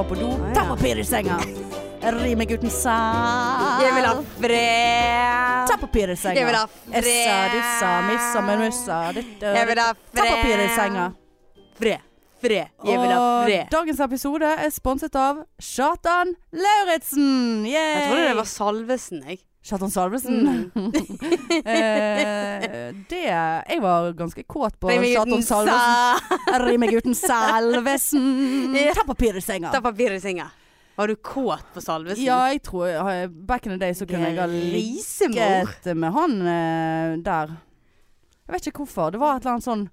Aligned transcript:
var 0.00 0.08
på 0.08 0.14
do. 0.14 0.28
ja. 0.48 0.54
Ta 0.54 0.64
papir 0.64 0.98
i 0.98 1.04
senga. 1.04 1.36
Rimegutten 2.00 2.70
sa 2.72 2.94
Jeg 3.82 3.94
vil 3.94 4.06
ha 4.08 4.14
fred. 4.40 5.66
Ta 5.68 5.76
papir 5.80 6.12
i 6.12 6.16
senga. 6.16 6.38
Jeg 6.38 6.46
vil 6.48 6.56
ha 6.56 6.62
fred. 6.66 7.04
Essa, 7.04 7.34
dissa, 7.52 7.90
missa, 8.08 8.44
menussa, 8.46 9.00
ditt 9.12 9.42
Jeg 9.44 9.66
vil 9.68 9.82
ha 9.82 9.90
Ta 10.16 10.24
papir 10.30 10.62
i 10.64 10.68
senga. 10.76 11.10
Fred. 11.76 12.06
Fred. 12.40 12.72
Jeg 12.88 13.02
vil 13.02 13.12
ha 13.12 13.20
Og 13.44 13.52
dagens 13.76 14.00
episode 14.00 14.54
er 14.64 14.72
sponset 14.72 15.20
av 15.20 15.42
Kjartan 15.60 16.32
Lauritzen. 16.56 17.66
Jeg 17.68 18.08
trodde 18.08 18.28
det 18.30 18.36
var 18.40 18.48
Salvesen, 18.48 19.20
jeg. 19.28 19.42
Kjartan 19.62 19.90
Salvesen. 19.90 20.70
eh, 21.64 22.94
det 23.08 23.24
Jeg 23.24 23.80
var 23.82 24.12
ganske 24.16 24.42
kåt 24.42 24.78
på 24.80 24.88
Kjartan 24.88 25.42
Salvesen. 25.42 26.64
Rimegutten 26.66 27.14
Salvesen. 27.14 28.74
Ja. 28.74 28.94
Ta 28.96 29.04
papir 29.06 29.36
i 29.36 29.40
senga. 29.44 29.72
Ta 29.72 29.80
papir 29.84 30.16
i 30.16 30.20
senga. 30.20 30.48
Var 30.96 31.08
du 31.08 31.16
kåt 31.16 31.66
på 31.74 31.80
Salvesen? 31.80 32.24
Ja, 32.24 32.48
jeg 32.52 32.62
tror 32.62 33.28
Back 33.28 33.66
in 33.66 33.72
the 33.72 33.78
day 33.80 33.94
så 33.94 34.08
kunne 34.08 34.32
jeg 34.32 34.40
ha 34.40 34.46
ligget 34.48 35.92
med 35.96 36.12
han 36.16 36.40
eh, 36.40 37.18
der. 37.24 37.56
Jeg 38.46 38.56
vet 38.56 38.72
ikke 38.72 38.84
hvorfor. 38.84 39.12
Det 39.12 39.20
var 39.20 39.36
et 39.36 39.44
eller 39.44 39.58
annet 39.58 39.68
sånn 39.68 39.86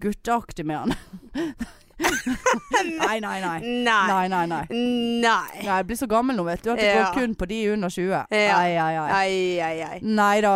gutteaktig 0.00 0.64
med 0.66 0.86
han. 0.86 0.96
nei, 2.00 3.20
nei, 3.20 3.40
nei. 3.40 3.60
Nei. 3.60 4.06
Nei, 4.08 4.28
nei, 4.28 4.46
nei. 4.46 4.62
Nei. 4.70 5.60
Nei, 5.60 5.66
jeg 5.66 5.86
blir 5.88 5.98
så 6.00 6.08
gammel 6.10 6.38
nå, 6.38 6.44
vet 6.48 6.62
du. 6.64 6.70
At 6.74 6.80
det 6.80 6.92
går 6.96 7.10
kun 7.18 7.34
på 7.38 7.48
de 7.50 7.58
under 7.74 7.92
20. 7.92 8.06
Ja. 8.10 8.22
Ai, 8.30 8.72
ai, 8.76 8.94
ai. 8.96 9.10
Ai, 9.18 9.34
ai, 9.66 9.74
ai. 9.88 9.98
Nei 10.02 10.36
da. 10.44 10.54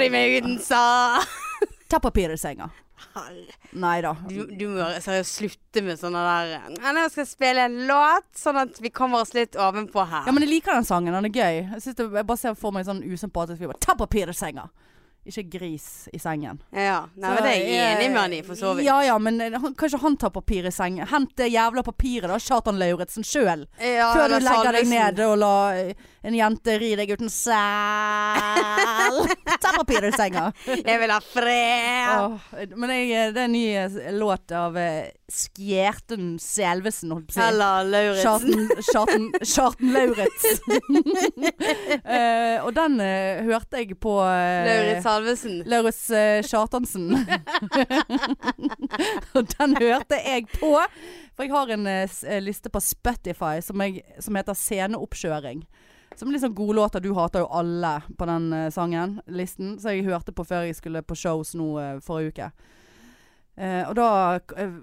Riv 0.00 0.14
meg 0.14 0.38
uten 0.40 0.56
sa 0.64 0.84
ta 1.90 2.00
papir 2.02 2.32
i 2.34 2.40
senga. 2.40 2.70
Nei 3.78 3.98
da. 4.02 4.14
du, 4.26 4.46
du 4.58 4.64
må 4.72 4.86
seriøst 5.02 5.36
slutte 5.38 5.82
med 5.84 5.98
sånne 6.00 6.22
der 6.24 6.52
«Ja, 6.54 6.92
Nå 6.94 7.04
skal 7.12 7.22
jeg 7.24 7.30
spille 7.30 7.66
en 7.68 7.76
låt, 7.88 8.26
sånn 8.38 8.58
at 8.62 8.78
vi 8.82 8.90
kommer 8.94 9.22
oss 9.22 9.34
litt 9.36 9.58
ovenpå 9.60 10.06
her. 10.08 10.24
Ja, 10.26 10.34
men 10.34 10.42
jeg 10.46 10.50
liker 10.56 10.74
den 10.74 10.88
sangen. 10.88 11.14
Den 11.14 11.28
er 11.28 11.34
gøy. 11.34 11.60
Jeg, 11.76 11.94
det, 11.98 12.08
jeg 12.18 12.26
bare 12.30 12.40
ser 12.40 12.56
for 12.58 12.74
meg 12.74 12.84
en 12.86 12.94
sånn 12.94 13.04
usympatisk 13.06 13.60
fyr. 13.60 13.74
Ta 13.84 13.94
papir 13.98 14.32
i 14.32 14.36
senga. 14.36 14.66
Ikke 15.24 15.42
gris 15.58 16.08
i 16.12 16.18
sengen. 16.20 16.58
Ja, 16.68 17.06
Nei, 17.16 17.30
men 17.32 17.46
det 17.46 17.52
er 17.54 17.62
jeg 17.64 17.92
enig 17.94 18.08
med 18.12 18.20
han 18.20 18.32
i, 18.36 18.40
for 18.44 18.60
så 18.60 18.74
vidt. 18.76 18.84
Ja 18.84 18.98
ja, 19.06 19.14
men 19.18 19.40
eh, 19.40 19.54
han, 19.56 19.72
kanskje 19.78 20.02
han 20.02 20.18
tar 20.20 20.34
papir 20.34 20.68
i 20.68 20.72
sengen. 20.74 21.08
Hent 21.08 21.32
det 21.40 21.48
jævla 21.48 21.84
papiret, 21.86 22.28
da. 22.28 22.36
Kjartan 22.36 22.76
Lauritzen 22.80 23.24
sjøl. 23.24 23.64
Ja, 23.80 24.10
Før 24.12 24.34
du 24.34 24.36
legger 24.44 24.76
deg 24.76 24.90
ned 24.90 25.22
og 25.24 25.38
la 25.40 25.54
eh, 25.78 26.10
en 26.24 26.34
jente 26.36 26.78
ri 26.80 26.94
deg 26.96 27.10
uten 27.14 27.30
sæl. 27.32 27.54
Ta 29.62 29.70
papir 29.76 30.04
i 30.08 30.12
senga. 30.14 30.52
Jeg 30.64 31.00
vil 31.02 31.10
ha 31.12 31.20
fred. 31.20 32.24
Oh, 32.24 32.38
men 32.80 32.90
jeg, 32.94 33.34
det 33.36 33.42
er 33.42 33.48
en 33.48 33.52
ny 33.52 33.66
eh, 33.76 34.12
låt 34.16 34.52
av 34.56 34.76
eh, 34.80 35.12
Skjerten 35.28 36.38
Selvesen, 36.40 37.10
holdt 37.12 37.32
på 37.32 37.32
å 37.32 37.34
si. 38.40 38.52
Kjartan, 38.92 39.32
Kjartan 39.40 39.92
Lauritz. 39.94 40.44
uh, 42.04 42.64
og 42.64 42.74
den 42.76 43.00
uh, 43.00 43.44
hørte 43.48 43.76
jeg 43.82 43.96
på 44.00 44.14
uh, 44.20 44.64
Lauritz 44.68 45.02
Salvesen. 45.04 45.54
Lauritz 45.68 46.10
uh, 46.12 46.44
og 49.36 49.42
den 49.56 49.76
hørte 49.80 50.16
jeg 50.20 50.44
på. 50.56 50.72
For 51.34 51.42
jeg 51.44 51.52
har 51.52 51.68
en 51.74 51.86
liste 52.44 52.68
på 52.70 52.80
Spotify 52.84 53.60
som, 53.64 53.80
jeg, 53.82 54.02
som 54.22 54.34
heter 54.38 54.54
Sceneoppkjøring. 54.56 55.60
Som 56.16 56.34
er 56.34 56.48
gode 56.48 56.76
låter. 56.76 57.00
Du 57.00 57.12
hater 57.14 57.42
jo 57.44 57.48
alle 57.50 58.02
på 58.18 58.26
den 58.26 58.52
uh, 58.52 58.70
sangen. 58.70 59.20
Listen. 59.26 59.78
Så 59.78 59.94
jeg 59.94 60.04
hørte 60.04 60.32
på 60.32 60.44
før 60.46 60.66
jeg 60.68 60.76
skulle 60.78 61.02
på 61.02 61.16
shows 61.18 61.54
nå 61.58 61.68
uh, 61.78 62.00
forrige 62.04 62.32
uke. 62.32 62.50
Uh, 63.58 63.82
og 63.88 63.94
da 63.98 64.08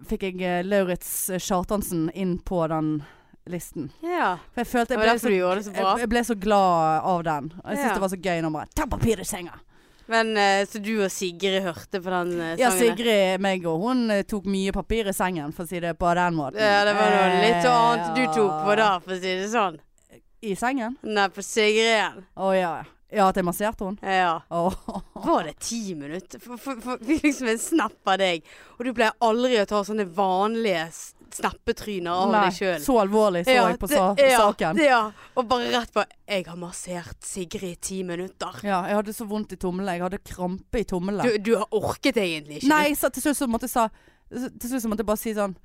fikk 0.07 0.27
jeg 0.29 0.37
uh, 0.43 0.61
Lauritz 0.67 1.31
Kjartansen 1.39 2.09
inn 2.13 2.37
på 2.39 2.61
den 2.71 3.01
listen. 3.49 3.89
Ja. 4.03 4.37
For 4.53 4.63
jeg 4.63 4.71
følte 4.71 4.95
jeg 4.95 5.01
ble, 5.01 5.17
så, 5.17 5.33
så 5.67 5.97
jeg, 5.99 6.11
ble 6.11 6.23
så 6.27 6.37
glad 6.39 7.09
av 7.09 7.25
den. 7.27 7.51
Og 7.63 7.67
jeg 7.71 7.81
syntes 7.81 7.89
Ja. 7.89 7.97
det 7.97 8.05
var 8.05 8.13
så 8.13 8.21
gøy 8.21 8.47
bare 8.51 8.73
Ta 8.75 8.87
papir 8.87 9.19
i 9.19 9.27
senga! 9.27 9.59
Men 10.11 10.35
så 10.67 10.81
du 10.83 11.05
og 11.05 11.11
Sigrid 11.13 11.61
hørte 11.63 12.01
på 12.03 12.11
den 12.11 12.31
sangen? 12.35 12.59
Ja. 12.59 12.71
Sigrid, 12.75 13.39
meg 13.39 13.63
og 13.69 13.85
hun 13.85 14.09
tok 14.27 14.49
mye 14.51 14.73
papir 14.75 15.07
i 15.07 15.13
sengen, 15.15 15.53
for 15.55 15.63
å 15.63 15.71
si 15.71 15.79
det 15.79 15.93
på 15.99 16.09
den 16.19 16.35
måten. 16.35 16.59
Ja, 16.59 16.81
det 16.83 16.97
var 16.97 17.15
noe 17.15 17.37
litt 17.39 17.69
annet 17.69 18.11
du 18.17 18.25
tok 18.35 18.65
på 18.65 18.75
da, 18.75 18.89
for 18.99 19.15
å 19.15 19.21
si 19.21 19.37
det 19.39 19.47
sånn. 19.53 19.79
I 20.41 20.55
sengen? 20.57 20.97
Nei, 21.05 21.27
på 21.29 21.43
Sigrid. 21.45 22.23
Å 22.35 22.51
ja. 22.57 22.73
Ja, 23.11 23.27
at 23.27 23.35
jeg 23.35 23.43
masserte 23.43 23.85
henne? 23.85 24.13
Ja. 24.15 24.37
Oh. 24.49 24.73
Var 25.13 25.49
det 25.49 25.57
ti 25.59 25.95
minutter? 25.99 26.39
Fikk 26.39 27.25
liksom 27.25 27.49
en 27.51 27.59
snap 27.59 28.07
av 28.07 28.21
deg, 28.21 28.45
og 28.77 28.85
du 28.87 28.93
pleier 28.95 29.17
aldri 29.27 29.59
å 29.59 29.65
ta 29.67 29.81
sånne 29.85 30.05
vanlige 30.15 30.85
snappetryner 31.31 32.11
av 32.11 32.31
deg 32.33 32.55
sjøl. 32.55 32.77
så 32.83 32.95
alvorlig 33.03 33.43
så 33.47 33.55
jeg 33.55 33.79
på 33.79 33.89
sa 33.91 34.05
saken. 34.15 34.79
Ja, 34.83 35.01
og 35.35 35.47
bare 35.47 35.69
rett 35.71 35.93
på 35.93 36.03
'Jeg 36.27 36.47
har 36.47 36.57
massert 36.59 37.23
Sigrid 37.23 37.71
i 37.71 37.75
ti 37.75 38.03
minutter'. 38.03 38.63
Ja, 38.63 38.85
jeg 38.87 38.95
hadde 38.95 39.13
så 39.13 39.27
vondt 39.27 39.53
i 39.53 39.59
tommelen. 39.59 39.93
Jeg 39.93 40.01
hadde 40.01 40.19
krampe 40.19 40.79
i 40.79 40.83
tommelen. 40.83 41.25
Du, 41.25 41.37
du 41.37 41.57
har 41.57 41.67
orket 41.71 42.15
egentlig 42.15 42.63
ikke. 42.63 42.67
Nei, 42.67 42.95
så 42.95 43.11
til 43.11 43.23
slutt 43.23 43.37
så 43.37 43.47
måtte 43.47 43.67
jeg 43.67 43.75
sa 43.75 43.89
Til 44.31 44.69
slutt 44.69 44.81
så 44.81 44.87
måtte 44.87 45.03
jeg 45.03 45.11
bare 45.11 45.19
si 45.19 45.33
sånn 45.35 45.55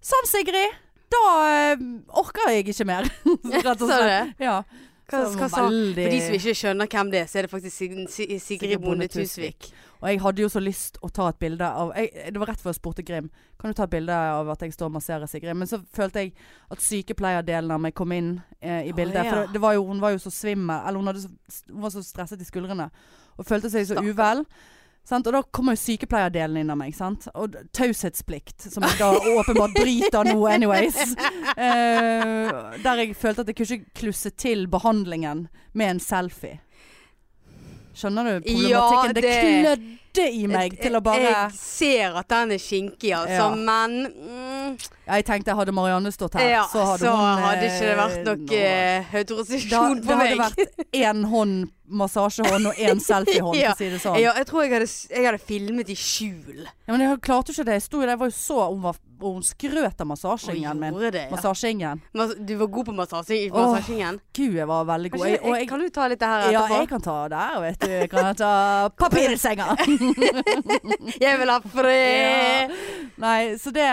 Sånn, 0.00 0.26
Sigrid! 0.28 0.83
Da 1.14 1.22
eh, 1.50 1.84
orker 2.24 2.50
jeg 2.52 2.66
ikke 2.74 2.86
mer. 2.88 3.06
Rett 3.54 3.70
og 3.80 3.86
Sa 3.88 4.00
du 4.00 4.02
slett. 4.02 4.34
Ja. 4.42 4.58
Hva, 5.04 5.18
Så 5.28 5.36
hva 5.36 5.46
sa 5.52 5.64
veldig- 5.68 6.04
For 6.06 6.14
de 6.14 6.20
som 6.24 6.34
ikke 6.38 6.52
skjønner 6.56 6.88
hvem 6.88 7.10
det 7.12 7.18
er, 7.20 7.26
så 7.28 7.38
er 7.38 7.44
det 7.46 7.50
faktisk 7.52 7.76
Sig- 7.76 8.06
Sig- 8.08 8.38
Sigrid 8.40 8.80
Bonde 8.80 9.04
Tusvik. 9.12 9.66
Og 10.00 10.08
jeg 10.10 10.20
hadde 10.20 10.42
jo 10.42 10.48
så 10.52 10.60
lyst 10.64 10.96
å 11.04 11.08
ta 11.12 11.26
et 11.30 11.38
bilde 11.40 11.64
av 11.64 11.92
jeg, 11.96 12.10
Det 12.32 12.40
var 12.40 12.48
rett 12.50 12.60
før 12.60 12.72
jeg 12.72 12.76
spurte 12.80 13.04
Grim 13.06 13.28
Kan 13.60 13.70
du 13.72 13.76
ta 13.78 13.84
et 13.86 13.92
bilde 13.94 14.12
av 14.12 14.48
at 14.52 14.60
jeg 14.64 14.72
står 14.74 14.88
og 14.90 14.94
masserer 14.96 15.28
Sigrid. 15.30 15.54
Men 15.56 15.68
så 15.70 15.78
følte 15.96 16.24
jeg 16.24 16.32
at 16.72 16.80
sykepleierdelen 16.84 17.70
av 17.76 17.80
meg 17.84 17.94
kom 17.96 18.12
inn 18.16 18.32
eh, 18.60 18.88
i 18.88 18.92
Å, 18.92 18.96
bildet. 18.96 19.24
ja. 19.24 19.30
For 19.30 19.52
det 19.54 19.60
var 19.64 19.76
jo, 19.76 19.84
hun 19.88 20.00
var 20.02 20.16
jo 20.16 20.22
så 20.24 20.32
svimmel. 20.32 20.80
Eller 20.88 20.98
hun, 21.00 21.06
hadde 21.12 21.22
så, 21.24 21.60
hun 21.70 21.82
var 21.84 21.92
så 21.94 22.02
stresset 22.04 22.40
i 22.40 22.48
skuldrene. 22.48 22.88
Og 23.38 23.44
følte 23.48 23.70
seg 23.72 23.84
så 23.88 23.94
Stakkar. 23.98 24.08
uvel. 24.12 24.44
Sant? 25.04 25.26
Og 25.28 25.34
da 25.36 25.42
kommer 25.52 25.76
jo 25.76 25.82
sykepleierdelen 25.82 26.62
inn 26.62 26.72
av 26.72 26.78
meg. 26.80 26.94
Sant? 26.96 27.26
Og 27.36 27.58
taushetsplikt, 27.76 28.70
som 28.72 28.86
jeg 28.88 28.96
da 28.98 29.10
åpenbart 29.36 29.76
bryter 29.76 30.24
nå 30.30 30.38
anyways. 30.48 30.96
Uh, 31.58 32.72
der 32.84 33.02
jeg 33.02 33.16
følte 33.20 33.44
at 33.44 33.52
jeg 33.52 33.58
kunne 33.58 33.78
ikke 33.80 33.98
klusse 34.00 34.32
til 34.32 34.64
behandlingen 34.72 35.48
med 35.76 35.96
en 35.96 36.00
selfie. 36.00 36.60
Skjønner 37.94 38.24
du 38.26 38.48
problematikken? 38.48 39.14
det, 39.14 39.22
det- 39.22 40.00
klødde 40.14 40.24
i 40.30 40.46
meg 40.46 40.74
til 40.80 40.94
å 40.94 41.00
bare 41.02 41.22
Jeg 41.26 41.54
ser 41.58 42.16
at 42.18 42.28
den 42.30 42.52
er 42.54 42.58
skinkig, 42.62 43.10
altså, 43.14 43.48
Ja. 43.50 43.54
men 43.54 43.94
mm, 44.10 44.76
Ja, 45.03 45.03
Jeg 45.06 45.24
tenkte 45.28 45.54
hadde 45.58 45.72
Marianne 45.76 46.12
stått 46.14 46.34
her, 46.40 46.48
ja, 46.48 46.64
så 46.72 46.84
hadde 46.94 47.04
så 47.04 47.12
hun 47.12 47.42
hadde 47.44 47.66
ikke 47.68 47.84
det 47.84 47.96
vært 47.98 48.18
eh, 48.18 48.24
noe 48.24 48.36
nå- 48.36 48.52
eh, 48.56 49.04
da, 49.12 49.18
autorisasjon 49.20 49.96
det 50.00 50.06
på 50.08 50.18
hadde 50.20 50.38
vært 50.40 50.92
én 50.96 51.24
hånd 51.28 51.70
massasjehånd 51.94 52.66
og 52.70 52.78
én 52.80 53.00
selfiehånd, 53.10 53.58
Ja. 53.60 53.74
for 53.74 53.76
å 53.76 53.78
si 53.84 53.90
det 53.92 53.98
sånn. 54.00 54.16
Ja, 54.22 54.32
jeg 54.40 54.46
tror 54.48 54.62
jeg 54.64 54.72
hadde, 54.72 54.86
jeg 55.12 55.26
hadde 55.28 55.40
filmet 55.44 55.90
i 55.92 55.96
skjul. 56.00 56.62
Ja, 56.64 56.94
men 56.94 57.02
jeg 57.04 57.18
klarte 57.20 57.52
jo 57.52 57.58
ikke 57.58 57.66
det. 57.68 57.74
Jeg 57.76 57.84
sto 57.84 58.00
jo 58.00 58.06
der, 58.06 58.14
jeg 58.14 58.22
var 58.22 58.30
jo 58.32 58.36
så 58.38 58.56
Hun, 58.72 58.80
var, 58.86 58.96
hun 59.20 59.42
skrøt 59.44 60.00
av 60.00 60.08
massasjingen 60.08 60.80
min. 60.80 60.96
det, 61.12 61.26
ja. 61.26 61.30
Massasjingen. 61.30 62.00
Mas 62.16 62.32
du 62.40 62.54
var 62.62 62.66
god 62.72 62.86
på 62.88 62.94
massasje, 62.96 63.36
i 63.36 63.50
Åh, 63.50 63.58
massasjingen? 63.60 64.18
Gud, 64.34 64.54
jeg 64.56 64.66
var 64.72 64.84
veldig 64.88 65.10
god. 65.12 65.26
Jeg, 65.28 65.40
og 65.44 65.58
jeg, 65.60 65.68
kan 65.68 65.84
du 65.84 65.88
ta 66.00 66.08
litt 66.08 66.20
det 66.24 66.30
her 66.32 66.48
ja, 66.56 66.64
jeg 66.72 66.88
kan 66.94 67.04
ta 67.04 67.18
det 67.28 67.42
her, 67.44 67.60
vet 67.66 67.84
du. 67.84 67.92
Jeg 67.92 68.10
kan 68.16 68.32
ta 68.40 68.52
papirsenga. 69.04 69.68
Jeg 71.24 71.38
vil 71.40 71.50
ha 71.52 71.58
fred! 71.60 72.72
Nei, 73.20 73.54
så 73.60 73.70
det 73.74 73.84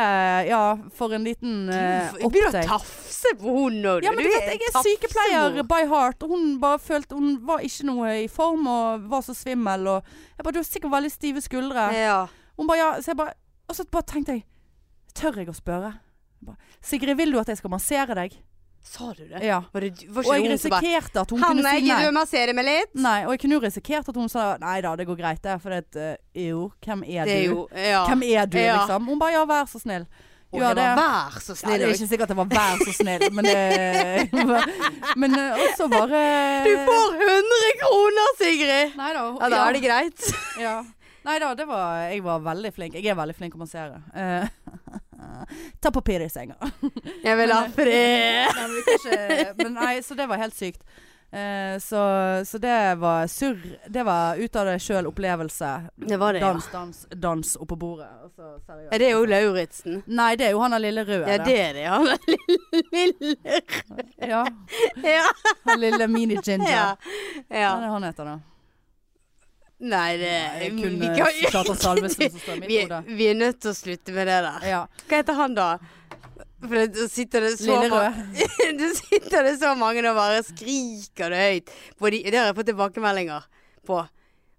Ja, 0.47 0.61
for 1.01 1.15
en 1.17 1.25
liten 1.25 1.55
uh, 1.73 2.13
Du 2.21 2.27
begynner 2.29 2.61
å 2.61 2.65
tafse 2.77 3.31
på 3.41 3.55
hun 3.55 3.79
nå, 3.83 3.95
Ja, 4.05 4.13
men 4.13 4.23
du 4.23 4.29
vet, 4.29 4.51
jeg 4.53 4.61
er 4.69 4.85
sykepleier 4.85 5.57
by 5.71 5.81
heart, 5.89 6.21
og 6.25 6.35
hun 6.35 6.53
bare 6.61 6.77
følte 6.81 7.17
Hun 7.17 7.39
var 7.49 7.65
ikke 7.65 7.87
noe 7.89 8.13
i 8.23 8.29
form 8.31 8.69
og 8.71 9.09
var 9.11 9.25
så 9.25 9.35
svimmel, 9.37 9.87
og 9.97 10.13
jeg 10.37 10.45
bare 10.45 10.55
Du 10.55 10.61
har 10.61 10.69
sikkert 10.69 10.93
veldig 10.95 11.11
stive 11.13 11.41
skuldre. 11.43 11.89
Ja. 11.97 12.19
Hun 12.59 12.69
bare 12.69 12.79
ja, 12.83 12.91
så 13.01 13.11
jeg 13.15 13.19
bare 13.23 13.35
Og 13.67 13.77
så 13.79 13.87
bare 13.91 14.07
tenkte 14.13 14.37
jeg 14.37 14.45
Tør 15.17 15.41
jeg 15.41 15.49
å 15.51 15.57
spørre? 15.57 15.91
Jeg 16.39 16.47
bare, 16.53 16.71
Sigrid, 16.81 17.17
vil 17.19 17.33
du 17.35 17.41
at 17.41 17.49
jeg 17.51 17.59
skal 17.59 17.73
massere 17.73 18.15
deg? 18.21 18.37
Sa 18.81 19.11
du 19.13 19.27
det? 19.29 19.43
Ja. 19.45 19.59
Var 19.73 19.83
det 19.85 20.07
var 20.09 20.25
Og 20.25 20.31
jeg 20.33 20.41
bare 20.47 20.53
risikerte 20.55 21.21
at 21.21 21.29
hun 21.29 21.37
kunne 21.37 21.61
Hanne, 21.61 21.73
si 21.83 21.89
nei. 21.91 21.97
du 22.01 22.15
massere 22.15 22.53
meg 22.57 22.65
litt? 22.65 22.95
Nei, 22.97 23.19
og 23.27 23.35
jeg 23.35 23.41
kunne 23.43 23.59
jo 23.59 23.61
risikert 23.61 24.09
at 24.09 24.17
hun 24.17 24.31
sa 24.31 24.45
Nei 24.61 24.79
da, 24.81 24.95
det 24.97 25.05
går 25.05 25.19
greit, 25.19 25.41
det. 25.45 25.57
For 25.61 25.69
det 25.75 25.83
er 26.01 26.15
eh, 26.15 26.47
Jo, 26.47 26.63
hvem 26.81 27.03
er 27.05 27.29
Det 27.29 27.35
er 27.35 27.43
du? 27.45 27.51
jo 27.53 27.67
Ja. 27.77 27.99
Hvem 28.09 28.23
er 28.25 28.49
du, 28.49 28.57
Ja. 28.57 28.79
liksom? 28.79 29.05
Hun 29.11 29.19
bare 29.21 29.35
ja, 29.37 29.43
vær 29.45 29.69
så 29.69 29.83
snill. 29.83 30.07
Og 30.51 30.59
ja, 30.59 30.71
det 30.75 30.83
var 30.83 30.97
vær 30.99 31.35
så 31.39 31.55
Ja, 31.63 31.77
det 31.79 31.85
er 31.87 31.93
ikke 31.95 32.07
sikkert 32.11 32.31
det 32.31 32.35
var 32.37 32.47
'vær 32.51 32.81
så 32.83 32.93
snill', 32.97 33.29
men 33.31 33.45
det 33.45 34.31
Men 35.21 35.35
eh, 35.39 35.61
også 35.63 35.87
bare 35.87 36.23
Du 36.65 36.73
får 36.87 37.07
100 37.27 37.77
kroner, 37.83 38.33
Sigrid! 38.41 38.97
Nei 38.97 39.13
da. 39.15 39.21
Ja, 39.39 39.49
da 39.53 39.61
er 39.67 39.77
det 39.77 39.83
greit. 39.85 40.33
Ja. 40.59 40.81
Nei 41.23 41.37
da, 41.39 41.53
det 41.55 41.67
var 41.69 42.09
Jeg 42.09 42.23
var 42.25 42.39
veldig 42.39 42.73
flink. 42.73 42.97
Jeg 42.99 43.13
er 43.13 43.15
veldig 43.15 43.35
flink 43.37 43.55
å 43.55 43.61
massere. 43.61 44.01
Uh, 44.11 44.47
ta 45.81 45.91
papir 45.93 46.25
i 46.25 46.29
senga. 46.29 46.57
Jeg 47.23 47.37
vil 47.37 47.53
ha 47.55 47.61
fred! 47.71 48.51
Men 49.61 49.77
nei, 49.77 50.01
så 50.03 50.17
det 50.19 50.27
var 50.27 50.41
helt 50.41 50.57
sykt. 50.57 50.83
Eh, 51.31 51.77
så, 51.79 52.01
så 52.45 52.57
det 52.59 52.95
var 52.99 53.27
surr. 53.31 53.61
Det 53.87 54.03
var 54.03 54.35
ut 54.35 54.55
av 54.59 54.65
det 54.67 54.73
sjøl-opplevelse. 54.83 55.69
Det 55.95 56.17
var 56.19 56.33
det, 56.33 56.39
ja. 56.43 56.49
Dans, 56.51 56.67
dans, 56.73 57.07
dans 57.15 57.53
oppå 57.63 57.75
bordet. 57.79 58.09
Altså. 58.23 58.49
Er 58.91 58.99
det 58.99 59.11
jo 59.13 59.21
Lauritzen? 59.25 60.01
Nei, 60.11 60.33
det 60.35 60.49
er 60.49 60.51
jo 60.57 60.59
han 60.65 60.75
der 60.75 60.83
lille 60.83 61.05
røde. 61.07 61.31
Ja, 61.31 61.37
det 61.45 61.55
er 61.55 61.73
det, 61.73 61.85
ja. 61.87 61.97
Lille 62.91 63.35
Ja, 64.27 64.43
Ja. 65.07 65.23
han 65.69 65.79
lille 65.79 66.07
mini-ginger. 66.07 66.67
ja. 66.69 66.95
Hva 67.47 67.63
er 67.77 67.81
det 67.85 67.93
han 67.95 68.03
heter, 68.09 68.25
da? 68.33 68.39
Nei, 69.81 70.09
det 70.21 70.29
er 70.29 70.69
kun 70.75 70.99
vi 70.99 71.07
kan- 71.15 71.39
mitt 72.61 73.07
vi 73.17 73.25
er 73.31 73.33
nødt 73.39 73.61
til 73.63 73.71
å 73.71 73.73
slutte 73.73 74.13
med 74.13 74.27
det 74.29 74.37
der. 74.45 74.67
Ja. 74.69 74.83
Hva 75.07 75.17
heter 75.23 75.33
han, 75.39 75.55
da? 75.57 75.69
For 76.61 76.77
det 76.77 77.09
sitter 77.09 77.41
det 77.47 77.51
så 77.59 77.75
mange 77.89 78.25
Du 78.79 78.87
sitter 78.95 79.43
det 79.47 79.55
så 79.59 79.73
mange 79.75 80.03
og 80.05 80.15
bare 80.15 80.41
skriker 80.45 81.33
det 81.33 81.39
høyt. 81.41 81.71
De, 82.01 82.19
det 82.29 82.37
har 82.37 82.49
jeg 82.51 82.57
fått 82.59 82.69
tilbakemeldinger 82.69 83.47
på. 83.87 84.01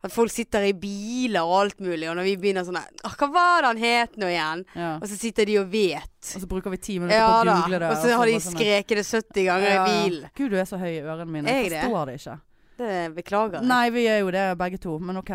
At 0.02 0.10
folk 0.10 0.32
sitter 0.34 0.64
i 0.66 0.72
biler 0.74 1.46
og 1.46 1.52
alt 1.60 1.78
mulig, 1.78 2.08
og 2.10 2.16
når 2.18 2.26
vi 2.26 2.32
begynner 2.42 2.64
sånn 2.66 2.74
Hva 3.06 3.28
var 3.30 3.62
det 3.62 3.68
han 3.68 3.78
het 3.84 4.16
nå 4.18 4.26
igjen? 4.32 4.64
Ja. 4.74 4.88
Og 4.98 5.06
så 5.06 5.14
sitter 5.20 5.46
de 5.46 5.60
og 5.60 5.68
vet. 5.70 6.10
Og 6.34 6.42
så 6.42 6.48
bruker 6.50 6.74
vi 6.74 6.80
ti 6.82 6.96
minutter 6.98 7.20
Ja 7.20 7.28
på 7.30 7.36
å 7.46 7.54
google 7.60 7.78
det. 7.84 7.90
Og 7.94 8.00
så 8.02 8.16
har 8.18 8.26
de 8.26 8.34
sånn- 8.42 8.56
skreket 8.58 8.98
det 8.98 9.04
70 9.06 9.46
ganger 9.46 9.70
Ja, 9.70 9.84
i 9.86 10.00
bilen. 10.10 10.32
Gud, 10.34 10.50
du 10.50 10.58
er 10.58 10.66
så 10.66 10.80
høy 10.82 10.90
i 10.90 11.00
ørene 11.04 11.30
mine. 11.30 11.46
Jeg 11.54 11.68
jeg 11.68 11.74
det? 11.76 11.84
forstår 11.86 12.10
det 12.10 12.18
ikke. 12.18 12.36
Det 12.82 12.98
beklager 13.14 13.60
jeg. 13.60 13.68
Nei, 13.70 13.84
vi 13.94 14.06
er 14.10 14.18
jo 14.24 14.32
det 14.34 14.46
begge 14.58 14.82
to, 14.82 14.98
men 14.98 15.22
OK. 15.22 15.30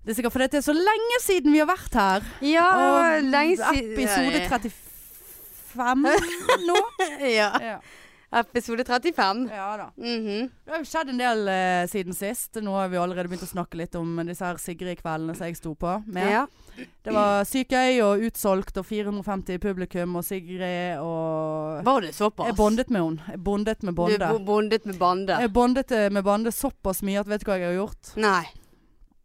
Det 0.00 0.14
er 0.14 0.16
sikkert 0.22 0.32
fordi 0.32 0.46
det 0.54 0.62
er 0.62 0.64
så 0.64 0.72
lenge 0.72 1.18
siden 1.20 1.52
vi 1.52 1.60
har 1.60 1.68
vært 1.68 2.00
her. 2.00 2.24
Ja, 2.48 2.68
Og 2.80 3.28
lenge 3.28 3.58
siden 3.60 3.92
Episode 3.92 4.40
35 5.74 6.66
nå. 6.68 6.78
Ja. 7.30 7.50
Ja. 7.62 7.80
Episode 8.32 8.84
35. 8.86 9.48
ja 9.50 9.76
da. 9.76 9.88
Mhm. 9.98 10.44
Det 10.64 10.70
har 10.70 10.78
jo 10.78 10.86
skjedd 10.86 11.08
en 11.10 11.18
del 11.18 11.48
eh, 11.50 11.86
siden 11.90 12.14
sist. 12.14 12.60
Nå 12.62 12.70
har 12.78 12.86
vi 12.92 13.00
allerede 13.02 13.26
begynt 13.26 13.42
å 13.42 13.48
snakke 13.50 13.74
litt 13.80 13.96
om 13.98 14.12
disse 14.28 14.46
her 14.46 14.60
Sigrid-kveldene 14.62 15.34
som 15.34 15.48
jeg 15.48 15.58
sto 15.58 15.72
på 15.74 15.96
med. 16.06 16.28
Ja. 16.30 16.44
Det 17.02 17.10
var 17.16 17.42
sykt 17.50 17.74
gøy 17.74 17.98
og 18.06 18.22
utsolgt 18.28 18.78
og 18.78 18.86
450 18.86 19.58
i 19.58 19.62
publikum 19.64 20.14
og 20.20 20.22
Sigrid 20.24 21.02
og 21.02 21.82
Var 21.90 22.06
det 22.06 22.12
såpass? 22.14 22.52
Jeg 22.52 22.56
bondet 22.60 22.88
med 22.94 23.02
henne. 23.02 23.26
Jeg 23.34 23.42
bondet 23.50 23.82
med 23.82 23.98
Bonde. 23.98 24.22
Du 24.30 24.38
bo- 24.38 24.46
bondet 24.52 24.86
med 24.86 24.98
bande? 25.02 25.40
Jeg 25.42 25.52
bondet 25.58 25.90
eh, 25.98 26.06
med 26.14 26.22
Bande 26.30 26.54
såpass 26.54 27.02
mye 27.02 27.18
at 27.24 27.26
vet 27.34 27.42
du 27.42 27.50
hva 27.50 27.58
jeg 27.58 27.72
har 27.72 27.80
gjort? 27.82 28.14
Nei. 28.22 28.44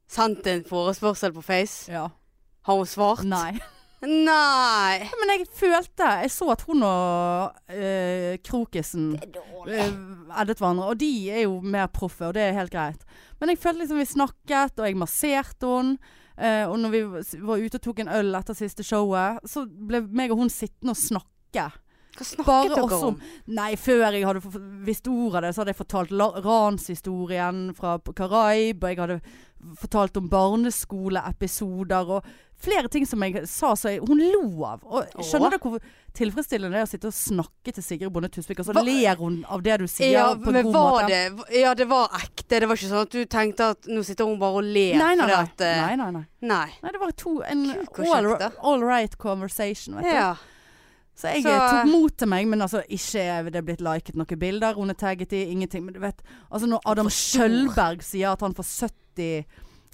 Sendt 0.09 0.49
en 0.49 0.65
forespørsel 0.65 1.31
på 1.37 1.45
Face? 1.45 1.91
Ja. 1.93 2.07
Har 2.65 2.81
hun 2.81 2.89
svart? 2.89 3.21
Nei. 3.29 3.59
Nei. 4.05 5.05
Men 5.19 5.31
jeg 5.33 5.47
følte 5.57 6.09
Jeg 6.21 6.31
så 6.33 6.49
at 6.53 6.63
hun 6.67 6.83
og 6.85 7.71
eh, 7.73 8.35
Krokisen 8.45 9.15
eh, 9.17 9.87
eddet 10.41 10.59
hverandre. 10.61 10.91
Og 10.91 10.99
de 11.01 11.11
er 11.33 11.45
jo 11.45 11.59
mer 11.61 11.89
proffe, 11.93 12.27
og 12.27 12.35
det 12.37 12.45
er 12.47 12.59
helt 12.59 12.73
greit. 12.73 13.05
Men 13.39 13.51
jeg 13.51 13.61
følte 13.61 13.83
liksom 13.83 14.01
vi 14.01 14.07
snakket, 14.09 14.77
og 14.79 14.87
jeg 14.87 14.99
masserte 14.99 15.71
henne. 15.77 16.13
Eh, 16.35 16.65
og 16.67 16.77
når 16.83 16.91
vi 16.91 17.01
var 17.47 17.63
ute 17.63 17.79
og 17.79 17.83
tok 17.85 18.01
en 18.03 18.11
øl 18.11 18.35
etter 18.35 18.57
siste 18.57 18.83
showet, 18.83 19.39
så 19.47 19.63
ble 19.65 20.03
meg 20.05 20.33
og 20.33 20.43
hun 20.43 20.51
sittende 20.51 20.95
og 20.95 20.99
snakke. 20.99 21.69
Hva 22.15 22.25
snakket 22.25 22.75
dere 22.75 22.99
om? 23.09 23.17
Nei, 23.47 23.71
før 23.75 24.05
jeg 24.11 24.25
hadde 24.25 24.41
visst 24.87 25.07
ordet 25.11 25.35
av 25.41 25.43
det, 25.47 25.53
så 25.55 25.61
hadde 25.63 25.73
jeg 25.75 25.81
fortalt 25.81 26.15
ranshistorien 26.45 27.65
fra 27.75 27.97
Karaib, 28.15 28.83
og 28.83 28.89
jeg 28.93 29.01
hadde 29.03 29.19
fortalt 29.81 30.17
om 30.19 30.27
barneskoleepisoder 30.29 32.09
og 32.19 32.25
flere 32.65 32.87
ting 32.91 33.03
som 33.07 33.21
jeg 33.25 33.41
sa 33.49 33.73
så 33.77 33.91
jeg, 33.91 34.01
hun 34.07 34.21
lo 34.21 34.63
av. 34.67 34.83
Og 34.85 35.09
skjønner 35.25 35.51
dere 35.55 35.59
hvor 35.63 35.81
tilfredsstillende 36.15 36.77
det 36.77 36.81
er 36.83 36.87
å 36.87 36.91
sitte 36.91 37.09
og 37.09 37.15
snakke 37.17 37.73
til 37.75 37.83
Sigrid 37.83 38.13
Bonde 38.15 38.29
Tusvik, 38.31 38.61
og 38.61 38.69
så 38.69 38.75
Hva- 38.77 38.85
ler 38.87 39.15
hun 39.19 39.41
av 39.51 39.63
det 39.65 39.79
du 39.81 39.87
sier 39.91 40.13
Ja, 40.13 40.27
på 40.39 40.47
en 40.53 40.53
men 40.59 40.69
god 40.69 40.77
måte? 40.79 41.09
det 41.11 41.59
Ja, 41.61 41.73
det 41.75 41.87
var 41.91 42.07
ekte. 42.15 42.59
Det 42.59 42.67
var 42.69 42.75
ikke 42.79 42.91
sånn 42.93 43.01
at 43.07 43.11
du 43.11 43.25
tenkte 43.25 43.69
at 43.75 43.89
nå 43.91 44.03
sitter 44.07 44.25
hun 44.29 44.39
bare 44.39 44.61
og 44.61 44.63
ler 44.63 44.95
Nei, 45.01 45.15
nei, 45.15 45.25
fordi 45.25 45.35
nei. 45.35 45.43
at 45.43 45.61
eh, 45.61 45.81
nei, 45.81 45.95
nei, 45.95 46.11
nei. 46.11 46.25
nei. 46.41 46.69
Nei, 46.83 46.91
det 46.95 47.01
var 47.01 47.11
to, 47.11 47.41
en 47.43 47.65
all, 47.97 48.51
all 48.61 48.81
right 48.85 49.17
conversation, 49.17 49.95
vet 49.99 50.03
du. 50.03 50.09
Ja. 50.15 50.35
Så 51.15 51.31
jeg 51.31 51.43
Så- 51.43 51.49
eh, 51.49 51.71
tok 51.71 51.91
mot 51.91 52.17
til 52.17 52.27
meg, 52.27 52.47
men 52.47 52.61
altså 52.61 52.83
ikke 52.89 53.21
er 53.21 53.49
det 53.49 53.65
blitt 53.65 53.81
liket 53.81 54.15
noen 54.15 54.39
bilder. 54.39 54.73
Hun 54.75 54.89
er 54.89 54.93
tagget 54.99 55.31
i 55.33 55.45
ingenting. 55.51 55.85
Men 55.85 55.93
du 55.93 55.99
vet, 55.99 56.21
altså 56.51 56.67
når 56.67 56.81
Adam. 56.85 57.07
Skjølberg 57.07 58.03
sier 58.03 58.33
at 58.33 58.41
han 58.41 58.53
får 58.53 58.89
70 59.15 59.45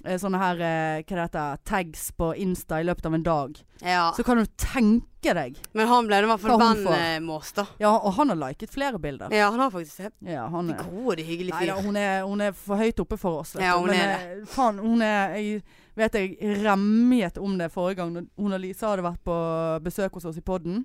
eh, 0.04 0.18
sånne 0.18 0.38
her 0.40 0.60
eh, 0.60 1.02
hva 1.02 1.16
det 1.16 1.24
heter, 1.26 1.58
tags 1.68 2.10
på 2.18 2.32
Insta 2.42 2.80
i 2.80 2.86
løpet 2.86 3.06
av 3.06 3.14
en 3.14 3.22
dag, 3.22 3.58
ja. 3.80 4.12
så 4.16 4.24
kan 4.26 4.40
du 4.40 4.46
tenke 4.58 5.34
deg. 5.36 5.58
Men 5.78 5.86
han 5.90 6.08
ble 6.08 6.18
i 6.22 6.26
hvert 6.26 6.42
fall 6.42 6.62
eh, 6.92 7.28
oss, 7.36 7.52
da. 7.52 7.66
Ja, 7.78 7.92
og 7.98 8.16
han 8.18 8.32
har 8.32 8.40
liket 8.40 8.72
flere 8.72 8.98
bilder. 9.02 9.32
Ja, 9.34 9.50
han 9.50 9.60
har 9.62 9.70
faktisk 9.70 10.02
det. 10.02 10.12
Ja, 10.32 10.48
han 10.50 10.70
er 10.70 10.82
Gode, 10.82 11.22
hyggelig 11.26 11.54
Nei 11.54 11.66
da, 11.70 11.76
hun 11.80 11.96
er, 11.96 12.24
hun 12.26 12.40
er 12.40 12.56
for 12.56 12.82
høyt 12.82 12.98
oppe 13.04 13.18
for 13.20 13.44
oss. 13.44 13.54
Ja, 13.60 13.76
hun 13.78 13.90
Men 13.90 14.00
er 14.00 14.16
det. 14.40 14.48
faen, 14.50 14.80
hun 14.82 15.02
er 15.02 15.36
Jeg 15.38 15.62
vet 15.94 16.14
jeg 16.16 16.58
remjet 16.64 17.38
om 17.38 17.58
det 17.58 17.70
forrige 17.70 18.00
gang 18.00 18.14
hun 18.16 18.52
og 18.56 18.60
Lisa 18.60 18.90
hadde 18.90 19.04
vært 19.04 19.22
på 19.22 19.36
besøk 19.84 20.18
hos 20.18 20.24
oss 20.24 20.40
i 20.40 20.44
podden. 20.44 20.84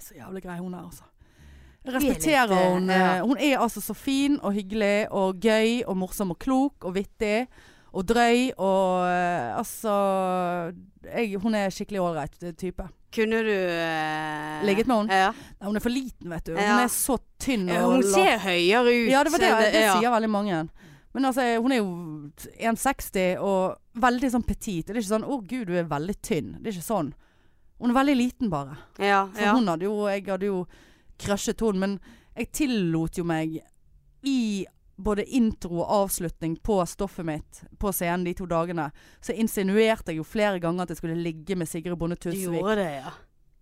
Så 0.00 0.14
jævlig 0.18 0.42
grei 0.42 0.58
hun 0.58 0.74
er, 0.74 0.82
altså. 0.84 1.04
Jeg 1.86 1.94
er 1.94 1.98
respekterer 2.00 2.48
litt, 2.50 2.58
eh, 2.58 2.72
hun. 2.74 2.88
ja. 2.90 3.16
eh, 3.16 3.22
Hun 3.22 3.38
er 3.38 3.58
altså 3.62 3.80
så 3.80 3.94
fin 3.94 4.38
og 4.42 4.52
hyggelig 4.56 5.06
og 5.14 5.38
gøy 5.40 5.84
og 5.86 5.96
morsom 5.96 6.30
og 6.34 6.38
klok 6.42 6.84
og 6.84 6.94
vittig. 6.96 7.46
Og 7.96 8.04
drøy 8.04 8.50
og 8.58 9.06
eh, 9.08 9.56
altså 9.56 9.92
jeg, 11.06 11.36
Hun 11.40 11.54
er 11.54 11.70
skikkelig 11.70 12.00
ålreit 12.02 12.34
type. 12.58 12.88
Kunne 13.16 13.38
du 13.46 13.52
uh, 13.54 14.64
Ligget 14.66 14.86
med 14.90 14.96
hun? 14.96 15.08
Ja. 15.08 15.30
Nei, 15.32 15.68
Hun 15.70 15.76
er 15.78 15.80
for 15.80 15.94
liten, 15.94 16.28
vet 16.28 16.44
du. 16.44 16.52
Hun 16.52 16.60
Ja. 16.60 16.80
er 16.82 16.90
så 16.92 17.16
tynn. 17.40 17.68
Og 17.70 17.92
Hun 17.94 18.02
ser 18.02 18.38
høyere 18.42 18.90
ut. 18.90 19.08
ja, 19.08 19.22
det 19.24 19.32
var 19.32 19.38
det. 19.40 19.72
Det 19.72 19.84
ja. 19.86 19.94
sier 19.96 20.10
veldig 20.12 20.30
mange. 20.30 20.58
Men 21.14 21.24
altså, 21.24 21.46
hun 21.62 21.72
er 21.72 21.78
jo 21.78 21.86
1,60 22.60 23.38
og 23.40 23.78
veldig 23.96 24.30
sånn 24.34 24.44
petit. 24.44 24.84
Det 24.84 24.92
er 24.92 25.00
ikke 25.00 25.14
sånn 25.14 25.24
'Å 25.24 25.38
gud, 25.48 25.66
du 25.70 25.78
er 25.78 25.84
veldig 25.88 26.16
tynn'. 26.20 26.58
Det 26.60 26.68
er 26.68 26.76
ikke 26.76 26.92
sånn. 26.92 27.14
Hun 27.78 27.90
er 27.92 27.94
veldig 27.98 28.16
liten, 28.16 28.48
bare. 28.50 28.76
Ja, 28.98 29.26
For 29.32 29.42
ja. 29.42 29.52
hun 29.54 29.68
hadde 29.68 29.84
jo 29.84 30.06
Jeg 30.08 30.24
hadde 30.26 30.46
jo 30.48 30.62
crushet 31.20 31.60
henne, 31.60 31.78
men 31.80 31.98
jeg 32.36 32.50
tillot 32.52 33.16
jo 33.18 33.24
meg 33.24 33.58
i 34.26 34.66
både 34.96 35.24
intro 35.36 35.82
og 35.82 35.90
avslutning 36.06 36.56
på 36.64 36.78
stoffet 36.88 37.24
mitt 37.28 37.62
på 37.80 37.90
scenen 37.92 38.24
de 38.24 38.32
to 38.36 38.46
dagene, 38.48 38.90
så 39.20 39.32
insinuerte 39.36 40.12
jeg 40.12 40.18
jo 40.22 40.24
flere 40.24 40.58
ganger 40.60 40.82
at 40.86 40.92
jeg 40.94 40.96
skulle 41.02 41.16
ligge 41.20 41.56
med 41.56 41.68
Sigrid 41.68 41.96
Bonde 42.00 42.16
Tusvik. 42.16 42.62
ja. 42.76 43.12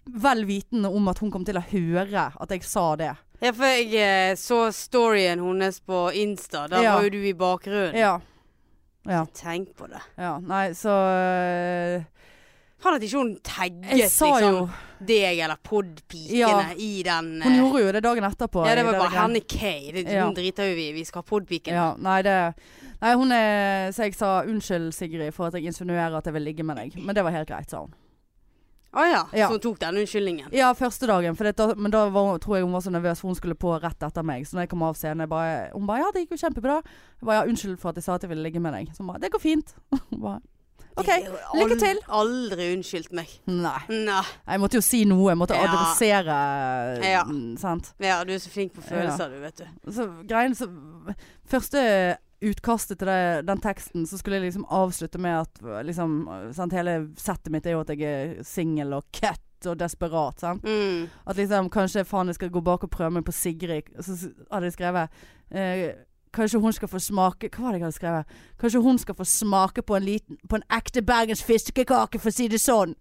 Vel 0.07 0.45
vitende 0.45 0.89
om 0.93 1.09
at 1.09 1.19
hun 1.19 1.31
kom 1.33 1.45
til 1.45 1.57
å 1.57 1.63
høre 1.65 2.27
at 2.39 2.51
jeg 2.51 2.63
sa 2.63 2.95
det. 3.01 3.13
Ja, 3.41 3.51
for 3.53 3.65
jeg 3.67 3.95
eh, 3.97 4.35
så 4.37 4.67
storyen 4.73 5.41
hennes 5.41 5.81
på 5.81 6.11
Insta. 6.15 6.67
Da 6.69 6.83
Ja. 6.83 6.95
var 6.97 7.05
jo 7.07 7.11
du 7.11 7.23
i 7.25 7.33
bakgrunnen. 7.33 7.97
Ja. 7.97 8.21
Ja. 9.07 9.25
Tenk 9.35 9.75
på 9.77 9.87
det. 9.89 10.01
ja. 10.17 10.39
Nei, 10.41 10.73
så 10.75 10.91
øh, 10.93 12.05
At 12.85 13.03
ikke 13.03 13.19
hun 13.19 13.37
tagget 13.43 13.97
liksom, 13.97 14.71
deg 15.05 15.39
eller 15.39 15.57
podpikene 15.63 16.39
Ja. 16.39 16.73
i 16.77 17.03
den 17.03 17.43
Hun 17.43 17.53
eh, 17.53 17.59
gjorde 17.59 17.83
jo 17.83 17.93
det 17.93 18.03
dagen 18.05 18.25
etterpå. 18.25 18.67
Ja, 18.69 18.75
det 18.75 18.85
var 18.85 18.99
bare 18.99 19.11
henne 19.11 19.23
Henny 19.23 19.41
K. 19.41 19.93
Det, 19.93 20.07
Ja. 20.13 20.27
Hun 20.27 20.35
driter 20.35 20.69
jo 20.69 20.77
i. 20.77 20.93
Vi 20.93 21.05
skal 21.05 21.23
ha 21.23 21.29
podpikene. 21.29 21.75
Ja, 21.75 21.95
nei, 21.99 22.23
det 22.23 22.55
Nei, 23.01 23.15
hun 23.15 23.33
er 23.33 23.91
Så 23.93 24.05
jeg 24.07 24.15
sa 24.15 24.43
unnskyld, 24.43 24.93
Sigrid, 24.95 25.35
for 25.35 25.47
at 25.47 25.55
jeg 25.55 25.65
insinuerer 25.65 26.17
at 26.17 26.25
jeg 26.25 26.35
vil 26.35 26.43
ligge 26.43 26.65
med 26.65 26.77
deg. 26.77 26.97
Men 26.97 27.15
det 27.15 27.25
var 27.25 27.33
helt 27.33 27.49
greit, 27.49 27.71
sa 27.71 27.81
hun. 27.85 27.95
Å 28.95 29.05
ja. 29.11 29.23
Ja. 29.35 29.49
Så 29.49 29.57
hun 29.57 29.63
tok 29.65 29.81
den 29.83 29.97
unnskyldningen. 30.05 30.53
Ja, 30.55 30.69
første 30.79 31.09
dagen. 31.11 31.35
Da, 31.35 31.67
men 31.75 31.91
da 31.91 32.05
var, 32.15 32.39
tror 32.39 32.57
jeg 32.61 32.65
hun 32.67 32.75
var 32.77 32.85
så 32.85 32.93
nervøs, 32.95 33.21
for 33.21 33.33
hun 33.33 33.39
skulle 33.39 33.57
på 33.59 33.75
rett 33.83 34.07
etter 34.07 34.23
meg. 34.23 34.47
Så 34.47 34.55
når 34.55 34.69
jeg 34.69 34.71
kom 34.71 34.85
av 34.87 34.95
scenen, 34.95 35.27
hun 35.27 35.87
bare 35.87 35.99
'Ja, 35.99 36.11
det 36.15 36.23
gikk 36.25 36.39
jo 36.39 36.47
kjempebra'. 36.47 36.83
Jeg 36.85 37.27
bare 37.27 37.43
'Ja, 37.43 37.51
unnskyld 37.51 37.79
for 37.81 37.89
at 37.91 37.97
jeg 37.97 38.05
sa 38.05 38.15
at 38.15 38.23
jeg 38.23 38.31
ville 38.31 38.43
ligge 38.43 38.61
med 38.61 38.73
deg'. 38.73 38.95
Så 38.95 39.03
hun 39.03 39.09
bare 39.09 39.19
'Det 39.19 39.33
går 39.33 39.43
fint'. 39.43 39.75
Hun 40.11 40.21
bare, 40.21 40.41
OK, 40.97 41.09
lykke 41.59 41.79
til. 41.81 41.99
Aldri 42.09 42.69
unnskyldt 42.77 43.13
meg. 43.17 43.31
Nei. 43.51 43.81
Nei. 43.91 44.21
Jeg 44.47 44.61
måtte 44.63 44.79
jo 44.79 44.85
si 44.85 45.05
noe. 45.11 45.31
Jeg 45.33 45.39
måtte 45.41 45.57
Ja. 45.59 45.65
adressere 45.67 46.37
Ja. 47.03 47.25
mm, 47.25 47.57
Sant. 47.59 47.93
Ja, 48.01 48.23
du 48.25 48.33
er 48.33 48.39
så 48.39 48.51
flink 48.51 48.73
på 48.75 48.83
følelser, 48.83 49.29
du, 49.33 49.41
vet 49.41 49.57
du. 49.59 49.93
Så 49.93 50.07
greien 50.27 50.55
så 50.55 50.69
Første 51.47 52.17
utkastet 52.45 52.99
til 53.01 53.09
det, 53.09 53.47
den 53.47 53.61
teksten, 53.61 54.07
så 54.07 54.19
skulle 54.19 54.37
jeg 54.39 54.47
liksom 54.51 54.67
avslutte 54.71 55.19
med 55.21 55.41
at 55.45 55.85
liksom 55.87 56.53
sant, 56.55 56.73
Hele 56.77 57.09
settet 57.17 57.51
mitt 57.53 57.67
er 57.67 57.77
jo 57.77 57.81
at 57.81 57.89
jeg 57.95 58.03
er 58.03 58.43
singel 58.45 58.93
og 58.99 59.05
cat 59.13 59.41
og 59.67 59.79
desperat. 59.81 60.41
Sant? 60.41 60.63
Mm. 60.65 61.07
At 61.27 61.37
liksom 61.41 61.71
kanskje 61.73 62.05
faen 62.05 62.29
jeg 62.29 62.35
skal 62.37 62.51
gå 62.53 62.61
bak 62.65 62.85
og 62.85 62.91
prøve 62.93 63.11
meg 63.17 63.25
på 63.25 63.33
Sigrid. 63.33 63.89
Så 64.01 64.31
hadde 64.51 64.69
jeg 64.69 64.77
skrevet 64.77 65.09
eh, 65.51 65.95
Kanskje 66.35 66.61
hun 66.61 66.75
skal 66.75 66.91
få 66.91 66.99
smake 66.99 67.51
Hva 67.55 67.63
var 67.65 67.75
det 67.75 67.79
jeg 67.79 67.87
hadde 67.87 67.99
skrevet? 67.99 68.37
Kanskje 68.61 68.83
hun 68.83 68.99
skal 68.99 69.17
få 69.19 69.27
smake 69.29 69.85
på 69.87 69.97
en 69.97 70.07
liten 70.07 70.39
På 70.51 70.59
en 70.59 70.67
ekte 70.75 71.03
Bergens 71.07 71.45
fiskekake, 71.47 72.19
for 72.19 72.33
å 72.33 72.35
si 72.35 72.49
det 72.51 72.63
sånn. 72.63 72.97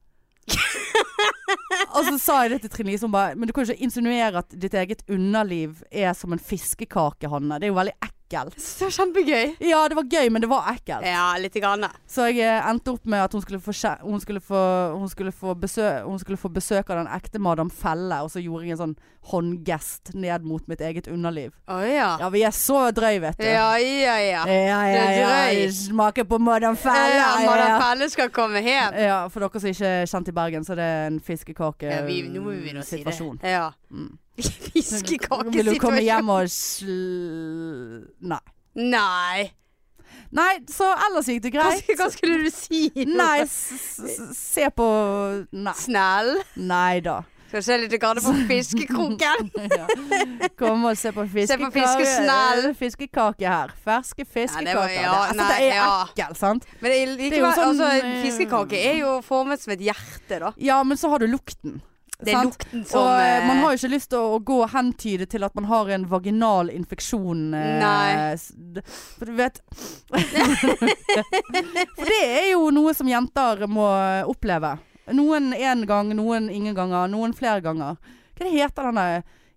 og 1.96 2.02
så 2.10 2.18
sa 2.20 2.40
jeg 2.44 2.54
det 2.54 2.63
til 2.63 2.74
Trine 2.74 2.92
Lise, 2.92 3.08
hun 3.08 3.16
bare 3.16 3.36
Men 3.36 3.50
du 3.50 3.54
kan 3.56 3.66
jo 3.66 3.74
ikke 3.74 3.88
insinuere 3.88 4.44
at 4.44 4.58
ditt 4.60 4.75
eget 4.78 5.06
underliv 5.10 5.82
er 5.92 6.13
som 6.18 6.36
en 6.36 6.42
fiskekake, 6.42 7.32
Hanne. 7.32 7.60
Det 7.60 7.70
er 7.70 7.74
jo 7.74 7.80
veldig 7.80 7.96
ekkelt. 8.00 8.12
Ekkelt. 8.24 8.82
var 8.82 8.89
kjempegøy. 8.89 9.56
Ja, 9.60 9.88
det 9.89 9.96
var 9.96 10.03
gøy, 10.03 10.30
men 10.30 10.42
det 10.42 10.50
var 10.50 10.68
ekkelt. 10.74 11.06
Ja, 11.06 11.38
litt 11.38 11.53
grann. 11.53 11.86
Så 12.10 12.27
jeg 12.32 12.44
eh, 12.46 12.70
endte 12.70 12.94
opp 12.96 13.06
med 13.06 13.24
at 13.24 13.34
hun 13.34 13.42
skulle 13.42 13.60
få, 13.62 13.74
hun 14.01 14.22
skulle 14.22 14.42
få, 14.42 14.62
hun 14.98 15.10
skulle 15.10 15.32
få, 15.32 15.56
besøk, 15.56 16.03
hun 16.08 16.20
skulle 16.20 16.38
få 16.38 16.50
besøk 16.53 16.89
av 16.89 17.03
den 17.03 17.12
ekte 17.13 17.39
Madam 17.39 17.70
Felle, 17.70 18.22
og 18.24 18.32
så 18.32 18.42
gjorde 18.44 18.65
jeg 18.65 18.77
en 18.77 18.82
sånn 18.84 18.96
håndgest 19.32 20.13
ned 20.20 20.44
mot 20.44 20.65
mitt 20.68 20.82
eget 20.84 21.08
underliv. 21.08 21.53
Å 21.72 21.80
ja. 21.88 22.10
Ja, 22.20 22.30
vi 22.34 22.44
er 22.44 22.56
så 22.56 22.89
drøy, 22.96 23.22
vet 23.24 23.39
du. 23.39 23.48
Ja, 23.48 23.70
ja, 23.80 24.18
ja. 24.20 24.44
ja, 24.48 24.80
ja, 24.92 25.06
ja. 25.13 25.30
drøy. 25.30 25.70
Smaker 25.77 26.27
på 26.27 26.39
Madam 26.44 26.75
Felle. 26.80 27.13
Ja, 27.15 27.30
ja, 27.39 27.46
Madam. 27.48 27.77
Felle 27.86 28.10
skal 28.12 28.34
komme 28.36 28.63
hjem. 28.63 29.00
Ja, 29.00 29.22
for 29.32 29.46
dere 29.46 29.63
som 29.63 29.72
ikke 29.72 29.94
er 30.01 30.10
kjent 30.10 30.34
i 30.34 30.36
Bergen, 30.36 30.68
så 30.68 30.75
er 30.75 30.82
det 30.82 30.92
en 31.08 31.22
Ja, 31.24 32.03
vi, 32.08 32.22
nå 32.27 32.44
må 32.44 32.58
vi 32.58 32.75
nå 32.75 32.84
si 32.88 33.03
det. 33.03 33.15
Ja. 33.48 33.70
Mm. 33.94 34.12
Fiskekakesituasjon. 34.42 35.52
Vil 35.54 35.66
du 35.74 35.80
komme 35.82 36.02
hjem 36.06 36.30
og 36.34 36.48
sl... 36.50 36.94
Nei. 38.25 38.40
Nei. 38.75 39.44
Nei, 40.34 40.54
så 40.70 40.88
ellers 41.08 41.28
gikk 41.30 41.44
det 41.46 41.52
greit. 41.54 41.92
hva 42.00 42.08
skulle 42.13 42.40
du 42.42 42.50
si? 42.54 42.88
Nei, 43.06 43.44
se 43.50 44.70
på 44.74 44.88
Nei. 45.54 45.75
Snell? 45.78 46.32
Nei 46.58 47.04
da. 47.06 47.20
Skal 47.54 47.62
se 47.68 47.75
litt 47.84 47.94
grann 48.02 48.18
på 48.18 48.34
fiskekroken. 48.50 49.52
Ja. 49.78 49.86
Kom 50.58 50.88
og 50.90 50.98
se 50.98 51.12
på 51.13 51.28
fiskekake. 51.30 52.74
Fiskekake 52.80 53.46
her. 53.46 53.74
Ferske 53.86 54.24
det 54.25 54.32
fiskekaker. 54.34 54.90
ja, 54.98 55.12
Det- 55.13 55.22
altså, 55.30 55.46
det 55.46 55.70
er 55.70 55.86
ekkel, 56.08 56.36
sant? 56.42 56.66
Men 56.82 56.90
det 56.90 56.98
er 56.98 57.13
er 57.38 57.38
jo 57.44 57.52
sånn, 57.54 57.70
altså, 57.70 57.92
eh, 58.02 58.18
fiskekake 58.25 58.82
er 58.90 58.98
jo 59.04 59.13
formet 59.25 59.62
som 59.62 59.74
et 59.78 59.86
hjerte, 59.86 60.40
da. 60.48 60.54
Ja, 60.58 60.82
men 60.84 60.98
så 60.98 61.13
har 61.13 61.22
du 61.22 61.30
lukten. 61.30 61.78
Det 62.25 62.34
er 62.34 62.38
sant? 62.39 62.56
lukten 62.58 62.86
som 62.89 63.00
og 63.01 63.10
eh, 63.20 63.38
eh, 63.38 63.48
man 63.48 63.58
har 63.63 63.72
jo 63.75 63.80
ikke 63.82 63.92
lyst 63.94 64.10
til 64.13 64.20
å, 64.20 64.30
å 64.38 64.39
gå 64.44 64.58
og 64.63 64.70
hentyde 64.74 65.25
til 65.30 65.44
at 65.48 65.56
man 65.56 65.65
har 65.70 65.89
en 65.96 66.06
vaginal 66.12 66.70
infeksjon. 66.74 67.44
eh, 67.53 67.80
Nei. 67.84 68.34
s- 68.38 68.51
d- 68.56 68.82
For 68.88 69.25
du 69.25 69.36
vet 69.38 69.62
For 70.74 72.10
det 72.10 72.20
er 72.24 72.50
jo 72.53 72.68
noe 72.74 72.94
som 72.98 73.08
jenter 73.10 73.65
må 73.72 73.86
oppleve. 74.30 74.75
Noen 75.13 75.51
én 75.58 75.86
gang, 75.89 76.12
noen 76.15 76.50
ingen 76.53 76.75
ganger, 76.77 77.10
noen 77.12 77.34
flere 77.36 77.62
ganger. 77.65 77.98
Hva 78.34 78.46
det 78.48 78.53
heter 78.56 78.88
denne 78.89 79.08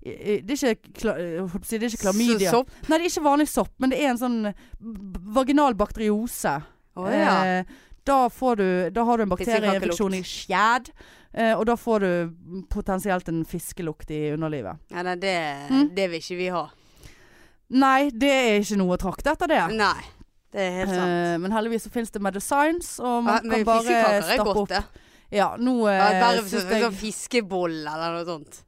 i- 0.07 0.11
i- 0.37 0.41
det 0.43 0.55
er 0.63 0.75
ikke, 0.75 0.93
kla, 1.01 1.13
jeg 1.19 1.41
holdt 1.41 1.53
på 1.53 1.61
å 1.63 1.67
si, 1.67 1.79
det 1.79 1.87
er 1.87 1.95
ikke 1.97 2.05
klamydia. 2.07 2.51
Sopp. 2.51 2.71
Nei, 2.89 2.99
det 2.99 3.07
er 3.07 3.11
ikke 3.11 3.25
vanlig 3.27 3.49
sopp, 3.51 3.73
men 3.79 3.91
det 3.91 3.99
er 4.03 4.11
en 4.11 4.19
sånn 4.21 4.55
b- 4.79 5.21
vaginal 5.35 5.75
bakteriose. 5.75 6.63
Å 6.97 7.11
ja. 7.13 7.33
Eh, 7.45 7.65
da, 8.07 8.19
får 8.33 8.57
du, 8.61 8.67
da 8.95 9.05
har 9.09 9.19
du 9.21 9.27
en 9.27 9.33
bakterieinfeksjon 9.35 10.15
i 10.17 10.23
skjæd, 10.27 10.91
eh, 11.35 11.53
og 11.59 11.65
da 11.69 11.75
får 11.77 12.05
du 12.07 12.63
potensielt 12.73 13.29
en 13.33 13.45
fiskelukt 13.45 14.11
i 14.15 14.23
underlivet. 14.35 14.79
ja 14.95 15.03
nei, 15.03 15.17
det, 15.23 15.37
Mm. 15.71 15.89
det 15.95 16.11
vil 16.11 16.21
ikke 16.23 16.37
vi 16.39 16.49
ha. 16.55 16.67
Nei, 17.71 18.11
det 18.15 18.31
er 18.31 18.61
ikke 18.63 18.79
noe 18.79 18.95
å 18.95 19.01
trakte 19.01 19.33
etter 19.35 19.51
det. 19.51 19.63
Nei. 19.77 20.03
Det 20.55 20.63
er 20.63 20.77
helt 20.79 20.91
sant. 20.95 21.11
Eh, 21.11 21.39
men 21.43 21.53
heldigvis 21.53 21.83
så 21.89 21.91
finnes 21.93 22.11
det 22.15 22.23
medicines, 22.23 22.93
og 23.03 23.25
man 23.27 23.35
Ja, 23.45 23.51
kan 23.51 23.65
bare 23.67 24.23
stappe 24.23 24.45
godt, 24.55 24.71
opp. 24.79 25.03
Ja, 25.35 25.49
nå 25.59 25.75
eh, 25.91 26.21
Bare 26.23 26.45
sånn 26.47 26.71
sånn 26.71 26.95
fiskeboll 26.95 27.81
eller 27.83 28.15
noe 28.15 28.25
sånt. 28.25 28.63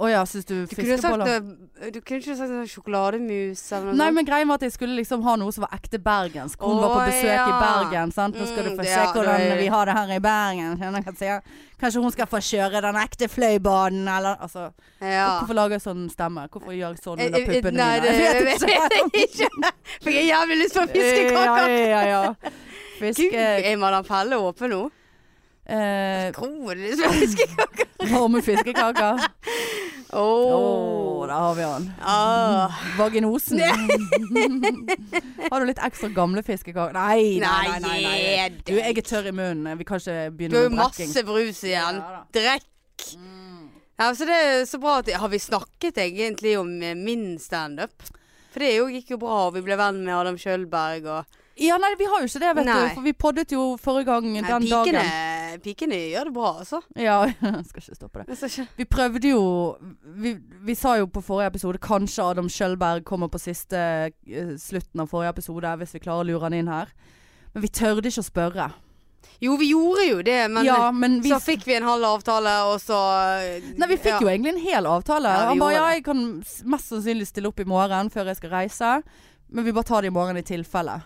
Å 0.00 0.08
ja, 0.08 0.20
syns 0.24 0.46
du 0.48 0.54
fiskeboller 0.70 1.42
Du 1.92 1.98
kunne 2.00 2.20
ikke 2.22 2.32
sagt 2.38 2.48
noe 2.48 2.64
sjokolademus 2.70 3.60
eller 3.76 3.90
noe 3.90 3.98
Nei, 3.98 4.06
men 4.16 4.24
greia 4.24 4.46
var 4.48 4.56
at 4.56 4.62
jeg 4.64 4.72
skulle 4.72 4.94
liksom 4.96 5.20
ha 5.26 5.34
noe 5.36 5.52
som 5.52 5.66
var 5.66 5.74
ekte 5.76 5.98
bergensk. 6.00 6.60
Hun 6.64 6.78
var 6.80 6.94
på 6.94 7.02
besøk 7.10 7.26
besøk 7.26 7.50
i. 7.50 7.58
Bergen, 7.60 8.12
sant. 8.16 8.38
Nå 8.40 8.46
skal 8.48 8.64
du 8.64 8.70
Mm, 8.70 8.78
få 8.78 8.86
se 8.86 8.94
ja, 8.94 9.06
hvordan 9.12 9.58
vi 9.58 9.66
har 9.74 9.90
det 9.90 9.96
her 9.98 10.12
i 10.16 10.20
Bergen. 10.24 11.44
Kanskje 11.80 12.00
hun 12.04 12.12
skal 12.12 12.28
få 12.32 12.40
kjøre 12.44 12.80
den 12.84 12.96
ekte 13.00 13.28
fløibaden, 13.28 14.08
eller 14.08 14.36
altså 14.40 14.70
Ja. 15.00 15.40
Hvorfor 15.40 15.54
lager 15.58 15.76
jeg 15.76 15.84
sånn 15.84 16.06
stemme? 16.12 16.46
Hvorfor 16.52 16.72
gjør 16.76 16.94
jeg 16.96 17.02
sånn 17.04 17.20
Eh, 17.20 17.26
under 17.26 17.44
puppene 17.50 17.72
mine? 17.72 17.84
Nei, 17.84 18.00
det 18.04 18.44
vet 18.48 18.64
jeg 18.68 19.26
ikke. 19.26 19.72
Fikk 20.04 20.14
jeg 20.16 20.28
jævlig 20.32 20.56
lyst 20.64 20.74
på 20.80 20.86
fiskekaker. 20.94 21.68
Ja, 21.90 22.00
ja, 22.00 22.00
ja. 22.08 22.22
Gud, 22.40 23.14
Fiske... 23.16 23.44
er 23.68 23.76
Madam 23.80 24.04
Pelle 24.04 24.36
åpen 24.36 24.70
nå? 24.70 24.80
Eh, 25.66 26.30
du 26.34 26.74
lyst 26.74 27.02
på 27.04 27.12
fiskekaker? 27.12 27.90
varme 28.12 28.42
fiskekaker. 28.42 29.20
Å, 30.10 30.22
Åh. 30.26 31.26
der 31.28 31.34
har 31.36 31.54
vi 31.54 31.62
han. 31.62 31.84
Ah. 32.02 32.78
Vaginosen. 32.98 33.60
har 35.50 35.60
du 35.60 35.68
litt 35.68 35.82
ekstra 35.86 36.10
gamle 36.14 36.42
fiskekaker? 36.42 36.96
Nei, 36.96 37.38
nei, 37.42 37.66
nei. 37.68 37.80
nei, 37.84 38.00
nei. 38.02 38.48
Du, 38.66 38.74
jeg 38.80 38.96
er 38.98 39.06
tørr 39.06 39.30
i 39.30 39.34
munnen. 39.36 39.78
Vi 39.78 39.86
kan 39.86 40.02
ikke 40.02 40.16
Du 40.32 40.38
begynne 40.40 40.58
har 40.58 40.66
jo 40.66 40.72
med 40.74 40.82
brekking. 40.82 41.12
masse 41.12 41.26
brus 41.28 41.62
igjen. 41.68 42.00
Ja 42.02 42.16
da. 42.16 42.22
Drekk. 42.34 43.06
Mm. 43.20 43.68
Ja, 44.00 44.08
så 44.16 44.26
det 44.26 44.38
er 44.40 44.64
så 44.68 44.80
bra 44.80 44.98
at 45.00 45.10
Har 45.20 45.28
vi 45.28 45.38
snakket 45.38 45.98
egentlig 46.00 46.56
om 46.58 46.72
min 47.04 47.38
standup? 47.38 47.94
For 48.50 48.64
det 48.64 48.72
jo 48.80 48.88
gikk 48.90 49.12
jo 49.14 49.20
bra, 49.22 49.44
og 49.46 49.54
vi 49.54 49.62
ble 49.62 49.76
venn 49.78 50.00
med 50.02 50.16
Adam 50.16 50.38
Kjølberg 50.40 51.06
og 51.06 51.39
Ja, 51.60 51.76
nei, 51.76 51.90
vi 52.00 52.06
har 52.08 52.22
jo 52.22 52.28
ikke 52.30 52.40
det, 52.40 52.50
vet 52.56 52.68
Nei. 52.70 52.76
du. 52.80 52.94
For 52.96 53.04
vi 53.04 53.12
poddet 53.20 53.52
jo 53.52 53.64
forrige 53.80 54.08
gang 54.08 54.26
Nei, 54.32 54.40
den 54.46 54.64
pikene, 54.64 55.02
dagen. 55.04 55.60
pikene 55.64 55.98
gjør 56.08 56.30
det 56.30 56.34
bra, 56.38 56.52
altså. 56.62 56.80
Ja, 56.96 57.18
jeg 57.28 57.64
skal 57.68 57.82
ikke 57.84 57.96
stoppe 57.98 58.22
det. 58.24 58.38
Ikke- 58.48 58.66
Vi 58.78 58.86
prøvde 58.88 59.32
jo 59.34 59.42
vi, 60.24 60.34
vi 60.64 60.74
sa 60.78 60.94
jo 60.96 61.06
på 61.12 61.20
forrige 61.24 61.52
episode 61.52 61.80
kanskje 61.84 62.24
Adam 62.30 62.48
Kjølberg 62.48 63.04
kommer 63.04 63.28
på 63.28 63.40
siste 63.42 63.76
eh, 64.08 64.54
slutten 64.56 65.04
av 65.04 65.10
forrige 65.12 65.34
episode, 65.36 65.74
hvis 65.82 65.92
vi 65.98 66.02
klarer 66.06 66.24
å 66.24 66.30
lure 66.30 66.46
han 66.48 66.56
inn 66.56 66.70
her. 66.72 66.94
Men 67.52 67.66
vi 67.66 67.68
tørde 67.68 68.08
ikke 68.08 68.24
å 68.24 68.30
spørre. 68.30 68.70
Jo, 69.40 69.54
vi 69.60 69.70
gjorde 69.70 70.04
jo 70.04 70.18
det, 70.24 70.40
men 70.52 70.64
ja, 70.64 70.90
men 70.92 71.20
vi, 71.24 71.30
så 71.32 71.38
fikk 71.40 71.64
vi 71.68 71.76
en 71.76 71.86
halv 71.88 72.04
avtale, 72.04 72.52
og 72.68 72.80
så 72.80 72.96
Nei, 73.76 73.88
vi 73.88 73.96
fikk 74.00 74.16
ja. 74.16 74.20
jo 74.20 74.28
egentlig 74.32 74.52
en 74.54 74.64
hel 74.64 74.88
avtale. 74.88 75.28
Ja, 75.32 75.46
han 75.48 75.60
bare 75.60 75.76
ja, 75.76 75.86
jeg 75.96 76.04
kan 76.08 76.20
mest 76.72 76.92
sannsynlig 76.92 77.28
stille 77.28 77.48
opp 77.52 77.60
i 77.60 77.68
morgen 77.68 78.08
før 78.12 78.28
jeg 78.32 78.40
skal 78.40 78.52
reise. 78.52 78.90
Men 79.50 79.64
vi 79.66 79.72
bare 79.76 79.88
tar 79.88 80.04
det 80.04 80.12
i 80.12 80.14
morgen 80.14 80.38
i 80.40 80.44
tilfelle. 80.46 81.00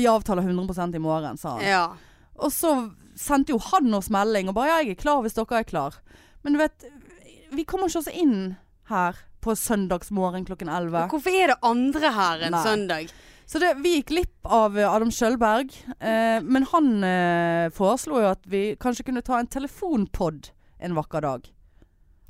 Vi 0.00 0.06
avtaler 0.08 0.46
100% 0.48 0.96
i 0.96 1.02
morgen, 1.04 1.36
sa 1.36 1.58
han. 1.58 1.66
Ja. 1.66 1.84
Og 2.40 2.52
så 2.56 2.72
sendte 3.20 3.52
jo 3.52 3.58
han 3.66 3.92
oss 3.92 4.08
melding 4.08 4.48
og 4.48 4.56
bare 4.56 4.70
ja, 4.70 4.76
jeg 4.80 4.96
er 4.96 5.02
klar 5.02 5.20
hvis 5.20 5.36
dere 5.36 5.60
er 5.60 5.66
klar. 5.68 5.98
Men 6.40 6.56
du 6.56 6.60
vet, 6.62 6.86
vi 7.52 7.66
kommer 7.68 7.90
ikke 7.90 8.00
oss 8.00 8.08
inn 8.08 8.54
her 8.88 9.18
på 9.44 9.52
søndagsmorgen 9.56 10.46
klokken 10.48 10.72
11. 10.72 11.10
Hvorfor 11.12 11.36
er 11.36 11.52
det 11.52 11.58
andre 11.68 12.12
her 12.16 12.46
en 12.48 12.56
Nei. 12.56 12.62
søndag? 12.64 13.12
Så 13.50 13.60
det, 13.60 13.74
vi 13.82 13.96
gikk 13.98 14.12
glipp 14.12 14.48
av 14.48 14.78
eh, 14.78 14.88
Adam 14.88 15.10
Kjølberg. 15.12 15.74
Eh, 15.98 16.40
men 16.40 16.64
han 16.70 16.90
eh, 17.04 17.68
foreslo 17.74 18.22
jo 18.22 18.30
at 18.30 18.44
vi 18.48 18.76
kanskje 18.80 19.08
kunne 19.10 19.24
ta 19.26 19.40
en 19.40 19.50
telefonpod 19.50 20.52
en 20.80 20.96
vakker 20.96 21.26
dag. 21.26 21.48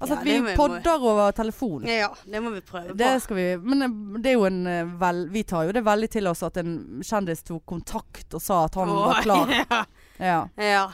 Altså 0.00 0.14
Ja, 0.14 0.20
at 0.20 0.24
vi 0.24 0.54
podder 0.56 0.98
vi... 0.98 1.06
over 1.10 1.32
telefon. 1.36 1.82
Ja, 1.86 2.08
det 2.24 2.40
må 2.40 2.50
vi 2.54 2.60
prøve 2.64 2.94
Det 2.96 3.10
på. 3.14 3.20
skal 3.26 3.36
vi 3.36 3.44
Men 3.60 3.82
eh, 3.84 3.98
det 4.24 4.30
er 4.30 4.38
jo 4.38 4.46
en 4.48 4.60
eh, 4.66 4.94
vel 5.02 5.26
Vi 5.34 5.42
tar 5.44 5.66
jo 5.68 5.72
det 5.76 5.82
veldig 5.84 6.08
til 6.14 6.26
oss 6.30 6.40
at 6.46 6.56
en 6.62 7.02
kjendis 7.04 7.42
tok 7.44 7.66
kontakt 7.68 8.32
og 8.34 8.40
sa 8.40 8.62
at 8.64 8.74
han 8.80 8.88
var 8.96 9.20
klar. 9.26 9.52
Ja. 9.52 9.84
Ja. 10.18 10.38
ja. 10.56 10.86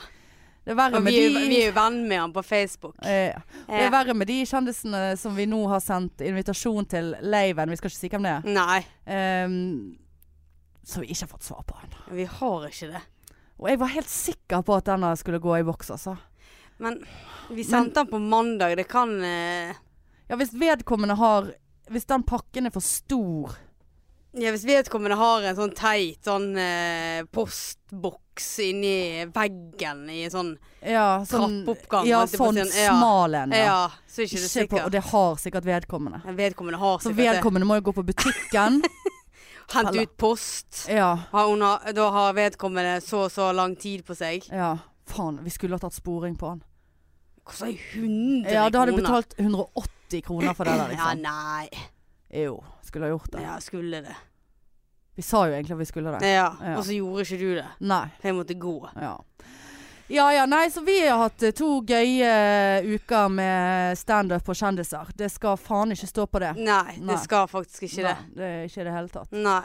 Det 0.67 0.73
er 0.73 0.79
verre 0.81 0.99
Og 0.99 1.03
med 1.05 1.13
vi, 1.15 1.21
de 1.31 1.45
vi 1.47 1.59
er 1.61 1.69
jo 1.69 1.75
venn 1.77 2.01
med 2.09 2.19
han 2.19 2.33
på 2.35 2.43
Facebook. 2.43 2.97
Ja. 2.99 3.39
Det 3.69 3.85
er 3.85 3.93
verre 3.93 4.13
med 4.19 4.27
de 4.27 4.41
kjendisene 4.49 5.03
som 5.15 5.37
vi 5.39 5.45
nå 5.47 5.61
har 5.71 5.79
sendt 5.79 6.19
invitasjon 6.27 6.89
til 6.91 7.13
Leiven. 7.23 7.71
Vi 7.71 7.77
skal 7.79 7.87
ikke 7.93 8.01
si 8.01 8.09
hvem 8.11 8.27
det 8.27 8.33
er. 8.41 8.49
Nei, 8.59 8.81
Um, 9.07 9.95
som 10.83 11.03
vi 11.03 11.07
ikke 11.13 11.23
har 11.23 11.29
fått 11.31 11.47
svar 11.47 11.63
på 11.67 11.75
ennå. 11.83 12.01
vi 12.15 12.25
har 12.27 12.65
ikke 12.67 12.89
det. 12.91 12.99
Og 13.57 13.69
jeg 13.71 13.79
var 13.79 13.87
helt 13.95 14.11
sikker 14.11 14.61
på 14.67 14.75
at 14.75 14.85
denne 14.91 15.13
skulle 15.19 15.39
gå 15.39 15.55
i 15.61 15.63
boks, 15.67 15.89
altså. 15.95 16.17
Men 16.79 16.99
vi 17.49 17.63
sendte 17.63 18.01
den 18.03 18.07
på 18.11 18.19
mandag. 18.19 18.75
Det 18.77 18.87
kan 18.87 19.15
eh, 19.23 19.73
Ja, 20.29 20.35
hvis 20.35 20.51
vedkommende 20.53 21.15
har 21.17 21.51
Hvis 21.89 22.05
den 22.05 22.23
pakken 22.27 22.65
er 22.67 22.73
for 22.75 22.83
stor 22.83 23.55
Ja, 24.37 24.51
hvis 24.51 24.65
vedkommende 24.67 25.15
har 25.17 25.41
en 25.47 25.55
sånn 25.55 25.71
teit 25.73 26.27
sånn 26.27 26.51
eh, 26.59 27.23
postboks 27.33 28.59
inni 28.59 29.25
veggen 29.33 30.03
i 30.13 30.19
en 30.27 30.33
sånn 30.33 30.51
Ja, 30.83 31.23
sånn 31.25 31.63
Trappeoppgang, 31.65 32.05
Ja, 32.09 32.19
holdt 32.19 32.35
jeg 32.35 32.41
på 32.41 32.49
å 32.49 32.51
sånn 32.53 32.71
si. 32.71 32.83
Ja. 32.83 32.91
smal 32.99 33.33
en. 33.39 33.55
Ja, 33.57 33.79
så 34.05 34.21
er 34.21 34.27
ikke 34.27 34.41
det 34.43 34.51
Ikke 34.51 34.67
på, 34.69 34.75
og 34.75 34.83
sikkert. 34.83 34.91
det 34.91 35.03
har 35.11 35.35
sikkert 35.41 35.65
vedkommende. 35.71 36.19
Men 36.27 36.37
Vedkommende 36.37 36.77
har 36.83 36.99
Så 36.99 37.09
sikkert 37.09 37.17
det. 37.17 37.29
vedkommende 37.31 37.65
må 37.71 37.79
jo 37.79 37.85
gå 37.87 37.93
på 37.97 38.05
butikken. 38.11 38.81
Hente 39.73 39.89
Eller- 39.89 40.01
ut 40.05 40.17
post. 40.17 40.85
ja. 40.91 41.09
Har 41.31 41.47
hun, 41.49 41.61
har- 41.61 41.93
da 41.93 42.09
har 42.11 42.33
vedkommende 42.37 43.01
så 43.01 43.23
og 43.25 43.31
så 43.31 43.49
lang 43.55 43.75
tid 43.75 44.05
på 44.05 44.15
seg. 44.15 44.45
Ja. 44.51 44.77
Faen, 45.07 45.39
vi 45.43 45.49
skulle 45.53 45.77
ha 45.77 45.79
tatt 45.83 45.95
sporing 45.95 46.35
på 46.39 46.49
han. 46.51 46.63
Koster 47.47 47.67
100 47.67 47.77
kroner? 47.93 48.53
Ja, 48.53 48.69
da 48.69 48.79
hadde 48.83 48.91
du 48.91 49.01
betalt 49.01 49.33
180 49.39 50.21
kroner 50.25 50.53
for 50.57 50.67
det 50.67 50.73
der, 50.77 50.89
liksom. 50.91 51.21
Ja, 51.23 51.31
nei. 51.31 51.85
Jo, 52.43 52.57
skulle 52.83 53.07
ha 53.07 53.13
gjort 53.15 53.31
det. 53.31 53.43
Ja, 53.45 53.55
skulle 53.63 54.01
det. 54.03 54.15
Vi 55.17 55.23
sa 55.25 55.45
jo 55.47 55.55
egentlig 55.55 55.73
at 55.77 55.79
vi 55.79 55.85
skulle 55.89 56.11
det. 56.17 56.27
Ja, 56.29 56.49
Ja. 56.61 56.75
Og 56.77 56.83
så 56.85 56.93
gjorde 56.93 57.23
ikke 57.23 57.39
du 57.39 57.55
det. 57.55 57.65
Nei. 57.79 58.03
For 58.19 58.27
jeg 58.29 58.35
måtte 58.37 58.57
gå. 58.59 58.75
Ja. 59.01 59.15
Ja 60.07 60.25
ja, 60.31 60.45
nei, 60.47 60.69
så 60.71 60.79
vi 60.87 61.01
har 61.03 61.17
hatt 61.19 61.43
eh, 61.43 61.51
to 61.51 61.81
gøye 61.83 62.27
eh, 62.27 62.85
uker 62.95 63.27
med 63.27 63.97
standup 63.99 64.45
på 64.47 64.53
kjendiser. 64.55 65.09
Det 65.19 65.27
skal 65.33 65.57
faen 65.59 65.91
ikke 65.91 66.07
stå 66.07 66.27
på 66.31 66.39
det. 66.39 66.53
Nei, 66.61 66.93
Nei. 66.99 67.09
det 67.09 67.17
skal 67.25 67.47
faktisk 67.51 67.89
ikke 67.89 68.05
det. 68.05 68.13
Nei, 68.13 68.35
det 68.37 68.51
er 68.53 68.69
ikke 68.69 68.85
det 68.87 68.93
hele 68.95 69.11
tatt. 69.11 69.35
Nei. 69.35 69.63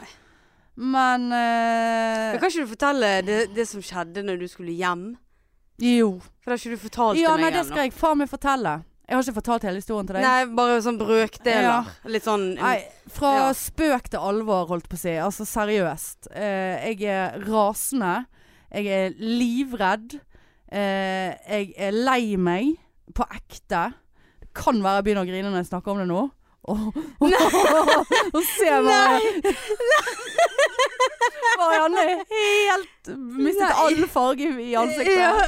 Men 0.75 1.29
eh, 1.31 2.33
Men 2.33 2.39
kan 2.41 2.49
ikke 2.49 2.65
du 2.65 2.71
fortelle 2.73 3.11
det, 3.23 3.37
det 3.55 3.67
som 3.69 3.83
skjedde 3.85 4.23
når 4.25 4.41
du 4.41 4.47
skulle 4.51 4.73
hjem? 4.75 5.13
Jo. 5.81 6.19
For 6.43 6.51
det 6.51 6.53
har 6.53 6.61
ikke 6.61 6.75
du 6.77 6.83
fortalt 6.89 7.17
Ja, 7.19 7.29
til 7.33 7.41
nei, 7.41 7.49
meg 7.49 7.53
det 7.57 7.63
skal 7.67 7.85
jeg 7.87 7.93
faen 7.97 8.17
meg 8.19 8.29
fortelle. 8.29 8.73
Jeg 9.03 9.17
har 9.17 9.23
ikke 9.25 9.35
fortalt 9.41 9.63
hele 9.67 9.81
historien 9.81 10.07
til 10.07 10.15
deg. 10.15 10.23
Nei, 10.23 10.45
bare 10.55 10.77
sånn 10.81 10.97
brøkdeler. 10.99 11.89
Litt 12.13 12.23
sånn 12.23 12.45
Nei, 12.55 12.77
fra 13.11 13.31
Ja. 13.39 13.49
spøk 13.53 14.07
til 14.09 14.19
alvor, 14.19 14.67
holdt 14.69 14.87
på 14.89 14.95
å 14.95 15.01
si. 15.01 15.09
Altså 15.19 15.43
seriøst. 15.45 16.29
Eh, 16.31 16.93
jeg 16.93 17.03
er 17.03 17.39
rasende. 17.43 18.25
Jeg 18.73 18.87
er 18.87 19.09
livredd. 19.19 20.19
Eh, 20.71 21.35
jeg 21.49 21.73
er 21.77 21.91
lei 21.91 22.35
meg. 22.37 22.77
På 23.13 23.25
ekte. 23.29 23.93
Det 24.39 24.53
kan 24.55 24.81
være 24.81 25.01
jeg 25.01 25.05
begynner 25.09 25.25
å 25.25 25.29
grine 25.29 25.51
når 25.51 25.61
jeg 25.63 25.71
snakker 25.73 25.91
om 25.91 25.97
det 25.99 26.07
nå. 26.07 26.31
Og, 26.63 26.93
og 28.35 28.43
se 28.47 28.69
bare 28.85 29.17
Marianne 31.59 32.03
er 32.07 32.21
helt 32.29 33.11
mistet 33.17 33.65
Nei. 33.65 33.81
all 33.83 34.07
farge 34.07 34.47
i, 34.63 34.73
ansiktet. 34.79 35.19
Ja. 35.19 35.33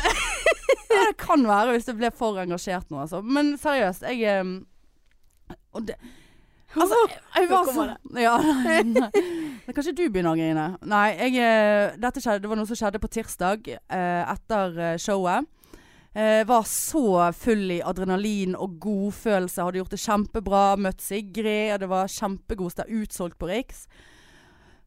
Ja, 0.95 1.01
det 1.10 1.17
kan 1.19 1.43
være 1.45 1.74
hvis 1.75 1.86
det 1.89 1.93
ble 1.98 2.10
for 2.15 2.38
engasjert 2.39 2.88
nå, 2.89 3.01
altså. 3.03 3.19
Men 3.22 3.53
seriøst, 3.60 4.05
jeg 4.07 4.45
og 5.75 5.88
det, 5.88 5.98
Altså, 6.75 6.95
jeg 7.36 7.50
var 7.50 7.67
så 7.72 7.84
ja, 8.19 8.36
nei, 8.65 8.79
nei. 8.84 9.72
Kanskje 9.75 9.93
du 9.95 10.03
begynner 10.12 10.34
å 10.34 10.39
grine? 10.39 10.65
Nei, 10.84 11.05
jeg, 11.15 11.38
eh, 11.39 12.12
skjedde, 12.19 12.41
det 12.43 12.51
var 12.51 12.60
noe 12.60 12.67
som 12.67 12.79
skjedde 12.79 13.00
på 13.00 13.12
tirsdag 13.15 13.69
eh, 13.72 14.24
etter 14.34 14.79
eh, 14.89 14.98
showet. 15.01 15.48
Eh, 16.15 16.45
var 16.48 16.63
så 16.63 17.34
full 17.36 17.72
i 17.75 17.81
adrenalin 17.84 18.55
og 18.55 18.77
godfølelse. 18.79 19.62
Hadde 19.67 19.81
gjort 19.81 19.91
det 19.91 20.00
kjempebra. 20.00 20.65
Møtt 20.79 21.01
Sigrid. 21.03 21.74
og 21.75 21.79
Det 21.84 21.89
var 21.91 22.07
kjempegod 22.07 22.72
sted. 22.72 22.88
Utsolgt 23.01 23.38
på 23.38 23.50
Riks. 23.51 23.88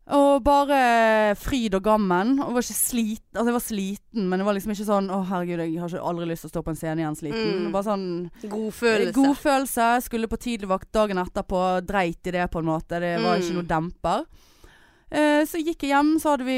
Og 0.09 0.41
bare 0.41 1.35
fryd 1.37 1.75
og 1.77 1.83
gammen. 1.85 2.39
Og 2.41 2.55
var 2.57 2.65
ikke 2.65 2.79
sliten. 2.79 3.29
Altså, 3.37 3.51
jeg 3.51 3.57
var 3.59 3.67
sliten, 3.67 4.29
men 4.31 4.41
det 4.41 4.47
var 4.49 4.57
liksom 4.57 4.73
ikke 4.73 4.87
sånn 4.89 5.11
Å, 5.13 5.19
herregud, 5.29 5.61
jeg 5.67 5.83
har 5.83 5.93
ikke 5.93 6.07
aldri 6.09 6.29
lyst 6.31 6.47
til 6.47 6.49
å 6.49 6.55
stå 6.55 6.63
på 6.65 6.73
en 6.73 6.81
scene 6.81 7.03
igjen 7.05 7.19
sliten. 7.21 7.51
Mm. 7.67 7.73
Bare 7.77 7.89
sånn 7.91 8.07
Godfølelse. 8.41 8.49
Godfølelse. 8.55 9.17
God 9.19 9.37
følelse. 9.45 9.89
Skulle 10.09 10.31
på 10.33 10.41
tidligvakt 10.41 10.89
dagen 10.97 11.21
etterpå. 11.21 11.61
Dreit 11.85 12.25
i 12.33 12.37
det, 12.39 12.49
på 12.51 12.63
en 12.65 12.71
måte. 12.73 13.03
Det 13.05 13.19
var 13.21 13.37
Mm. 13.37 13.43
ikke 13.45 13.59
noe 13.59 13.69
demper. 13.75 14.25
Eh, 15.09 15.43
så 15.49 15.57
gikk 15.63 15.87
jeg 15.87 15.95
hjem, 15.95 16.11
så 16.21 16.35
hadde 16.35 16.45
vi 16.45 16.57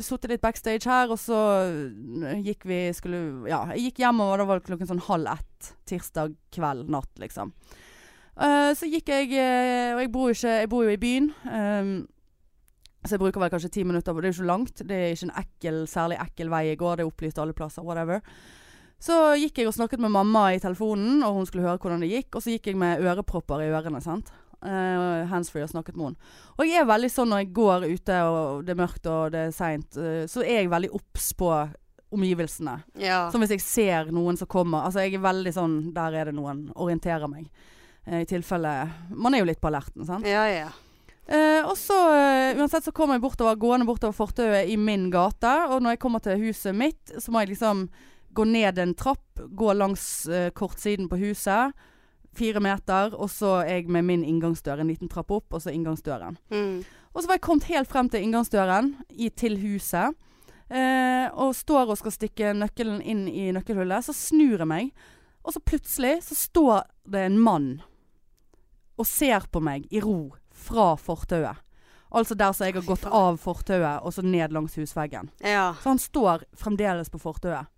sittet 0.00 0.30
litt 0.32 0.40
backstage 0.40 0.88
her, 0.88 1.10
og 1.12 1.18
så 1.20 1.38
eh, 1.68 2.38
gikk 2.40 2.64
vi 2.64 2.78
skulle, 2.96 3.20
Ja, 3.50 3.66
jeg 3.74 3.90
gikk 3.90 4.00
hjem, 4.06 4.22
og 4.24 4.38
da 4.40 4.46
var 4.48 4.60
det 4.60 4.68
klokken 4.70 4.88
sånn 4.88 5.02
halv 5.10 5.28
ett. 5.34 5.72
Tirsdag 5.90 6.32
kveld, 6.56 6.88
natt, 6.92 7.10
liksom. 7.20 7.52
Eh, 8.40 8.70
så 8.72 8.88
gikk 8.88 9.10
jeg 9.12 9.34
eh, 9.36 9.92
Og 9.92 9.98
jeg 10.00 10.08
bor 10.08 10.30
ikke 10.32 10.52
Jeg 10.62 10.68
bor 10.72 10.86
jo 10.86 10.92
i 10.94 10.96
byen. 10.96 11.26
eh, 11.44 11.90
så 13.02 13.16
jeg 13.16 13.20
bruker 13.20 13.42
vel 13.42 13.50
kanskje 13.50 13.72
ti 13.74 13.82
minutter. 13.84 14.14
Det 14.14 14.28
er 14.28 14.30
jo 14.30 14.36
ikke 14.38 14.46
langt. 14.46 14.82
Det 14.86 14.94
er 14.96 15.12
ikke 15.12 15.26
en 15.26 15.38
ekkel, 15.40 15.78
særlig 15.90 16.20
ekkel 16.22 16.50
vei 16.52 16.60
jeg 16.68 16.78
går. 16.78 16.96
Det 16.96 17.02
er 17.02 17.08
opplyst 17.10 17.40
alle 17.42 17.52
plasser. 17.52 17.82
Whatever. 17.82 18.20
Så 19.02 19.16
gikk 19.42 19.58
jeg 19.58 19.66
og 19.66 19.74
snakket 19.74 19.98
med 19.98 20.12
mamma 20.14 20.44
i 20.54 20.60
telefonen, 20.62 21.18
og 21.26 21.34
hun 21.34 21.48
skulle 21.48 21.66
høre 21.66 21.80
hvordan 21.82 22.04
det 22.04 22.12
gikk. 22.12 22.36
Og 22.38 22.44
så 22.44 22.54
gikk 22.54 22.68
jeg 22.70 22.78
med 22.78 23.02
ørepropper 23.02 23.64
i 23.64 23.72
ørene. 23.74 23.98
sant? 24.00 24.30
Uh, 24.62 25.26
Handsfree 25.26 25.64
og 25.66 25.72
snakket 25.72 25.96
med 25.98 26.12
henne. 26.12 26.32
Og 26.54 26.68
jeg 26.68 26.78
er 26.78 26.86
veldig 26.86 27.08
sånn 27.10 27.32
når 27.32 27.40
jeg 27.42 27.48
går 27.56 27.86
ute 27.90 28.18
og 28.30 28.60
det 28.62 28.74
er 28.74 28.78
mørkt 28.78 29.08
og 29.10 29.32
det 29.34 29.40
er 29.48 29.56
seint, 29.56 29.98
uh, 29.98 30.22
så 30.30 30.44
er 30.44 30.60
jeg 30.60 30.70
veldig 30.70 30.92
obs 30.94 31.32
på 31.38 31.48
omgivelsene. 32.12 32.76
Ja. 33.02 33.24
Som 33.32 33.42
hvis 33.42 33.56
jeg 33.56 33.64
ser 33.64 34.12
noen 34.14 34.38
som 34.38 34.50
kommer. 34.50 34.86
Altså 34.86 35.02
jeg 35.02 35.16
er 35.16 35.24
veldig 35.24 35.54
sånn 35.56 35.76
Der 35.96 36.14
er 36.20 36.28
det 36.28 36.36
noen. 36.36 36.66
Orienterer 36.76 37.26
meg. 37.32 37.48
Uh, 38.06 38.20
I 38.22 38.28
tilfelle 38.28 38.76
Man 39.10 39.34
er 39.34 39.42
jo 39.42 39.50
litt 39.50 39.62
på 39.62 39.70
alerten, 39.72 40.06
sant. 40.06 40.28
ja, 40.28 40.46
ja. 40.50 40.70
Uh, 41.22 41.62
og 41.70 41.76
så 41.78 41.96
uh, 42.10 42.58
uansett 42.58 42.84
så 42.84 42.92
kommer 42.94 43.14
jeg 43.14 43.22
bortover, 43.22 43.54
gående 43.56 43.86
bortover 43.86 44.14
fortauet 44.14 44.70
i 44.70 44.78
min 44.78 45.06
gate. 45.10 45.52
Og 45.70 45.82
når 45.82 45.96
jeg 45.96 46.02
kommer 46.02 46.22
til 46.22 46.40
huset 46.42 46.74
mitt, 46.76 47.14
så 47.18 47.32
må 47.32 47.44
jeg 47.44 47.54
liksom 47.54 47.86
gå 48.32 48.44
ned 48.44 48.78
en 48.78 48.94
trapp, 48.94 49.40
gå 49.48 49.72
langs 49.76 50.26
eh, 50.26 50.50
kortsiden 50.56 51.08
på 51.08 51.18
huset. 51.20 51.72
Fire 52.36 52.62
meter, 52.64 53.12
og 53.12 53.28
så 53.30 53.58
er 53.60 53.82
jeg 53.82 53.92
med 53.92 54.06
min 54.08 54.24
inngangsdør. 54.24 54.80
En 54.80 54.88
liten 54.88 55.10
trapp 55.12 55.30
opp, 55.34 55.52
og 55.52 55.62
så 55.62 55.72
inngangsdøren. 55.74 56.38
Mm. 56.52 56.82
Og 57.12 57.20
så 57.20 57.28
var 57.28 57.36
jeg 57.36 57.44
kommet 57.44 57.68
helt 57.68 57.90
frem 57.92 58.08
til 58.08 58.24
inngangsdøren 58.24 58.94
i, 59.10 59.28
til 59.28 59.58
huset. 59.60 60.16
Eh, 60.72 61.26
og 61.36 61.52
står 61.56 61.92
og 61.92 61.98
skal 62.00 62.14
stikke 62.14 62.54
nøkkelen 62.56 63.02
inn 63.04 63.26
i 63.28 63.50
nøkkelhullet. 63.52 64.06
Så 64.06 64.16
snur 64.16 64.62
jeg 64.64 64.70
meg, 64.70 64.94
og 65.44 65.52
så 65.52 65.60
plutselig 65.60 66.22
så 66.24 66.38
står 66.38 66.86
det 67.12 67.26
en 67.26 67.40
mann 67.42 67.68
og 69.00 69.08
ser 69.08 69.44
på 69.52 69.60
meg 69.64 69.84
i 69.92 70.00
ro 70.00 70.32
fra 70.52 70.94
fortauet. 71.00 71.60
Altså 72.12 72.36
der 72.36 72.52
som 72.52 72.68
jeg 72.68 72.76
har 72.76 72.84
gått 72.84 73.06
av 73.08 73.38
fortauet 73.40 74.04
og 74.04 74.12
så 74.12 74.24
ned 74.24 74.52
langs 74.52 74.76
husveggen. 74.76 75.30
Ja. 75.40 75.72
Så 75.80 75.94
han 75.94 76.00
står 76.00 76.44
fremdeles 76.60 77.08
på 77.10 77.20
fortauet. 77.20 77.70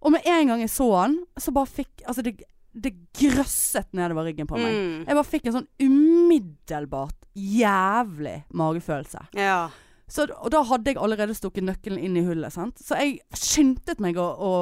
Og 0.00 0.14
med 0.14 0.24
en 0.24 0.52
gang 0.52 0.62
jeg 0.62 0.72
så 0.72 0.86
han, 0.94 1.18
så 1.36 1.52
bare 1.52 1.68
fikk 1.68 2.04
Altså, 2.06 2.22
det, 2.24 2.38
det 2.72 2.92
grøsset 3.16 3.88
nedover 3.96 4.28
ryggen 4.30 4.46
på 4.46 4.58
meg. 4.60 4.74
Mm. 4.74 4.98
Jeg 5.08 5.16
bare 5.18 5.26
fikk 5.30 5.46
en 5.50 5.56
sånn 5.58 5.70
umiddelbart 5.82 7.26
jævlig 7.34 8.36
magefølelse. 8.54 9.24
Ja. 9.38 9.70
Så, 10.10 10.24
og 10.26 10.50
da 10.50 10.62
hadde 10.66 10.90
jeg 10.90 10.98
allerede 10.98 11.34
stukket 11.38 11.66
nøkkelen 11.66 12.00
inn 12.02 12.16
i 12.18 12.24
hullet. 12.26 12.50
Sant? 12.54 12.80
Så 12.82 12.98
jeg 12.98 13.20
skyndte 13.38 13.94
meg 14.02 14.18
å, 14.18 14.26
å 14.26 14.52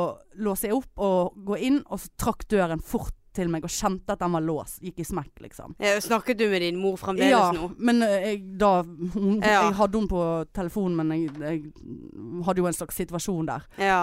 låse 0.44 0.68
opp 0.76 1.00
og 1.00 1.38
gå 1.48 1.56
inn, 1.70 1.78
og 1.88 2.02
så 2.02 2.12
trakk 2.20 2.44
døren 2.52 2.82
fort 2.84 3.14
til 3.38 3.48
meg 3.52 3.64
og 3.64 3.72
kjente 3.72 4.12
at 4.12 4.20
den 4.20 4.34
var 4.34 4.44
låst. 4.44 4.80
Gikk 4.84 5.00
i 5.00 5.06
smekk, 5.06 5.32
liksom. 5.46 5.76
Ja, 5.80 5.94
Snakket 6.02 6.40
du 6.40 6.46
med 6.50 6.64
din 6.64 6.78
mor 6.80 6.98
fremdeles 7.00 7.32
Ja, 7.32 7.48
nå? 7.54 7.70
men 7.78 8.02
eh, 8.04 8.16
jeg, 8.32 8.40
da 8.60 8.72
hun, 8.82 9.38
Ja. 9.40 9.68
Jeg 9.68 9.76
hadde 9.78 10.00
henne 10.00 10.10
på 10.10 10.22
telefonen, 10.58 10.96
men 10.98 11.12
jeg, 11.14 11.32
jeg 11.44 12.44
hadde 12.48 12.64
jo 12.64 12.68
en 12.70 12.76
slags 12.76 12.98
situasjon 12.98 13.48
der. 13.48 13.68
Ja. 13.80 14.00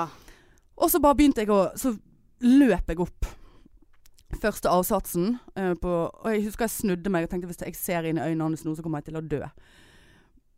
Og 0.77 0.91
så 0.91 1.01
bare 1.03 1.17
begynte 1.19 1.43
jeg 1.43 1.51
å 1.53 1.59
Så 1.79 1.93
løp 2.45 2.89
jeg 2.91 2.99
opp 2.99 3.27
første 4.41 4.71
avsatsen 4.71 5.35
uh, 5.57 5.73
på 5.81 5.91
Og 6.07 6.27
jeg 6.31 6.45
husker 6.45 6.65
jeg 6.65 6.75
snudde 6.75 7.11
meg 7.13 7.25
og 7.25 7.33
tenkte 7.33 7.49
hvis 7.49 7.61
jeg 7.63 7.77
ser 7.79 8.07
inn 8.07 8.19
i 8.19 8.25
øynene 8.25 8.49
hans 8.49 8.65
nå, 8.65 8.75
så 8.75 8.85
kommer 8.85 9.01
jeg 9.01 9.11
til 9.11 9.19
å 9.19 9.25
dø. 9.25 9.41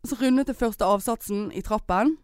Så 0.08 0.18
rundet 0.22 0.52
jeg 0.52 0.60
første 0.60 0.88
avsatsen 0.88 1.50
i 1.52 1.64
trappen, 1.66 2.16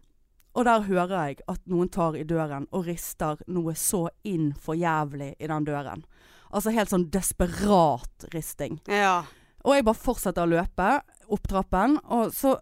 og 0.54 0.68
der 0.68 0.86
hører 0.86 1.14
jeg 1.28 1.40
at 1.50 1.62
noen 1.70 1.90
tar 1.90 2.16
i 2.16 2.26
døren 2.28 2.68
og 2.72 2.86
rister 2.88 3.42
noe 3.50 3.74
så 3.78 4.06
inn 4.28 4.52
for 4.54 4.78
jævlig 4.78 5.34
i 5.40 5.50
den 5.50 5.66
døren. 5.66 6.06
Altså 6.54 6.74
helt 6.76 6.92
sånn 6.92 7.08
desperat 7.14 8.28
risting. 8.36 8.78
Ja. 8.86 9.24
Og 9.66 9.78
jeg 9.78 9.88
bare 9.88 9.98
fortsetter 9.98 10.46
å 10.46 10.52
løpe 10.52 10.90
opp 11.34 11.50
trappen, 11.50 11.98
og 12.04 12.30
så, 12.36 12.58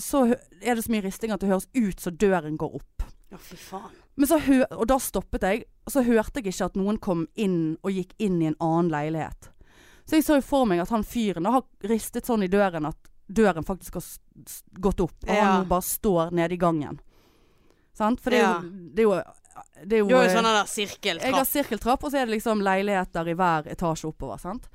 så 0.00 0.24
er 0.62 0.78
det 0.78 0.86
så 0.86 0.94
mye 0.94 1.04
risting 1.04 1.34
at 1.34 1.42
det 1.42 1.50
høres 1.50 1.68
ut 1.76 2.00
som 2.00 2.16
døren 2.16 2.56
går 2.56 2.78
opp. 2.80 2.95
Ja, 3.32 3.38
fy 3.42 3.56
faen. 3.58 3.90
Men 4.14 4.28
så 4.30 4.38
hø 4.38 4.60
og 4.70 4.86
da 4.88 4.96
stoppet 5.02 5.42
jeg, 5.42 5.64
og 5.86 5.92
så 5.92 6.02
hørte 6.06 6.40
jeg 6.40 6.52
ikke 6.52 6.68
at 6.70 6.76
noen 6.78 6.98
kom 7.02 7.26
inn 7.34 7.76
og 7.82 7.90
gikk 7.92 8.12
inn 8.22 8.38
i 8.42 8.46
en 8.52 8.58
annen 8.62 8.90
leilighet. 8.92 9.50
Så 10.06 10.16
jeg 10.20 10.24
så 10.24 10.36
jo 10.38 10.44
for 10.46 10.68
meg 10.70 10.78
at 10.84 10.92
han 10.94 11.02
fyren 11.04 11.48
har 11.50 11.64
ristet 11.90 12.28
sånn 12.28 12.44
i 12.46 12.50
døren 12.52 12.86
at 12.86 13.10
døren 13.26 13.66
faktisk 13.66 13.98
har 13.98 14.06
gått 14.78 15.00
opp, 15.02 15.16
og 15.26 15.34
Ja. 15.34 15.44
han 15.56 15.66
bare 15.68 15.82
står 15.82 16.30
nede 16.30 16.54
i 16.54 16.60
gangen. 16.62 17.00
Sant? 17.96 18.20
For 18.20 18.30
det 18.30 18.38
er 18.38 18.46
jo, 18.46 18.70
det 18.94 19.02
er 19.02 19.08
jo, 19.08 19.16
det 19.82 19.96
er 19.96 19.98
jo 20.04 20.08
jo 20.12 20.20
eh, 20.20 20.30
sånn 20.30 20.44
der 20.46 20.52
jeg 20.52 20.60
har 20.60 20.70
sirkeltrapp. 20.70 21.46
sirkeltrapp, 21.50 22.04
og 22.04 22.12
så 22.12 22.20
er 22.20 22.26
det 22.28 22.36
liksom 22.36 22.62
leiligheter 22.62 23.28
i 23.32 23.34
hver 23.34 23.66
etasje 23.72 24.06
oppover, 24.12 24.38
sant. 24.38 24.68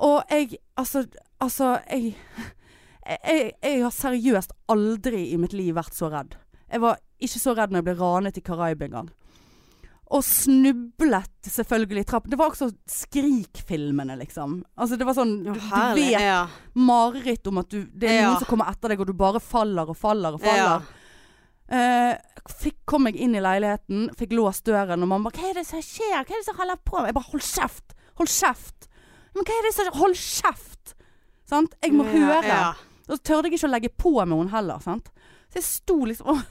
Og 0.00 0.22
jeg, 0.30 0.56
altså, 0.76 1.04
altså, 1.40 1.74
jeg, 1.90 2.14
jeg, 3.26 3.52
jeg 3.62 3.82
har 3.82 3.92
seriøst 3.92 4.56
aldri 4.72 5.26
i 5.34 5.36
mitt 5.36 5.52
liv 5.52 5.74
vært 5.76 5.92
så 5.94 6.08
redd. 6.12 6.38
Jeg 6.70 6.80
var 6.80 6.96
ikke 7.20 7.40
så 7.40 7.54
redd 7.56 7.70
når 7.72 7.80
jeg 7.82 7.84
ble 7.88 7.94
ranet 8.00 8.38
i 8.38 8.44
Karaib 8.44 8.82
en 8.82 8.90
gang. 8.90 9.08
Og 10.14 10.22
snublet 10.22 11.48
selvfølgelig 11.50 12.04
i 12.04 12.06
trappen. 12.06 12.30
Det 12.30 12.38
var 12.38 12.52
også 12.52 12.68
Skrik-filmene, 12.86 14.14
liksom. 14.20 14.60
Altså 14.78 14.98
det 14.98 15.06
var 15.08 15.16
sånn 15.18 15.32
Du, 15.42 15.52
du 15.52 15.58
vet 15.58 16.20
Ja. 16.20 16.46
mareritt 16.74 17.46
om 17.50 17.58
at 17.58 17.68
du 17.68 17.84
Det 17.86 18.08
er 18.08 18.20
Ja. 18.22 18.28
noen 18.30 18.38
som 18.38 18.46
kommer 18.46 18.70
etter 18.70 18.88
deg, 18.88 19.00
og 19.00 19.06
du 19.06 19.12
bare 19.12 19.40
faller 19.40 19.88
og 19.88 19.96
faller 19.96 20.34
og 20.34 20.40
Ja. 20.40 20.78
faller. 20.78 20.82
Eh, 21.68 22.16
fikk, 22.48 22.76
kom 22.86 23.06
jeg 23.06 23.16
inn 23.16 23.34
i 23.34 23.40
leiligheten, 23.40 24.10
fikk 24.14 24.30
låst 24.30 24.62
døren, 24.62 25.02
og 25.02 25.08
mamma 25.08 25.30
'Hva 25.30 25.50
er 25.50 25.54
det 25.54 25.66
som 25.66 25.80
skjer? 25.80 26.22
Hva 26.24 26.30
er 26.30 26.38
det 26.38 26.44
som 26.44 26.56
holder 26.56 26.76
på?' 26.76 26.98
med?' 26.98 27.06
Jeg 27.06 27.14
bare 27.14 27.30
'Hold 27.30 27.42
kjeft! 27.42 27.94
Hold 28.14 28.28
kjeft!' 28.28 28.86
Men 29.34 29.44
hva 29.44 29.50
er 29.50 29.62
det 29.62 29.74
som 29.74 29.92
Hold 29.92 30.14
kjeft! 30.14 30.94
Sant? 31.44 31.74
Jeg 31.82 31.92
må 31.92 32.04
høre. 32.04 32.44
Ja. 32.44 32.74
Og 33.08 33.18
så 33.18 33.22
tørde 33.22 33.44
jeg 33.50 33.54
ikke 33.54 33.68
å 33.68 33.72
legge 33.72 33.88
på 33.88 34.26
med 34.26 34.38
henne 34.38 34.50
heller. 34.50 34.78
Sant? 34.78 35.10
Så 35.50 35.54
jeg 35.54 35.64
sto 35.64 36.04
liksom 36.04 36.44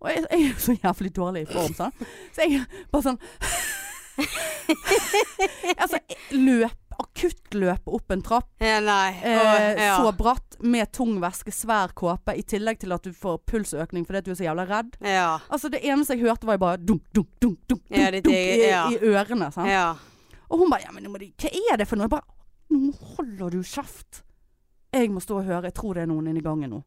Og, 0.00 0.08
jeg, 0.12 0.24
jeg 0.30 0.40
er 0.40 0.48
jo 0.48 0.58
så 0.62 0.76
jævlig 0.76 1.12
dårlig 1.16 1.44
i 1.46 1.52
form, 1.52 1.76
sant. 1.76 2.08
Så 2.36 2.46
jeg 2.46 2.64
bare 2.92 3.06
sånn 3.10 3.20
Altså, 5.82 6.00
løp 6.32 6.82
Akuttløp 6.96 7.88
opp 7.92 8.12
en 8.14 8.22
trapp. 8.24 8.48
ja. 9.20 9.34
Eh, 9.36 9.76
oh, 9.76 9.82
ja. 9.84 9.96
Så 10.00 10.12
bratt, 10.16 10.56
med 10.64 10.88
tung 10.96 11.18
væske, 11.20 11.52
svær 11.52 11.92
kåpe, 11.92 12.32
i 12.32 12.44
tillegg 12.48 12.80
til 12.80 12.94
at 12.96 13.04
du 13.04 13.12
får 13.12 13.42
pulsøkning 13.48 14.06
fordi 14.08 14.22
du 14.24 14.30
er 14.32 14.38
så 14.38 14.46
jævla 14.46 14.64
redd. 14.68 14.96
Ja. 15.04 15.38
Altså 15.52 15.68
Det 15.72 15.82
eneste 15.84 16.16
jeg 16.16 16.24
hørte, 16.24 16.48
var 16.48 16.60
bare 16.62 16.80
dunk, 16.80 17.04
dunk, 17.12 17.28
dunk, 17.42 17.58
dunk, 17.68 17.84
dunk, 17.92 18.32
i, 18.32 18.70
i 18.96 19.00
ørene. 19.12 19.50
Sant? 19.52 19.68
ja. 19.68 19.90
Og 20.48 20.62
hun 20.62 20.70
bare 20.70 20.86
ja, 20.86 20.92
men 20.94 21.04
de, 21.20 21.32
Hva 21.36 21.50
er 21.72 21.80
det 21.80 21.88
for 21.90 21.98
noe? 21.98 22.06
Jeg 22.06 22.14
bare 22.16 22.32
Nå 22.76 22.92
holder 23.16 23.52
du 23.54 23.60
kjeft. 23.62 24.22
Jeg 24.94 25.10
må 25.12 25.20
stå 25.22 25.40
og 25.40 25.46
høre. 25.46 25.68
Jeg 25.68 25.76
tror 25.76 25.94
det 25.94 26.06
er 26.06 26.08
noen 26.10 26.30
inne 26.30 26.40
i 26.40 26.44
gangen 26.44 26.72
nå. 26.72 26.80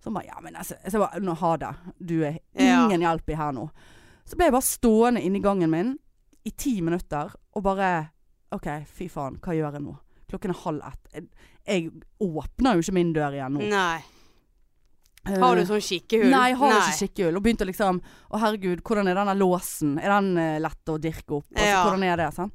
Så 0.00 0.10
hun 0.10 0.14
bare 0.18 0.26
ja, 0.28 0.40
men 0.44 0.54
altså 0.56 0.76
Jeg 0.84 0.92
bare 1.00 1.20
nå 1.24 1.34
ha 1.40 1.56
det. 1.56 1.70
Du 1.98 2.16
er 2.24 2.38
Ja. 2.54 2.84
ingen 2.86 3.00
hjelp 3.00 3.30
i 3.30 3.34
her 3.38 3.52
nå. 3.52 3.68
Så 4.26 4.36
ble 4.36 4.44
jeg 4.48 4.52
bare 4.56 4.62
stående 4.62 5.22
inne 5.22 5.38
i 5.38 5.42
gangen 5.44 5.70
min 5.70 5.98
i 6.46 6.50
ti 6.50 6.80
minutter 6.80 7.32
og 7.54 7.62
bare 7.62 8.10
OK, 8.54 8.66
fy 8.86 9.08
faen, 9.10 9.38
hva 9.42 9.54
gjør 9.56 9.72
jeg 9.72 9.82
nå? 9.82 9.96
Klokken 10.30 10.50
er 10.50 10.60
halv 10.64 10.82
ett. 10.86 11.08
Jeg, 11.14 11.24
jeg 11.66 11.90
åpner 12.22 12.74
jo 12.76 12.82
ikke 12.84 12.94
min 12.94 13.12
dør 13.14 13.34
igjen 13.34 13.52
nå. 13.58 13.60
Nei. 13.70 14.00
Har 15.26 15.56
du 15.56 15.62
Eh, 15.62 15.66
sånn 15.66 15.82
kikkehull? 15.82 16.30
Nei, 16.30 16.48
jeg 16.52 16.58
har 16.60 16.74
ikke 16.76 16.98
kikkehull. 17.08 17.36
Og 17.36 17.42
begynte 17.42 17.66
liksom 17.66 17.98
Å 18.30 18.38
herregud, 18.38 18.82
hvordan 18.86 19.08
er 19.10 19.14
denne 19.18 19.34
låsen? 19.38 19.96
Er 19.98 20.12
den 20.20 20.38
eh, 20.38 20.58
lett 20.62 20.86
å 20.92 20.98
dirke 21.02 21.40
opp? 21.40 21.46
Altså, 21.50 21.66
Ja. 21.66 21.80
Hvordan 21.84 22.04
er 22.06 22.16
det? 22.16 22.28
Sånn? 22.36 22.52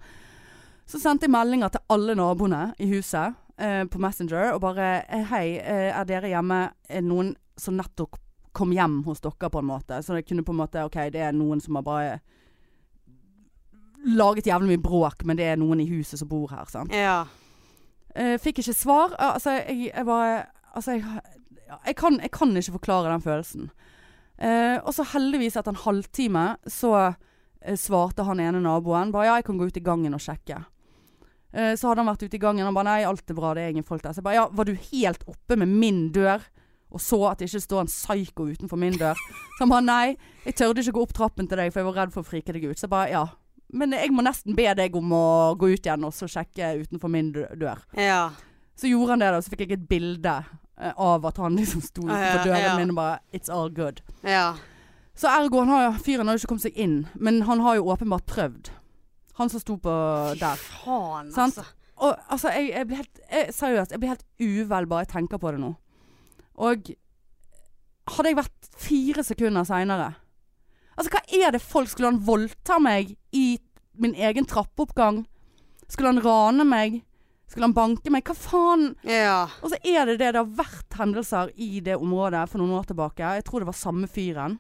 Så 0.88 1.00
sendte 1.00 1.28
jeg 1.28 1.32
meldinger 1.36 1.70
til 1.72 1.82
alle 1.90 2.16
naboene 2.16 2.74
i 2.80 2.88
huset 2.94 3.36
eh, 3.62 3.84
på 3.90 4.02
Messenger 4.02 4.56
og 4.56 4.62
bare 4.64 4.90
eh, 5.06 5.24
Hei, 5.32 5.46
eh, 5.60 5.90
er 5.94 6.08
dere 6.10 6.32
hjemme? 6.32 6.62
Er 6.90 7.06
noen 7.06 7.34
som 7.60 7.78
nettopp 7.78 8.20
kom 8.58 8.74
hjem 8.76 9.02
hos 9.06 9.22
dere, 9.24 9.50
på 9.50 9.62
en 9.62 9.70
måte? 9.70 10.02
Så 10.04 10.18
jeg 10.18 10.28
kunne 10.28 10.46
på 10.48 10.56
en 10.56 10.62
måte 10.64 10.84
OK, 10.88 10.98
det 11.14 11.22
er 11.24 11.36
noen 11.36 11.62
som 11.64 11.78
har 11.80 11.86
bare 11.88 12.16
laget 14.02 14.50
jævlig 14.50 14.74
mye 14.74 14.82
bråk, 14.82 15.26
men 15.30 15.38
det 15.38 15.52
er 15.52 15.60
noen 15.62 15.84
i 15.84 15.90
huset 15.92 16.20
som 16.20 16.30
bor 16.30 16.50
her, 16.50 16.66
sant. 16.72 16.94
Ja. 16.96 17.26
Eh, 18.16 18.38
fikk 18.42 18.64
ikke 18.64 18.76
svar. 18.76 19.14
Altså, 19.22 19.60
jeg, 19.62 19.92
jeg 19.92 20.08
bare 20.08 20.48
Altså, 20.72 20.94
jeg, 20.96 21.04
jeg, 21.86 21.96
kan, 22.00 22.16
jeg 22.24 22.32
kan 22.32 22.56
ikke 22.56 22.78
forklare 22.78 23.12
den 23.12 23.22
følelsen. 23.22 23.66
Eh, 24.40 24.78
og 24.80 24.94
så 24.96 25.04
heldigvis 25.04 25.58
etter 25.60 25.74
en 25.74 25.82
halvtime 25.84 26.46
så 26.64 27.12
svarte 27.76 28.24
han 28.24 28.40
ene 28.40 28.62
naboen 28.64 29.12
bare 29.14 29.28
ja, 29.28 29.34
jeg 29.38 29.46
kan 29.50 29.60
gå 29.60 29.68
ut 29.68 29.78
i 29.78 29.84
gangen 29.84 30.16
og 30.16 30.24
sjekke. 30.24 30.62
Eh, 31.54 31.74
så 31.76 31.90
hadde 31.90 32.04
han 32.04 32.10
vært 32.12 32.24
ute 32.24 32.38
i 32.38 32.42
gangen 32.42 32.68
og 32.68 32.76
bare 32.78 32.88
nei, 32.88 33.02
alt 33.08 33.30
er 33.30 33.38
bra, 33.38 33.54
det 33.58 33.66
er 33.66 33.74
ingen 33.76 33.88
folk 33.88 34.04
der. 34.06 34.16
Så 34.16 34.22
jeg 34.22 34.28
bare 34.30 34.40
ja, 34.40 34.48
var 34.56 34.68
du 34.70 34.74
helt 34.92 35.24
oppe 35.28 35.58
med 35.60 35.68
min 35.72 36.06
dør 36.16 36.44
og 36.92 37.00
så 37.00 37.18
at 37.30 37.40
det 37.40 37.48
ikke 37.48 37.62
står 37.64 37.86
en 37.86 37.92
psyko 37.92 38.50
utenfor 38.52 38.80
min 38.80 38.98
dør? 39.00 39.20
Så 39.56 39.64
han 39.64 39.72
bare 39.72 39.86
nei, 39.88 40.06
jeg 40.46 40.58
tørde 40.60 40.84
ikke 40.84 40.96
gå 40.98 41.04
opp 41.06 41.14
trappen 41.16 41.48
til 41.48 41.60
deg 41.62 41.72
for 41.72 41.80
jeg 41.82 41.88
var 41.88 42.00
redd 42.02 42.16
for 42.16 42.24
å 42.24 42.28
frike 42.28 42.56
deg 42.56 42.66
ut. 42.68 42.80
Så 42.80 42.88
jeg 42.88 42.92
bare 42.92 43.12
ja. 43.14 43.26
Men 43.72 43.96
jeg 43.96 44.12
må 44.12 44.24
nesten 44.28 44.58
be 44.58 44.66
deg 44.76 44.96
om 45.00 45.14
å 45.16 45.26
gå 45.56 45.70
ut 45.72 45.86
igjen 45.88 46.04
og 46.04 46.12
så 46.16 46.28
sjekke 46.28 46.74
utenfor 46.82 47.12
min 47.12 47.30
dør. 47.36 47.80
Ja. 47.96 48.26
Så 48.76 48.92
gjorde 48.92 49.16
han 49.16 49.24
det, 49.24 49.30
da. 49.32 49.40
Så 49.44 49.54
fikk 49.54 49.64
jeg 49.64 49.78
et 49.78 49.88
bilde 49.88 50.34
eh, 50.82 50.92
av 50.92 51.28
at 51.30 51.40
han 51.40 51.56
liksom 51.60 51.84
sto 51.86 52.04
Ah, 52.10 52.20
ja, 52.20 52.34
på 52.36 52.50
døren 52.50 52.66
ja. 52.66 52.76
min 52.80 52.92
og 52.92 53.00
bare 53.00 53.20
It's 53.32 53.52
all 53.52 53.72
good. 53.72 54.02
Ja. 54.28 54.58
Så 55.16 55.32
ergo, 55.32 55.64
han 55.64 55.72
har, 55.72 55.96
fyren 56.04 56.28
har 56.28 56.36
jo 56.36 56.42
ikke 56.44 56.52
kommet 56.52 56.68
seg 56.68 56.80
inn. 56.80 56.98
Men 57.16 57.44
han 57.48 57.64
har 57.64 57.80
jo 57.80 57.88
åpenbart 57.94 58.28
prøvd. 58.28 58.72
Han 59.42 59.50
som 59.52 59.64
sto 59.64 59.78
på 59.82 59.94
der. 60.40 60.60
Fy 60.62 60.82
Faen, 60.86 61.32
Sant? 61.34 61.58
altså. 61.58 61.78
Og 62.02 62.18
altså, 62.34 62.50
jeg, 62.56 62.72
jeg 62.74 62.88
blir 62.90 63.02
helt 63.04 63.20
jeg, 63.30 63.54
Seriøst, 63.54 63.92
jeg 63.94 64.02
blir 64.02 64.14
helt 64.16 64.26
uvel 64.42 64.88
bare 64.90 65.06
jeg 65.06 65.12
tenker 65.16 65.42
på 65.42 65.52
det 65.54 65.62
nå. 65.62 65.76
Og 66.62 66.90
hadde 68.12 68.32
jeg 68.32 68.38
vært 68.40 68.72
fire 68.82 69.24
sekunder 69.26 69.68
seinere 69.68 70.08
Altså, 70.98 71.12
hva 71.14 71.22
er 71.38 71.54
det 71.56 71.62
folk 71.64 71.90
Skulle 71.92 72.10
han 72.12 72.24
voldta 72.26 72.80
meg 72.82 73.14
i 73.38 73.46
min 74.02 74.16
egen 74.18 74.48
trappeoppgang? 74.50 75.22
Skulle 75.92 76.14
han 76.14 76.24
rane 76.24 76.66
meg? 76.68 77.02
Skulle 77.52 77.68
han 77.68 77.76
banke 77.76 78.12
meg? 78.14 78.24
Hva 78.28 78.36
faen? 78.38 78.86
Ja. 79.04 79.44
Og 79.62 79.74
så 79.74 79.80
er 79.84 80.08
det 80.08 80.18
det 80.22 80.32
det 80.32 80.40
har 80.40 80.54
vært 80.62 80.96
hendelser 80.98 81.52
i 81.60 81.82
det 81.84 81.98
området 82.00 82.46
for 82.50 82.62
noen 82.62 82.78
år 82.80 82.88
tilbake. 82.88 83.34
Jeg 83.38 83.46
tror 83.48 83.62
det 83.64 83.68
var 83.68 83.78
samme 83.78 84.08
fyren. 84.10 84.56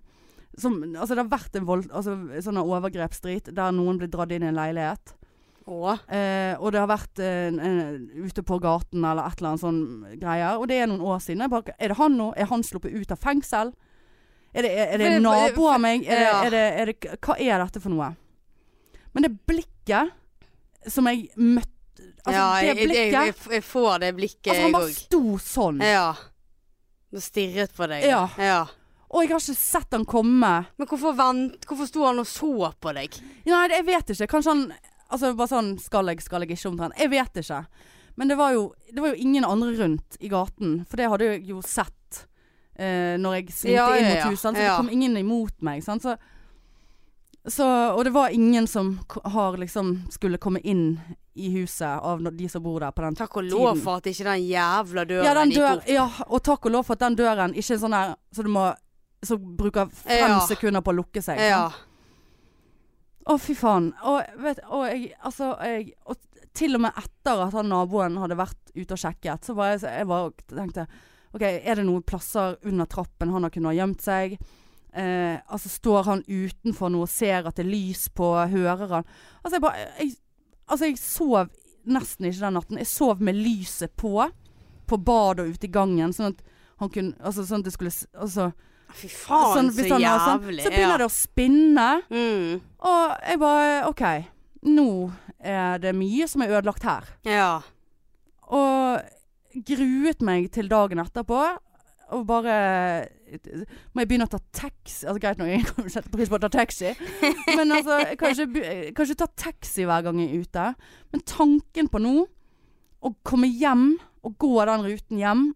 Som, 0.59 0.81
altså 0.95 1.15
det 1.15 1.23
har 1.23 1.31
vært 1.31 1.55
en 1.55 1.65
vold, 1.65 1.85
altså, 1.95 2.17
sånn 2.43 2.57
overgrepsdrit 2.59 3.53
der 3.55 3.71
noen 3.71 3.97
blir 4.01 4.09
dratt 4.11 4.31
inn 4.35 4.43
i 4.43 4.49
en 4.49 4.57
leilighet. 4.57 5.13
Eh, 6.11 6.55
og 6.59 6.71
det 6.73 6.81
har 6.81 6.89
vært 6.89 7.19
eh, 7.23 7.47
en- 7.47 8.09
ute 8.25 8.43
på 8.43 8.57
gaten 8.59 9.05
eller 9.05 9.29
et 9.29 9.37
eller 9.39 9.49
annet 9.53 9.61
sånn 9.63 9.81
greier. 10.19 10.57
Og 10.59 10.67
det 10.67 10.81
er 10.81 10.87
noen 10.91 11.05
år 11.05 11.21
siden. 11.23 11.47
Bare, 11.49 11.75
er 11.79 11.93
det 11.93 11.97
han 12.01 12.17
nå? 12.17 12.33
Er 12.35 12.49
han 12.51 12.63
sluppet 12.67 12.91
ut 12.91 13.11
av 13.13 13.21
fengsel? 13.21 13.71
Er 14.51 14.65
det, 14.65 14.71
er, 14.75 14.87
er 14.91 14.97
det 14.99 15.05
en 15.15 15.23
nabo 15.23 15.67
av 15.71 15.79
meg? 15.79 16.03
Er 16.03 16.17
det, 16.19 16.31
er 16.33 16.49
det, 16.51 16.63
er 16.81 16.85
det, 16.91 17.19
hva 17.23 17.37
er 17.39 17.61
dette 17.63 17.79
for 17.79 17.93
noe? 17.93 18.09
Men 19.13 19.23
det 19.23 19.31
blikket 19.47 20.11
som 20.91 21.07
jeg 21.07 21.29
møtte 21.37 21.69
Altså, 22.21 22.33
ja, 22.37 22.49
det 22.53 22.65
jeg, 22.67 22.75
jeg, 22.77 22.87
blikket 22.89 23.13
jeg, 23.13 23.33
jeg 23.55 23.63
får 23.65 23.95
det 24.01 24.09
blikket, 24.17 24.49
Altså, 24.51 24.61
han 24.67 24.73
bare 24.75 24.91
sto 24.93 25.21
sånn. 25.41 25.79
Ja. 25.85 26.03
Og 27.13 27.23
stirret 27.23 27.73
på 27.77 27.87
deg. 27.89 28.03
Ja. 28.09 28.19
ja. 28.37 28.59
Og 29.11 29.25
jeg 29.25 29.31
har 29.33 29.41
ikke 29.43 29.57
sett 29.59 29.91
han 29.95 30.05
komme. 30.07 30.51
Men 30.79 30.87
hvorfor, 30.87 31.15
vent, 31.17 31.65
hvorfor 31.67 31.87
sto 31.89 32.05
han 32.07 32.21
og 32.21 32.27
så 32.29 32.71
på 32.79 32.93
deg? 32.95 33.17
Nei, 33.49 33.63
jeg 33.73 33.85
vet 33.89 34.13
ikke. 34.15 34.29
Kanskje 34.37 34.55
han 34.55 34.65
Altså 35.11 35.33
bare 35.35 35.51
sånn 35.51 35.71
Skal 35.83 36.07
jeg, 36.07 36.21
skal 36.23 36.45
jeg 36.45 36.55
ikke 36.55 36.69
omtrent. 36.69 36.95
Jeg 36.95 37.11
vet 37.11 37.39
ikke. 37.41 37.57
Men 38.15 38.29
det 38.31 38.37
var 38.39 38.53
jo, 38.55 38.61
det 38.91 39.01
var 39.03 39.11
jo 39.11 39.23
ingen 39.25 39.43
andre 39.43 39.73
rundt 39.75 40.15
i 40.23 40.29
gaten. 40.31 40.77
For 40.87 40.99
det 40.99 41.09
hadde 41.11 41.27
jeg 41.27 41.41
jo 41.49 41.59
sett 41.65 42.21
eh, 42.79 43.17
når 43.19 43.35
jeg 43.41 43.49
svingte 43.51 43.75
Ja, 43.75 43.87
inn 43.97 44.07
mot 44.07 44.29
huset. 44.31 44.45
Så 44.45 44.53
det 44.55 44.69
kom 44.77 44.91
ingen 44.93 45.17
imot 45.19 45.57
meg. 45.67 45.83
Sant? 45.83 46.05
Så, 46.07 46.15
så, 47.47 47.67
og 47.95 48.03
det 48.07 48.13
var 48.15 48.31
ingen 48.35 48.67
som 48.67 48.93
har 49.35 49.57
liksom 49.59 50.05
skulle 50.13 50.39
komme 50.39 50.61
inn 50.63 50.99
i 51.33 51.49
huset 51.57 51.99
av 52.03 52.23
de 52.31 52.47
som 52.51 52.63
bor 52.63 52.79
der 52.83 52.91
på 52.91 53.01
den 53.03 53.15
tiden. 53.15 53.25
Takk 53.25 53.37
og 53.39 53.49
lov 53.51 53.79
for 53.83 53.99
at 54.01 54.07
ikke 54.11 54.27
den 54.27 54.45
jævla 54.47 55.05
døren 55.07 55.25
Ja, 55.27 55.33
den 55.39 55.51
gikk 55.55 55.67
opp. 55.69 55.87
ja, 55.89 56.07
og 56.27 56.43
takk 56.43 56.67
og 56.67 56.75
lov 56.75 56.87
for 56.87 56.99
at 56.99 57.03
den 57.05 57.15
døren 57.19 57.55
ikke 57.55 57.75
er 57.77 57.81
sånn 57.83 57.95
her 57.95 58.15
så 58.35 58.43
du 58.45 58.51
må 58.51 58.65
Så 59.23 59.37
bruker 59.37 59.89
fem 59.93 60.29
Ja. 60.31 60.39
sekunder 60.47 60.81
på 60.81 60.91
å 60.93 60.97
lukke 60.97 61.21
seg. 61.21 61.39
Ja. 61.39 61.67
Å, 63.29 63.37
fy 63.37 63.53
faen. 63.53 63.91
Og, 64.09 64.21
vet, 64.41 64.59
og, 64.67 64.87
jeg, 64.89 65.11
altså, 65.23 65.51
jeg, 65.61 65.91
og 66.09 66.17
til 66.57 66.75
og 66.75 66.81
med 66.87 66.97
etter 66.97 67.43
at 67.45 67.53
han 67.53 67.69
naboen 67.69 68.17
hadde 68.17 68.35
vært 68.39 68.73
ute 68.73 68.95
og 68.95 68.99
sjekket, 68.99 69.45
så 69.45 69.53
var 69.55 69.75
jeg, 69.75 69.83
jeg 69.85 70.07
var, 70.09 70.31
tenkte 70.49 70.87
OK, 71.31 71.45
er 71.45 71.77
det 71.79 71.85
noen 71.87 72.03
plasser 72.03 72.57
under 72.67 72.89
trappen 72.91 73.31
han 73.31 73.45
har 73.45 73.53
kunnet 73.53 73.71
ha 73.71 73.77
gjemt 73.77 74.01
seg? 74.03 74.33
Eh, 74.91 75.37
altså, 75.47 75.69
står 75.71 76.03
han 76.09 76.23
utenfor 76.27 76.91
noe 76.91 77.07
ser 77.07 77.45
at 77.47 77.55
det 77.55 77.63
er 77.63 77.71
lys 77.71 78.09
på? 78.11 78.33
Hører 78.51 78.89
han 78.97 79.05
Altså, 79.39 79.53
jeg 79.55 79.63
bare 79.63 79.85
jeg, 80.01 80.17
Altså, 80.67 80.89
jeg 80.89 80.97
sov 80.99 81.53
nesten 81.91 82.27
ikke 82.27 82.43
den 82.43 82.53
natten. 82.59 82.77
Jeg 82.81 82.87
sov 82.91 83.21
med 83.23 83.35
lyset 83.39 83.95
på. 83.99 84.11
På 84.87 84.97
badet 84.99 85.45
og 85.45 85.55
ute 85.55 85.67
i 85.69 85.71
gangen, 85.71 86.11
sånn 86.15 86.33
at 86.33 86.43
han 86.81 86.91
kunne 86.91 87.15
Altså, 87.23 87.45
sånn 87.47 87.63
at 87.63 87.69
det 87.69 87.73
skulle 87.77 87.93
Altså 88.19 88.49
Fy 88.97 89.07
faen, 89.11 89.71
sånn, 89.71 89.71
så 89.75 89.85
han 89.87 89.89
sånn, 89.91 90.03
jævlig. 90.05 90.63
Så 90.65 90.71
begynner 90.73 91.01
det 91.01 91.07
å 91.07 91.13
spinne. 91.15 91.87
Mm. 92.11 92.61
Og 92.91 93.15
jeg 93.31 93.41
bare 93.41 93.71
OK, 93.89 94.03
nå 94.67 94.87
er 95.39 95.81
det 95.81 95.95
mye 95.97 96.27
som 96.29 96.43
er 96.45 96.53
ødelagt 96.57 96.85
her. 96.85 97.07
Ja. 97.27 97.49
Og 98.51 99.01
gruet 99.67 100.21
meg 100.25 100.49
til 100.55 100.69
dagen 100.71 101.01
etterpå. 101.03 101.41
Og 102.11 102.25
bare 102.27 102.55
Må 103.95 104.01
jeg 104.03 104.07
begynne 104.09 104.25
å 104.27 104.31
ta 104.33 104.39
taxi? 104.51 105.05
Altså 105.07 105.21
Greit 105.23 105.37
nok, 105.39 105.47
jeg 105.47 105.63
kan 105.69 105.85
sette 105.93 106.11
pris 106.11 106.27
på 106.27 106.35
å 106.35 106.41
ta 106.43 106.49
taxi. 106.51 106.91
Men 107.57 107.71
altså, 107.71 108.01
Kanskje, 108.03 108.17
kan 108.19 108.33
ikke, 108.35 108.47
be- 108.57 108.65
jeg 108.67 108.93
kan 108.97 109.07
ikke 109.07 109.21
ta 109.21 109.27
taxi 109.45 109.85
hver 109.87 110.03
gang 110.09 110.19
jeg 110.19 110.33
er 110.33 110.43
ute. 110.43 110.65
Men 111.15 111.23
tanken 111.31 111.87
på 111.93 112.01
nå, 112.03 112.25
å 113.01 113.13
komme 113.23 113.47
hjem 113.47 113.93
og 114.27 114.35
gå 114.43 114.51
den 114.69 114.83
ruten 114.85 115.17
hjem 115.23 115.47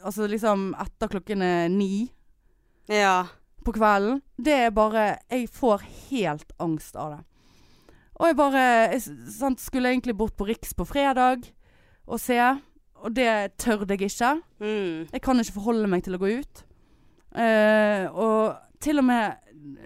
Altså 0.00 0.24
liksom 0.30 0.70
etter 0.80 1.10
klokken 1.12 1.42
er 1.44 1.66
ni 1.68 2.06
Ja. 2.90 3.28
på 3.64 3.72
kvelden. 3.76 4.20
Det 4.36 4.56
er 4.66 4.70
bare 4.74 5.18
Jeg 5.30 5.48
får 5.52 5.84
helt 6.10 6.52
angst 6.58 6.96
av 6.96 7.12
det. 7.14 7.20
Og 8.20 8.26
jeg 8.26 8.36
bare 8.36 8.62
jeg, 8.92 9.02
sant, 9.32 9.60
Skulle 9.60 9.92
egentlig 9.92 10.16
bort 10.16 10.36
på 10.36 10.48
Riks 10.48 10.74
på 10.74 10.84
fredag 10.84 11.46
og 12.10 12.18
se, 12.18 12.34
og 12.98 13.12
det 13.14 13.54
tørde 13.62 13.94
jeg 13.94 14.08
ikke. 14.10 14.32
Mm. 14.58 15.06
Jeg 15.12 15.20
kan 15.22 15.38
ikke 15.38 15.54
forholde 15.54 15.86
meg 15.86 16.02
til 16.02 16.16
å 16.16 16.18
gå 16.18 16.32
ut. 16.40 16.62
Uh, 17.30 18.10
og 18.10 18.56
til 18.82 18.98
og 18.98 19.06
med 19.06 19.36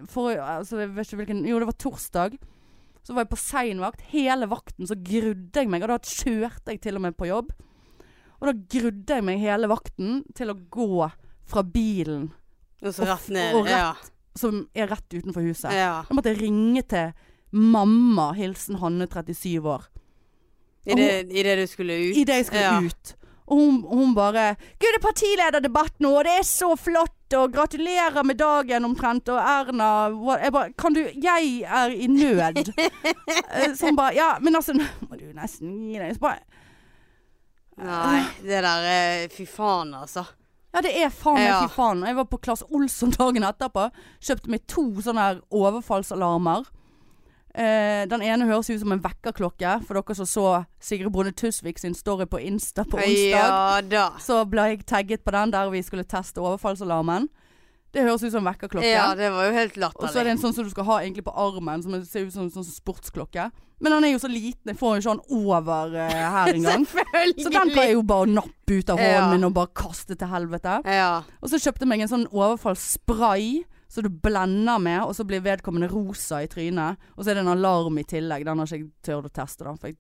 for, 0.09 0.31
altså, 0.33 0.79
jeg 0.81 0.95
vet 0.95 1.05
ikke 1.05 1.19
hvilken 1.21 1.43
Jo, 1.45 1.59
det 1.61 1.69
var 1.69 1.77
torsdag. 1.85 2.39
Så 3.05 3.13
var 3.13 3.27
jeg 3.27 3.33
på 3.35 3.41
seinvakt. 3.43 4.07
Hele 4.15 4.49
vakten 4.49 4.89
så 4.89 4.97
grudde 4.97 5.61
jeg 5.61 5.69
meg, 5.69 5.85
og 5.85 5.93
da 5.93 5.99
kjørte 6.01 6.73
jeg 6.73 6.81
til 6.81 6.97
og 6.97 7.05
med 7.05 7.19
på 7.19 7.29
jobb. 7.29 7.53
Og 8.41 8.49
da 8.49 8.55
grudde 8.79 9.19
jeg 9.19 9.27
meg 9.29 9.45
hele 9.45 9.69
vakten 9.69 10.23
til 10.33 10.55
å 10.55 10.57
gå 10.57 11.11
fra 11.45 11.67
bilen 11.67 12.31
Og 12.85 12.95
så 12.95 13.07
rett 13.09 13.29
ned. 13.33 13.55
og 13.55 13.69
Ja. 13.69 13.95
som 14.37 14.69
er 14.75 14.89
rett 14.91 15.15
utenfor 15.15 15.43
huset. 15.47 15.73
ja. 15.73 16.05
Da 16.09 16.15
måtte 16.15 16.33
jeg 16.35 16.43
ringe 16.43 16.83
til 16.83 17.13
mamma, 17.53 18.33
hilsen 18.35 18.77
Hanne 18.81 19.07
37 19.07 19.63
år, 19.63 19.85
I 20.87 20.95
det, 20.95 21.33
I 21.33 21.43
det 21.43 21.59
du 21.59 21.67
skulle 21.67 21.95
ut? 22.11 22.17
I 22.17 22.25
det 22.25 22.35
jeg 22.43 22.47
skulle 22.47 22.61
ja. 22.61 22.81
ut. 22.83 23.15
Og 23.47 23.59
hun, 23.61 23.83
hun 23.83 24.15
bare 24.15 24.55
'Gud, 24.81 24.89
det 24.89 24.97
er 24.97 25.03
partilederdebatt 25.05 26.01
nå, 26.01 26.11
og 26.17 26.25
det 26.25 26.33
er 26.41 26.47
så 26.49 26.75
flott!' 26.77 27.11
Og 27.35 27.51
'gratulerer 27.53 28.23
med 28.25 28.39
dagen', 28.39 28.85
omtrent. 28.85 29.29
Og 29.29 29.37
Erna 29.39 30.09
Jeg 30.43 30.53
bare 30.53 30.73
'Kan 30.79 30.95
du 30.95 31.01
Jeg 31.01 31.63
er 31.67 31.89
i 31.91 32.07
nød'. 32.07 32.73
Eh, 33.55 33.75
så 33.77 33.87
hun 33.87 33.97
bare 33.97 34.15
'Ja, 34.15 34.39
men 34.41 34.57
altså 34.57 34.73
Nå 34.73 34.85
må 35.11 35.17
du 35.19 35.25
nesten 35.35 35.93
gi 35.93 35.99
deg'. 35.99 36.15
Så 36.15 36.21
bare 36.21 36.39
Nei, 37.77 38.23
det 38.43 38.63
der 38.63 38.85
eh, 39.23 39.29
Fy 39.29 39.45
faen, 39.47 39.95
altså. 39.95 40.25
Ja, 40.75 40.81
det 40.83 40.91
er 40.99 41.11
faen 41.15 41.39
meg 41.39 41.47
Ja. 41.49 41.61
fy 41.69 41.75
faen. 41.77 42.01
Jeg 42.05 42.17
var 42.17 42.25
på 42.27 42.41
Klass 42.43 42.65
Olsson 42.75 43.11
dagen 43.15 43.45
etterpå. 43.47 43.91
Kjøpte 44.21 44.51
meg 44.51 44.67
to 44.67 44.83
sånne 45.05 45.23
her 45.29 45.41
overfallsalarmer. 45.55 46.65
Eh, 47.55 48.03
den 48.11 48.23
ene 48.27 48.49
høres 48.49 48.67
ut 48.73 48.81
som 48.81 48.91
en 48.93 49.01
vekkerklokke. 49.05 49.77
For 49.87 49.95
dere 49.95 50.17
som 50.19 50.27
så 50.27 50.47
Sigrid 50.83 51.13
Brune 51.15 51.31
Tusvik 51.33 51.79
sin 51.79 51.95
story 51.95 52.27
på 52.27 52.41
Insta 52.43 52.83
på 52.83 52.99
onsdag. 52.99 53.31
Ja 53.31 53.81
da. 53.81 54.09
Så 54.19 54.41
ble 54.51 54.65
jeg 54.73 54.87
tagget 54.91 55.23
på 55.25 55.31
den 55.31 55.53
der 55.55 55.71
vi 55.71 55.83
skulle 55.87 56.03
teste 56.05 56.43
overfallsalarmen. 56.43 57.29
Det 57.95 58.03
høres 58.03 58.25
ut 58.27 58.33
som 58.35 58.47
vekkerklokke. 58.47 58.89
Ja, 58.91 59.13
det 59.19 59.31
var 59.33 59.47
jo 59.49 59.53
helt 59.55 59.77
Og 59.95 60.09
så 60.09 60.21
er 60.21 60.27
det 60.27 60.35
en 60.35 60.43
sånn 60.43 60.57
som 60.57 60.67
du 60.67 60.73
skal 60.73 60.89
ha 60.89 60.97
egentlig 61.05 61.25
på 61.27 61.35
armen, 61.35 61.85
som 61.85 61.95
ser 62.03 62.27
ut 62.27 62.35
som 62.35 62.49
en 62.49 62.55
sånn 62.55 62.67
sportsklokke. 62.67 63.51
Men 63.83 63.97
den 63.97 64.07
er 64.07 64.15
jo 64.15 64.23
så 64.23 64.31
liten, 64.31 64.71
jeg 64.71 64.79
får 64.81 64.97
jo 64.97 65.03
ikke 65.03 65.13
han 65.13 65.23
over 65.35 65.95
uh, 65.99 66.25
her 66.35 66.53
engang. 66.57 66.87
Så 66.89 67.53
den 67.53 67.71
pleier 67.75 67.93
jeg 67.93 67.99
jo 67.99 68.05
bare 68.07 68.27
å 68.27 68.33
nappe 68.33 68.79
ut 68.81 68.91
av 68.91 68.99
hånden 68.99 69.21
Ja. 69.21 69.31
min 69.31 69.47
og 69.47 69.55
bare 69.57 69.73
kaste 69.77 70.17
til 70.19 70.31
helvete. 70.31 70.81
Ja. 70.89 71.23
Og 71.43 71.53
så 71.53 71.61
kjøpte 71.61 71.85
jeg 71.85 71.93
meg 71.93 72.05
en 72.07 72.13
sånn 72.15 72.29
overfallsspray 72.33 73.65
så 73.95 74.03
du 74.03 74.09
blender 74.11 74.81
med, 74.83 75.05
og 75.07 75.15
så 75.15 75.23
blir 75.27 75.43
vedkommende 75.45 75.87
rosa 75.93 76.41
i 76.43 76.49
trynet. 76.51 76.99
Og 77.15 77.23
så 77.23 77.31
er 77.31 77.39
det 77.39 77.45
en 77.45 77.53
alarm 77.53 78.01
i 78.01 78.07
tillegg. 78.11 78.43
Den 78.47 78.59
har 78.59 78.67
ikke 78.67 78.81
jeg 78.81 78.89
tørt 79.07 79.29
å 79.29 79.31
teste, 79.31 79.63
da. 79.63 79.75
For 79.79 79.93
jeg, 79.93 79.99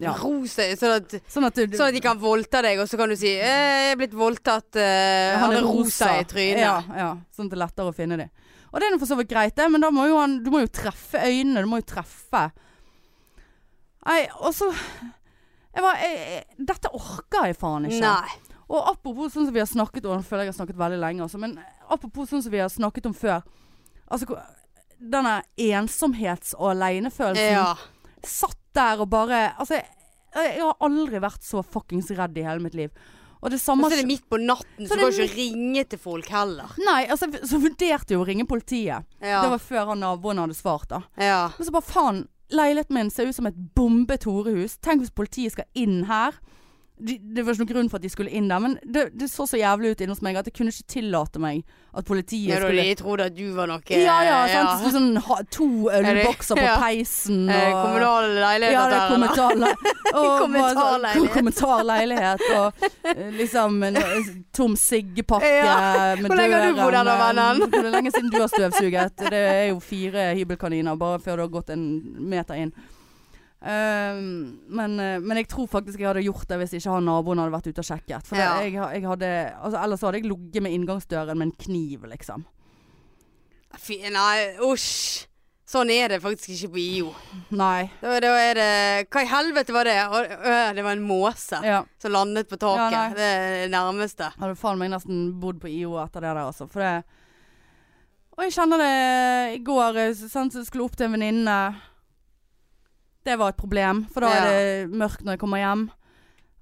ja. 0.00 0.14
Rose, 0.18 0.66
sånn 0.78 0.96
at, 0.96 1.12
Sånn 1.30 1.46
at, 1.46 1.54
du, 1.54 1.76
sånn 1.76 1.92
at 1.92 1.94
de 1.94 2.02
kan 2.02 2.18
voldta 2.18 2.64
deg, 2.66 2.80
og 2.82 2.88
så 2.90 2.98
kan 2.98 3.12
du 3.12 3.16
si 3.18 3.30
eh, 3.30 3.44
'Jeg 3.46 3.92
er 3.92 4.00
blitt 4.00 4.16
voldtatt'. 4.18 4.78
Eh, 4.80 5.36
han 5.38 5.54
er 5.54 5.62
rosa 5.62 6.16
i 6.18 6.24
trynet. 6.26 6.64
Ja, 6.64 6.78
ja. 6.98 7.10
Sånn 7.30 7.46
at 7.46 7.54
det 7.54 7.58
er 7.60 7.64
lettere 7.66 7.92
å 7.92 7.94
finne 7.94 8.18
dem. 8.18 8.32
Og 8.72 8.80
det 8.80 8.88
er 8.88 8.98
for 8.98 9.06
så 9.06 9.18
vidt 9.20 9.30
greit, 9.30 9.54
det, 9.54 9.68
men 9.70 9.80
da 9.80 9.90
må 9.94 10.08
jo 10.10 10.18
han, 10.18 10.40
du 10.42 10.50
må 10.50 10.64
jo 10.64 10.70
treffe 10.72 11.20
øynene. 11.22 11.62
Du 11.62 11.70
må 11.70 11.78
jo 11.78 11.86
treffe. 11.86 12.48
Nei, 14.04 14.24
og 14.40 14.50
så 14.54 14.72
Dette 15.74 16.90
orker 16.94 17.48
jeg 17.48 17.56
faen 17.58 17.86
ikke. 17.88 18.02
Nei. 18.02 18.34
Og 18.70 18.90
apropos 18.92 19.32
sånn 19.34 19.46
som 19.48 19.54
vi 19.54 19.62
har 19.62 19.68
snakket 19.70 20.06
om, 20.06 20.22
føler 20.22 20.46
jeg 20.46 20.54
har 20.54 20.58
snakket 20.60 20.78
veldig 20.78 20.98
lenge, 21.02 21.24
altså, 21.26 21.38
men 21.42 21.56
apropos 21.90 22.30
sånn 22.30 22.42
som 22.44 22.52
vi 22.54 22.62
har 22.62 22.70
snakket 22.72 23.08
om 23.10 23.14
før. 23.16 23.42
Altså 24.08 24.38
denne 24.98 25.42
ensomhets- 25.58 26.54
og 26.56 26.70
alenefølelsen. 26.72 27.58
Ja. 27.58 27.74
Satt 28.24 28.58
der 28.74 29.02
og 29.02 29.10
bare 29.12 29.42
Altså, 29.58 29.80
jeg, 29.80 30.56
jeg 30.56 30.64
har 30.64 30.80
aldri 30.82 31.20
vært 31.22 31.44
så 31.46 31.62
fuckings 31.62 32.10
redd 32.16 32.38
i 32.40 32.46
hele 32.46 32.62
mitt 32.64 32.74
liv. 32.78 32.90
Og 33.44 33.50
det 33.52 33.58
Og 33.60 33.60
samme 33.60 33.88
så 33.90 33.98
er 33.98 34.00
det 34.00 34.08
midt 34.08 34.24
på 34.32 34.38
natten, 34.40 34.86
Så 34.86 34.94
så, 34.94 34.96
du 34.96 35.02
kan 35.04 35.12
ikke 35.12 35.36
ringe 35.36 35.82
til 35.92 36.00
folk 36.00 36.28
heller. 36.32 36.70
Nei, 36.80 37.02
altså, 37.12 37.28
så 37.44 37.58
vurderte 37.60 38.14
jeg 38.14 38.20
å 38.22 38.24
ringe 38.24 38.46
politiet. 38.48 39.04
Ja. 39.20 39.42
Det 39.44 39.50
var 39.52 39.60
før 39.60 39.90
han 39.92 40.00
naboen 40.00 40.40
hadde 40.40 40.56
svart, 40.56 40.88
da. 40.88 41.02
ja. 41.20 41.42
Men 41.58 41.68
så 41.68 41.74
bare 41.74 41.84
faen, 41.90 42.22
leiligheten 42.54 42.96
min 42.96 43.12
ser 43.12 43.28
ut 43.28 43.36
som 43.36 43.50
et 43.50 43.58
bombet 43.76 44.24
horehus. 44.24 44.78
Tenk 44.80 45.04
hvis 45.04 45.12
politiet 45.12 45.52
skal 45.52 45.68
inn 45.76 46.06
her. 46.08 46.40
De, 46.94 47.16
det 47.18 47.42
var 47.42 47.56
ikke 47.56 47.64
noen 47.64 47.72
grunn 47.72 47.88
for 47.90 47.98
at 47.98 48.04
de 48.06 48.08
skulle 48.12 48.30
inn 48.30 48.46
der, 48.46 48.60
men 48.62 48.76
det, 48.86 49.08
det 49.18 49.26
så 49.26 49.48
så 49.50 49.58
jævlig 49.58 49.90
ut 49.96 50.00
inne 50.04 50.14
hos 50.14 50.20
meg 50.22 50.36
at 50.38 50.46
jeg 50.46 50.54
kunne 50.54 50.70
ikke 50.70 50.86
tillate 50.94 51.40
meg 51.42 51.64
at 51.94 52.06
politiet 52.06 52.52
ja 52.52 52.60
skulle 52.62 52.84
de 52.86 52.94
trodde 53.00 53.24
at 53.26 53.34
du 53.34 53.48
var 53.56 53.66
noe 53.66 53.82
Ja 53.90 54.20
ja, 54.22 54.36
sant. 54.46 54.52
ja. 54.54 54.76
Så 54.78 54.92
Sånn, 54.94 55.08
ha, 55.26 55.36
to 55.50 55.66
ølbokser 55.90 56.54
på 56.54 56.62
Ja. 56.62 56.76
peisen 56.78 57.48
Eh, 57.50 57.66
og 57.74 57.80
Kommunal 57.88 58.30
leilighet 58.38 58.76
ja, 58.78 58.84
det 58.86 59.00
er 59.00 59.08
Kommentarleilighet. 60.44 61.34
Kommentarleilighet 61.34 62.46
og 62.54 62.86
eh, 63.10 63.30
liksom 63.40 63.82
en 63.90 63.96
eh, 64.00 64.30
tom 64.54 64.76
siggepakke 64.78 65.50
Ja. 65.50 66.14
med 66.20 66.30
Hvor 66.30 66.38
lenge 66.38 66.56
har 66.62 66.66
du 66.70 66.78
bodd 66.78 66.94
her 66.94 67.04
da, 67.04 67.04
døren, 67.04 67.38
eh, 67.38 67.54
vennen? 67.58 67.70
Hvor 67.74 67.90
lenge 67.98 68.14
siden 68.14 68.30
du 68.30 68.38
har 68.40 68.50
støvsuget? 68.54 69.16
Det 69.30 69.42
er 69.50 69.64
jo 69.72 69.80
fire 69.82 70.30
hybelkaniner 70.38 70.96
bare 71.00 71.18
før 71.18 71.36
du 71.42 71.42
har 71.48 71.54
gått 71.58 71.70
en 71.74 71.86
meter 72.30 72.54
inn. 72.54 72.72
Um, 73.64 74.58
men, 74.68 74.98
eh, 75.00 75.18
men 75.24 75.38
jeg 75.40 75.46
tror 75.48 75.64
faktisk 75.72 75.96
jeg 75.98 76.10
hadde 76.10 76.20
gjort 76.26 76.46
det 76.50 76.58
hvis 76.60 76.74
ikke 76.76 76.92
han 76.98 77.06
naboen 77.08 77.38
hadde 77.40 77.54
vært 77.54 77.68
ute 77.72 77.80
og 77.80 77.86
sjekket. 77.88 78.26
For 78.28 78.36
Ja. 78.36 78.58
jeg, 78.60 78.74
jeg 78.76 79.06
hadde, 79.08 79.30
altså, 79.56 79.78
ellers 79.80 80.02
hadde 80.04 80.18
jeg 80.20 80.28
ligget 80.28 80.62
med 80.66 80.74
inngangsdøren 80.76 81.38
med 81.38 81.46
en 81.48 81.54
kniv, 81.64 82.04
liksom. 82.10 82.44
Fy, 83.80 84.02
nei, 84.12 84.56
usj. 84.60 85.24
Sånn 85.64 85.88
er 85.90 86.12
det 86.12 86.18
faktisk 86.22 86.52
ikke 86.52 86.68
på 86.74 86.78
IO. 86.82 87.08
Nei. 87.56 87.88
Da, 88.02 88.18
da 88.20 88.34
er 88.36 88.58
det 88.58 89.08
Hva 89.10 89.22
i 89.24 89.30
helvete 89.30 89.72
var 89.74 89.88
det? 89.88 89.96
Det 90.76 90.84
var 90.84 90.92
en 90.92 91.06
måse 91.08 91.58
Ja. 91.64 91.80
som 91.98 92.12
landet 92.12 92.50
på 92.52 92.58
taket. 92.60 92.92
Ja, 92.92 93.08
det 93.16 93.30
er 93.32 93.56
det 93.64 93.70
nærmeste. 93.72 94.28
Hadde 94.38 94.58
faen 94.60 94.78
meg 94.78 94.92
nesten 94.92 95.40
bodd 95.40 95.58
på 95.64 95.72
IO 95.72 95.96
etter 96.04 96.20
det 96.20 96.34
der, 96.36 96.44
altså. 96.44 96.68
For 96.70 96.80
det 96.84 97.04
Og 98.36 98.44
jeg 98.44 98.52
kjenner 98.52 98.78
det 98.84 99.56
i 99.56 99.58
går, 99.64 99.98
sånn 100.28 100.52
som 100.52 100.64
skulle 100.66 100.84
opp 100.84 100.96
til 100.98 101.06
en 101.06 101.12
venninne. 101.16 101.58
Det 103.24 103.38
var 103.40 103.48
et 103.54 103.56
problem, 103.60 104.04
for 104.12 104.20
da 104.26 104.28
er 104.36 104.48
det 104.50 104.90
mørkt 105.00 105.22
når 105.24 105.32
jeg 105.36 105.40
kommer 105.40 105.62
hjem. 105.62 105.84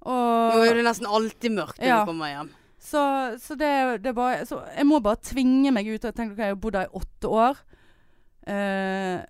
Nå 0.05 0.59
er 0.63 0.73
det 0.79 0.83
nesten 0.87 1.07
alltid 1.07 1.51
mørkt 1.55 1.79
når 1.79 1.87
Ja. 1.87 1.99
du 2.03 2.11
kommer 2.11 2.31
hjem. 2.31 2.49
så, 2.79 3.03
så 3.39 3.55
det, 3.57 4.01
det 4.03 4.13
bare 4.15 4.45
Så 4.45 4.57
jeg 4.75 4.85
må 4.85 4.99
bare 5.03 5.19
tvinge 5.23 5.71
meg 5.71 5.87
ut. 5.87 6.03
Jeg 6.03 6.13
tenkte 6.15 6.33
ok, 6.35 6.39
jeg 6.43 6.55
har 6.55 6.55
bodd 6.63 6.75
her 6.75 6.87
i 6.89 6.99
åtte 6.99 7.29
år. 7.31 7.57
Eh, 8.47 9.21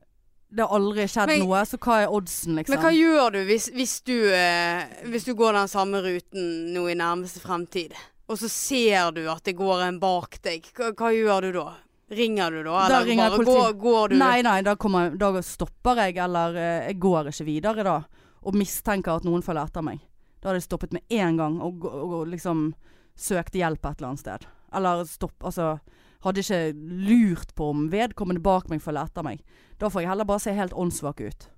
det 0.53 0.61
har 0.61 0.73
aldri 0.77 1.05
skjedd 1.09 1.27
Men- 1.27 1.39
noe, 1.47 1.61
så 1.65 1.77
hva 1.81 2.01
er 2.03 2.11
oddsen, 2.13 2.55
liksom? 2.57 2.75
Men 2.75 2.83
hva 2.85 2.91
gjør 2.93 3.31
du 3.33 3.39
hvis, 3.45 3.69
hvis, 3.73 4.01
du, 4.05 4.17
eh, 4.33 4.85
hvis 5.09 5.25
du 5.25 5.33
går 5.33 5.53
den 5.53 5.67
samme 5.67 6.01
ruten 6.05 6.73
nå 6.73 6.87
i 6.91 6.93
nærmeste 6.97 7.41
fremtid, 7.41 7.93
og 8.29 8.37
så 8.37 8.49
ser 8.49 9.11
du 9.11 9.27
at 9.29 9.43
det 9.43 9.55
går 9.57 9.81
en 9.87 9.99
bak 9.99 10.37
deg? 10.45 10.63
Hva, 10.77 10.91
hva 10.93 11.09
gjør 11.13 11.41
du 11.41 11.51
da? 11.57 11.73
Ringer 12.17 12.51
du 12.51 12.61
da? 12.63 12.71
Da 12.71 12.85
Eller 12.85 13.05
ringer 13.09 13.35
bare 13.35 13.45
går, 13.47 13.73
går 13.81 14.13
du 14.13 14.17
Nei, 14.21 14.41
nei, 14.45 14.57
da, 14.65 14.75
kommer, 14.79 15.13
da 15.19 15.31
stopper 15.45 16.01
jeg, 16.05 16.17
eller 16.23 16.57
eh, 16.59 16.87
jeg 16.89 16.99
går 17.03 17.31
ikke 17.31 17.47
videre 17.47 17.85
da. 17.87 17.97
Og 18.43 18.57
mistenker 18.59 19.17
at 19.17 19.27
noen 19.27 19.45
følger 19.45 19.69
etter 19.69 19.85
meg. 19.85 20.01
Da 20.41 20.49
hadde 20.49 20.59
jeg 20.59 20.67
stoppet 20.67 20.95
med 20.95 21.15
en 21.15 21.39
gang 21.39 21.59
og, 21.63 21.85
og, 21.87 22.15
og 22.19 22.31
liksom 22.31 22.71
søkt 23.15 23.55
hjelp 23.55 23.85
et 23.85 23.99
eller 23.99 24.11
annet 24.11 24.23
sted. 24.23 24.47
Eller 24.73 25.03
stopp, 25.09 25.37
altså 25.43 25.77
Hadde 26.23 26.39
ikke 26.39 26.71
lurt 27.03 27.49
på 27.51 27.65
om 27.73 27.89
vedkommende 27.91 28.39
bak 28.39 28.69
meg 28.71 28.79
følger 28.79 29.09
etter 29.09 29.25
meg. 29.27 29.41
Da 29.75 29.89
får 29.91 30.05
jeg 30.05 30.09
heller 30.13 30.27
bare 30.29 30.39
se 30.39 30.53
helt 30.55 30.71
åndssvak 30.71 31.19
ut. 31.19 31.49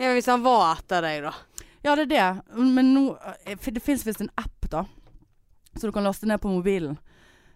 Ja, 0.00 0.14
Hvis 0.16 0.30
han 0.32 0.40
var 0.40 0.78
etter 0.78 1.04
deg, 1.04 1.26
da. 1.26 1.34
Ja, 1.84 1.92
det 1.98 2.06
er 2.06 2.12
det. 2.14 2.56
Men 2.56 2.94
nå 2.94 3.02
eh, 3.44 3.58
Det 3.60 3.82
fins 3.84 4.06
visst 4.06 4.24
en 4.24 4.32
app, 4.40 4.70
da. 4.72 4.86
Så 5.76 5.88
du 5.88 5.92
kan 5.92 6.04
laste 6.04 6.26
ned 6.26 6.40
på 6.40 6.48
mobilen. 6.48 6.96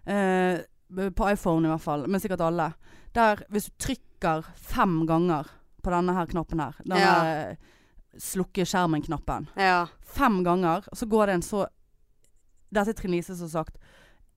Eh, 0.04 0.60
på 0.88 1.30
iPhone 1.32 1.66
i 1.66 1.70
hvert 1.72 1.82
fall, 1.82 2.06
men 2.06 2.20
sikkert 2.20 2.40
alle. 2.46 2.70
Der 3.14 3.36
hvis 3.50 3.66
du 3.70 3.72
trykker 3.86 4.44
fem 4.56 5.06
ganger 5.06 5.46
på 5.82 5.90
denne 5.90 6.14
her 6.14 6.26
knappen 6.26 6.60
her, 6.60 6.74
denne 6.84 7.00
Ja. 7.00 7.24
eh, 7.50 7.56
slukke 8.18 8.64
skjermen-knappen, 8.64 9.48
Ja. 9.56 9.86
fem 10.02 10.42
ganger, 10.44 10.84
så 10.94 11.06
går 11.06 11.26
det 11.26 11.34
en 11.34 11.42
så 11.42 11.66
Dette 12.72 12.88
er 12.90 12.94
Trine 12.94 13.12
Lise 13.16 13.36
som 13.36 13.48
sagt. 13.48 13.76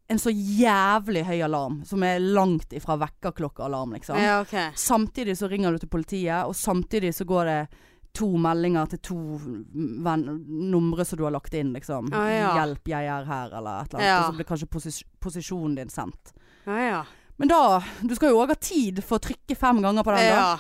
En 0.10 0.18
så 0.20 0.30
jævlig 0.32 1.24
høy 1.26 1.42
alarm, 1.44 1.84
som 1.86 2.02
er 2.04 2.20
langt 2.20 2.70
ifra 2.74 2.96
vekkerklokkealarm, 2.98 3.94
liksom. 3.94 4.18
ja, 4.18 4.40
okay. 4.42 4.72
Samtidig 4.76 5.36
så 5.38 5.50
ringer 5.50 5.72
du 5.72 5.78
til 5.80 5.90
politiet, 5.90 6.46
og 6.46 6.54
samtidig 6.56 7.14
så 7.14 7.26
går 7.26 7.46
det 7.46 7.68
to 8.14 8.28
meldinger 8.42 8.90
til 8.90 9.00
to 9.06 9.18
numre 9.70 11.06
som 11.06 11.20
du 11.20 11.24
har 11.28 11.34
lagt 11.36 11.54
inn, 11.54 11.72
liksom. 11.76 12.10
Å, 12.12 12.24
ja. 12.32 12.50
'Hjelp, 12.58 12.88
jeg 12.90 13.06
er 13.06 13.26
her', 13.30 13.54
eller 13.60 13.84
et 13.84 13.94
eller 13.94 14.00
annet. 14.00 14.10
Ja. 14.10 14.18
Og 14.20 14.34
så 14.34 14.38
blir 14.40 14.50
kanskje 14.50 14.70
posis 14.72 15.04
posisjonen 15.22 15.76
din 15.78 15.90
sendt. 15.94 16.34
Ja, 16.66 16.80
ja. 16.80 17.04
Men 17.40 17.48
da 17.48 17.80
Du 18.04 18.16
skal 18.16 18.34
jo 18.34 18.42
òg 18.42 18.52
ha 18.52 18.56
tid 18.60 19.00
for 19.04 19.20
å 19.20 19.24
trykke 19.30 19.56
fem 19.56 19.82
ganger 19.82 20.04
på 20.04 20.16
den, 20.16 20.36
da. 20.36 20.60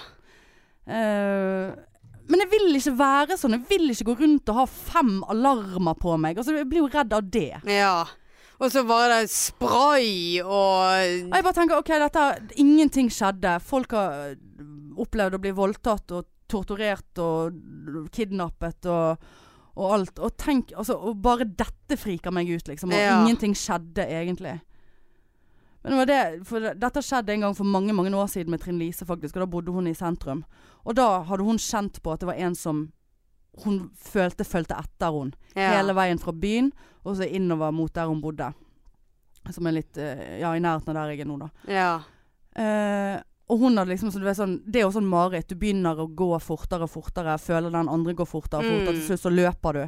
Eh, 0.87 1.75
men 2.29 2.43
jeg 2.43 2.49
vil 2.51 2.77
ikke 2.77 2.95
være 2.97 3.37
sånn. 3.41 3.57
Jeg 3.57 3.65
vil 3.69 3.89
ikke 3.91 4.11
gå 4.11 4.15
rundt 4.21 4.49
og 4.53 4.55
ha 4.61 4.65
fem 4.69 5.23
alarmer 5.33 5.97
på 5.99 6.15
meg. 6.21 6.37
Altså, 6.37 6.55
jeg 6.59 6.69
blir 6.69 6.83
jo 6.85 6.91
redd 6.93 7.13
av 7.13 7.29
det. 7.29 7.61
ja. 7.65 8.05
Og 8.59 8.67
så 8.73 8.81
var 8.83 9.07
det 9.07 9.29
spray 9.31 10.41
Og 10.43 11.31
jeg 11.31 11.43
bare 11.45 11.53
tenker 11.55 11.77
ok, 11.79 11.91
dette 12.01 12.23
Ingenting 12.59 13.07
skjedde. 13.07 13.53
Folk 13.63 13.93
har 13.95 14.33
opplevd 14.99 15.37
å 15.37 15.39
bli 15.39 15.53
voldtatt 15.55 16.11
og 16.11 16.25
torturert 16.49 17.21
og 17.23 17.59
kidnappet 18.15 18.85
og, 18.91 19.21
og 19.79 19.93
alt. 19.95 20.19
Og 20.19 20.35
tenk 20.37 20.73
altså, 20.75 20.97
Og 20.97 21.21
bare 21.23 21.45
dette 21.47 21.97
friker 21.97 22.33
meg 22.35 22.49
ut, 22.49 22.67
liksom. 22.67 22.91
Og 22.91 22.99
Ja. 22.99 23.21
ingenting 23.21 23.53
skjedde 23.55 24.05
egentlig. 24.09 24.59
Men 25.83 25.91
det 25.93 25.97
var 26.01 26.05
det, 26.09 26.47
for 26.47 26.59
dette 26.75 27.01
skjedde 27.05 27.29
en 27.33 27.41
gang 27.47 27.53
for 27.55 27.63
mange 27.63 27.93
mange 27.95 28.11
år 28.11 28.27
siden 28.27 28.51
med 28.51 28.59
Trine 28.59 28.79
Lise, 28.81 29.05
faktisk. 29.07 29.35
Og 29.37 29.45
da 29.45 29.45
bodde 29.45 29.71
hun 29.71 29.87
i 29.87 29.93
sentrum. 29.95 30.43
Og 30.83 30.95
da 30.95 31.21
hadde 31.23 31.43
hun 31.47 31.57
kjent 31.57 32.01
på 32.03 32.11
at 32.11 32.19
det 32.19 32.27
var 32.27 32.35
en 32.41 32.55
som 32.55 32.89
hun 33.63 33.89
følte 33.97 34.45
fulgte 34.45 34.75
etter 34.77 35.11
hun 35.11 35.31
ja. 35.55 35.73
Hele 35.73 35.91
veien 35.97 36.19
fra 36.21 36.31
byen 36.31 36.69
og 37.03 37.17
så 37.17 37.25
innover 37.27 37.71
mot 37.75 37.91
der 37.93 38.07
hun 38.07 38.21
bodde. 38.21 38.51
Som 39.51 39.67
er 39.67 39.71
litt 39.79 39.97
eh, 39.97 40.39
Ja, 40.39 40.51
i 40.55 40.59
nærheten 40.61 40.91
av 40.93 40.95
der 40.99 41.11
jeg 41.15 41.23
er 41.23 41.29
nå, 41.31 41.37
da. 41.41 41.49
Ja. 41.67 41.89
Eh, 42.55 43.21
og 43.49 43.59
hun 43.63 43.77
hadde 43.77 43.89
liksom 43.89 44.11
så 44.13 44.19
du 44.21 44.25
vet, 44.27 44.37
sånn, 44.37 44.59
Det 44.65 44.79
er 44.79 44.85
jo 44.85 44.93
sånn 44.93 45.09
mareritt. 45.09 45.47
Du 45.49 45.55
begynner 45.57 45.97
å 45.97 46.05
gå 46.13 46.27
fortere 46.43 46.85
og 46.85 46.91
fortere. 46.93 47.33
Føler 47.41 47.73
den 47.73 47.89
andre 47.89 48.13
går 48.13 48.27
fortere 48.29 48.61
og 48.61 48.69
fortere. 48.69 48.93
Mm. 48.93 48.99
Til 48.99 49.07
slutt 49.07 49.23
så 49.23 49.31
løper 49.33 49.73
du. 49.79 49.85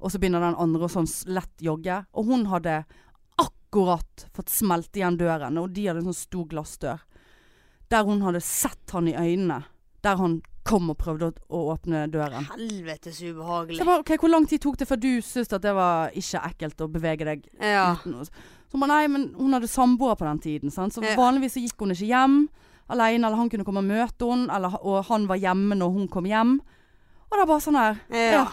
Og 0.00 0.10
så 0.12 0.20
begynner 0.22 0.40
den 0.40 0.56
andre 0.64 0.88
å 0.88 0.92
sånn 0.92 1.10
lett 1.36 1.60
jogge. 1.60 1.98
Og 2.16 2.30
hun 2.32 2.46
hadde 2.48 2.78
akkurat 3.44 4.24
fått 4.32 4.48
smelt 4.48 4.96
igjen 4.96 5.18
døren. 5.20 5.60
Og 5.60 5.70
de 5.76 5.84
hadde 5.88 6.00
en 6.00 6.08
sånn 6.08 6.22
stor 6.22 6.48
glassdør. 6.48 7.04
Der 7.92 8.08
hun 8.08 8.24
hadde 8.24 8.40
sett 8.40 8.96
han 8.96 9.08
i 9.12 9.16
øynene. 9.20 9.60
Der 10.04 10.16
han 10.16 10.40
kom 10.64 10.88
og 10.88 10.96
prøvde 10.96 11.28
å, 11.28 11.32
å 11.52 11.62
åpne 11.74 12.06
døren. 12.08 12.46
Helvetes 12.54 13.18
Så 13.20 13.34
ubehagelig. 13.34 13.82
jeg 13.82 13.86
bare, 13.86 14.00
ok, 14.00 14.16
Hvor 14.16 14.32
lang 14.32 14.46
tid 14.48 14.64
tok 14.64 14.78
det 14.80 14.88
før 14.88 15.00
du 15.02 15.10
syntes 15.20 15.52
at 15.52 15.62
det 15.62 15.74
var 15.76 16.08
ikke 16.16 16.40
ekkelt 16.48 16.80
å 16.80 16.88
bevege 16.88 17.28
deg 17.28 17.44
Ja. 17.60 17.94
uten 18.00 18.24
Så 18.24 18.78
bare, 18.80 18.88
nei, 18.88 19.06
men 19.08 19.34
hun 19.36 19.52
hadde 19.52 19.68
samboer 19.68 20.16
på 20.16 20.24
den 20.24 20.40
tiden. 20.40 20.70
Sant? 20.72 20.94
Så 20.96 21.04
vanligvis 21.04 21.52
så 21.58 21.60
gikk 21.60 21.84
hun 21.84 21.92
ikke 21.92 22.08
hjem 22.08 22.38
alene, 22.92 23.26
eller 23.26 23.38
han 23.40 23.50
kunne 23.52 23.64
komme 23.66 23.82
og 23.82 23.88
møte 23.88 24.28
henne, 24.28 24.48
eller, 24.54 24.76
og 24.84 25.04
han 25.08 25.28
var 25.30 25.40
hjemme 25.40 25.78
når 25.78 25.94
hun 25.96 26.08
kom 26.12 26.28
hjem. 26.28 26.58
Og 27.28 27.36
det 27.36 27.42
er 27.44 27.50
bare 27.50 27.64
sånn 27.64 27.80
her 27.80 27.98
Ja. 28.12 28.26
Ja. 28.38 28.44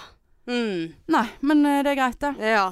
Mm. 0.52 0.94
Nei, 1.14 1.26
men 1.46 1.66
eh, 1.70 1.82
det 1.86 1.92
er 1.92 2.00
greit, 2.00 2.20
det. 2.24 2.32
Ja. 2.52 2.70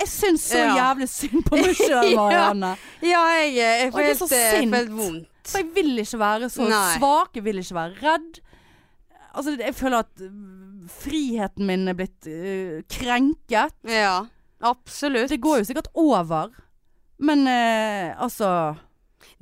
Jeg 0.00 0.08
syns 0.10 0.46
så 0.50 0.58
Ja. 0.58 0.72
jævlig 0.78 1.08
synd 1.12 1.44
på 1.46 1.58
meg 1.60 1.76
sjøl. 1.78 2.14
Marianne. 2.18 2.72
Ja, 3.04 3.20
jeg, 3.38 3.52
jeg 3.60 3.92
Og 3.92 4.00
jeg, 4.00 4.16
jeg 4.16 4.30
jeg 4.32 4.64
eh, 4.64 4.72
helt 4.72 4.96
vondt. 4.96 5.28
For 5.48 5.58
jeg 5.58 5.70
vil 5.74 5.98
ikke 6.02 6.18
være 6.22 6.48
så 6.52 6.66
Nei. 6.70 6.82
svak. 6.96 7.36
Jeg 7.38 7.44
vil 7.46 7.58
ikke 7.62 7.74
være 7.78 7.94
redd. 8.02 8.40
Altså, 9.32 9.54
jeg 9.58 9.74
føler 9.74 10.04
at 10.04 10.22
øh, 10.26 10.88
friheten 10.92 11.66
min 11.66 11.88
er 11.88 11.96
blitt 11.98 12.28
uh, 12.28 12.82
krenket. 12.90 13.74
Ja, 13.88 14.26
absolutt. 14.60 15.30
Det 15.30 15.40
går 15.42 15.62
jo 15.62 15.68
sikkert 15.70 15.88
over. 15.94 16.52
Men 17.22 17.46
uh, 17.46 18.22
altså 18.22 18.74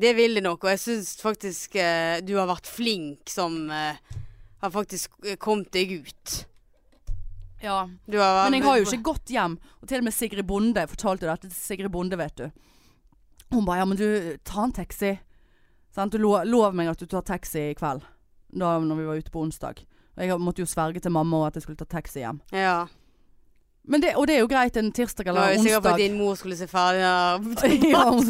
Det 0.01 0.15
vil 0.17 0.39
det 0.39 0.45
nok, 0.45 0.65
og 0.65 0.75
jeg 0.75 0.83
syns 0.83 1.15
faktisk 1.21 1.77
eh, 1.81 2.21
du 2.25 2.35
har 2.39 2.49
vært 2.51 2.69
flink 2.71 3.31
som 3.31 3.63
eh, 3.75 3.99
har 4.61 4.73
faktisk 4.75 5.13
eh, 5.25 5.39
kommet 5.41 5.73
deg 5.75 6.01
ut. 6.05 6.37
Ja. 7.61 7.89
Du 8.07 8.19
har, 8.19 8.45
Men 8.45 8.59
jeg 8.59 8.67
har 8.67 8.79
jo 8.81 8.87
ikke 8.89 9.09
gått 9.13 9.33
hjem. 9.33 9.59
Og 9.81 9.89
til 9.89 10.01
og 10.01 10.07
med 10.09 10.17
Sigrid 10.17 10.47
Bonde, 10.49 10.87
fortalte 10.89 11.29
dette 11.29 11.51
til 11.51 11.59
Sigrid 11.59 11.93
Bonde, 11.93 12.17
vet 12.21 12.41
du. 12.41 12.47
Hun 13.51 13.67
bare 13.67 13.83
ja, 13.83 13.89
men 13.89 13.99
du, 13.99 14.07
ta 14.47 14.65
en 14.65 14.73
taxi. 14.73 15.17
Sant? 15.95 16.15
Du 16.15 16.23
lo, 16.23 16.37
lov 16.47 16.77
meg 16.79 16.93
at 16.93 17.01
du 17.03 17.09
tar 17.11 17.27
taxi 17.27 17.71
i 17.71 17.77
kveld. 17.77 18.07
Da 18.51 18.79
når 18.83 18.99
vi 18.99 19.09
var 19.09 19.21
ute 19.21 19.33
på 19.35 19.43
onsdag. 19.45 19.83
Og 20.17 20.25
jeg 20.25 20.43
måtte 20.43 20.63
jo 20.65 20.69
sverge 20.71 21.03
til 21.03 21.13
mamma 21.15 21.47
at 21.47 21.59
jeg 21.59 21.67
skulle 21.67 21.81
ta 21.81 21.89
taxi 21.89 22.23
hjem. 22.23 22.41
Ja. 22.55 22.87
Men 23.89 24.03
det, 24.03 24.11
og 24.17 24.27
det 24.29 24.35
er 24.37 24.41
jo 24.43 24.47
greit 24.51 24.77
en 24.77 24.93
tirsdag 24.93 25.27
eller 25.31 25.41
onsdag. 25.41 25.51
Jeg 25.51 25.59
jeg 25.59 25.65
sikker 25.65 25.81
på 25.81 25.89
at 25.95 25.99
din 26.03 26.19
mor 26.19 26.35
skulle 26.39 26.57
se 26.57 26.67
ferdig 26.69 27.01
ja, 27.01 27.37
hun 28.11 28.25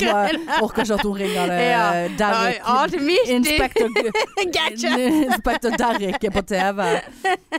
orker 0.62 0.82
ikke 0.84 0.94
at 0.94 1.02
hun 1.04 1.16
ringer 1.18 1.46
det 1.50 1.62
Ja. 1.66 2.08
Derrick. 2.20 2.58
Ja, 2.62 2.84
er 2.84 2.88
midt 3.04 3.28
Inspektor, 3.36 3.88
Derrick 5.76 6.24
er 6.24 6.30
på 6.30 6.42
TV. 6.46 6.80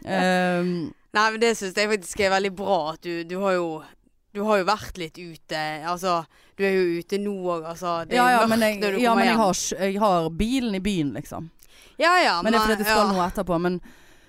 Um, 0.08 0.93
Nei, 1.17 1.32
men 1.34 1.39
det 1.43 1.58
syns 1.60 1.75
jeg 1.75 1.89
faktisk 1.91 2.19
er 2.23 2.32
veldig 2.32 2.54
bra 2.56 2.93
at 2.93 3.01
du, 3.04 3.27
du 3.27 3.36
har 3.43 3.54
jo 3.60 3.84
Du 4.32 4.47
har 4.47 4.62
jo 4.62 4.63
vært 4.63 4.95
litt 4.95 5.19
ute. 5.19 5.84
Altså, 5.84 6.23
du 6.56 6.63
er 6.63 6.71
jo 6.71 7.04
ute 7.04 7.19
nå 7.19 7.36
òg, 7.51 7.67
altså. 7.67 8.08
Det 8.08 8.15
er 8.15 8.21
ja, 8.21 8.32
ja, 8.32 8.39
mørkt 8.45 8.49
men, 8.54 8.62
jeg, 8.63 8.80
når 8.80 8.91
du 8.95 8.99
ja, 9.01 9.10
kommer 9.10 9.19
men 9.19 9.27
jeg, 9.27 9.36
har, 9.41 9.56
jeg 9.84 9.99
har 9.99 10.30
bilen 10.39 10.71
i 10.77 10.80
byen, 10.80 11.12
liksom. 11.19 11.51
Ja, 11.99 12.15
ja, 12.23 12.41
Men 12.41 12.54
det 12.54 12.60
er 12.62 12.63
fordi 12.63 12.77
det 12.80 12.88
jeg 12.88 12.95
skal 12.95 13.04
ja. 13.04 13.12
noe 13.12 13.27
etterpå. 13.27 13.58
Men 13.60 13.82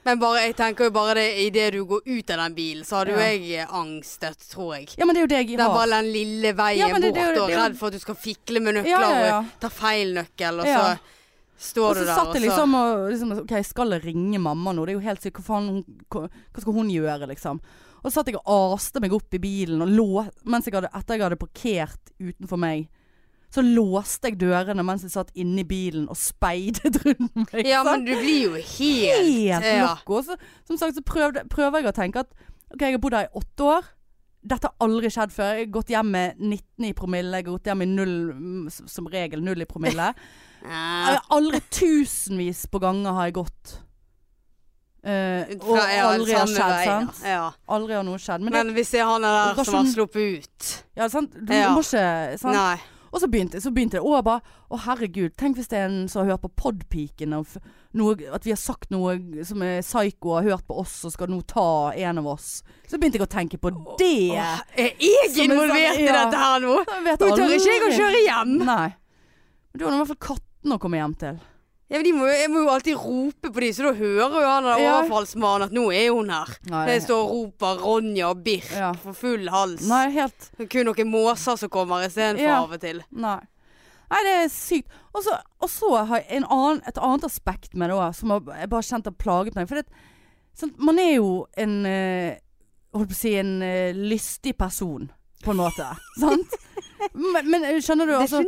Men 0.04 0.18
bare, 0.18 0.40
jeg 0.48 0.56
tenker 0.58 0.88
jo 0.88 0.90
bare 0.90 1.14
det 1.14 1.26
idet 1.44 1.72
du 1.76 1.84
går 1.86 2.00
ut 2.06 2.30
av 2.34 2.40
den 2.42 2.54
bilen, 2.56 2.84
så 2.84 2.96
har 2.96 3.06
jo 3.06 3.18
Ja. 3.20 3.28
jeg 3.38 3.68
angstet, 3.70 4.38
tror 4.50 4.74
jeg. 4.76 4.88
ja, 4.98 5.04
men 5.06 5.14
det 5.14 5.20
er 5.20 5.26
jo 5.26 5.30
det 5.30 5.38
jeg 5.46 5.50
har. 5.50 5.56
Det 5.56 5.66
er 5.68 5.78
bare 5.78 6.02
den 6.02 6.12
lille 6.12 6.52
veien 6.58 6.78
Ja, 6.78 6.98
det- 6.98 7.14
bort, 7.14 7.38
og 7.38 7.48
det 7.48 7.56
redd 7.58 7.76
for 7.78 7.86
at 7.86 7.92
du 7.92 7.98
skal 8.00 8.14
fikle 8.16 8.60
med 8.60 8.74
nøkler 8.74 8.88
Ja, 8.88 9.26
ja, 9.26 9.38
og 9.38 9.46
ta 9.60 9.68
feil 9.68 10.14
nøkkel, 10.14 10.58
og 10.60 10.66
så 10.66 10.98
står 11.58 11.94
du 11.94 12.00
der. 12.00 12.10
Og 12.10 12.16
så 12.18 12.24
satt 12.24 12.34
jeg 12.34 12.42
liksom 12.48 12.74
og 12.74 13.10
liksom, 13.12 13.32
OK, 13.44 13.64
skal 13.64 13.90
jeg 13.90 14.04
ringe 14.04 14.40
mamma 14.40 14.72
nå? 14.72 14.84
Det 14.86 14.96
er 14.96 14.98
jo 15.00 15.06
helt 15.08 15.20
sykt. 15.22 15.36
Hva 15.38 15.44
faen 15.44 15.84
hva, 16.10 16.28
hva 16.28 16.60
skal 16.60 16.72
hun 16.72 16.88
gjøre, 16.90 17.28
liksom? 17.28 17.60
Og 18.04 18.10
så 18.10 18.14
satt 18.18 18.26
jeg 18.26 18.34
og 18.44 18.74
aste 18.74 19.00
meg 19.00 19.12
opp 19.12 19.32
i 19.32 19.38
bilen 19.38 19.80
og 19.80 19.88
lå 19.88 20.28
Mens 20.44 20.64
jeg 20.66 20.74
hadde, 20.74 20.90
etter 20.92 21.14
jeg 21.14 21.22
hadde 21.22 21.38
parkert 21.38 22.10
utenfor 22.20 22.58
meg, 22.58 22.88
så 23.52 23.60
låste 23.64 24.30
jeg 24.30 24.38
dørene 24.40 24.84
mens 24.86 25.04
jeg 25.04 25.12
satt 25.12 25.32
inne 25.36 25.60
i 25.60 25.68
bilen 25.68 26.06
og 26.08 26.16
speidet 26.16 26.96
rundt 27.04 27.34
meg. 27.36 27.66
Ja, 27.68 27.82
sant? 27.84 28.02
men 28.02 28.06
du 28.08 28.14
blir 28.16 28.46
jo 28.46 28.54
helt 28.56 29.26
helt 29.28 29.66
ja. 29.68 29.96
så, 30.24 30.38
som 30.68 30.78
sagt 30.80 30.96
så 30.96 31.04
prøvde, 31.04 31.44
prøver 31.52 31.82
jeg 31.82 31.92
å 31.92 31.96
tenke 31.96 32.24
at 32.24 32.32
OK, 32.72 32.80
jeg 32.86 32.96
har 32.96 33.02
bodd 33.04 33.18
her 33.18 33.28
i 33.28 33.36
åtte 33.36 33.66
år. 33.68 33.90
Dette 34.42 34.70
har 34.70 34.86
aldri 34.86 35.10
skjedd 35.12 35.34
før. 35.34 35.52
Jeg 35.52 35.66
har 35.66 35.74
gått 35.74 35.92
hjem 35.92 36.08
med 36.14 36.40
19 36.40 36.86
i 36.88 36.94
promille. 36.96 37.36
Jeg 37.36 37.44
har 37.44 37.52
gått 37.52 37.68
hjem 37.68 37.82
med 37.84 37.92
null, 37.92 38.14
mm, 38.32 38.88
som 38.90 39.10
regel 39.12 39.44
null 39.44 39.60
i 39.62 39.68
promille. 39.68 40.08
Jeg 40.62 41.16
har 41.18 41.24
aldri 41.34 41.58
tusenvis 41.74 42.68
på 42.70 42.78
ganger 42.78 43.16
har 43.16 43.26
jeg 43.26 43.34
gått. 43.34 43.72
Uh, 45.02 45.42
og 45.56 45.64
Fra- 45.72 45.86
ja, 45.90 46.04
aldri 46.12 46.36
har 46.36 46.46
skjedd, 46.46 46.68
vei, 46.70 46.84
sant? 46.86 47.22
Ja. 47.26 47.48
Aldri 47.74 47.96
har 47.98 48.04
noe 48.06 48.20
skjedd. 48.22 48.44
Men, 48.44 48.54
Men, 48.54 48.70
det, 48.70 48.76
hvis 48.76 48.92
det 48.94 49.00
er 49.02 49.08
han 49.10 49.26
er 49.26 49.56
der 49.58 49.66
som 49.66 49.80
har 49.80 49.88
sluppet 49.90 50.36
ut 50.38 50.68
ja, 50.94 51.08
sant? 51.10 51.34
Du 51.34 51.50
Ja. 51.50 51.72
må 51.74 51.82
ikke 51.82 52.38
sant? 52.38 52.54
Nei. 52.54 52.76
Og 53.12 53.20
så 53.20 53.28
begynte, 53.28 53.60
så 53.60 53.70
begynte 53.70 53.98
det. 53.98 54.02
Og 54.02 54.16
jeg 54.16 54.24
bare 54.24 54.40
Å, 54.72 54.78
herregud. 54.86 55.34
Tenk 55.36 55.58
hvis 55.58 55.68
det 55.68 55.78
er 55.78 55.90
en 55.90 56.08
som 56.08 56.22
har 56.22 56.32
hørt 56.32 56.46
på 56.46 56.52
Podpiken, 56.62 57.34
og 57.36 57.58
noe, 57.98 58.16
at 58.32 58.46
vi 58.46 58.54
har 58.54 58.60
sagt 58.60 58.88
noe 58.94 59.44
som 59.44 59.60
er 59.66 59.82
psyko, 59.84 60.30
og 60.30 60.38
har 60.38 60.54
hørt 60.54 60.66
på 60.70 60.78
oss 60.80 60.94
og 61.04 61.12
skal 61.12 61.28
nå 61.28 61.42
ta 61.44 61.92
en 61.92 62.22
av 62.22 62.30
oss. 62.32 62.62
Så 62.88 62.96
begynte 62.96 63.20
jeg 63.20 63.26
å 63.26 63.32
tenke 63.34 63.60
på 63.60 63.74
det. 64.00 64.16
Åh, 64.32 64.64
er 64.80 64.94
jeg 64.96 65.32
involvert 65.44 65.76
sånn- 65.76 66.00
i 66.00 66.08
ja. 66.08 66.16
dette 66.22 66.40
her 66.40 66.64
nå? 66.64 66.78
Nå 66.80 67.30
tør 67.36 67.56
ikke 67.58 67.76
jeg 67.76 67.86
å 67.90 67.94
kjøre 68.00 68.24
hjem. 68.24 68.58
Nei. 68.64 68.88
Men 69.72 69.78
du 69.78 69.84
har 69.84 69.92
nå 69.92 70.00
i 70.00 70.04
hvert 70.04 70.14
fall 70.14 70.24
katten 70.32 70.76
å 70.76 70.80
komme 70.80 71.00
hjem 71.00 71.18
til. 71.20 71.42
Ja, 71.92 71.98
men 72.00 72.06
de 72.08 72.12
må, 72.16 72.26
jeg 72.32 72.48
må 72.48 72.62
jo 72.64 72.70
alltid 72.72 72.96
rope 72.96 73.50
på 73.52 73.60
de, 73.60 73.68
så 73.76 73.84
da 73.84 73.92
hører 73.98 74.36
jo 74.40 74.48
han 74.48 74.64
der 74.64 74.78
Ja. 74.80 74.92
overfallsmannen 75.02 75.66
at 75.66 75.74
nå 75.76 75.82
er 75.92 76.08
hun 76.14 76.30
her. 76.32 76.48
Nei, 76.72 76.86
Det 76.88 77.02
står 77.04 77.20
og 77.20 77.32
roper 77.36 77.82
Ronja 77.84 78.30
og 78.32 78.40
Birk 78.46 78.70
Ja. 78.72 78.92
for 78.94 79.12
full 79.12 79.48
hals. 79.52 79.84
Nei, 79.86 80.06
helt 80.16 80.50
kun 80.72 80.86
noen 80.88 81.10
måser 81.12 81.58
som 81.60 81.68
kommer 81.68 82.06
istedenfor 82.06 82.40
Ja. 82.48 82.62
av 82.62 82.72
og 82.72 82.80
til. 82.80 83.02
Nei. 83.12 83.40
Nei, 84.12 84.22
det 84.24 84.32
er 84.44 84.48
sykt. 84.48 84.88
Og 85.14 85.22
så, 85.24 85.36
og 85.60 85.68
så 85.68 86.04
har 86.06 86.16
jeg 86.22 86.26
en 86.38 86.44
annen, 86.44 86.82
et 86.86 86.98
annet 86.98 87.24
aspekt 87.24 87.74
med 87.74 87.88
det 87.90 87.96
òg, 87.96 88.14
som 88.14 88.28
jeg 88.30 88.68
bare 88.68 88.82
kjent 88.82 89.04
har 89.04 89.12
plaget 89.12 89.54
meg. 89.54 89.68
For 89.68 89.74
det, 89.76 89.86
man 90.78 90.98
er 90.98 91.14
jo 91.16 91.46
en 91.56 91.86
eh, 91.86 92.36
Holdt 92.94 93.08
på 93.08 93.14
å 93.14 93.16
si 93.16 93.30
en 93.40 93.62
eh, 93.62 93.94
lystig 93.96 94.52
person, 94.58 95.10
på 95.44 95.52
en 95.54 95.60
måte. 95.62 95.86
sant? 96.20 96.58
Men, 97.18 97.48
men 97.50 97.64
skjønner 97.82 98.06
du, 98.06 98.12
altså 98.14 98.42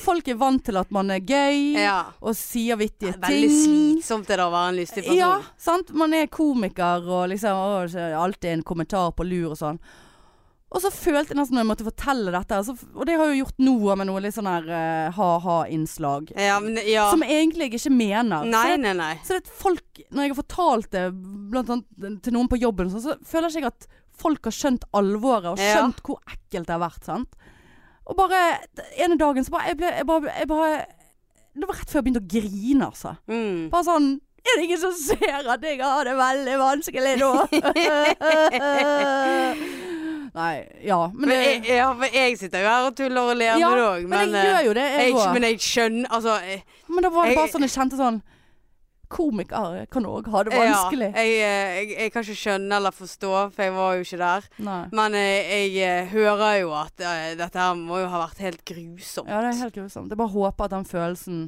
Folk 0.00 0.28
er 0.32 0.38
vant 0.40 0.62
til 0.64 0.78
at 0.80 0.88
man 0.94 1.10
er 1.12 1.20
gøy, 1.20 1.74
Ja. 1.76 1.98
og 2.24 2.32
sier 2.38 2.78
vittige 2.80 3.12
ting. 3.18 3.24
Veldig 3.26 3.50
slitsomt 3.52 4.30
det 4.30 4.38
da 4.40 4.46
å 4.48 4.54
være 4.54 4.70
en 4.72 4.78
lystig 4.80 5.02
person. 5.04 5.18
Ja, 5.18 5.34
sant. 5.60 5.92
Man 5.92 6.14
er 6.16 6.30
komiker 6.32 7.04
og 7.04 7.26
liksom 7.34 7.52
å, 7.52 7.82
alltid 8.22 8.54
en 8.56 8.64
kommentar 8.64 9.12
på 9.16 9.28
lur 9.28 9.52
og 9.52 9.60
sånn. 9.60 9.82
Og 10.72 10.80
så 10.80 10.88
følte 10.88 11.34
jeg 11.34 11.36
nesten 11.36 11.58
når 11.58 11.66
jeg 11.66 11.68
måtte 11.68 11.84
fortelle 11.84 12.32
dette, 12.32 12.56
altså, 12.62 12.72
og 12.96 13.04
det 13.04 13.18
har 13.20 13.28
jeg 13.28 13.34
jo 13.36 13.42
gjort 13.44 13.58
noe 13.60 13.96
med 14.00 14.08
noe 14.08 14.22
litt 14.24 14.32
sånn 14.38 14.48
her 14.48 14.70
uh, 14.72 15.10
ha-ha-innslag. 15.18 16.30
Ja, 16.32 16.56
ja. 16.88 17.10
Som 17.12 17.24
egentlig 17.26 17.68
jeg 17.68 17.74
ikke 17.76 17.92
mener. 17.92 18.46
Nei, 18.48 18.62
Så, 18.70 18.78
nei, 18.80 18.94
nei. 18.96 19.10
så 19.20 19.36
det 19.36 19.52
folk, 19.52 20.00
når 20.08 20.24
jeg 20.24 20.32
har 20.32 20.38
fortalt 20.40 20.88
det 20.96 21.04
blant 21.52 21.74
annet 21.76 22.22
til 22.24 22.32
noen 22.38 22.48
på 22.48 22.56
jobben, 22.62 22.88
så, 22.88 23.02
så 23.04 23.18
føler 23.20 23.52
ikke 23.60 23.74
at 23.74 23.86
folk 24.22 24.48
har 24.48 24.54
skjønt 24.56 24.84
alvoret 24.96 25.50
og 25.52 25.58
Ja. 25.60 25.74
skjønt 25.76 26.00
hvor 26.06 26.18
ekkelt 26.30 26.66
det 26.68 26.74
har 26.76 26.82
vært. 26.82 27.04
Sant? 27.04 27.30
Og 28.06 28.16
bare 28.18 28.38
en 28.96 29.04
ene 29.06 29.18
dagen 29.20 29.44
så 29.46 29.50
bare 29.54 29.68
jeg, 29.70 29.76
ble, 29.78 29.88
jeg, 29.94 30.06
bare, 30.08 30.32
jeg 30.38 30.48
bare 30.50 30.70
Det 31.52 31.68
var 31.68 31.76
rett 31.78 31.90
før 31.90 31.98
jeg 32.00 32.04
begynte 32.06 32.24
å 32.24 32.30
grine, 32.32 32.84
altså. 32.88 33.12
Mm. 33.30 33.68
Bare 33.70 33.86
sånn 33.86 34.08
Er 34.42 34.56
det 34.58 34.64
ingen 34.66 34.80
som 34.82 34.94
ser 34.96 35.46
at 35.54 35.62
jeg 35.62 35.78
har 35.78 36.02
det 36.08 36.16
veldig 36.18 36.56
vanskelig 36.58 37.12
nå? 37.20 37.30
Nei, 40.32 40.64
ja. 40.80 40.96
Men, 41.12 41.28
Men 41.28 41.42
jeg, 41.44 41.58
ja, 41.68 41.90
men 41.92 42.08
jeg 42.16 42.38
sitter 42.40 42.62
jo 42.64 42.68
her 42.72 42.86
og 42.88 42.94
tuller 42.96 43.26
og 43.34 43.36
ler 43.36 43.58
ja, 43.60 43.68
med 43.68 43.78
det 43.78 43.84
òg, 43.84 44.06
men, 44.08 44.30
men, 44.32 44.36
jeg 44.38 44.48
gjør 44.48 44.62
jo 44.64 44.72
det, 44.78 44.84
eh, 44.88 45.02
jeg 45.02 45.12
òg. 45.12 45.26
men 45.34 45.44
jeg 45.44 45.58
skjønner 45.60 46.14
Altså 46.16 46.36
eh, 46.40 46.62
Men 46.88 47.04
da 47.04 47.10
var 47.12 47.28
det 47.28 47.34
bare 47.36 47.52
sånn 47.52 47.66
jeg 47.66 47.74
kjente 47.74 47.98
sånn 48.00 48.16
Komikere 49.12 49.84
kan 49.92 50.06
òg 50.08 50.28
ha 50.32 50.40
det 50.48 50.54
ja, 50.56 50.62
vanskelig. 50.64 51.08
jeg, 51.12 51.32
eh, 51.36 51.72
jeg, 51.76 51.88
jeg 51.98 52.12
kan 52.14 52.24
ikke 52.24 52.36
skjønne 52.40 52.78
eller 52.78 52.94
forstå, 52.96 53.32
for 53.52 53.66
jeg 53.66 53.74
var 53.76 53.98
jo 53.98 54.06
ikke 54.06 54.20
der. 54.22 54.46
Nei. 54.68 54.78
Men 54.96 55.16
jeg, 55.18 55.42
jeg 55.76 55.98
eh, 56.00 56.08
hører 56.14 56.54
jo 56.62 56.72
at 56.78 57.04
uh, 57.04 57.26
dette 57.36 57.60
her 57.60 57.74
må 57.76 58.00
jo 58.00 58.08
ha 58.08 58.22
vært 58.24 58.40
helt 58.46 58.64
grusomt. 58.68 59.28
Ja, 59.28 59.42
det 59.44 59.52
er 59.52 59.60
helt 59.66 59.76
grusomt. 59.76 60.12
Jeg 60.12 60.20
bare 60.22 60.32
håper 60.32 60.64
at 60.68 60.76
den 60.78 60.88
følelsen 60.88 61.42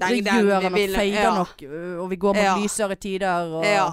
Den- 0.00 0.08
Det 0.16 0.24
den 0.24 0.46
gjør 0.46 0.60
den 0.64 0.72
vi, 0.74 0.84
og 0.96 1.06
ja. 1.12 1.34
nok, 1.36 1.62
øh, 1.62 2.00
og 2.00 2.10
vi 2.10 2.16
går 2.16 2.34
mot 2.34 2.42
Ja. 2.42 2.56
lysere 2.56 2.94
tider. 2.96 3.50
Og, 3.52 3.64
Ja. 3.64 3.88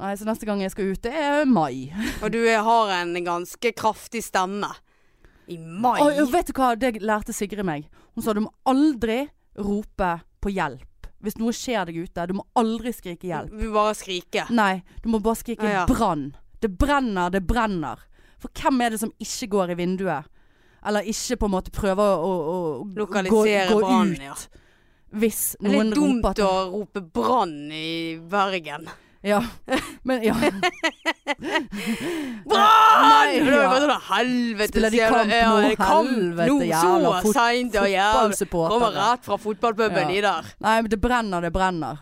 Nei, 0.00 0.14
så 0.16 0.24
neste 0.24 0.46
gang 0.48 0.62
jeg 0.62 0.70
skal 0.72 0.90
ut, 0.90 1.02
det 1.04 1.12
er 1.12 1.44
mai. 1.44 1.92
Og 2.24 2.32
du 2.32 2.38
eh, 2.40 2.62
har 2.64 2.92
en 3.02 3.12
ganske 3.24 3.72
kraftig 3.76 4.22
stemme. 4.24 4.70
I 5.46 5.58
mai? 5.58 6.00
Og, 6.00 6.22
og 6.22 6.32
vet 6.32 6.46
du 6.48 6.52
hva, 6.56 6.72
det 6.74 7.02
lærte 7.02 7.34
Sigrid 7.36 7.66
meg. 7.68 7.84
Hun 8.14 8.24
sa 8.24 8.32
du 8.32 8.40
må 8.40 8.50
aldri 8.66 9.28
rope 9.60 10.20
på 10.40 10.52
hjelp. 10.54 10.89
Hvis 11.20 11.36
noe 11.40 11.52
skjer 11.52 11.84
deg 11.90 11.98
ute, 12.06 12.26
du 12.30 12.34
må 12.38 12.46
aldri 12.56 12.92
skrike 12.96 13.28
hjelp. 13.28 13.50
Du 13.52 13.66
må 13.68 13.74
bare 13.76 13.96
skrike. 13.98 14.46
Nei, 14.56 14.82
du 15.04 15.10
må 15.12 15.20
bare 15.20 15.36
skrike 15.36 15.66
Ja, 15.68 15.82
ja. 15.82 15.86
brann. 15.90 16.30
Det 16.60 16.70
brenner, 16.80 17.30
det 17.32 17.42
brenner. 17.48 18.00
For 18.40 18.48
hvem 18.56 18.80
er 18.80 18.94
det 18.94 19.00
som 19.02 19.12
ikke 19.20 19.48
går 19.52 19.74
i 19.74 19.76
vinduet? 19.82 20.24
Eller 20.86 21.04
ikke 21.04 21.36
på 21.36 21.48
en 21.50 21.52
måte 21.52 21.72
prøver 21.76 22.00
å, 22.24 22.30
å, 22.30 22.56
å 22.80 22.84
gå, 22.88 23.06
gå 23.28 23.80
brann, 23.82 24.14
ut. 24.16 24.22
ja. 24.24 24.34
Hvis 25.10 25.56
Det 25.60 25.66
er 25.68 25.84
litt 25.84 25.94
dumt 25.98 26.24
roper 26.24 26.44
å 26.46 26.52
rope 26.72 27.00
brann 27.02 27.56
i 27.74 28.16
Bergen. 28.30 28.86
Ja. 29.22 29.42
Men 30.02 30.22
ja. 30.24 30.34
Brann! 32.50 33.34
Ja. 33.46 33.72
sånn 33.74 33.92
helvete 34.08 34.72
Spiller 34.72 34.94
de 34.94 35.00
kamp 35.12 35.32
ja, 35.34 35.50
nå? 35.52 35.72
kamp 35.76 36.08
Helvete, 36.08 36.68
jævla 36.70 37.10
så 37.24 37.32
seint 37.36 37.76
og 37.76 37.88
jævla 37.90 38.46
Kommer 38.72 38.96
rett 38.96 39.26
fra 39.28 39.36
fotballpuben, 39.40 40.00
Ja. 40.00 40.08
de 40.08 40.20
der. 40.24 40.48
Nei, 40.64 40.76
men 40.82 40.90
det 40.90 41.00
brenner, 41.00 41.44
det 41.44 41.52
brenner. 41.52 42.00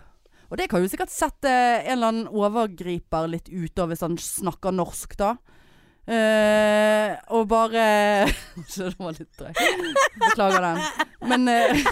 Og 0.49 0.57
det 0.57 0.69
kan 0.71 0.81
jo 0.81 0.89
sikkert 0.89 1.13
sette 1.13 1.51
en 1.51 1.99
eller 1.99 2.09
annen 2.13 2.29
overgriper 2.31 3.27
litt 3.29 3.51
ut 3.51 3.79
av 3.83 3.91
hvis 3.91 4.05
han 4.07 4.17
snakker 4.17 4.73
norsk, 4.73 5.17
da. 5.19 5.35
Eh, 6.09 7.17
og 7.37 7.49
bare 7.49 8.29
Så 8.73 8.89
det 8.89 8.97
var 8.99 9.13
litt 9.19 9.33
drøyt. 9.37 9.59
Beklager 10.23 10.65
den. 10.65 10.79
Men 11.29 11.49
eh, 11.53 11.83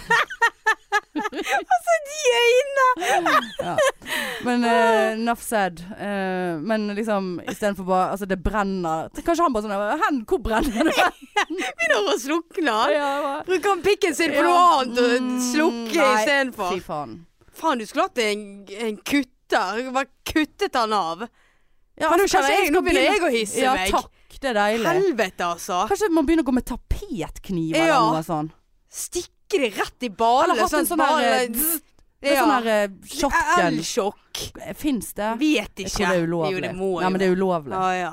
De 2.06 2.18
øynene! 2.40 2.86
Ja. 3.60 3.76
Men 4.44 4.64
uh, 4.64 5.12
enough 5.12 5.42
said. 5.42 5.80
Uh, 6.00 6.62
men 6.62 6.88
liksom 6.94 7.40
istedenfor 7.50 7.84
bare 7.84 8.10
Altså, 8.10 8.26
det 8.26 8.42
brenner. 8.42 9.08
Kanskje 9.24 9.42
han 9.44 9.54
bare 9.54 9.66
sånn 9.66 10.02
Hen, 10.04 10.20
hvor 10.28 10.40
brenner 10.44 10.90
det? 10.90 11.08
Begynner 11.78 12.12
å 12.12 12.18
slukne. 12.20 12.76
Ja, 12.94 13.10
Bruker 13.46 13.74
han 13.74 13.82
pikken 13.84 14.16
sin 14.16 14.32
på 14.34 14.44
noe 14.46 14.60
annet 14.80 15.00
og 15.02 15.16
slukker 15.50 15.66
slukke 15.66 16.02
nei, 16.02 16.20
istedenfor? 16.20 16.70
Fy 16.74 16.84
faen. 16.84 17.16
Faen, 17.56 17.80
du 17.80 17.88
skulle 17.88 18.08
hatt 18.08 18.22
en, 18.22 18.46
en 18.88 19.00
kutter. 19.00 19.90
Bare 19.94 20.10
kuttet 20.28 20.78
han 20.78 20.94
av. 20.96 21.26
Ja, 21.96 22.10
altså, 22.12 22.28
kanskje 22.36 22.52
jeg, 22.52 22.70
nå 22.74 22.82
begynner 22.84 23.06
jeg 23.08 23.24
å 23.24 23.32
hisse 23.32 23.62
ja, 23.64 23.72
meg. 23.78 23.90
takk. 23.94 24.12
Det 24.36 24.50
er 24.50 24.58
deilig. 24.58 24.84
Helvete, 24.84 25.46
altså. 25.46 25.78
Kanskje 25.88 26.10
man 26.12 26.26
begynner 26.28 26.44
å 26.44 26.48
gå 26.50 26.54
med 26.58 26.66
tapetkniv 26.68 27.76
Ja. 27.76 27.84
eller 27.86 28.18
noe 28.18 28.24
sånn. 28.26 28.50
Stikke 28.92 29.62
det 29.62 29.70
rett 29.78 30.04
i 30.04 30.10
ballen. 30.12 30.52
Eller 30.52 30.66
hatt 30.66 30.76
en 30.76 30.88
sånn 30.90 31.00
der, 31.00 31.24
eh. 31.24 31.80
Det 32.20 32.32
er 32.32 32.38
sånn 32.42 32.52
her 32.52 32.68
eh, 32.72 32.86
shotgun. 33.06 33.64
Elsjokk. 33.64 34.42
Fins 34.76 35.12
det? 35.16 35.30
Vet 35.40 35.82
ikke. 35.84 35.88
Jeg 35.88 35.94
tror 35.96 36.06
det 36.12 36.20
er 36.20 36.28
ulovlig. 36.28 36.52
Jo, 36.52 36.62
det 36.66 36.72
må 36.76 36.90
Nei, 36.96 37.04
jo. 37.04 37.10
men 37.10 37.20
det 37.22 37.26
er 37.28 37.36
ulovlig. 37.36 37.76
Ah, 37.80 37.92
ja. 37.96 38.12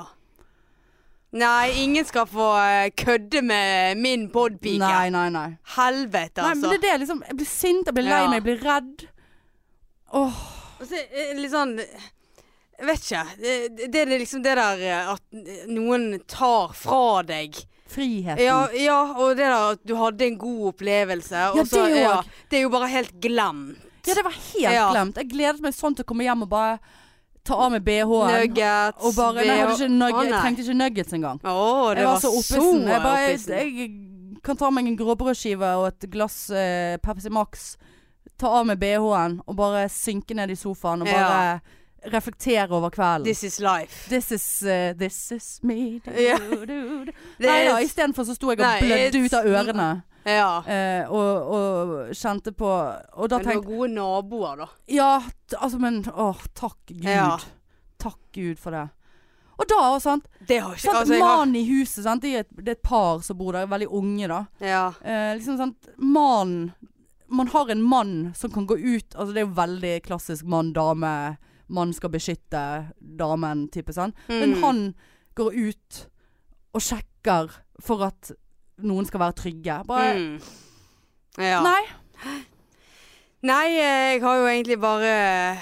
Nei, 1.34 1.70
ingen 1.82 2.04
skal 2.06 2.28
få 2.30 2.48
eh, 2.62 2.88
kødde 2.94 3.40
med 3.42 3.98
min 3.98 4.28
podpike. 4.30 4.78
Nei, 4.84 5.08
nei, 5.10 5.28
nei. 5.34 5.46
Helvete, 5.76 6.44
altså. 6.44 6.46
Nei, 6.46 6.60
men 6.60 6.70
det 6.70 6.76
er 6.78 6.84
det 6.84 6.98
liksom 7.04 7.24
Jeg 7.26 7.38
blir 7.40 7.48
sint, 7.50 7.88
jeg 7.90 7.96
blir 7.96 8.06
lei 8.06 8.20
meg, 8.28 8.36
jeg 8.38 8.46
blir 8.48 8.60
redd. 8.64 9.06
Åh. 10.14 10.44
Og 10.78 10.86
så, 10.86 11.00
eh, 11.10 11.32
litt 11.40 11.50
sånn 11.52 11.74
vet 12.82 13.04
ikke. 13.04 13.22
Det, 13.38 13.86
det 13.92 14.00
er 14.02 14.12
liksom 14.18 14.42
det 14.44 14.56
der 14.58 14.82
eh, 14.82 15.12
at 15.14 15.70
noen 15.70 16.20
tar 16.30 16.74
fra 16.76 17.22
deg 17.26 17.60
Friheten. 17.94 18.40
Ja, 18.42 18.64
ja 18.74 18.98
og 19.20 19.36
det 19.36 19.44
der 19.44 19.54
at 19.74 19.82
du 19.86 19.94
hadde 20.00 20.26
en 20.26 20.38
god 20.40 20.70
opplevelse. 20.72 21.42
Og 21.52 21.60
Ja, 21.60 21.64
så, 21.68 21.84
det 21.86 22.00
ja, 22.02 22.14
det 22.50 22.58
er 22.58 22.64
jo 22.64 22.72
bare 22.72 22.88
helt 22.90 23.12
glemt. 23.22 23.78
Ja, 24.04 24.14
det 24.18 24.24
var 24.24 24.34
helt 24.34 24.74
Ja. 24.74 24.88
glemt. 24.90 25.16
Jeg 25.20 25.30
gledet 25.30 25.62
meg 25.62 25.76
sånn 25.76 25.94
til 25.94 26.04
å 26.04 26.08
komme 26.08 26.26
hjem 26.26 26.42
og 26.42 26.50
bare 26.50 26.78
ta 27.44 27.54
av 27.66 27.70
meg 27.72 27.84
BH-en. 27.84 28.32
Nuggets 28.32 29.04
Og 29.04 29.14
bare, 29.14 29.36
nei, 29.36 29.44
jeg, 29.46 29.60
hadde 29.60 29.76
ikke 29.76 29.92
nugget, 29.92 30.18
Å, 30.18 30.24
jeg 30.24 30.40
trengte 30.40 30.64
ikke 30.64 30.76
nuggets 30.80 31.12
engang. 31.16 31.40
Å, 31.44 31.54
det 31.94 32.00
Jeg 32.02 32.08
var 32.08 32.12
var 32.12 32.20
så 32.24 32.32
oppesen. 32.40 32.84
Jeg, 32.88 33.02
bare, 33.04 33.62
jeg 33.68 33.88
kan 34.44 34.60
ta 34.60 34.70
meg 34.74 34.90
en 34.90 34.98
gråbrødskive 34.98 35.70
og 35.80 35.86
et 35.92 36.10
glass 36.12 36.38
eh, 36.50 36.96
Pepsi 37.04 37.30
Max. 37.32 37.76
Ta 38.40 38.50
av 38.60 38.66
meg 38.66 38.80
BH-en 38.82 39.38
og 39.46 39.56
bare 39.56 39.86
synke 39.92 40.34
ned 40.34 40.50
i 40.50 40.58
sofaen 40.58 41.04
og 41.04 41.08
bare 41.12 41.60
reflektere 42.12 42.68
over 42.74 42.90
kvelden. 42.90 43.24
This 43.24 43.44
is 43.44 43.60
life. 43.60 44.08
This 44.08 44.32
is 44.32 44.62
uh, 44.62 44.92
This 44.98 45.32
is 45.32 45.58
me. 45.62 46.00
Du, 46.04 46.10
du, 46.66 47.04
du. 47.04 47.12
Nei 47.46 47.60
da, 47.68 47.78
istedenfor 47.80 48.24
så 48.24 48.34
sto 48.36 48.52
jeg 48.52 48.60
og 48.60 48.82
blødde 48.84 49.24
ut 49.24 49.38
av 49.38 49.48
ørene. 49.48 49.88
Ja. 50.24 50.64
Eh, 50.64 51.10
og, 51.12 51.48
og 51.52 52.12
kjente 52.16 52.54
på 52.56 52.68
Og 53.12 53.28
da 53.28 53.38
Men 53.38 53.44
det 53.44 53.56
var 53.58 53.64
gode 53.66 53.88
naboer, 53.92 54.62
da. 54.62 54.68
Ja, 54.88 55.10
altså, 55.58 55.80
men 55.82 56.00
Å, 56.08 56.30
takk 56.56 56.78
Gud. 56.88 57.04
Ja. 57.04 57.34
Takk 58.00 58.20
Gud 58.32 58.60
for 58.60 58.72
det. 58.72 58.86
Og 59.54 59.68
da, 59.70 59.82
sant. 60.02 60.26
Det 60.48 60.58
har 60.64 60.72
ikke 60.74 60.86
sant 60.88 61.00
altså, 61.02 61.14
jeg 61.14 61.22
har, 61.28 61.44
i 61.46 61.64
huset, 61.68 62.00
sant. 62.06 62.24
Det 62.24 62.32
er, 62.32 62.46
et, 62.46 62.56
det 62.56 62.72
er 62.72 62.78
et 62.78 62.86
par 62.86 63.20
som 63.22 63.38
bor 63.38 63.54
der, 63.54 63.68
veldig 63.70 63.90
unge, 64.00 64.30
da. 64.32 64.40
ja. 64.64 64.86
Eh, 65.04 65.34
liksom 65.36 65.60
sant 65.60 65.92
Mannen 66.00 66.72
Man 67.28 67.48
har 67.52 67.70
en 67.72 67.82
mann 67.82 68.16
som 68.36 68.52
kan 68.52 68.66
gå 68.66 68.76
ut 68.76 69.14
Altså, 69.14 69.32
det 69.32 69.42
er 69.42 69.46
jo 69.46 69.54
veldig 69.56 69.94
klassisk 70.04 70.44
mann-dame. 70.48 71.12
Mann 71.68 71.92
skal 71.96 72.10
beskytte 72.12 72.64
damen-type, 73.00 73.92
sant. 73.96 74.14
Men 74.28 74.50
Mm. 74.54 74.62
han 74.62 74.94
går 75.36 75.52
ut 75.68 76.06
og 76.74 76.80
sjekker 76.82 77.50
for 77.80 78.02
at 78.04 78.30
noen 78.82 79.06
skal 79.06 79.20
være 79.20 79.32
trygge. 79.38 79.84
Bare 79.86 80.14
mm. 80.18 80.40
Ja. 81.38 81.60
Nei. 81.62 81.82
Nei, 83.44 83.68
jeg 83.76 84.20
har 84.22 84.36
jo 84.38 84.46
egentlig 84.48 84.78
bare 84.80 85.58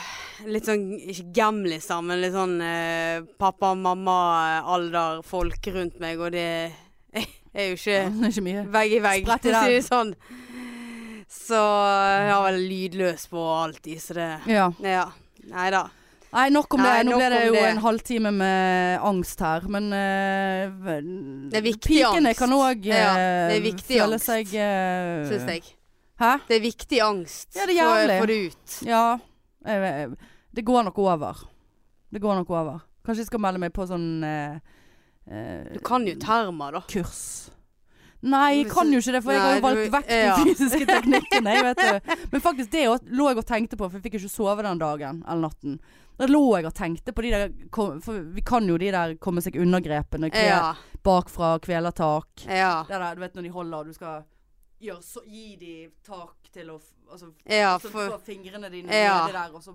litt 0.46 0.64
sånn 0.66 0.92
Ikke 0.98 1.32
gamliser, 1.34 2.00
men 2.04 2.20
litt 2.22 2.32
sånn 2.34 2.60
eh, 2.62 3.20
pappa-mamma-alder-folk 3.38 5.66
rundt 5.74 6.00
meg, 6.02 6.18
og 6.20 6.30
det 6.34 6.72
er 7.54 7.68
jo 7.70 7.74
ikke 7.76 7.96
ja, 7.96 8.08
er 8.08 8.30
ikke 8.30 8.42
vegg 8.76 8.92
i 8.96 9.00
vegg, 9.04 9.26
for 9.26 9.36
å 9.36 9.38
si 9.64 9.70
det 9.76 9.84
sånn. 9.94 10.14
Så 11.32 11.56
jeg 11.56 12.28
har 12.32 12.42
vel 12.44 12.58
lydløs 12.68 13.22
på 13.32 13.40
alltid, 13.64 13.98
så 14.04 14.12
det 14.18 14.30
Ja. 14.52 14.66
Ja. 14.84 15.06
Nei 15.50 15.66
da. 15.74 15.82
Nei, 16.32 16.46
nok 16.48 16.74
om 16.78 16.80
Nei, 16.80 16.92
det. 17.02 17.08
Nå 17.10 17.16
ble 17.18 17.28
det 17.28 17.40
jo 17.44 17.56
det. 17.58 17.64
en 17.68 17.80
halvtime 17.84 18.30
med 18.32 19.02
angst 19.04 19.42
her, 19.44 19.66
men 19.68 19.90
uh, 19.92 20.86
Det 21.52 21.58
er 21.60 21.66
viktig 21.66 21.90
Pikene 21.90 22.30
angst. 22.32 22.40
kan 22.40 22.54
òg 22.56 22.86
Ja, 22.88 23.10
det 23.50 23.58
er 23.58 23.64
viktig 23.66 23.98
føle 23.98 24.16
angst, 24.16 24.30
seg 24.30 24.54
uh, 24.56 25.26
Syns 25.28 25.50
jeg. 25.50 25.66
Hæ? 26.22 26.32
Det 26.48 26.56
er 26.56 26.62
viktig 26.64 27.02
angst. 27.04 27.50
Ja, 27.56 27.66
det 27.68 27.74
er 27.74 27.82
jævlig. 27.82 28.16
Få 28.22 28.30
det 28.30 28.38
ut. 28.46 28.78
Ja. 28.86 29.04
Det 30.52 30.64
går 30.64 30.88
nok 30.88 30.98
over. 31.04 31.44
Det 32.12 32.20
går 32.22 32.40
nok 32.40 32.50
over. 32.50 32.80
Kanskje 33.04 33.24
jeg 33.24 33.30
skal 33.32 33.42
melde 33.42 33.60
meg 33.62 33.72
på 33.74 33.84
sånn 33.88 34.08
uh, 34.22 34.56
eh, 35.26 35.72
Du 35.74 35.80
kan 35.84 36.06
jo 36.06 36.14
termer, 36.22 36.78
da. 36.78 36.82
kurs. 36.88 37.50
Nei, 38.22 38.48
jeg 38.60 38.68
kan 38.70 38.92
jo 38.92 39.00
ikke 39.02 39.12
det, 39.16 39.20
for 39.24 39.34
jeg 39.34 39.42
har 39.42 39.56
jo 39.56 39.62
valgt 39.64 39.88
vekk 39.96 40.10
de 40.12 40.44
fysiske 40.46 40.86
teknikkene. 40.86 41.54
Jeg 41.56 41.64
vet 41.66 41.80
det. 41.82 42.18
Men 42.30 42.44
faktisk 42.44 42.70
det 42.70 42.84
lå 43.10 43.28
jeg 43.32 43.40
og 43.42 43.46
tenkte 43.48 43.78
på, 43.80 43.88
for 43.88 43.98
jeg 43.98 44.04
fikk 44.04 44.20
ikke 44.20 44.30
sove 44.30 44.62
den 44.62 44.78
dagen 44.78 45.24
eller 45.26 45.48
natten. 45.48 45.80
Da 46.20 46.28
lå 46.30 46.42
jeg 46.54 46.68
og 46.68 46.74
tenkte 46.76 47.14
på 47.16 47.24
de 47.24 47.30
der 47.32 47.48
For 47.74 48.20
vi 48.36 48.44
kan 48.46 48.68
jo 48.68 48.76
de 48.78 48.90
der 48.94 49.14
komme 49.18 49.42
seg 49.42 49.56
unna-grepene. 49.58 50.30
Ja. 50.36 50.74
Bakfra, 51.02 51.56
kvelertak. 51.64 52.44
Ja. 52.46 52.84
Det 52.86 52.94
der, 53.00 53.16
du 53.16 53.24
vet 53.24 53.34
når 53.34 53.48
de 53.48 53.50
holder 53.56 53.78
og 53.80 53.90
du 53.90 53.96
skal 53.96 54.22
gjøre 54.82 55.02
så, 55.02 55.22
gi 55.26 55.56
de 55.58 55.74
tak 56.06 56.52
til 56.52 56.70
å 56.74 56.78
Altså 57.12 57.26
Ja, 57.44 57.74
så 57.76 57.90
for 57.92 58.14
få 58.14 58.20
fingrene 58.24 58.70
dine 58.72 58.88
Ja. 58.88 59.26
nedi 59.26 59.34
der, 59.36 59.50
og 59.52 59.60
så 59.60 59.74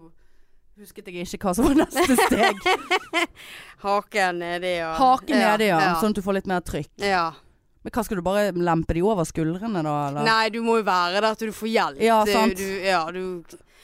husket 0.80 1.06
jeg 1.06 1.28
ikke 1.28 1.38
hva 1.46 1.52
som 1.54 1.68
var 1.68 1.76
neste 1.84 2.16
steg. 2.18 2.64
haken 3.86 4.40
nedi 4.42 4.72
og 4.82 4.96
Haken 4.98 5.38
nedi, 5.38 5.68
ja. 5.70 5.78
ja. 5.84 5.92
Sånn 6.02 6.16
at 6.16 6.18
du 6.18 6.24
får 6.26 6.40
litt 6.40 6.50
mer 6.50 6.64
trykk. 6.66 6.90
ja. 7.04 7.28
Men 7.86 7.94
hva 7.94 8.04
skal 8.04 8.20
du 8.20 8.24
bare 8.26 8.50
lempe 8.52 8.98
de 8.98 9.04
over 9.06 9.28
skuldrene 9.28 9.84
da, 9.86 9.96
eller? 10.10 10.28
Nei, 10.28 10.50
du 10.54 10.60
må 10.66 10.80
jo 10.80 10.88
være 10.88 11.22
der 11.24 11.38
til 11.40 11.52
du 11.52 11.56
får 11.56 11.72
hjelp. 11.72 12.04
Ja, 12.04 12.20
sant. 12.28 12.58
Du, 12.60 12.68
ja, 12.84 13.04
du 13.14 13.22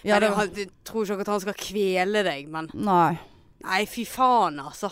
Ja, 0.04 0.20
det, 0.20 0.34
jeg, 0.34 0.66
Jeg 0.66 0.70
tror 0.84 1.08
ikke 1.08 1.24
at 1.24 1.32
han 1.32 1.44
skal 1.46 1.56
kvele 1.60 2.24
deg, 2.28 2.50
men 2.52 2.68
nei. 2.74 3.14
Nei, 3.64 3.84
fy 3.88 4.04
faen, 4.10 4.60
altså. 4.60 4.90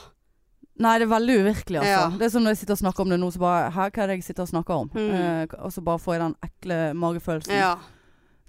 Nei, 0.82 0.93
det 0.97 1.06
er 1.06 1.12
veldig 1.12 1.34
uvirkelig, 1.43 1.82
altså. 1.82 1.91
Ja. 1.91 2.06
Det 2.18 2.26
er 2.26 2.32
som 2.34 2.45
når 2.45 2.56
jeg 2.56 2.62
sitter 2.62 2.78
og 2.78 2.82
snakker 2.86 3.04
om 3.04 3.12
det 3.12 3.20
nå, 3.22 3.32
så 3.34 3.41
bare 3.43 3.66
Hæ, 3.76 3.89
hva 3.91 4.06
er 4.06 4.12
det 4.12 4.16
jeg 4.22 4.28
sitter 4.30 4.45
og 4.47 4.52
snakker 4.54 4.86
om? 4.86 4.91
Mm. 4.95 5.10
Eh, 5.18 5.58
og 5.60 5.74
så 5.76 5.84
bare 5.86 6.02
får 6.02 6.16
jeg 6.16 6.24
den 6.24 6.38
ekle 6.47 6.80
magefølelsen. 6.97 7.58
Ja. 7.60 7.74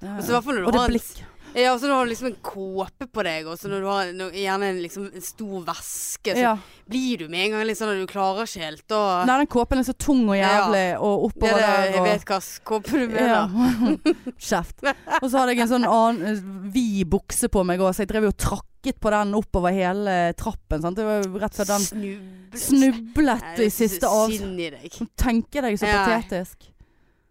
Ja. 0.03 0.17
Og 0.19 0.25
så 0.27 0.39
og 0.39 0.73
det 0.75 0.87
blikk. 0.95 1.11
Ja, 1.55 1.75
og 1.75 1.81
så 1.81 1.85
når 1.87 1.93
du 1.93 1.99
har 1.99 2.07
liksom 2.09 2.27
en 2.31 2.37
kåpe 2.43 3.07
på 3.13 3.23
deg, 3.27 3.47
og 3.47 3.59
så 3.61 3.69
når 3.69 3.81
du 3.85 3.89
har 3.91 4.13
no- 4.17 4.31
gjerne 4.33 4.71
en, 4.73 4.79
liksom, 4.83 5.11
en 5.15 5.21
stor 5.25 5.65
veske, 5.67 6.33
så 6.33 6.41
Ja. 6.41 6.55
blir 6.89 7.19
du 7.19 7.29
med 7.29 7.45
en 7.47 7.51
gang 7.59 7.67
litt 7.69 7.77
sånn 7.79 7.93
at 7.93 8.01
du 8.01 8.07
klarer 8.11 8.47
ikke 8.49 8.65
helt 8.65 8.89
å 8.89 9.27
Nei, 9.27 9.37
den 9.43 9.47
kåpen 9.53 9.79
er 9.79 9.83
så 9.85 9.93
tung 9.97 10.23
og 10.31 10.37
jævlig, 10.39 10.99
og 10.99 11.13
ja, 11.13 11.29
oppover 11.29 11.61
det, 11.61 11.69
der 11.69 11.93
Jeg 11.93 12.03
vet 12.09 12.25
hva 12.25 12.41
kåpe 12.65 12.91
du 12.91 13.17
Ja. 13.21 13.47
mener. 13.47 13.99
Kjeft. 14.39 14.81
Og 15.23 15.29
så 15.31 15.39
hadde 15.39 15.53
jeg 15.55 15.61
en 15.61 15.69
sånn 15.69 15.85
annen 15.89 16.27
eh, 16.27 16.71
vid 16.73 17.11
bukse 17.11 17.49
på 17.53 17.65
meg 17.69 17.81
òg, 17.81 17.93
så 17.95 18.07
jeg 18.07 18.09
drev 18.09 18.23
jo 18.31 18.33
og 18.33 18.39
trakket 18.39 18.99
på 18.99 19.11
den 19.13 19.35
oppover 19.35 19.71
hele 19.77 20.33
trappen. 20.35 20.81
Sant? 20.83 20.97
Det 20.97 21.05
var 21.05 21.23
rett 21.45 21.55
før 21.55 21.69
den 21.69 21.85
snublet, 21.87 22.59
snublet 22.59 23.59
i 23.61 23.69
siste 23.71 24.09
avsnitt. 24.09 24.97
Tenke 25.21 25.61
deg. 25.63 25.77
Så 25.79 25.87
Ja. 25.87 26.07
patetisk. 26.07 26.72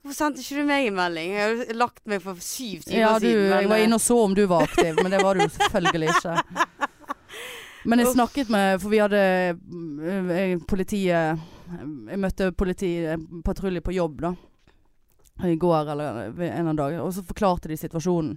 Hvorfor 0.01 0.17
sendte 0.17 0.41
ikke 0.41 0.63
du 0.63 0.65
meg 0.65 0.87
en 0.89 0.95
melding? 0.97 1.33
Jeg 1.37 1.49
har 1.49 1.77
lagt 1.77 2.01
meg 2.09 2.23
for 2.23 2.39
syv 2.41 2.87
timer 2.87 3.03
Ja, 3.03 3.11
du, 3.19 3.27
siden. 3.27 3.43
men, 3.51 3.59
jeg 3.59 3.69
var 3.69 3.77
eh, 3.77 3.85
inne 3.85 3.99
og 3.99 4.01
så 4.01 4.17
om 4.23 4.33
du 4.37 4.41
var 4.49 4.65
aktiv, 4.65 4.97
men 4.97 5.13
det 5.13 5.19
var 5.21 5.37
du 5.37 5.43
selvfølgelig 5.45 6.15
ikke. 6.15 6.37
Men 7.81 7.97
jeg 7.97 8.11
snakket 8.13 8.49
med 8.53 8.75
For 8.77 8.93
vi 8.93 8.99
hadde 9.01 9.19
eh, 10.37 10.51
politiet 10.69 11.39
Jeg 11.73 12.19
møtte 12.21 12.51
politipatrulje 12.53 13.81
på 13.81 13.95
jobb, 13.95 14.19
da. 14.21 14.31
I 15.49 15.55
går 15.57 15.89
eller 15.89 16.19
en 16.27 16.35
eller 16.37 16.59
annen 16.59 16.77
dag. 16.77 16.99
Og 17.01 17.09
så 17.15 17.23
forklarte 17.25 17.71
de 17.71 17.77
situasjonen. 17.79 18.35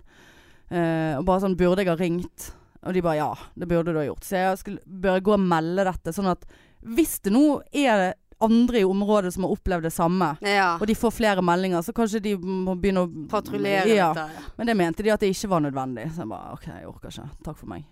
Eh, 0.71 1.19
og 1.19 1.27
bare 1.29 1.43
sånn 1.45 1.59
Burde 1.61 1.85
jeg 1.85 1.93
ha 1.93 1.99
ringt? 2.01 2.47
Og 2.85 2.97
de 2.97 3.03
bare 3.05 3.19
ja, 3.19 3.29
det 3.57 3.69
burde 3.69 3.93
du 3.93 4.01
ha 4.01 4.07
gjort. 4.07 4.25
Så 4.25 4.41
jeg 4.41 4.61
skulle, 4.61 4.81
bør 4.85 5.19
jeg 5.19 5.27
gå 5.29 5.35
og 5.37 5.45
melde 5.45 5.87
dette, 5.89 6.13
sånn 6.13 6.31
at 6.33 6.45
hvis 6.85 7.15
det 7.25 7.33
nå 7.33 7.45
er 7.73 8.11
andre 8.45 8.81
i 8.81 8.85
området 8.85 9.33
som 9.35 9.47
har 9.47 9.55
opplevd 9.57 9.83
det 9.89 9.93
samme, 9.93 10.37
Ja. 10.45 10.77
og 10.81 10.87
de 10.87 10.95
får 10.95 11.13
flere 11.17 11.43
meldinger, 11.43 11.83
så 11.83 11.93
kanskje 11.97 12.21
de 12.23 12.37
må 12.37 12.75
begynne 12.81 13.05
å 13.07 13.29
Patruljere 13.29 13.89
ja. 13.95 14.13
dette. 14.13 14.29
Ja. 14.39 14.53
Men 14.59 14.67
det 14.71 14.77
mente 14.77 15.03
de 15.03 15.11
at 15.11 15.21
det 15.21 15.31
ikke 15.35 15.49
var 15.51 15.61
nødvendig. 15.65 16.09
Så 16.15 16.23
jeg 16.25 16.29
bare 16.29 16.53
OK, 16.55 16.67
jeg 16.71 16.87
orker 16.87 17.09
ikke. 17.11 17.29
Takk 17.45 17.59
for 17.59 17.67
meg. 17.75 17.85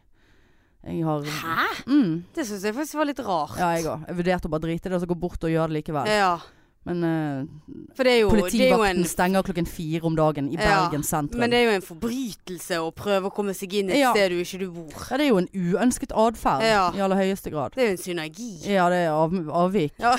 Har 0.82 1.22
Hæ? 1.22 1.84
mm, 1.86 2.24
Det 2.34 2.44
syns 2.46 2.64
jeg 2.66 2.74
faktisk 2.74 2.98
var 2.98 3.06
litt 3.06 3.20
rart. 3.22 3.54
Ja, 3.58 3.68
jeg 3.76 3.84
òg. 3.86 4.02
Jeg 4.08 4.16
vurderte 4.18 4.48
å 4.48 4.50
bare 4.50 4.64
drite 4.66 4.88
i 4.88 4.90
det 4.90 4.96
og 4.98 5.02
så 5.04 5.06
gå 5.06 5.14
bort 5.18 5.44
og 5.46 5.50
gjøre 5.52 5.68
det 5.70 5.76
likevel. 5.84 6.08
Ja. 6.10 6.32
Men 6.84 7.04
uh, 7.06 7.46
jo, 8.18 8.28
politivakten 8.32 8.98
en 9.02 9.04
stenger 9.06 9.42
klokken 9.46 9.66
fire 9.70 10.02
om 10.08 10.16
dagen 10.18 10.48
i 10.50 10.56
Ja, 10.56 10.64
Bergen 10.88 11.04
sentrum. 11.06 11.38
Men 11.38 11.50
det 11.52 11.60
er 11.60 11.68
jo 11.68 11.74
en 11.76 11.84
forbrytelse 11.86 12.80
å 12.82 12.88
prøve 12.90 13.30
å 13.30 13.34
komme 13.34 13.54
seg 13.54 13.72
inn 13.78 13.90
et 13.90 14.00
Ja. 14.00 14.10
sted 14.16 14.30
du 14.34 14.40
ikke 14.42 14.58
du 14.58 14.70
bor. 14.70 14.88
ja, 14.90 15.16
det 15.16 15.26
er 15.26 15.28
jo 15.30 15.38
en 15.38 15.48
uønsket 15.54 16.10
atferd 16.10 16.62
Ja. 16.66 16.90
i 16.90 16.98
aller 17.00 17.16
høyeste 17.22 17.50
grad. 17.54 17.72
Det 17.76 17.84
er 17.84 17.86
jo 17.92 17.92
en 17.92 18.02
synergi. 18.02 18.50
Ja, 18.66 18.88
det 18.90 18.98
er 19.06 19.10
av, 19.14 19.30
avvik. 19.62 19.92
Ja. 19.98 20.16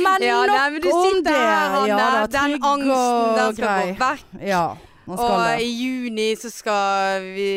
Men 0.00 0.20
nok 0.20 0.46
nei, 0.50 0.70
men 0.70 0.84
om 0.92 1.22
det. 1.24 1.32
her, 1.32 1.70
Hanne. 1.74 2.26
Den 2.30 2.56
angsten, 2.62 3.34
den 3.36 3.54
skal 3.54 3.64
grei. 3.64 3.94
gå 3.94 3.98
vekk. 4.04 4.24
Ja, 4.46 4.76
Og 5.16 5.62
i 5.62 5.68
juni 5.68 6.28
så 6.38 6.50
skal 6.52 7.26
vi 7.34 7.50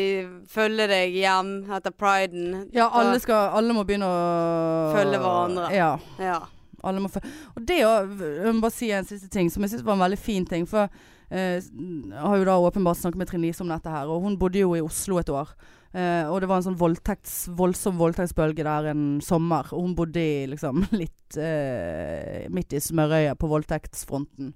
følge 0.50 0.88
deg 0.90 1.14
hjem 1.20 1.54
etter 1.76 1.94
priden. 1.94 2.66
Ja, 2.74 2.88
alle, 2.90 3.18
skal, 3.22 3.52
alle 3.54 3.76
må 3.76 3.84
begynne 3.86 4.08
å 4.08 4.92
Følge 4.94 5.20
hverandre. 5.22 5.70
Ja. 5.74 5.92
Ja. 6.22 6.40
Alle 6.84 7.02
må 7.04 7.10
følge. 7.12 7.30
Og 7.54 7.64
det 7.68 7.80
å 7.86 7.94
Jeg 8.04 8.52
må 8.52 8.64
bare 8.64 8.76
si 8.76 8.90
en 8.92 9.08
siste 9.08 9.30
ting 9.32 9.50
som 9.52 9.64
jeg 9.64 9.74
syns 9.74 9.86
var 9.86 9.98
en 9.98 10.04
veldig 10.04 10.20
fin 10.20 10.46
ting. 10.48 10.66
For 10.68 10.90
eh, 11.30 11.60
jeg 11.60 12.20
har 12.20 12.36
jo 12.40 12.50
da 12.50 12.58
åpenbart 12.66 13.00
snakket 13.00 13.22
med 13.22 13.30
Trine 13.30 13.46
Lise 13.46 13.64
om 13.64 13.72
dette 13.72 13.92
her, 13.92 14.10
og 14.10 14.26
hun 14.26 14.38
bodde 14.40 14.62
jo 14.62 14.74
i 14.76 14.84
Oslo 14.84 15.20
et 15.22 15.32
år. 15.32 15.54
Uh, 15.94 16.26
og 16.26 16.40
det 16.42 16.48
var 16.50 16.58
en 16.58 16.64
sånn 16.66 16.78
voldtekts, 16.78 17.52
voldsom 17.54 18.00
voldtektsbølge 18.00 18.64
der 18.66 18.88
en 18.90 19.20
sommer. 19.22 19.68
Og 19.70 19.84
hun 19.86 19.92
bodde 19.94 20.18
i 20.18 20.48
liksom 20.50 20.82
litt 21.00 21.38
uh, 21.38 22.50
midt 22.50 22.74
i 22.74 22.82
smørøyet 22.82 23.38
på 23.38 23.50
voldtektsfronten. 23.52 24.50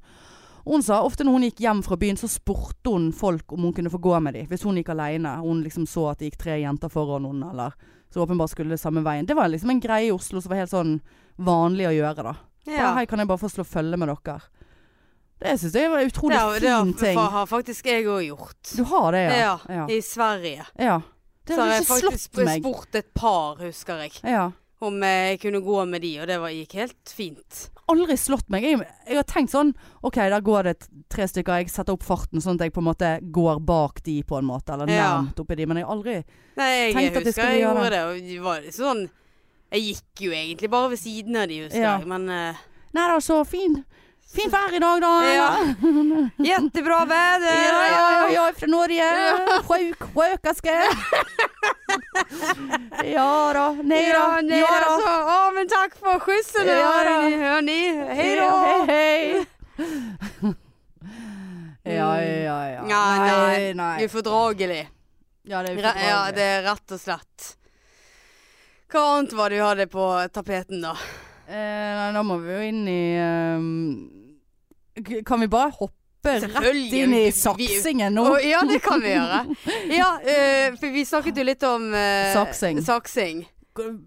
Hun 0.68 0.82
sa 0.84 0.98
ofte 1.00 1.24
når 1.24 1.32
hun 1.32 1.44
gikk 1.46 1.62
hjem 1.64 1.78
fra 1.86 1.96
byen, 1.96 2.18
så 2.20 2.28
spurte 2.28 2.92
hun 2.92 3.06
folk 3.16 3.52
om 3.56 3.62
hun 3.64 3.72
kunne 3.72 3.92
få 3.92 4.00
gå 4.04 4.18
med 4.20 4.36
dem. 4.36 4.48
Hvis 4.50 4.66
hun 4.68 4.76
gikk 4.76 4.90
alene. 4.92 5.38
Hun 5.40 5.62
liksom 5.64 5.86
så 5.88 6.10
at 6.10 6.20
det 6.20 6.28
gikk 6.28 6.42
tre 6.42 6.58
jenter 6.60 6.92
foran 6.92 7.24
henne, 7.24 7.48
eller 7.54 7.72
så 8.12 8.20
åpenbart 8.24 8.52
skulle 8.52 8.76
det 8.76 8.80
samme 8.82 9.00
veien. 9.04 9.26
Det 9.26 9.36
var 9.36 9.48
liksom 9.48 9.72
en 9.72 9.80
greie 9.80 10.10
i 10.10 10.12
Oslo 10.12 10.42
som 10.44 10.52
var 10.52 10.60
helt 10.62 10.72
sånn 10.72 10.98
vanlig 11.40 11.88
å 11.88 11.94
gjøre, 11.96 12.24
da. 12.26 12.34
ja. 12.68 12.76
Bare, 12.82 12.94
Hei, 12.98 13.06
kan 13.08 13.22
jeg 13.22 13.30
bare 13.30 13.40
få 13.40 13.50
slå 13.52 13.64
følge 13.64 13.96
med 14.00 14.12
dere? 14.12 14.38
Det 15.38 15.52
syns 15.62 15.76
jeg 15.78 15.90
var 15.90 16.02
en 16.02 16.10
utrolig 16.10 16.34
ja, 16.34 16.44
har, 16.44 16.60
det 16.60 16.70
har, 16.72 16.84
fin 16.84 16.94
ting. 16.98 17.18
Det 17.18 17.26
har 17.38 17.46
faktisk 17.46 17.86
jeg 17.86 18.06
òg 18.10 18.22
gjort. 18.26 18.72
Du 18.74 18.82
har 18.90 19.12
det, 19.14 19.20
ja? 19.38 19.52
Ja. 19.70 19.84
I 19.88 20.00
Sverige. 20.02 20.66
ja. 20.76 21.00
Det 21.48 21.54
så 21.54 21.60
har 21.62 21.68
har 21.68 21.74
jeg 21.78 21.84
ikke 21.84 21.94
faktisk 21.94 22.34
slått 22.34 22.44
meg. 22.44 22.64
spurt 22.64 22.96
et 22.98 23.14
par, 23.16 23.60
husker 23.62 24.02
jeg, 24.04 24.18
Ja. 24.28 24.50
Om 24.80 25.00
jeg 25.02 25.40
kunne 25.42 25.60
gå 25.64 25.84
med 25.90 26.02
de, 26.02 26.12
og 26.22 26.26
det 26.30 26.36
var, 26.40 26.52
gikk 26.54 26.74
helt 26.78 27.12
fint. 27.14 27.64
Aldri 27.88 28.16
slått 28.20 28.46
meg. 28.52 28.62
Jeg, 28.62 28.78
jeg 29.08 29.16
har 29.16 29.24
tenkt 29.26 29.50
sånn 29.50 29.72
OK, 30.04 30.14
der 30.20 30.44
går 30.44 30.68
det 30.68 30.74
tre 31.10 31.24
stykker. 31.26 31.62
Jeg 31.62 31.70
setter 31.72 31.96
opp 31.96 32.04
farten 32.06 32.42
sånn 32.44 32.58
at 32.60 32.66
jeg 32.68 32.74
på 32.76 32.82
en 32.82 32.88
måte 32.90 33.12
går 33.34 33.62
bak 33.64 34.02
de 34.04 34.18
på 34.28 34.38
en 34.38 34.44
måte. 34.50 34.74
Eller 34.76 34.92
Ja. 34.92 35.08
nærmt 35.22 35.40
oppi 35.40 35.56
de. 35.56 35.66
Men 35.66 35.80
jeg 35.80 35.86
har 35.88 35.94
aldri 35.96 36.16
Nei, 36.58 36.68
jeg 36.68 36.94
Tenkte 36.94 37.18
at 37.22 37.24
jeg 37.30 37.34
skulle 37.34 37.54
jeg 37.56 37.62
gjøre 37.64 37.90
det, 37.90 38.02
og 38.04 38.28
det 38.28 38.38
var 38.44 38.68
sånn 38.74 39.02
Jeg 39.72 39.82
gikk 39.84 40.22
jo 40.26 40.30
egentlig 40.32 40.70
bare 40.70 40.90
ved 40.90 40.98
siden 40.98 41.36
av 41.36 41.48
de, 41.48 41.58
husker 41.64 41.80
Ja. 41.82 41.98
jeg, 41.98 42.06
men 42.08 42.28
uh, 42.28 42.54
Nei 42.94 43.08
da, 43.08 43.18
så 43.20 43.42
fin. 43.46 43.84
Fin 44.34 44.50
vær 44.52 44.74
i 44.76 44.78
dag, 44.82 45.00
da. 45.00 45.12
Ja. 45.34 45.48
Jättebra 46.50 47.04
väder! 47.04 47.54
Ja, 47.68 47.86
ja, 47.90 48.12
ja, 48.12 48.30
jag 48.34 48.48
är 48.48 48.52
från 48.52 48.70
Norge. 48.70 49.08
Sjuk, 49.68 50.02
sjukaske. 50.14 50.74
ja 53.04 53.52
då, 53.54 53.82
nej 53.82 54.06
då. 54.12 54.18
Ja, 54.18 54.40
nej, 54.42 54.58
ja 54.60 54.66
alltså, 54.86 55.08
ja, 55.08 55.50
men 55.54 55.68
tack 55.68 55.94
för 55.98 56.18
skjutsen 56.18 56.66
Ja, 56.66 56.74
hörni. 57.48 58.04
Hej 58.14 58.34
Ja, 58.36 58.50
då! 58.50 58.84
Hej, 58.92 59.46
hej. 59.76 60.56
ja, 61.96 62.22
ja, 62.22 62.68
ja. 62.70 62.84
Ja, 62.88 63.16
nei, 63.18 63.74
nei. 63.74 64.04
Ufordragelig. 64.04 64.88
Ja, 65.42 65.62
det 65.62 65.68
er 65.70 65.72
ufordragelig. 65.74 66.08
Ja, 66.10 66.20
det 66.36 66.42
er 66.42 66.62
rett 66.68 66.92
og 66.92 67.00
slett. 67.00 67.54
Hva 68.92 69.00
annet 69.14 69.32
var 69.36 69.50
det 69.50 69.56
du 69.56 69.64
hadde 69.64 69.86
på 69.92 70.04
tapeten, 70.32 70.80
da? 70.84 70.94
Eh, 71.48 71.56
nei, 71.96 72.12
da 72.12 72.22
må 72.24 72.36
vi 72.42 72.52
jo 72.52 72.60
inn 72.68 72.84
i 72.88 73.00
k- 73.16 74.17
Kan 75.26 75.40
vi 75.40 75.48
bare 75.48 75.70
hoppe 75.78 75.94
rett 76.40 76.92
inn 76.92 77.14
i 77.14 77.28
saksingen 77.32 78.14
nå? 78.18 78.24
Oh, 78.32 78.38
ja, 78.42 78.62
det 78.68 78.80
kan 78.84 79.00
vi 79.00 79.14
gjøre. 79.14 79.44
Ja, 80.00 80.10
uh, 80.18 80.74
for 80.80 80.90
vi 80.92 81.04
snakket 81.06 81.38
jo 81.38 81.46
litt 81.46 81.62
om 81.68 81.92
uh, 81.94 82.32
Saksing. 82.34 82.82
saksing. 82.84 83.46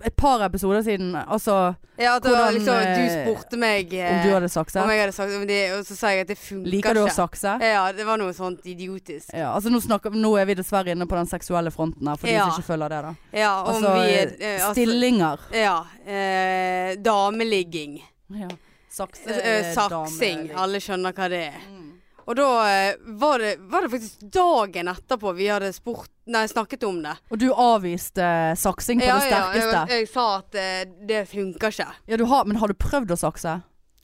Et 0.04 0.16
par 0.20 0.42
episoder 0.44 0.82
siden, 0.84 1.14
altså 1.16 1.74
Ja, 1.98 2.20
det 2.20 2.32
var 2.32 2.52
Hvordan, 2.52 2.54
liksom, 2.54 2.76
du 2.76 3.02
eh, 3.02 3.14
spurte 3.22 3.58
meg 3.58 3.94
eh, 3.94 4.10
om 4.12 4.26
du 4.26 4.34
hadde 4.34 4.50
saksa. 4.52 4.82
om 4.84 4.90
jeg 4.92 5.00
hadde 5.06 5.36
om 5.38 5.46
det, 5.48 5.60
og 5.78 5.86
så 5.88 5.96
sa 5.96 6.10
jeg 6.12 6.26
at 6.26 6.28
det 6.28 6.38
funker 6.38 6.72
Liker 6.74 6.98
du 6.98 7.00
å 7.06 7.12
sakse? 7.14 7.54
Ja, 7.64 7.86
det 7.96 8.04
var 8.04 8.20
noe 8.20 8.34
sånt 8.36 8.66
idiotisk. 8.68 9.30
Ja, 9.32 9.54
altså 9.56 9.72
nå, 9.72 9.80
snakker, 9.80 10.12
nå 10.12 10.34
er 10.42 10.50
vi 10.50 10.58
dessverre 10.60 10.92
inne 10.92 11.08
på 11.08 11.16
den 11.16 11.30
seksuelle 11.32 11.72
fronten 11.72 12.10
her, 12.12 12.20
for 12.20 12.28
de 12.28 12.36
som 12.36 12.52
ikke 12.52 12.68
følger 12.68 12.92
det. 12.92 13.02
da 13.08 13.40
Ja, 13.46 13.54
om 13.62 13.72
Altså, 13.78 13.94
vi 13.96 14.18
eh, 14.20 14.58
altså- 14.58 14.74
stillinger. 14.76 15.48
Ja. 15.56 15.78
Eh, 16.04 16.96
dameligging. 17.00 18.02
Ja. 18.42 18.52
Sakse, 18.92 19.30
Eh, 19.40 19.74
saksing. 19.74 20.48
dame- 20.50 20.58
Alle 20.60 20.80
skjønner 20.84 21.14
hva 21.16 21.30
det 21.32 21.44
er. 21.54 21.62
Mm. 21.70 21.88
Og 22.28 22.36
da 22.38 22.48
eh, 22.70 22.96
var, 23.18 23.40
det, 23.40 23.54
var 23.72 23.82
det 23.82 23.90
faktisk 23.96 24.20
dagen 24.32 24.88
etterpå 24.92 25.32
vi 25.36 25.48
hadde 25.50 25.72
spurt 25.74 26.10
Nei, 26.32 26.46
snakket 26.48 26.84
om 26.88 27.00
det. 27.04 27.16
Og 27.32 27.40
du 27.42 27.48
avviste 27.52 28.24
saksing 28.56 29.00
på 29.02 29.08
det 29.10 29.24
sterkeste. 29.26 29.80
jeg, 29.90 30.04
jeg 30.06 30.08
sa 30.14 30.26
at 30.38 30.56
eh, 30.56 30.84
det 31.10 31.24
funker 31.28 31.74
ikke. 31.74 31.88
Ja, 32.08 32.18
du 32.22 32.26
har, 32.30 32.46
men 32.46 32.60
har 32.62 32.68
du 32.72 32.74
prøvd 32.78 33.12
å 33.12 33.18
sakse? 33.20 33.56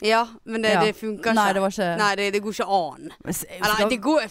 Ja, 0.03 0.27
men 0.45 0.61
det, 0.61 0.73
Ja. 0.73 0.81
det 0.83 0.95
funker 0.97 1.31
ikke. 1.31 1.33
Nei, 1.37 1.53
det 1.53 1.61
var 1.61 1.71
ikke 1.73 1.97
Nei, 1.97 2.09
det, 2.19 2.25
det 2.33 2.41
går 2.43 2.53
ikke 2.57 2.67
an. 2.69 3.07
Eller 3.25 3.89
det 3.89 4.01
går 4.01 4.21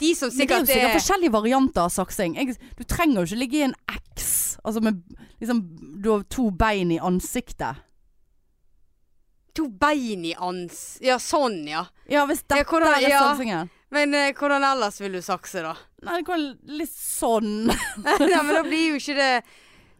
De 0.00 0.14
som 0.14 0.30
sikkert 0.30 0.48
det 0.48 0.56
er 0.56 0.60
jo 0.60 0.66
sikkert 0.66 0.90
er 0.90 0.98
forskjellige 0.98 1.32
varianter 1.32 1.80
av 1.86 1.92
saksing. 1.94 2.34
Jeg, 2.36 2.56
du 2.76 2.84
trenger 2.84 3.20
jo 3.22 3.28
ikke 3.30 3.38
ligge 3.40 3.60
i 3.60 3.62
en 3.68 3.74
X. 4.16 4.58
Altså 4.64 4.82
med 4.82 5.02
liksom 5.40 5.62
Du 6.02 6.10
har 6.12 6.22
to 6.28 6.50
bein 6.50 6.90
i 6.92 6.98
ansiktet. 6.98 7.76
To 9.56 9.68
bein 9.68 10.24
i 10.28 10.34
ans... 10.36 10.98
Ja, 11.04 11.16
sånn, 11.22 11.62
ja. 11.68 11.86
Ja, 12.12 12.26
hvis 12.28 12.42
dette 12.44 12.58
Ja, 12.60 12.64
hvordan- 12.68 12.96
er 13.00 13.08
ja. 13.08 13.20
sansingen. 13.24 13.70
Men 13.94 14.14
eh, 14.18 14.32
hvordan 14.36 14.64
ellers 14.66 14.98
vil 15.00 15.12
du 15.16 15.22
sakse, 15.24 15.62
da? 15.64 15.74
Nei, 16.04 16.18
det 16.20 16.26
går 16.28 16.42
litt 16.76 16.92
sånn. 16.92 17.70
Nei, 18.04 18.18
men 18.42 18.52
da 18.52 18.62
blir 18.66 18.90
jo 18.92 18.98
ikke 19.00 19.16
det 19.16 19.30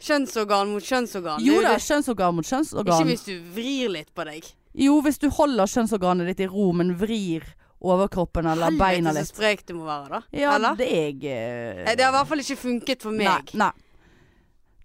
kjønnsorgan 0.06 0.72
mot 0.74 0.84
kjønnsorgan. 0.84 1.40
Jo 1.44 1.60
Det 1.62 1.68
da, 1.70 1.76
kjønnsorgan 1.80 2.34
mot 2.36 2.44
kjønnsorgan 2.46 2.98
Ikke 3.00 3.10
hvis 3.14 3.24
du 3.28 3.36
vrir 3.56 3.92
litt 3.94 4.10
på 4.14 4.26
deg. 4.28 4.50
Jo, 4.76 4.98
hvis 5.06 5.16
du 5.22 5.30
holder 5.32 5.70
kjønnsorganet 5.72 6.28
ditt 6.34 6.42
i 6.44 6.50
ro, 6.52 6.66
men 6.76 6.92
vrir 7.00 7.46
overkroppen 7.86 8.46
eller 8.50 8.74
beina 8.76 9.12
litt. 9.12 9.22
Helvete 9.22 9.30
så 9.30 9.36
sprek 9.36 9.64
du 9.68 9.74
må 9.78 9.86
være, 9.88 10.08
da. 10.18 10.20
Ja, 10.36 10.54
Eller? 10.56 10.76
det 10.76 10.86
er 10.90 11.08
jeg 11.12 11.24
eh, 11.32 11.82
Eh, 11.86 11.94
Det 11.96 12.04
har 12.04 12.12
i 12.12 12.16
hvert 12.18 12.28
fall 12.28 12.42
ikke 12.44 12.56
funket 12.60 13.02
for 13.04 13.16
meg. 13.16 13.52
Nei. 13.54 13.60
nei. 13.64 13.72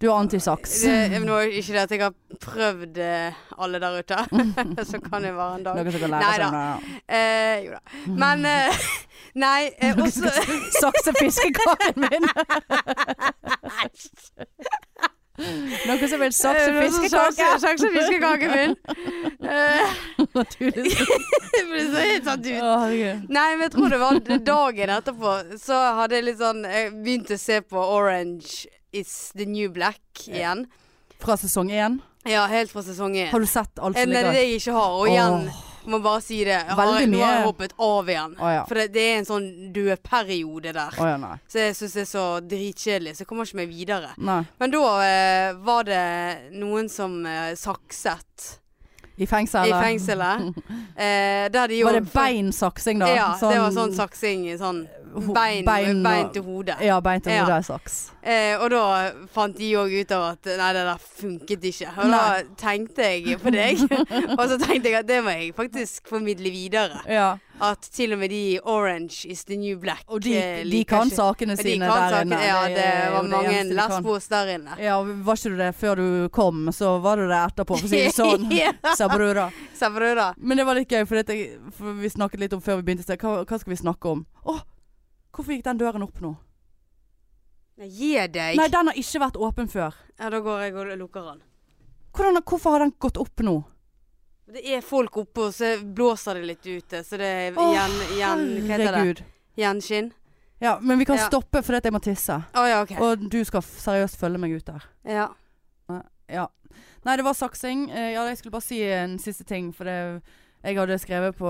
Du 0.02 0.08
er 0.10 0.16
antisaks. 0.18 0.80
Nå 1.22 1.36
er 1.38 1.52
ikke 1.54 1.76
det 1.76 1.82
at 1.84 1.92
jeg 1.94 2.00
har 2.02 2.14
prøvd 2.42 2.96
eh, 2.98 3.36
alle 3.62 3.78
der 3.78 4.00
ute. 4.02 4.18
Så 4.90 4.98
kan 5.04 5.22
det 5.22 5.30
være 5.36 5.60
en 5.60 5.66
dag. 5.68 5.78
Noen 5.78 5.94
som 5.94 6.02
kan 6.02 6.10
lære 6.16 6.22
Nei 6.26 6.38
da. 6.42 6.62
Eh, 7.06 7.56
jo 7.68 7.76
da. 7.76 7.80
Men 8.24 8.42
eh, 8.50 8.82
Nei, 9.44 9.70
eh, 9.78 9.94
også 10.02 10.28
sakse 10.80 11.14
fiskekaren 11.20 12.02
min. 12.02 12.26
Noen 15.86 16.02
som 16.10 16.20
vil 16.20 16.34
sakse 16.36 16.66
Eh, 16.68 16.82
fiskekake. 16.82 17.46
sakse- 17.62 17.92
fiskekaken 17.94 18.50
min. 18.58 18.76
Naturlig 19.40 20.34
Naturligvis. 20.34 20.98
Det 21.54 21.64
ble 21.70 21.80
så 21.94 22.04
helt 22.10 22.28
satt 22.28 22.46
ut. 22.50 23.30
Nei, 23.32 23.48
men 23.54 23.64
jeg 23.68 23.72
tror 23.78 23.88
det 23.94 24.02
var 24.02 24.20
dagen 24.50 24.92
etterpå. 24.98 25.32
Så 25.62 25.78
hadde 26.02 26.18
jeg 26.18 26.26
litt 26.32 26.38
sånn 26.42 26.62
Jeg 26.68 26.92
begynte 26.98 27.38
å 27.38 27.42
se 27.46 27.60
på 27.62 27.78
Orange 27.96 28.66
is 28.92 29.32
the 29.34 29.46
new 29.46 29.72
black 29.72 30.28
igjen. 30.28 30.66
Fra 31.22 31.36
sesong 31.36 31.70
én. 31.70 32.00
Ja, 32.24 32.46
helt 32.46 32.70
fra 32.70 32.82
sesong 32.82 33.16
én. 33.16 33.30
Har 33.30 33.40
du 33.40 33.46
sett 33.46 33.78
alt 33.78 33.98
som 33.98 34.10
Nei, 34.10 34.14
det 34.14 34.22
er 34.26 34.32
det 34.32 34.42
jeg 34.44 34.60
ikke 34.60 34.74
har. 34.76 34.94
Og 34.98 35.08
igjen, 35.10 35.46
oh. 35.50 35.60
må 35.90 35.98
bare 36.02 36.22
si 36.22 36.38
det. 36.46 36.54
Jeg 36.54 36.78
Veldig 36.78 36.94
har, 36.94 37.08
nå 37.10 37.20
har 37.22 37.32
jeg 37.32 37.40
mye. 37.40 37.48
hoppet 37.48 37.74
av 37.82 38.10
igjen. 38.14 38.36
Oh, 38.38 38.52
ja. 38.52 38.64
For 38.68 38.78
det, 38.78 38.86
det 38.94 39.04
er 39.08 39.20
en 39.20 39.28
sånn 39.28 39.48
dødperiode 39.74 40.74
der. 40.76 40.98
Oh, 41.02 41.10
ja. 41.10 41.34
Så 41.50 41.62
jeg 41.64 41.76
syns 41.78 41.98
det 41.98 42.04
er 42.04 42.10
så 42.12 42.24
dritkjedelig, 42.54 43.14
så 43.16 43.24
jeg 43.24 43.30
kommer 43.30 43.48
ikke 43.48 43.60
meg 43.62 43.70
videre. 43.72 44.12
nei. 44.18 44.40
Men 44.62 44.74
da 44.74 44.82
eh, 45.06 45.52
var 45.66 45.88
det 45.90 46.02
noen 46.62 46.90
som 46.92 47.18
eh, 47.26 47.54
sakset 47.58 48.50
I 49.18 49.26
fengselet. 49.26 49.74
i 49.74 49.82
fengselet. 49.88 50.62
Eh, 50.94 51.48
der 51.54 51.74
de 51.74 51.82
jo 51.82 51.90
Var 51.90 51.98
det 51.98 52.06
beinsaksing, 52.14 53.02
da? 53.02 53.10
Ja, 53.10 53.30
det 53.40 53.58
var 53.66 53.74
sånn 53.74 53.98
saksing. 53.98 54.46
Sånn 54.62 54.84
bein, 55.34 55.64
bein 55.64 56.02
bein, 56.02 56.30
til 56.32 56.42
hodet. 56.42 56.76
Ja, 56.80 57.00
bein 57.00 57.20
til 57.20 57.32
Ja. 57.32 57.44
hodet 57.44 57.56
er 57.56 57.66
saks. 57.68 58.10
Eh, 58.22 58.56
og 58.62 58.70
da 58.70 59.12
fant 59.34 59.56
de 59.58 59.72
òg 59.74 59.92
ut 60.00 60.12
av 60.12 60.22
at 60.32 60.44
nei, 60.58 60.72
det 60.72 60.84
der 60.86 60.98
funket 60.98 61.64
ikke. 61.72 61.88
Og 61.98 62.10
da 62.10 62.42
tenkte 62.56 63.02
jeg 63.02 63.38
på 63.42 63.50
deg. 63.50 63.80
og 64.38 64.44
så 64.48 64.58
tenkte 64.62 64.88
jeg 64.90 65.00
at 65.02 65.06
det 65.08 65.22
må 65.24 65.30
jeg 65.34 65.54
faktisk 65.54 66.06
formidle 66.08 66.50
videre. 66.54 67.00
Ja. 67.08 67.32
At 67.62 67.78
til 67.94 68.12
og 68.14 68.18
med 68.18 68.30
de 68.32 68.58
Orange 68.64 69.26
is 69.28 69.44
the 69.44 69.54
new 69.56 69.76
black 69.78 70.02
Og 70.08 70.22
de, 70.24 70.32
eh, 70.36 70.64
de 70.64 70.84
kan 70.84 71.06
ikke- 71.06 71.14
sakene 71.16 71.56
sine 71.56 71.84
de 71.84 71.90
kan 71.90 72.00
der 72.00 72.10
sakene. 72.10 72.22
inne. 72.22 72.46
Ja, 72.46 72.62
det 72.68 73.12
var 73.12 73.22
mange 73.22 73.74
lesbos 73.74 74.28
der 74.28 74.46
inne. 74.56 74.78
Ja, 74.82 74.96
var 75.02 75.34
ikke 75.36 75.50
du 75.50 75.56
det 75.56 75.74
før 75.76 75.94
du 75.96 76.28
kom, 76.28 76.66
så 76.72 77.00
var 77.02 77.16
du 77.16 77.28
det 77.28 77.38
etterpå, 77.38 77.78
for 77.78 77.86
å 77.86 77.88
si 77.88 78.02
det 78.06 78.14
sånn. 78.14 78.48
Ja. 78.62 78.72
Sa 78.96 79.08
brura. 79.08 79.50
Men 80.38 80.56
det 80.58 80.66
var 80.66 80.74
litt 80.74 80.88
gøy, 80.88 81.06
for, 81.06 81.16
dette, 81.22 81.58
for 81.76 81.92
vi 81.98 82.08
snakket 82.08 82.40
litt 82.40 82.52
om 82.52 82.60
før 82.60 82.76
vi 82.80 82.82
begynte. 82.94 83.16
Hva, 83.18 83.44
hva 83.44 83.58
skal 83.60 83.70
vi 83.74 83.76
snakke 83.82 84.10
om? 84.10 84.24
Å, 84.46 84.60
hvorfor 85.32 85.52
gikk 85.56 85.64
den 85.64 85.78
døren 85.80 86.02
opp 86.06 86.20
nå? 86.20 86.34
Gi 87.82 88.12
deg. 88.28 88.56
Nei, 88.58 88.68
den 88.70 88.90
har 88.90 88.98
ikke 89.00 89.20
vært 89.24 89.38
åpen 89.42 89.68
før. 89.72 89.94
Ja, 90.20 90.28
da 90.30 90.40
går 90.44 90.60
jeg 90.66 90.74
og 90.76 90.90
lukker 91.00 91.24
den. 91.32 91.40
Hvordan, 92.12 92.42
hvorfor 92.44 92.74
har 92.76 92.84
den 92.84 92.92
gått 93.00 93.16
opp 93.18 93.40
nå? 93.42 93.56
Det 94.52 94.60
er 94.76 94.82
folk 94.84 95.16
oppe, 95.16 95.46
og 95.48 95.54
så 95.56 95.70
blåser 95.82 96.36
det 96.38 96.44
litt 96.50 96.66
ute. 96.68 97.00
Så 97.06 97.16
det 97.18 97.30
er 97.48 97.56
Å, 97.56 97.68
gjen, 97.72 97.94
gjen, 98.18 98.42
hva 98.66 98.76
heter 98.76 98.98
det? 98.98 99.24
Gjenskinn. 99.56 100.10
Ja, 100.62 100.76
men 100.80 100.98
vi 101.00 101.04
kan 101.08 101.16
Ja. 101.16 101.26
stoppe 101.26 101.62
fordi 101.64 101.76
at 101.80 101.84
jeg 101.88 101.92
må 101.96 102.00
tisse. 102.04 102.36
Å 102.54 102.66
ja, 102.68 102.82
OK. 102.82 102.92
Og 103.00 103.24
du 103.30 103.40
skal 103.44 103.62
f- 103.64 103.80
seriøst 103.82 104.16
følge 104.20 104.38
meg 104.38 104.52
ut 104.52 104.64
der. 104.68 104.82
Ja. 105.08 105.28
Ja. 106.28 106.46
Nei, 107.04 107.16
det 107.16 107.24
var 107.24 107.34
saksing. 107.34 107.90
Eh, 107.90 108.12
ja, 108.12 108.26
jeg 108.28 108.38
skulle 108.38 108.52
bare 108.52 108.62
si 108.68 108.82
en 108.82 109.18
siste 109.18 109.44
ting, 109.44 109.72
for 109.72 109.84
det, 109.84 110.22
jeg 110.62 110.76
hadde 110.76 110.98
skrevet 111.00 111.34
på 111.36 111.48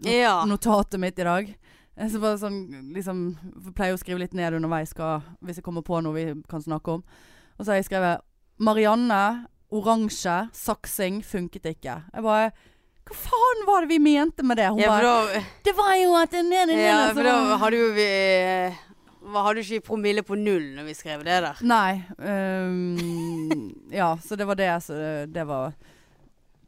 not 0.00 0.06
Ja. 0.06 0.44
notatet 0.46 0.98
mitt 1.00 1.18
i 1.18 1.24
dag. 1.24 1.54
Eh, 1.96 2.08
Så 2.12 2.20
bare 2.22 2.38
sånn, 2.40 2.60
liksom 2.94 3.24
Pleier 3.76 3.96
å 3.96 4.00
skrive 4.00 4.22
litt 4.24 4.36
ned 4.36 4.56
underveis 4.58 4.94
hva, 4.98 5.18
hvis 5.44 5.60
jeg 5.60 5.66
kommer 5.66 5.86
på 5.86 6.00
noe 6.04 6.16
vi 6.16 6.28
kan 6.50 6.62
snakke 6.64 6.98
om. 6.98 7.02
Og 7.58 7.64
så 7.64 7.72
har 7.72 7.80
jeg 7.80 7.88
skrevet 7.88 8.24
Marianne, 8.64 9.48
oransje, 9.74 10.36
saksing, 10.54 11.22
funket 11.26 11.66
ikke. 11.74 11.98
Jeg 12.14 12.24
bare 12.24 12.52
Hva 13.04 13.16
faen 13.18 13.64
var 13.68 13.84
det 13.84 13.90
vi 13.90 14.00
mente 14.00 14.44
med 14.46 14.56
det? 14.60 14.70
Hun 14.70 14.82
Ja, 14.82 14.90
bare 14.94 15.10
da, 15.10 15.44
Det 15.66 15.74
var 15.76 15.94
jo 15.98 16.14
at 16.18 16.30
det 16.32 16.44
nede, 16.46 16.72
nede, 16.72 16.86
ja, 16.86 17.00
så 17.08 17.18
for 17.18 17.28
da 17.28 17.58
hadde 17.62 17.80
jo 17.80 17.88
vi 17.96 18.10
hva, 19.24 19.42
Hadde 19.46 19.60
du 19.60 19.64
ikke 19.64 19.88
promille 19.88 20.22
på 20.24 20.36
null 20.38 20.70
når 20.76 20.88
vi 20.88 20.94
skrev 20.96 21.24
det 21.24 21.40
der? 21.46 21.60
Nei. 21.64 22.04
Um, 22.18 23.70
ja, 23.92 24.14
så 24.20 24.36
det 24.36 24.46
var 24.48 24.58
det. 24.58 24.70
Så 24.84 24.96
det, 24.98 25.12
det 25.32 25.46
var 25.48 25.72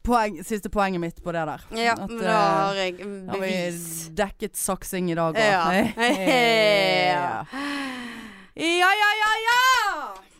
poeng, 0.07 0.39
siste 0.47 0.71
poenget 0.73 1.01
mitt 1.03 1.19
på 1.23 1.33
det 1.35 1.43
der. 1.49 1.65
Ja, 1.77 1.93
At, 1.97 2.07
men 2.09 2.23
da 2.23 2.31
eh, 2.31 2.55
har 2.55 2.79
jeg 2.79 2.95
bevis. 2.97 3.27
har 3.29 3.43
vi 3.43 4.15
dekket 4.23 4.55
saksing 4.59 5.11
i 5.11 5.17
dag 5.19 5.35
òg. 5.35 5.43
Ja. 5.43 5.65
ja. 7.13 7.45
ja, 8.55 8.89
ja, 9.01 9.11
ja, 9.21 9.31
ja! 9.49 9.61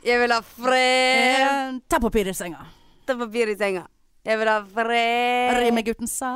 Jeg 0.07 0.19
vil 0.23 0.31
ha 0.31 0.41
fred. 0.41 1.43
Eh, 1.43 1.79
Ta 1.91 1.99
papir 1.99 2.29
i 2.31 2.33
senga. 2.37 2.63
Ta 3.07 3.15
papir 3.19 3.51
i 3.51 3.57
senga. 3.59 3.85
Jeg 4.27 4.39
vil 4.41 4.49
ha 4.51 4.57
fred. 4.67 5.57
Rimegutten 5.61 6.07
sa 6.11 6.29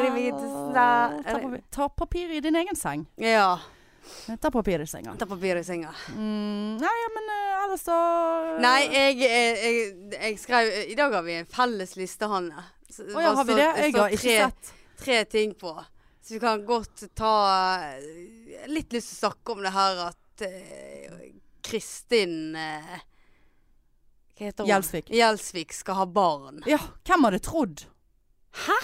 Rimegutten 0.00 0.48
sa- 0.74 1.16
ta 1.24 1.38
papir, 1.40 1.62
ta 1.72 1.88
papir 1.88 2.32
i 2.36 2.40
din 2.44 2.56
egen 2.60 2.76
seng. 2.76 3.06
Ja. 3.16 3.58
Ta 4.40 4.50
papir 4.52 4.80
i 4.80 4.86
senga. 4.88 5.14
Ta 5.20 5.26
papir 5.28 5.56
i 5.60 5.64
senga. 5.64 5.90
Mm, 6.16 6.76
nei, 6.80 6.96
men 7.14 7.30
eh, 7.34 7.64
ellers 7.64 7.84
så 7.84 7.96
Nei, 8.64 8.80
jeg, 8.92 9.16
jeg, 9.20 9.56
jeg, 9.60 9.94
jeg 10.16 10.38
skrev 10.40 10.70
I 10.92 10.96
dag 10.96 11.12
har 11.12 11.24
vi 11.26 11.34
en 11.42 11.48
felles 11.52 11.92
liste, 12.00 12.28
Hanne. 12.28 12.64
Så- 12.90 13.06
ja, 13.12 13.34
har 13.34 13.44
vi 13.44 13.54
det? 13.54 13.68
Jeg 13.76 13.94
har 13.94 14.08
ikke 14.16 14.36
sett. 14.36 14.72
tre 14.98 15.24
ting 15.24 15.54
på. 15.54 15.74
Så 16.22 16.34
vi 16.34 16.40
kan 16.40 16.64
godt 16.66 17.04
ta 17.16 17.34
eh, 17.96 18.66
Litt 18.68 18.92
lyst 18.92 19.14
til 19.14 19.16
å 19.16 19.20
snakke 19.28 19.52
om 19.54 19.62
det 19.64 19.70
her 19.72 20.00
at 20.08 20.42
uh, 20.44 21.20
Kristin 21.64 22.56
uh, 22.56 22.98
Hva 24.36 24.48
heter 24.50 24.64
hun? 24.64 24.68
Gjelsvik. 24.68 25.12
Gjelsvik 25.14 25.72
skal 25.72 25.94
ha 26.02 26.06
barn. 26.06 26.60
Ja, 26.68 26.78
hvem 27.08 27.24
hadde 27.28 27.40
trodd? 27.44 27.86
Hæ? 28.66 28.76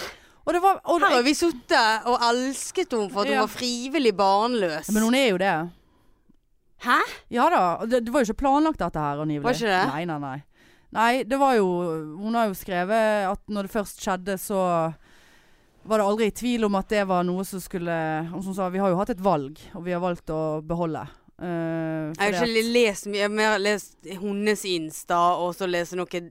Var 0.45 0.59
Her 0.61 1.05
har 1.09 1.23
vi 1.25 1.33
sittet 1.33 2.05
og 2.05 2.21
elsket 2.21 2.91
henne 2.93 3.09
for 3.09 3.25
at 3.25 3.31
hun 3.33 3.39
var 3.41 3.49
frivillig 3.49 4.13
barnløs. 4.17 4.91
Men 4.93 5.03
hun 5.07 5.15
er 5.17 5.29
jo 5.31 5.37
det. 5.41 5.53
Hæ? 6.85 6.99
Ja 7.33 7.47
da. 7.49 7.61
Det, 7.85 8.03
det 8.05 8.13
var 8.13 8.21
jo 8.21 8.29
ikke 8.29 8.43
planlagt 8.43 8.81
dette 8.81 9.01
her 9.01 9.23
angivelig. 9.23 9.45
Var 9.47 9.57
ikke 9.57 9.71
det? 9.71 9.85
Nei, 9.93 10.03
nei, 10.05 10.19
nei. 10.21 10.37
Nei, 10.95 11.23
det 11.27 11.37
var 11.41 11.57
jo 11.57 11.65
Hun 12.21 12.35
har 12.37 12.47
jo 12.47 12.55
skrevet 12.57 13.27
at 13.29 13.41
når 13.51 13.67
det 13.67 13.73
først 13.75 13.99
skjedde, 14.03 14.37
så 14.39 14.59
var 15.85 16.01
det 16.01 16.05
aldri 16.07 16.29
i 16.31 16.33
tvil 16.33 16.65
om 16.65 16.75
at 16.79 16.89
det 16.89 17.03
var 17.05 17.25
noe 17.27 17.43
som 17.45 17.61
skulle 17.61 17.93
som 18.31 18.41
hun 18.47 18.55
sa, 18.57 18.69
vi 18.73 18.79
har 18.81 18.89
jo 18.89 18.97
hatt 18.97 19.11
et 19.13 19.21
valg, 19.21 19.59
og 19.75 19.83
vi 19.85 19.93
har 19.93 20.01
valgt 20.01 20.31
å 20.33 20.39
beholde. 20.65 21.03
Uh, 21.35 22.09
Jeg 22.15 22.31
har 22.31 22.47
ikke 22.47 22.71
lest 22.73 23.05
mye. 23.11 23.19
Jeg 23.19 23.27
har 23.27 23.35
mer 23.35 23.57
lest 23.61 24.07
hennes 24.07 24.63
Insta, 24.71 25.19
og 25.43 25.53
så 25.57 25.67
lese 25.69 25.99
noe 25.99 26.21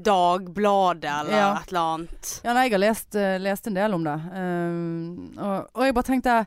Dagbladet 0.00 1.10
eller 1.10 1.34
Ja. 1.36 1.56
et 1.60 1.68
eller 1.68 1.80
annet. 1.80 2.40
Ja, 2.44 2.52
nei, 2.54 2.64
jeg 2.68 2.72
har 2.72 2.78
lest, 2.78 3.14
eh, 3.14 3.38
lest 3.42 3.66
en 3.66 3.74
del 3.74 3.94
om 3.94 4.04
det. 4.04 4.16
Uh, 4.32 5.38
og, 5.38 5.70
og 5.74 5.84
jeg 5.84 5.94
bare 5.94 6.08
tenkte 6.08 6.46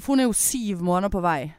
For 0.00 0.12
hun 0.12 0.20
er 0.20 0.24
jo 0.28 0.32
syv 0.36 0.82
måneder 0.84 1.12
på 1.12 1.22
vei. 1.24 1.54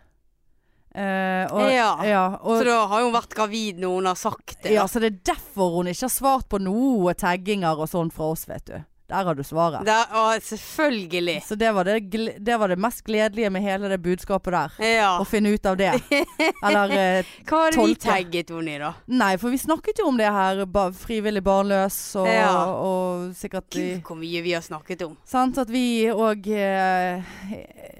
Eh, 0.93 1.45
og, 1.47 1.69
Ja. 1.71 2.37
og, 2.41 2.57
Så 2.59 2.65
da 2.67 2.85
har 2.87 3.03
hun 3.05 3.13
vært 3.13 3.33
gravid 3.35 3.79
når 3.79 3.95
hun 3.95 4.05
har 4.11 4.15
sagt 4.19 4.57
det. 4.63 4.73
Ja, 4.75 4.85
så 4.91 4.99
det 4.99 5.13
er 5.13 5.33
derfor 5.33 5.77
hun 5.77 5.87
ikke 5.87 6.09
har 6.09 6.13
svart 6.13 6.49
på 6.51 6.59
noe 6.59 7.13
tagginger 7.13 7.79
og 7.79 7.87
sånn 7.89 8.11
fra 8.11 8.31
oss, 8.33 8.45
vet 8.49 8.65
du. 8.65 8.79
Der 9.11 9.27
har 9.27 9.35
du 9.35 9.43
svaret. 9.43 9.83
Det, 9.87 9.97
å, 10.15 10.23
selvfølgelig. 10.47 11.37
Så 11.45 11.55
det 11.59 11.71
var 11.75 11.87
det, 11.89 11.99
det 12.39 12.57
var 12.61 12.71
det 12.71 12.77
mest 12.79 13.03
gledelige 13.07 13.49
med 13.51 13.65
hele 13.65 13.89
det 13.91 13.99
budskapet 14.03 14.55
der. 14.55 14.77
Ja. 14.87 15.09
Å 15.21 15.25
finne 15.27 15.51
ut 15.51 15.65
av 15.67 15.75
det. 15.79 15.91
Eller 16.63 16.93
eh, 16.95 17.31
Hva 17.49 17.65
det 17.73 17.85
vi 17.91 17.95
tagget 17.99 18.53
henne 18.55 18.75
i, 18.75 18.79
da? 18.81 18.93
Nei, 19.11 19.33
for 19.41 19.51
vi 19.53 19.59
snakket 19.61 19.99
jo 20.01 20.07
om 20.11 20.19
det 20.19 20.31
her. 20.31 20.63
Ba, 20.71 20.87
frivillig 20.95 21.43
barnløs 21.45 21.99
og, 22.21 22.29
Ja. 22.31 22.51
og 22.71 23.35
sikkert 23.37 23.67
Gud, 23.75 24.01
hvor 24.07 24.19
mye 24.19 24.41
vi 24.45 24.55
har 24.55 24.63
snakket 24.65 25.03
om. 25.09 25.17
Sant 25.27 25.59
at 25.61 25.69
vi 25.71 25.85
òg 26.11 26.47
eh, 26.55 27.33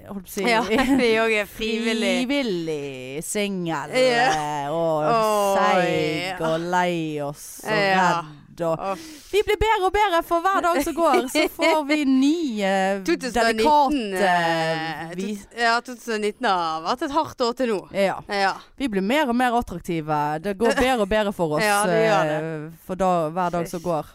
Holdt 0.08 0.24
på 0.26 0.30
å 0.30 0.32
si 0.32 0.46
Ja, 0.48 0.62
vi 1.02 1.12
òg 1.22 1.34
er 1.42 1.50
frivillig. 1.50 2.14
Frivillig 2.22 3.22
singel 3.26 3.92
eh, 3.96 4.70
og 4.72 5.04
Oi. 5.12 5.56
seig 5.58 6.40
og 6.48 6.68
lei 6.72 6.96
oss 7.24 7.46
og 7.66 7.82
Ja. 7.92 8.06
Redd 8.52 8.60
og 8.66 8.98
Vi 9.32 9.42
blir 9.42 9.56
bedre 9.58 9.86
og 9.86 9.92
bedre 9.92 10.22
for 10.22 10.40
hver 10.42 10.62
dag 10.62 10.82
som 10.84 10.94
går. 10.94 11.28
Så 11.28 11.48
får 11.48 11.84
vi 11.88 12.04
nye 12.04 13.02
2019 13.06 13.32
delikate 13.34 14.26
eh, 14.28 15.14
vi, 15.16 15.38
Ja, 15.58 15.80
2019 15.80 16.46
har 16.46 16.82
vært 16.82 17.02
et 17.02 17.12
hardt 17.12 17.40
år 17.40 17.52
til 17.56 17.72
nå. 17.72 17.80
ja. 17.92 18.20
Ja. 18.28 18.54
Vi 18.76 18.88
blir 18.88 19.02
mer 19.02 19.28
og 19.28 19.36
mer 19.36 19.56
attraktive. 19.58 20.38
Det 20.42 20.56
går 20.58 20.76
bedre 20.76 21.02
og 21.02 21.08
bedre 21.08 21.32
for 21.32 21.52
oss 21.58 21.64
Ja, 21.64 21.84
det 21.86 22.02
eh, 22.06 22.70
for 22.84 22.96
da, 22.96 23.28
hver 23.30 23.50
dag 23.50 23.68
som 23.68 23.82
går. 23.82 24.06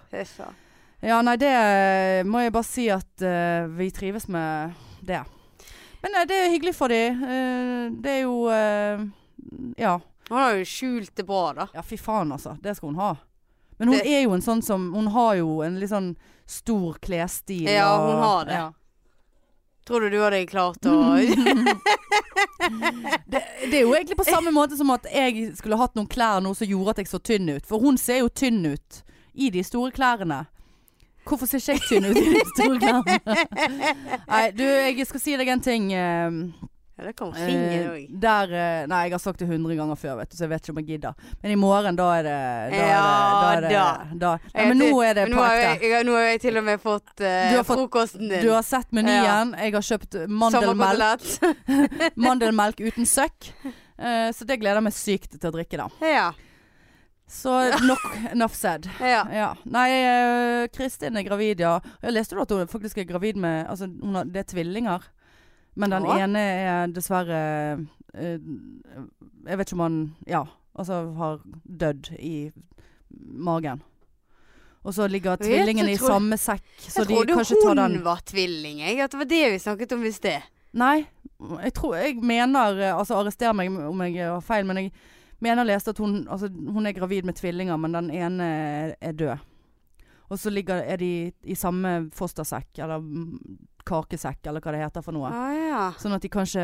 Ja, 0.99 1.21
nei, 1.21 1.38
det 1.38 1.53
må 2.25 2.41
jeg 2.41 2.53
bare 2.53 2.65
si 2.65 2.88
at 2.89 3.21
uh, 3.21 3.69
vi 3.77 3.91
trives 3.93 4.25
med 4.27 4.73
det. 5.05 5.21
Men 6.01 6.17
eh, 6.17 6.25
det 6.29 6.39
er 6.41 6.53
hyggelig 6.55 6.73
for 6.77 6.89
de. 6.89 7.01
Uh, 7.13 7.93
det 8.01 8.15
er 8.17 8.23
jo 8.25 8.38
uh, 8.49 9.07
Ja. 9.77 9.99
Hun 10.27 10.41
har 10.41 10.57
jo 10.57 10.65
skjult 10.67 11.13
det 11.15 11.23
bra, 11.23 11.53
da. 11.55 11.67
Ja, 11.77 11.83
fy 11.85 11.95
faen, 12.01 12.33
altså. 12.35 12.57
Det 12.59 12.73
skal 12.75 12.89
hun 12.89 12.97
ha. 12.99 13.13
Men 13.80 13.88
hun 13.91 13.97
Det- 13.97 14.07
er 14.07 14.21
jo 14.23 14.34
en 14.34 14.41
sånn 14.41 14.63
som 14.63 14.91
Hun 14.93 15.07
har 15.13 15.36
jo 15.36 15.61
en 15.61 15.80
litt 15.80 15.89
sånn 15.91 16.15
stor 16.47 16.97
klesstil. 17.01 17.67
Ja, 17.69 17.91
og- 17.95 18.07
hun 18.13 18.23
har 18.23 18.45
det. 18.45 18.53
Ja. 18.53 18.71
Tror 19.86 20.01
du 20.01 20.09
du 20.09 20.17
hadde 20.19 20.45
klart 20.47 20.82
å 20.84 21.15
Det, 23.28 23.43
det 23.71 23.73
er 23.78 23.82
jo 23.86 23.93
egentlig 23.95 24.17
på 24.17 24.25
samme 24.28 24.51
måte 24.51 24.75
som 24.78 24.89
at 24.91 25.05
jeg 25.13 25.53
skulle 25.55 25.78
hatt 25.80 25.95
noen 25.95 26.07
klær 26.11 26.41
nå 26.43 26.53
som 26.55 26.67
gjorde 26.67 26.89
at 26.89 26.97
jeg 26.97 27.07
så 27.07 27.19
tynn 27.23 27.49
ut. 27.55 27.65
For 27.65 27.80
hun 27.80 27.97
ser 27.97 28.19
jo 28.23 28.28
tynn 28.30 28.65
ut 28.65 29.01
i 29.34 29.49
de 29.53 29.63
store 29.63 29.91
klærne. 29.95 30.45
Hvorfor 31.28 31.47
ser 31.47 31.59
ikke 31.59 31.75
jeg 31.75 31.82
tynn 31.88 32.05
ut 32.09 32.17
i 32.17 32.34
de 32.34 32.43
store 32.55 32.80
klærne? 32.80 33.19
Nei, 34.32 34.51
du, 34.51 34.63
jeg 34.63 35.07
skal 35.07 35.19
si 35.23 35.36
deg 35.39 35.47
en 35.55 35.61
ting. 35.63 35.89
Ja, 36.97 37.03
det 37.05 37.11
kan 37.19 37.29
ringe 37.37 37.65
eh, 37.77 37.89
òg. 37.91 38.05
eh, 38.57 38.87
Nei, 38.89 39.01
jeg 39.05 39.13
har 39.13 39.19
sagt 39.21 39.37
det 39.43 39.47
hundre 39.47 39.75
ganger 39.77 39.95
før, 40.01 40.15
vet 40.17 40.31
du, 40.31 40.35
så 40.37 40.47
jeg 40.47 40.49
vet 40.55 40.63
ikke 40.65 40.73
om 40.73 40.79
jeg 40.81 40.87
gidder. 40.87 41.13
Men 41.43 41.51
i 41.53 41.57
morgen, 41.61 41.95
da 41.99 42.07
er 42.17 42.23
det 42.25 42.37
Da 42.71 42.79
Ja, 42.87 43.01
er 43.51 43.61
det, 43.61 43.69
da, 43.69 43.83
er 43.91 44.09
det, 44.09 44.19
da. 44.23 44.31
Nei, 44.55 44.65
men 44.71 44.81
nå 44.81 44.89
er 45.05 45.13
det 45.19 45.25
på 45.29 45.43
ekte. 45.45 46.03
nå 46.07 46.15
har 46.17 46.25
jeg 46.31 46.41
til 46.47 46.57
og 46.57 46.63
med 46.71 46.81
fått, 46.81 47.13
eh, 47.21 47.53
fått- 47.61 47.77
frokosten 47.77 48.27
din. 48.29 48.41
Du 48.41 48.49
har 48.55 48.63
sett 48.65 48.89
menyen. 48.91 49.53
Jeg 49.61 49.73
har 49.77 49.85
kjøpt 49.91 50.17
mandelmelk, 50.27 51.27
mandelmelk 52.27 52.81
uten 52.81 53.05
søkk. 53.05 53.51
Eh, 53.97 54.29
så 54.33 54.45
det 54.45 54.59
gleder 54.61 54.77
jeg 54.81 54.87
meg 54.89 54.93
sykt 54.97 55.37
til 55.39 55.49
å 55.49 55.53
drikke, 55.53 55.77
da. 55.77 55.89
ja. 56.01 56.27
Så 57.27 57.51
nok 57.83 58.03
enough 58.31 58.53
said. 58.55 58.85
ja. 59.01 59.25
Ja. 59.33 59.47
Nei, 59.67 59.89
eh, 59.99 60.67
Kristin 60.71 61.17
er 61.19 61.25
gravid, 61.27 61.59
ja. 61.59 61.73
Jeg 62.01 62.13
leste 62.15 62.37
du 62.37 62.41
at 62.41 62.53
hun 62.55 62.69
faktisk 62.71 63.01
er 63.01 63.07
gravid 63.09 63.35
med 63.35 63.67
Altså, 63.67 63.89
har, 64.15 64.23
det 64.31 64.45
er 64.45 64.47
tvillinger. 64.53 65.03
Men 65.78 65.93
den 65.93 66.05
Ja. 66.09 66.15
ene 66.25 66.39
er 66.39 66.88
dessverre 66.89 67.41
eh, 68.13 68.38
Jeg 69.47 69.57
vet 69.59 69.67
ikke 69.69 69.78
om 69.78 69.84
han 69.86 69.97
Ja, 70.28 70.43
altså 70.78 71.13
har 71.17 71.39
dødd 71.63 72.09
i 72.19 72.51
magen. 73.13 73.82
Og 74.84 74.93
så 74.95 75.07
ligger 75.11 75.36
tvillingene 75.41 75.91
i 75.91 75.99
samme 75.99 76.38
sekk, 76.39 76.63
så 76.80 77.03
Jeg 77.03 77.07
de 77.07 77.15
trodde 77.36 77.67
hun 77.67 77.78
den 77.78 78.03
var 78.05 78.21
tvilling. 78.25 78.80
Jeg, 78.80 78.99
at 79.03 79.11
det 79.11 79.19
var 79.19 79.30
det 79.30 79.51
vi 79.51 79.59
snakket 79.59 79.91
om 79.97 80.05
i 80.05 80.11
sted. 80.15 80.41
Nei, 80.73 81.05
jeg 81.63 81.73
tror 81.73 81.95
Jeg 81.95 82.15
mener 82.21 82.80
eh, 82.82 82.95
Altså, 82.97 83.15
arrester 83.19 83.53
meg 83.53 83.71
om 83.71 84.01
jeg 84.01 84.25
har 84.28 84.41
feil, 84.41 84.65
men 84.65 84.78
jeg 84.78 84.91
mener 85.39 85.63
jeg 85.63 85.73
leste 85.75 85.89
at 85.93 85.97
hun 86.01 86.28
Altså, 86.30 86.49
hun 86.49 86.86
er 86.86 86.91
gravid 86.97 87.23
med 87.23 87.36
tvillinger, 87.38 87.78
men 87.78 87.93
den 87.93 88.09
ene 88.11 88.43
er, 88.43 88.95
er 89.01 89.11
død. 89.11 89.38
Og 90.30 90.39
så 90.39 90.49
ligger, 90.49 90.75
er 90.84 90.97
de 90.97 91.32
i 91.43 91.55
samme 91.55 92.09
fostersekk, 92.13 92.80
eller 92.84 92.99
mm, 92.99 93.39
kakesekk, 93.88 94.41
eller 94.51 94.63
hva 94.63 94.73
det 94.75 94.81
heter 94.83 95.05
for 95.05 95.15
noe. 95.15 95.31
Ah, 95.31 95.53
ja. 95.55 95.83
Sånn 96.01 96.15
at 96.17 96.21
de 96.25 96.29
kanskje 96.33 96.63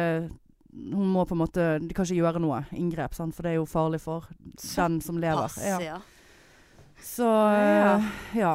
Hun 0.74 1.06
må 1.14 1.22
på 1.30 1.36
en 1.36 1.42
måte 1.44 1.64
De 1.84 1.94
kan 1.94 2.02
ikke 2.08 2.18
gjøre 2.18 2.40
noe 2.42 2.64
inngrep, 2.74 3.14
sant? 3.14 3.36
for 3.36 3.46
det 3.46 3.52
er 3.52 3.60
jo 3.60 3.66
farlig 3.70 4.00
for 4.02 4.26
den 4.42 5.00
som 5.06 5.20
lever. 5.22 5.44
Pass, 5.48 5.58
Ja. 5.62 6.00
Så 7.04 7.28
Ja. 7.28 7.96
eh, 7.98 8.40
ja. 8.40 8.54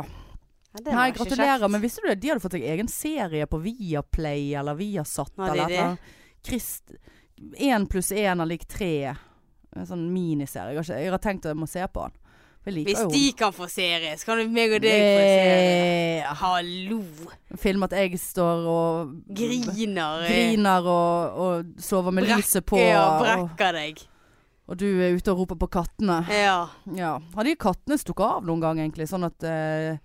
Nei, 0.85 1.11
gratulerer. 1.13 1.69
Men 1.71 1.81
visste 1.81 2.03
du 2.03 2.09
det? 2.09 2.21
De 2.21 2.29
hadde 2.29 2.41
fått 2.43 2.53
seg 2.59 2.63
egen 2.63 2.89
serie 2.89 3.47
på 3.47 3.59
Viaplay 3.63 4.53
eller 4.55 4.75
Viasat. 4.79 5.31
Hva 5.37 5.51
eller 5.53 5.69
noe. 5.69 5.99
Én 7.59 7.87
pluss 7.87 8.11
én 8.13 8.41
er 8.43 8.47
lik 8.47 8.67
tre. 8.69 9.15
En 9.77 9.87
sånn 9.87 10.09
miniserie. 10.13 10.73
Jeg 10.75 10.81
har, 10.81 10.85
ikke, 10.89 11.03
jeg 11.05 11.11
har 11.15 11.23
tenkt 11.23 11.47
å 11.47 11.53
jeg 11.53 11.61
må 11.61 11.69
se 11.71 11.85
på 11.93 12.07
den. 12.09 12.17
Hvis 12.67 12.99
de 12.99 13.13
de 13.13 13.33
kan 13.33 13.53
få 13.55 13.69
serie, 13.71 14.13
så 14.19 14.29
kan 14.29 14.43
du 14.43 14.53
meg 14.53 14.75
og 14.77 14.83
deg 14.85 14.93
få 14.93 15.23
serie. 15.25 16.35
Hallo. 16.43 16.99
Film 17.57 17.87
at 17.87 17.95
jeg 17.97 18.19
står 18.21 18.67
og 18.69 19.15
Griner. 19.33 20.25
eh, 20.27 20.29
griner 20.29 20.85
og, 20.85 21.39
og 21.39 21.81
sover 21.81 22.13
med 22.13 22.27
brekker 22.27 22.43
lyset 22.43 22.67
på. 22.69 22.77
Og, 22.77 23.25
brekker 23.25 23.73
deg. 23.79 24.05
Og 24.69 24.77
du 24.77 24.85
er 25.01 25.17
ute 25.17 25.33
og 25.33 25.45
roper 25.45 25.57
på 25.57 25.71
kattene. 25.79 26.21
Ja. 26.29 26.69
Ja. 26.93 27.15
Har 27.35 27.49
de 27.49 27.57
kattene 27.57 27.97
stukket 27.97 28.27
av 28.27 28.45
noen 28.45 28.61
gang, 28.61 28.83
egentlig? 28.83 29.09
Sånn 29.09 29.25
at 29.25 29.49
uh, 29.49 29.97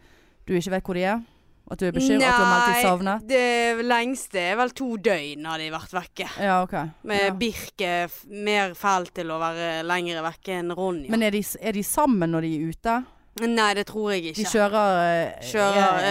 du 0.47 0.55
ikke 0.55 0.77
vet 0.77 0.87
hvor 0.87 0.99
de 0.99 1.03
er? 1.03 1.25
At 1.71 1.79
du 1.79 1.85
er 1.87 1.93
bekymret? 1.95 2.27
Har 2.27 2.49
meldt 2.51 2.75
de 2.75 2.81
savnet? 2.83 3.23
det 3.29 3.85
lengste 3.87 4.39
er 4.41 4.57
vel 4.59 4.69
to 4.75 4.89
døgn 4.97 5.45
har 5.47 5.57
de 5.63 5.69
vært 5.73 5.93
vekke. 5.95 6.27
Ja, 6.43 6.57
OK. 6.65 6.73
Med 7.07 7.21
ja. 7.23 7.31
Birk 7.39 7.81
er 7.87 8.03
f- 8.11 8.25
mer 8.29 8.73
fæl 8.77 9.07
til 9.15 9.31
å 9.31 9.39
være 9.41 9.69
lengre 9.87 10.21
vekke 10.27 10.57
enn 10.59 10.73
Ronja. 10.75 11.09
Men 11.09 11.23
er 11.23 11.31
de, 11.31 11.41
er 11.61 11.71
de 11.79 11.83
sammen 11.87 12.31
når 12.35 12.41
de 12.45 12.51
er 12.57 12.73
ute? 12.75 12.97
Nei, 13.41 13.69
det 13.73 13.87
tror 13.89 14.11
jeg 14.13 14.21
De 14.27 14.29
ikke. 14.43 14.51
kjører, 14.51 14.97
eh, 15.01 15.21
eh, 15.41 15.63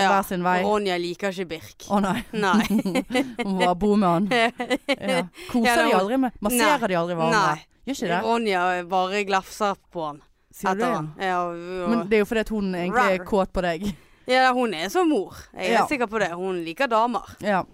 ja. 0.03 0.09
hver 0.11 0.25
sin 0.27 0.43
vei? 0.43 0.57
Å 0.65 0.73
Ronja 0.73 0.97
liker 0.99 1.31
ikke 1.31 1.47
Birk. 1.53 1.85
nei. 2.03 2.25
Nei. 2.33 2.65
Hun 3.45 3.59
bare 3.61 3.77
bo 3.79 3.93
med 3.95 4.09
han. 4.09 4.27
Ja. 4.33 5.21
Koser 5.53 5.69
Ja, 5.69 5.77
de 5.77 5.93
var- 5.93 6.01
aldri 6.01 6.19
med 6.25 6.41
Masserer 6.43 6.89
de 6.89 6.97
aldri 6.99 7.15
hverandre? 7.21 7.45
Nei. 7.53 7.67
Gjør 7.87 7.95
ikke 8.01 8.09
det? 8.11 8.23
Ronja 8.27 8.65
bare 8.91 9.23
glefser 9.29 9.77
på 9.93 10.07
han 10.09 10.19
Sier 10.53 10.75
du 10.75 10.83
etter 10.83 10.89
det? 10.89 10.97
han. 10.97 11.13
Ja, 11.23 11.37
og, 11.47 11.89
Men 11.93 12.03
det 12.11 12.17
er 12.19 12.25
jo 12.25 12.27
fordi 12.33 12.41
at 12.41 12.51
hun 12.57 12.75
egentlig 12.75 13.05
er 13.07 13.19
Rar. 13.21 13.27
kåt 13.31 13.53
på 13.55 13.63
deg. 13.65 13.87
Ja, 14.27 14.53
hun 14.53 14.75
er 14.75 14.89
som 14.89 15.09
mor. 15.09 15.35
Jeg 15.55 15.71
er 15.71 15.79
Ja. 15.81 15.87
sikker 15.87 16.07
på 16.07 16.19
det. 16.23 16.31
Hun 16.33 16.63
liker 16.65 16.87
damer. 16.89 17.25
Ja. 17.41 17.65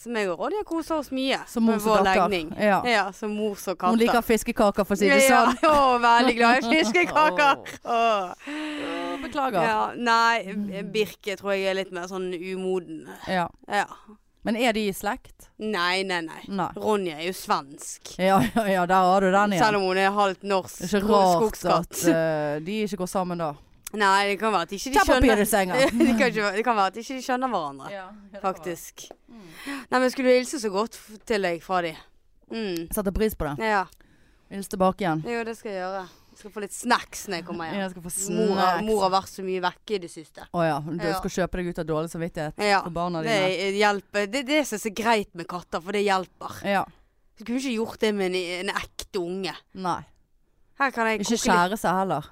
Så 0.00 0.08
meg 0.08 0.30
og 0.32 0.38
Ronja 0.40 0.62
koser 0.64 0.96
oss 0.96 1.10
mye 1.12 1.36
Som 1.46 1.66
med 1.66 1.78
vår 1.84 2.00
legning. 2.06 2.54
Ja. 2.56 2.78
Ja, 2.88 3.02
som 3.12 3.34
mor 3.36 3.54
som 3.60 3.76
katter. 3.76 3.90
Hun 3.92 3.98
liker 4.00 4.22
fiskekaker, 4.24 4.86
for 4.88 4.94
å 4.96 4.98
si 4.98 5.10
det 5.10 5.18
sånn. 5.28 5.52
Ja, 5.60 5.74
å, 5.74 5.98
veldig 6.00 6.36
glad 6.38 6.64
i 6.64 6.70
fiskekaker. 6.78 7.60
oh. 7.84 8.32
Beklager. 9.22 9.60
Ja, 9.62 9.92
nei, 9.96 10.82
Birke 10.88 11.36
tror 11.36 11.52
jeg 11.52 11.68
er 11.68 11.74
litt 11.82 11.92
mer 11.92 12.08
sånn 12.08 12.30
umoden. 12.32 13.04
Ja. 13.28 13.50
Ja. 13.68 13.84
Men 14.42 14.56
er 14.56 14.72
de 14.72 14.86
i 14.88 14.92
slekt? 14.96 15.50
Nei, 15.60 16.00
nei, 16.08 16.22
nei. 16.24 16.46
Nei. 16.48 16.70
Ronja 16.80 17.18
er 17.20 17.26
jo 17.28 17.34
svensk. 17.36 18.14
Ja, 18.16 18.38
ja, 18.54 18.64
ja, 18.72 18.86
der 18.88 19.04
har 19.04 19.20
du 19.20 19.28
den 19.34 19.52
igjen. 19.52 19.66
Selv 19.66 19.82
om 19.82 19.90
hun 19.90 19.98
er 20.00 20.14
halvt 20.16 20.46
norsk 20.48 20.78
Det 20.80 20.88
er 20.94 21.02
ikke 21.02 21.10
rart 21.12 21.34
skogskatt. 21.36 21.90
at 21.92 22.08
uh, 22.08 22.64
de 22.64 22.78
ikke 22.86 23.02
går 23.02 23.10
sammen 23.18 23.42
da. 23.44 23.50
Nei, 23.92 24.28
det 24.28 24.38
kan 24.38 24.52
være 24.54 24.62
at 24.68 24.72
ikke 24.76 24.90
de 24.92 24.98
Ta 24.98 25.04
papir 25.08 25.30
skjønner 25.32 25.40
i 25.42 25.48
senga. 25.50 25.74
det, 25.80 25.88
kan 26.18 26.28
ikke, 26.30 26.50
det 26.56 26.64
kan 26.64 26.76
være 26.78 26.92
at 26.92 26.96
ikke 27.02 27.16
de 27.16 27.22
skjønner 27.26 27.50
hverandre, 27.50 27.90
Ja, 27.90 28.04
faktisk. 28.40 29.08
Mm. 29.26 29.48
Nei, 29.90 29.98
men 29.98 30.10
skulle 30.10 30.12
skulle 30.14 30.36
hilse 30.38 30.60
så 30.62 30.70
godt 30.70 30.98
til 31.26 31.42
deg 31.42 31.62
fra 31.64 31.80
de. 31.82 31.94
Mm. 32.52 32.86
Setter 32.94 33.10
pris 33.14 33.34
på 33.34 33.48
det. 33.50 33.56
Ja, 33.66 33.84
Hils 34.50 34.66
tilbake 34.70 35.04
igjen. 35.04 35.20
jo, 35.26 35.42
det 35.46 35.56
skal 35.58 35.70
jeg 35.72 35.82
gjøre. 35.84 36.06
Jeg 36.30 36.38
skal 36.40 36.52
få 36.54 36.62
litt 36.62 36.72
snacks 36.74 37.26
når 37.28 37.36
jeg 37.40 37.44
kommer 37.46 37.68
hjem. 37.68 37.80
Jeg 37.82 37.90
skal 37.90 38.02
få 38.06 38.10
Mor, 38.32 38.54
har- 38.56 38.70
snacks. 38.78 38.86
mor 38.86 39.00
har 39.04 39.10
vært 39.12 39.28
så 39.34 39.42
mye 39.44 39.60
vekke 39.62 39.94
i 39.94 39.98
det 39.98 40.10
siste. 40.10 40.46
Å 40.54 40.62
ja. 40.64 40.78
Du 40.80 41.04
Ja. 41.06 41.12
skal 41.18 41.30
kjøpe 41.30 41.58
deg 41.60 41.66
ut 41.70 41.78
av 41.82 41.86
dårlig 41.86 42.10
samvittighet 42.10 42.54
Ja, 42.70 42.80
for 42.82 42.90
barna 42.90 43.22
det 43.22 43.74
hjelper. 43.76 44.26
Det 44.30 44.46
det 44.46 44.66
som 44.66 44.76
er 44.76 44.82
så 44.86 44.94
greit 44.94 45.34
med 45.34 45.46
katter, 45.46 45.80
for 45.82 45.92
det 45.92 46.02
hjelper. 46.06 46.62
Ja. 46.64 46.84
Du 47.38 47.44
kunne 47.44 47.58
ikke 47.60 47.74
gjort 47.76 47.98
det 48.00 48.14
med 48.14 48.34
en, 48.34 48.68
en 48.68 48.74
ekte 48.74 49.18
unge. 49.20 49.54
Nei. 49.74 50.00
Her 50.80 50.90
kan 50.90 51.06
jeg 51.06 51.20
Ikke 51.20 51.38
kjære 51.44 51.76
seg 51.78 51.92
heller. 51.98 52.30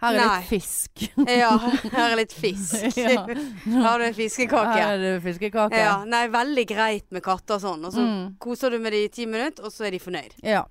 Her 0.00 0.14
er 0.14 0.20
Nei. 0.20 0.38
litt 0.40 0.48
fisk. 0.48 1.02
Ja, 1.42 1.50
her 1.92 2.06
er 2.10 2.16
litt 2.16 2.32
fisk. 2.32 2.96
Ja. 2.96 3.26
Her 3.26 3.82
har 3.84 3.98
du 4.00 4.04
en 4.06 4.14
fiskekake. 4.16 4.74
Her 4.78 4.94
er 4.94 4.98
det 5.04 5.14
fiskekake. 5.26 5.76
Ja, 5.76 5.98
nei, 6.08 6.22
veldig 6.32 6.66
greit 6.70 7.06
med 7.12 7.22
katter 7.26 7.58
og 7.58 7.64
sånn. 7.66 7.84
Og 7.84 7.92
så 7.92 8.00
Mm. 8.06 8.36
koser 8.40 8.70
du 8.72 8.78
med 8.80 8.92
dem 8.96 9.04
i 9.04 9.08
ti 9.12 9.26
minutter, 9.26 9.64
og 9.68 9.72
så 9.72 9.86
er 9.86 9.90
de 9.96 9.98
fornøyd. 10.02 10.36
ja. 10.42 10.64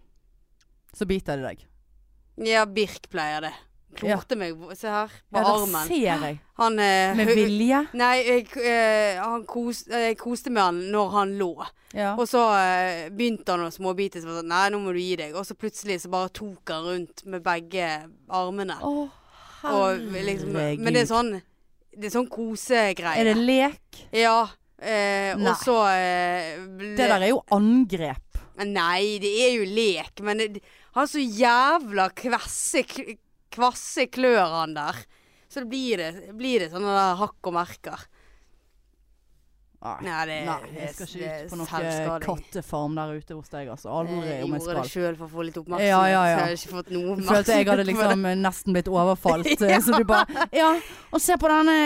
Så 0.97 1.05
biter 1.05 1.37
de 1.37 1.43
deg. 1.45 1.59
Ja, 2.49 2.63
Birk 2.65 3.09
pleier 3.13 3.41
det. 3.45 3.51
Klorte 3.99 4.35
meg, 4.37 4.55
se 4.77 4.87
her, 4.89 5.07
på 5.33 5.37
Ja, 5.41 5.51
armen. 5.53 5.87
ser 5.87 5.95
jeg. 6.17 6.39
Han 6.57 6.79
eh, 6.79 7.13
Med 7.17 7.27
vilje. 7.35 7.79
Nei, 7.97 8.15
jeg, 8.25 8.47
eh, 8.57 9.19
han 9.21 9.45
kos, 9.49 9.83
jeg 9.89 10.17
koste 10.17 10.49
med 10.53 10.61
han 10.63 10.79
når 10.91 11.09
han 11.13 11.31
lå. 11.39 11.51
Ja. 11.93 12.15
Og 12.15 12.27
så 12.29 12.41
eh, 12.57 13.09
begynte 13.09 13.49
han 13.53 13.65
å 13.65 13.71
småbite. 13.73 14.21
Så 14.21 14.29
sånn, 14.39 14.47
nei, 14.49 14.69
nå 14.69 14.79
må 14.81 14.93
du 14.93 14.99
gi 15.01 15.15
deg. 15.21 15.33
Og 15.35 15.45
så 15.45 15.53
plutselig 15.57 16.01
så 16.01 16.09
bare 16.13 16.29
tok 16.29 16.69
han 16.73 16.85
rundt 16.85 17.25
med 17.25 17.43
begge 17.45 17.87
armene. 18.29 18.77
Å, 18.81 19.09
Og 19.67 19.99
liksom, 20.13 20.55
men 20.55 20.95
det 20.95 21.03
er 21.03 21.09
sånn 21.09 21.33
Det 21.89 22.07
er 22.07 22.13
sånn 22.13 22.29
kosegreie. 22.31 23.19
Er 23.19 23.27
det 23.33 23.37
lek? 23.43 24.01
Ja. 24.15 24.47
Eh, 24.79 25.33
og 25.35 25.49
så 25.59 25.75
eh, 25.91 26.61
Det 26.95 26.95
der 27.09 27.17
er 27.17 27.31
jo 27.33 27.41
angrep. 27.51 28.39
Nei, 28.59 29.19
det 29.23 29.31
er 29.43 29.53
jo 29.55 29.65
lek, 29.67 30.19
men 30.23 30.39
det, 30.39 30.61
han 30.91 31.05
har 31.05 31.09
så 31.11 31.21
jævla 31.23 32.09
kvasse, 32.11 32.83
kvasse 33.55 34.07
klør 34.11 34.55
han 34.57 34.73
der. 34.75 34.99
Så 35.49 35.63
det 35.63 35.69
blir 35.71 36.01
det, 36.01 36.09
blir 36.37 36.65
det 36.65 36.71
sånne 36.73 37.05
hakk 37.19 37.49
og 37.49 37.55
merker. 37.55 38.03
Nei, 39.79 40.25
det, 40.27 40.37
Nei, 40.43 40.55
jeg 40.75 40.89
skal 40.91 41.07
ikke 41.07 41.27
ut 41.45 41.51
på 41.53 41.57
noen 41.59 41.67
selvskading. 41.69 42.23
kattefarm 42.25 42.95
der 42.99 43.13
ute 43.15 43.35
hos 43.37 43.47
deg, 43.53 43.69
altså. 43.71 43.87
Aldri 43.95 44.17
Jeg 44.17 44.43
om 44.43 44.51
jeg 44.51 44.59
gjorde 44.59 44.73
det 44.75 44.83
skal. 44.83 44.89
sjøl 44.91 45.15
for 45.15 45.25
å 45.25 45.31
få 45.37 45.45
litt 45.47 45.59
oppmerksomhet. 45.61 45.87
Ja, 45.87 46.01
ja, 46.03 46.09
ja. 46.11 46.19
Så 46.19 46.27
jeg 46.29 46.49
har 46.49 46.57
ikke 46.57 46.73
fått 46.73 46.91
noe 46.91 47.05
oppmerksomhet. 47.13 47.37
følte 47.37 47.55
jeg 47.61 47.69
hadde 47.69 47.85
liksom 47.87 48.25
eh, 48.25 48.35
nesten 48.43 48.75
blitt 48.75 48.91
overfalt. 48.91 49.47
eh, 49.69 49.79
Så 49.85 49.95
du 49.95 50.03
bare 50.09 50.47
Ja, 50.51 50.73
og 51.15 51.23
se 51.23 51.37
på 51.39 51.47
denne 51.53 51.77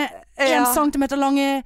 én 0.42 0.66
centimeter 0.74 1.16
lange, 1.22 1.62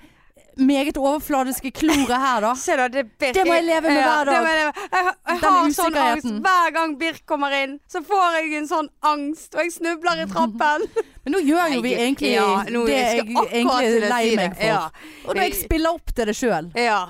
meget 0.59 0.97
overfladiske 0.99 1.71
kloret 1.75 2.15
her, 2.15 2.41
da. 2.45 2.55
Se 2.59 2.77
da, 2.79 2.89
det, 2.93 3.05
Birk. 3.19 3.35
Det 3.35 3.45
må 3.47 3.55
jeg 3.59 3.67
leve 3.67 3.89
med 3.89 4.01
hver 4.03 4.25
dag. 4.29 4.49
jeg, 4.49 4.73
jeg, 4.93 5.13
jeg 5.29 5.39
har 5.45 5.71
sånn 5.77 5.99
angst. 6.03 6.33
Hver 6.47 6.73
gang 6.77 6.97
Birk 7.01 7.23
kommer 7.29 7.55
inn, 7.59 7.79
så 7.91 8.03
får 8.07 8.41
jeg 8.41 8.59
en 8.63 8.69
sånn 8.71 8.91
angst, 9.13 9.55
og 9.55 9.63
jeg 9.65 9.75
snubler 9.77 10.25
i 10.25 10.29
trappen. 10.35 10.89
Men 11.25 11.37
nå 11.37 11.45
gjør 11.45 11.75
jo 11.77 11.85
vi 11.85 11.95
egentlig 11.95 12.35
ja, 12.35 12.49
nå 12.73 12.85
det 12.89 12.99
jeg 12.99 13.25
egentlig 13.27 13.89
er 13.89 14.11
lei 14.13 14.25
meg 14.39 14.55
for. 14.57 14.69
Ja. 14.71 14.83
Og 15.27 15.35
når 15.37 15.49
jeg 15.49 15.59
spiller 15.63 15.99
opp 15.99 16.15
til 16.15 16.31
det 16.31 16.37
sjøl. 16.39 16.71
Ja. 16.79 17.01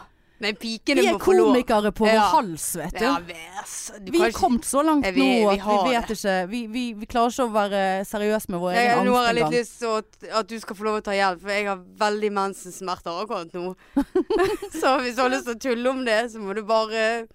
Nei, 0.41 0.53
pikene 0.55 1.01
Vi 1.03 1.07
er 1.09 1.15
må 1.17 1.19
få 1.19 1.33
lov. 1.35 1.49
komikere 1.51 1.91
på 1.93 2.05
vår 2.07 2.13
Ja. 2.15 2.27
hals, 2.31 2.67
vet 2.77 2.93
du. 2.95 3.05
Ja, 3.05 3.19
ves. 3.19 3.91
Du 4.05 4.13
Vi 4.13 4.21
er 4.23 4.31
kommet 4.31 4.63
så 4.65 4.85
langt 4.87 5.05
vi- 5.05 5.11
nå 5.43 5.51
at 5.51 5.59
vi, 5.59 5.91
vi 5.91 5.97
vet 5.97 6.11
ikke 6.15 6.49
vi, 6.49 6.67
vi, 6.67 6.93
vi 6.95 7.07
klarer 7.07 7.31
ikke 7.35 7.49
å 7.49 7.53
være 7.53 7.81
seriøse 8.07 8.49
med 8.51 8.61
vår 8.61 8.73
egen 8.75 8.99
angst. 8.99 9.07
nå 9.11 9.15
har 9.17 9.27
jeg 9.33 9.35
litt 9.35 9.53
lyst 9.59 9.79
til 9.81 9.97
at, 9.99 10.39
at 10.39 10.47
du 10.47 10.61
skal 10.61 10.77
få 10.77 10.85
lov 10.85 11.01
å 11.01 11.03
ta 11.03 11.11
hjelp, 11.11 11.41
for 11.41 11.49
jeg 11.51 11.67
har 11.67 11.77
veldig 11.77 12.31
mensensmerter 12.33 13.23
akkurat 13.25 13.53
nå. 13.53 13.75
så 14.81 14.95
hvis 15.03 15.17
du 15.17 15.23
har 15.23 15.31
lyst 15.31 15.45
til 15.47 15.55
å 15.55 15.59
tulle 15.59 15.91
om 15.91 16.05
det, 16.05 16.31
så 16.31 16.39
må 16.39 16.55
du 16.55 16.63
bare 16.63 17.27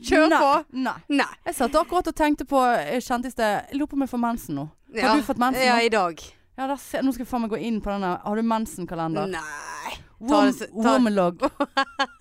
kjøre 0.00 0.28
Nei, 0.30 0.40
på. 0.40 0.64
Nei. 0.72 0.94
Nei. 1.08 1.28
Jeg 1.46 1.54
satt 1.60 1.72
akkurat 1.72 2.08
og 2.08 2.14
tenkte 2.16 2.44
på 2.48 2.56
Jeg 2.92 3.02
kjente 3.02 3.26
i 3.26 3.30
sted 3.30 3.64
Jeg 3.70 3.78
lurer 3.80 3.86
på 3.92 3.94
om 4.00 4.00
jeg 4.06 4.10
får 4.10 4.20
mensen 4.24 4.54
nå. 4.56 4.66
Har 4.96 5.00
Ja. 5.10 5.14
du 5.16 5.22
fått 5.22 5.36
mensen 5.38 5.60
Nå? 5.60 5.66
Ja, 5.66 5.76
i 5.84 5.88
dag. 5.92 6.20
Ja, 6.56 6.66
der, 6.68 6.76
nå 7.02 7.12
skal 7.12 7.24
jeg 7.24 7.28
faen 7.28 7.42
meg 7.42 7.50
gå 7.50 7.60
inn 7.60 7.80
på 7.82 7.92
denne 7.92 8.18
Har 8.24 8.34
du 8.36 8.42
mensenkalender? 8.42 9.28
Nei. 9.28 9.98
Wom, 10.20 10.52
Womalog. 10.72 11.42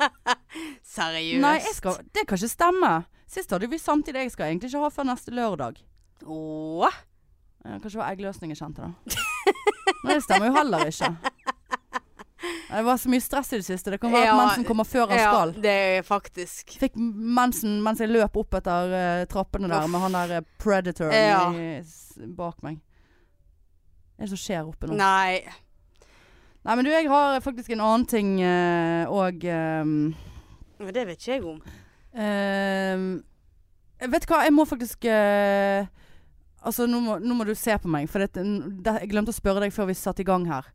Seriøst. 0.95 1.41
Nei, 1.41 1.59
skal, 1.73 1.99
det 2.15 2.25
kan 2.27 2.37
ikke 2.39 2.49
stemme. 2.51 2.93
Sist 3.27 3.51
hadde 3.55 3.69
vi 3.71 3.79
samtidig. 3.81 4.25
Jeg 4.27 4.31
skal 4.35 4.51
egentlig 4.51 4.69
ikke 4.71 4.83
ha 4.85 4.89
før 4.93 5.07
neste 5.11 5.31
lørdag. 5.35 5.79
Åh. 6.25 6.97
Ja, 7.65 7.79
kanskje 7.81 7.95
det 7.95 8.01
var 8.03 8.11
eggløsning 8.13 8.51
jeg 8.53 8.59
kjente, 8.61 8.85
da. 8.85 9.21
Men 10.05 10.11
det 10.19 10.23
stemmer 10.23 10.51
jo 10.51 10.57
heller 10.59 10.85
ikke. 10.91 11.09
Det 12.69 12.81
var 12.85 12.97
så 13.01 13.09
mye 13.09 13.23
stress 13.23 13.49
i 13.55 13.57
det 13.61 13.65
siste. 13.65 13.91
Det 13.93 13.97
kan 14.03 14.11
være 14.13 14.25
Ja, 14.27 14.33
at 14.35 14.41
mensen 14.43 14.65
kommer 14.67 14.85
før 14.85 15.07
han 15.09 15.17
Ja, 15.17 15.31
skal. 15.31 15.53
det 15.63 15.71
er 15.97 16.03
faktisk. 16.05 16.75
Fikk 16.81 16.97
mensen 16.99 17.79
mens 17.85 18.01
jeg 18.03 18.11
løp 18.11 18.35
opp 18.37 18.53
etter 18.59 18.91
uh, 18.93 19.25
trappene 19.31 19.69
der 19.71 19.85
Uff. 19.87 19.91
med 19.93 20.03
han 20.05 20.17
der 20.19 20.33
eh, 20.37 20.45
predatoren 20.61 21.15
Ja. 21.15 21.39
i, 21.55 22.27
bak 22.37 22.61
meg. 22.65 22.77
Hva 24.15 24.23
er 24.23 24.27
det 24.27 24.33
som 24.35 24.41
skjer 24.43 24.67
oppe 24.69 24.87
nå? 24.91 24.97
Nei. 24.99 25.41
Nei, 26.65 26.73
men 26.73 26.85
du, 26.87 26.89
jeg 26.89 27.09
har 27.11 27.37
faktisk 27.45 27.75
en 27.75 27.83
annen 27.85 28.05
ting 28.09 28.29
òg 28.41 29.43
Men 29.45 30.93
det 30.95 31.03
vet 31.05 31.19
ikke 31.21 31.35
jeg 31.35 31.43
om. 31.45 31.59
Vet 34.03 34.25
du 34.25 34.31
hva, 34.33 34.41
jeg 34.43 34.53
må 34.53 34.65
faktisk 34.67 35.07
uh, 35.07 35.85
Altså, 36.65 36.87
nå 36.89 36.97
må, 37.03 37.19
nå 37.21 37.35
må 37.37 37.45
du 37.45 37.53
se 37.53 37.75
på 37.77 37.89
meg. 37.91 38.07
For 38.09 38.23
det, 38.23 38.41
det, 38.41 38.95
jeg 39.03 39.11
glemte 39.11 39.29
å 39.29 39.37
spørre 39.37 39.61
deg 39.61 39.73
før 39.75 39.91
vi 39.91 39.97
satte 39.99 40.23
i 40.23 40.25
gang 40.25 40.47
her. 40.49 40.65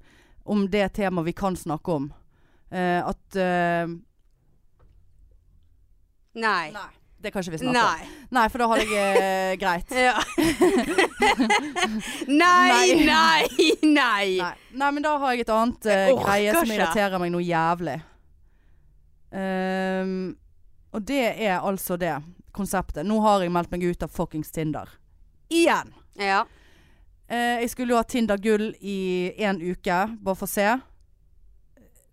Om 0.47 0.68
det 0.70 0.84
temaet 0.95 1.26
vi 1.26 1.34
kan 1.34 1.59
snakke 1.59 1.97
om. 1.99 2.07
Uh, 2.70 3.03
at 3.11 3.38
eh, 3.43 3.91
Nei. 6.38 6.70
Nei. 6.70 6.99
Det 7.20 7.30
kan 7.34 7.42
ikke 7.44 7.52
vi 7.52 7.58
snakke 7.60 7.76
om. 7.76 8.00
Nei. 8.00 8.26
Nei, 8.32 8.44
for 8.48 8.62
da 8.62 8.66
har 8.70 8.80
jeg 8.80 8.90
eh, 9.20 9.56
greit. 9.60 9.90
Ja. 10.06 10.14
nei, 12.26 12.68
Nei. 12.70 13.04
nei, 13.04 13.48
nei. 13.82 14.38
Nei. 14.40 14.52
Nei, 14.72 14.90
men 14.96 15.02
da 15.04 15.16
har 15.20 15.34
jeg 15.34 15.44
et 15.44 15.52
annet 15.54 15.86
eh, 15.90 16.04
Jeg 16.06 16.14
orker 16.14 16.26
greie 16.30 16.54
som 16.54 16.64
ikke. 16.64 16.78
irriterer 16.78 17.22
meg 17.22 17.32
noe 17.34 17.44
jævlig. 17.44 17.96
Ehm, 19.36 20.14
og 20.94 21.04
det 21.06 21.20
er 21.44 21.58
altså 21.60 21.96
det 22.00 22.14
konseptet. 22.56 23.04
Nå 23.06 23.20
har 23.24 23.44
jeg 23.44 23.52
meldt 23.54 23.70
meg 23.74 23.84
ut 23.90 24.02
av 24.06 24.10
fuckings 24.14 24.50
Tinder. 24.54 24.88
Igjen! 25.52 25.92
Ja. 26.18 26.42
Eh, 27.30 27.60
jeg 27.62 27.70
skulle 27.74 27.94
jo 27.94 28.00
ha 28.00 28.06
Tinder 28.08 28.40
gull 28.42 28.70
i 28.80 28.96
én 29.38 29.60
uke, 29.62 30.00
bare 30.18 30.38
for 30.38 30.48
å 30.48 30.50
se. 30.50 30.66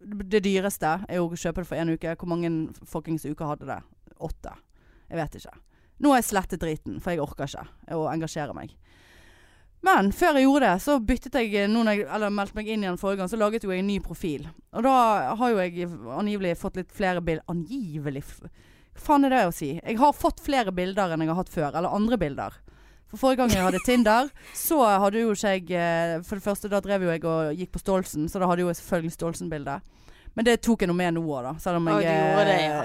Det 0.07 0.43
dyreste 0.45 0.91
er 1.09 1.17
jo 1.17 1.25
å 1.31 1.37
kjøpe 1.39 1.63
det 1.63 1.69
for 1.71 1.79
én 1.79 1.89
uke. 1.95 2.13
Hvor 2.19 2.29
mange 2.29 2.51
fuckings 2.85 3.25
uker 3.25 3.49
hadde 3.55 3.65
det? 3.71 3.79
Åtte. 4.23 4.53
Jeg 5.07 5.19
vet 5.21 5.39
ikke. 5.39 5.55
Nå 6.03 6.11
har 6.13 6.21
jeg 6.21 6.29
slettet 6.29 6.61
driten, 6.61 6.99
for 7.01 7.13
jeg 7.13 7.23
orker 7.23 7.49
ikke 7.49 7.97
å 7.97 8.05
engasjere 8.11 8.53
meg. 8.57 8.75
Men 9.85 10.09
før 10.15 10.37
jeg 10.37 10.47
gjorde 10.47 10.67
det, 10.67 10.83
så 10.83 10.97
byttet 10.99 11.35
jeg 11.37 11.67
noen 11.69 11.91
jeg, 11.91 12.07
Eller 12.09 12.33
meldte 12.33 12.57
meg 12.57 12.69
inn 12.73 12.83
igjen 12.83 12.97
forrige 12.99 13.21
gang, 13.21 13.29
så 13.31 13.39
laget 13.39 13.65
jo 13.65 13.71
jeg 13.71 13.83
en 13.83 13.91
ny 13.91 13.99
profil. 14.03 14.47
Og 14.73 14.85
da 14.85 14.95
har 15.37 15.51
jo 15.53 15.59
jeg 15.61 15.89
angivelig 16.17 16.55
fått 16.59 16.79
litt 16.81 16.93
flere 16.93 17.21
bilder 17.21 17.45
Angivelig? 17.53 18.23
Hva 18.97 19.03
faen 19.05 19.27
er 19.27 19.35
det 19.35 19.43
å 19.45 19.53
si? 19.53 19.75
Jeg 19.77 19.99
har 20.01 20.15
fått 20.17 20.41
flere 20.43 20.73
bilder 20.73 21.13
enn 21.13 21.23
jeg 21.23 21.31
har 21.31 21.39
hatt 21.39 21.53
før. 21.53 21.69
Eller 21.69 21.93
andre 21.93 22.17
bilder. 22.19 22.57
For 23.07 23.21
forrige 23.21 23.43
gang 23.43 23.53
jeg 23.53 23.63
hadde 23.67 23.83
Tinder, 23.87 24.31
så 24.57 24.81
hadde 24.83 25.21
jo 25.21 25.35
ikke 25.35 25.53
jeg 25.53 25.69
eh, 25.77 26.17
For 26.25 26.39
det 26.39 26.47
første, 26.47 26.71
da 26.71 26.81
drev 26.83 27.05
jo 27.05 27.13
jeg 27.13 27.23
og 27.29 27.61
gikk 27.61 27.75
på 27.77 27.83
Stolsen, 27.83 28.27
så 28.27 28.41
da 28.41 28.49
hadde 28.49 28.65
jo 28.65 28.71
jeg 28.71 28.81
selvfølgelig 28.81 29.15
Stolsen-bilde. 29.15 29.77
Men 30.37 30.45
det 30.45 30.59
tok 30.61 30.83
jeg 30.83 30.89
noe 30.91 30.99
med 30.99 31.15
nå 31.15 31.21
òg, 31.25 31.47
da. 31.47 31.51
Selv 31.57 31.79
om 31.79 31.87
jeg 31.89 31.97
du 31.97 32.05
gjorde 32.05 32.41
det, 32.45 32.55
er 32.61 32.73
ja. 32.75 32.81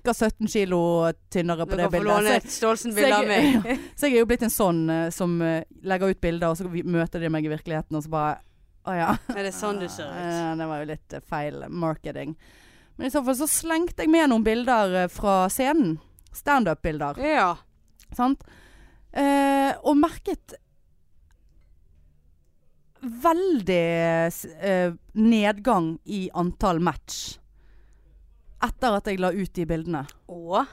ca. 0.00 0.12
17 0.16 0.48
kilo 0.48 0.78
tynnere 1.28 1.66
Du 1.66 1.68
på 1.68 1.76
det 1.76 1.84
kan 1.84 1.90
få 1.90 1.96
bildet. 1.98 2.08
låne 2.08 2.30
Så 2.30 2.36
et 2.38 2.54
Stolsen-bilde 2.54 3.18
av 3.18 3.26
meg. 3.28 3.82
så 4.00 4.08
jeg 4.08 4.14
er 4.14 4.22
jo 4.22 4.28
blitt 4.30 4.44
en 4.46 4.54
sånn 4.54 4.78
eh, 4.94 5.08
som 5.12 5.34
eh, 5.44 5.66
legger 5.84 6.14
ut 6.14 6.22
bilder, 6.24 6.54
og 6.54 6.56
så 6.56 6.88
møter 6.96 7.20
de 7.20 7.30
meg 7.34 7.44
i 7.44 7.52
virkeligheten, 7.52 7.98
og 7.98 8.06
så 8.06 8.14
bare 8.16 8.32
Å 8.86 8.94
ja. 8.96 9.10
Er 9.34 9.42
det 9.44 9.52
sånn 9.52 9.82
du 9.82 9.84
ser 9.92 10.08
ut? 10.14 10.22
Ja, 10.24 10.54
Det 10.56 10.70
var 10.72 10.80
jo 10.80 10.88
litt 10.94 11.18
eh, 11.18 11.24
feil 11.28 11.60
marketing. 11.68 12.32
Men 12.96 13.10
i 13.10 13.12
så 13.12 13.20
fall 13.26 13.36
så 13.42 13.50
slengte 13.50 14.06
jeg 14.06 14.14
med 14.16 14.32
noen 14.32 14.46
bilder 14.46 15.02
eh, 15.02 15.10
fra 15.12 15.50
scenen. 15.52 15.98
Standup-bilder. 16.32 17.20
Ja. 17.20 17.50
Sant? 18.16 18.48
Eh, 19.12 19.76
og 19.84 20.00
merket 20.00 20.56
veldig 23.02 23.82
eh, 24.60 24.92
nedgang 25.14 25.92
i 26.06 26.26
antall 26.34 26.80
match. 26.80 27.36
Etter 28.64 28.96
at 28.98 29.06
jeg 29.10 29.20
la 29.20 29.30
ut 29.36 29.52
de 29.54 29.66
bildene. 29.68 30.04
Å? 30.32 30.64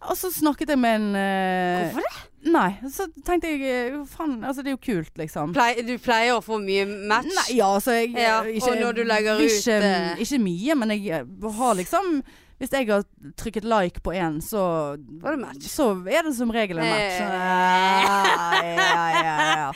Og 0.00 0.16
så 0.16 0.30
snakket 0.32 0.70
jeg 0.72 0.80
med 0.80 0.94
en 0.96 1.08
eh, 1.20 1.90
Hvorfor 1.90 2.06
det? 2.06 2.26
Nei, 2.50 2.68
så 2.88 3.04
tenkte 3.26 3.50
jeg 3.52 3.66
eh, 3.68 3.96
Faen, 4.08 4.38
altså 4.48 4.62
det 4.64 4.72
er 4.72 4.76
jo 4.78 4.84
kult, 4.86 5.10
liksom. 5.20 5.50
Plei- 5.52 5.82
du 5.84 5.92
pleier 6.00 6.38
å 6.38 6.40
få 6.44 6.56
mye 6.62 6.86
match? 6.88 7.28
Nei, 7.36 7.58
ja, 7.58 7.68
altså 7.76 7.98
jeg, 7.98 8.14
Ja, 8.16 8.38
ikke, 8.48 8.70
og 8.72 8.80
når 8.80 8.96
du 8.96 9.02
legger 9.04 9.42
ikke, 9.44 9.76
ut, 9.76 9.84
eh, 9.90 10.22
ikke 10.24 10.40
mye, 10.46 10.78
men 10.80 10.94
jeg 10.96 11.12
eh, 11.20 11.50
har 11.60 11.76
liksom 11.82 12.14
Hvis 12.60 12.74
jeg 12.76 12.90
har 12.90 13.04
trykket 13.40 13.64
like 13.64 14.02
på 14.04 14.12
én, 14.12 14.34
så 14.44 14.60
Var 15.00 15.32
det 15.32 15.40
match? 15.40 15.68
Så 15.72 15.86
er 16.04 16.26
det 16.26 16.34
som 16.36 16.50
regel 16.52 16.76
en 16.82 16.90
match. 16.90 17.16
Eh. 17.16 17.30
Ja, 17.30 18.18
ja, 18.66 19.06
ja, 19.16 19.36
ja. 19.56 19.70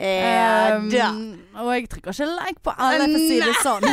Ja 0.00 0.52
Um, 0.78 0.86
da. 0.90 1.08
og 1.60 1.68
jeg 1.74 1.88
trykker 1.92 2.14
ikke 2.14 2.26
like 2.30 2.62
på 2.64 2.72
alle, 2.72 3.04
for 3.04 3.18
å 3.18 3.26
si 3.28 3.36
det 3.42 3.56
sånn. 3.60 3.84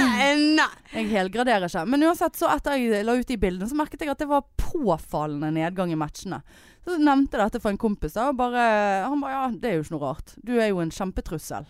Jeg 0.93 1.09
helgraderer 1.11 1.67
ikke. 1.67 1.83
Men 1.91 2.05
uansett, 2.07 2.37
så 2.39 2.47
etter 2.53 2.79
jeg 2.79 3.03
la 3.05 3.17
ut 3.19 3.27
de 3.27 3.37
bildene, 3.41 3.67
så 3.67 3.77
merket 3.77 4.05
jeg 4.05 4.13
at 4.13 4.21
det 4.23 4.29
var 4.29 4.45
påfallende 4.61 5.51
nedgang 5.57 5.91
i 5.91 5.99
matchene. 5.99 6.39
Så 6.87 6.95
nevnte 6.95 7.35
jeg 7.35 7.43
dette 7.51 7.61
for 7.61 7.73
en 7.73 7.81
kompis, 7.81 8.15
da, 8.15 8.29
og 8.31 8.39
bare, 8.39 8.63
han 9.03 9.19
bare 9.21 9.35
ja, 9.35 9.43
det 9.51 9.69
er 9.69 9.77
jo 9.77 9.83
ikke 9.83 9.95
noe 9.97 10.05
rart. 10.05 10.33
Du 10.47 10.55
er 10.55 10.71
jo 10.71 10.79
en 10.81 10.93
kjempetrussel. 10.95 11.67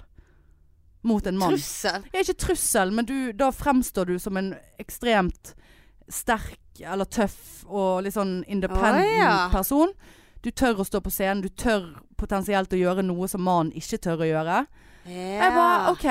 Mot 1.10 1.26
en 1.32 1.42
mann. 1.42 1.56
Trussel. 1.58 2.06
Er 2.14 2.22
ikke 2.22 2.38
trussel, 2.46 2.94
men 2.94 3.10
du, 3.10 3.18
da 3.34 3.50
fremstår 3.56 4.14
du 4.14 4.20
som 4.22 4.38
en 4.38 4.54
ekstremt 4.82 5.56
sterk 6.10 6.60
eller 6.80 7.06
tøff 7.06 7.66
og 7.68 8.04
litt 8.06 8.14
sånn 8.16 8.44
independent 8.48 9.06
oh, 9.06 9.20
ja. 9.20 9.50
person. 9.54 9.92
Du 10.44 10.52
tør 10.52 10.80
å 10.82 10.86
stå 10.88 11.02
på 11.04 11.12
scenen, 11.12 11.42
du 11.44 11.50
tør 11.50 12.00
potensielt 12.20 12.74
å 12.74 12.78
gjøre 12.80 13.04
noe 13.04 13.28
som 13.32 13.42
mannen 13.44 13.74
ikke 13.76 13.98
tør 14.06 14.20
å 14.24 14.30
gjøre. 14.30 14.66
Jeg 15.10 15.52
bare 15.56 15.92
OK, 15.94 16.08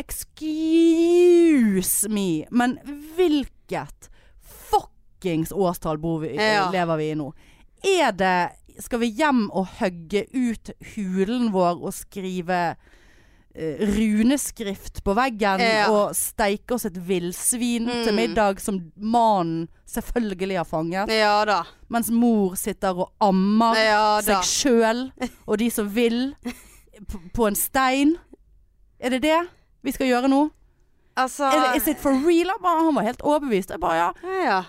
excuse 0.00 2.08
me, 2.10 2.44
men 2.50 2.78
hvilket 3.16 4.08
fuckings 4.40 5.52
årstall 5.52 5.98
bor 6.02 6.20
vi, 6.24 6.34
Ja. 6.36 6.70
lever 6.72 6.96
vi 6.96 7.10
i 7.10 7.14
nå? 7.14 7.32
Er 7.84 8.12
det 8.12 8.50
Skal 8.80 8.98
vi 9.02 9.10
hjem 9.12 9.50
og 9.52 9.66
hogge 9.76 10.24
ut 10.32 10.70
hulen 10.94 11.52
vår 11.52 11.82
og 11.84 11.92
skrive 11.92 12.70
eh, 12.70 12.76
runeskrift 13.54 15.02
på 15.04 15.14
veggen 15.16 15.60
Ja. 15.60 15.88
og 15.90 16.14
steike 16.14 16.74
oss 16.74 16.84
et 16.86 16.96
villsvin 16.96 17.86
Mm. 17.86 18.04
til 18.04 18.14
middag 18.14 18.60
som 18.60 18.92
mannen 18.96 19.68
selvfølgelig 19.86 20.56
har 20.56 20.64
fanget? 20.64 21.08
Ja. 21.10 21.64
Mens 21.88 22.10
mor 22.10 22.54
sitter 22.56 22.94
og 22.96 23.12
ammer 23.20 23.74
Ja 23.76 24.20
seg 24.20 24.42
sjøl 24.44 25.12
og 25.46 25.58
de 25.58 25.70
som 25.70 25.88
vil, 25.88 26.34
på 27.34 27.46
en 27.46 27.54
stein. 27.56 28.16
Er 29.00 29.10
det 29.10 29.22
det 29.22 29.48
vi 29.82 29.92
skal 29.92 30.06
gjøre 30.06 30.28
nå? 30.28 30.50
Altså 31.16 31.44
Er 31.52 31.72
det, 31.72 31.76
is 31.82 31.88
it 31.88 31.98
for 31.98 32.12
real? 32.12 32.50
Han 32.62 32.94
var 32.94 33.02
helt 33.02 33.20
overbevist. 33.22 33.70
Jeg 33.70 33.80
bare, 33.80 33.94
ja. 33.96 34.12
Ja. 34.44 34.62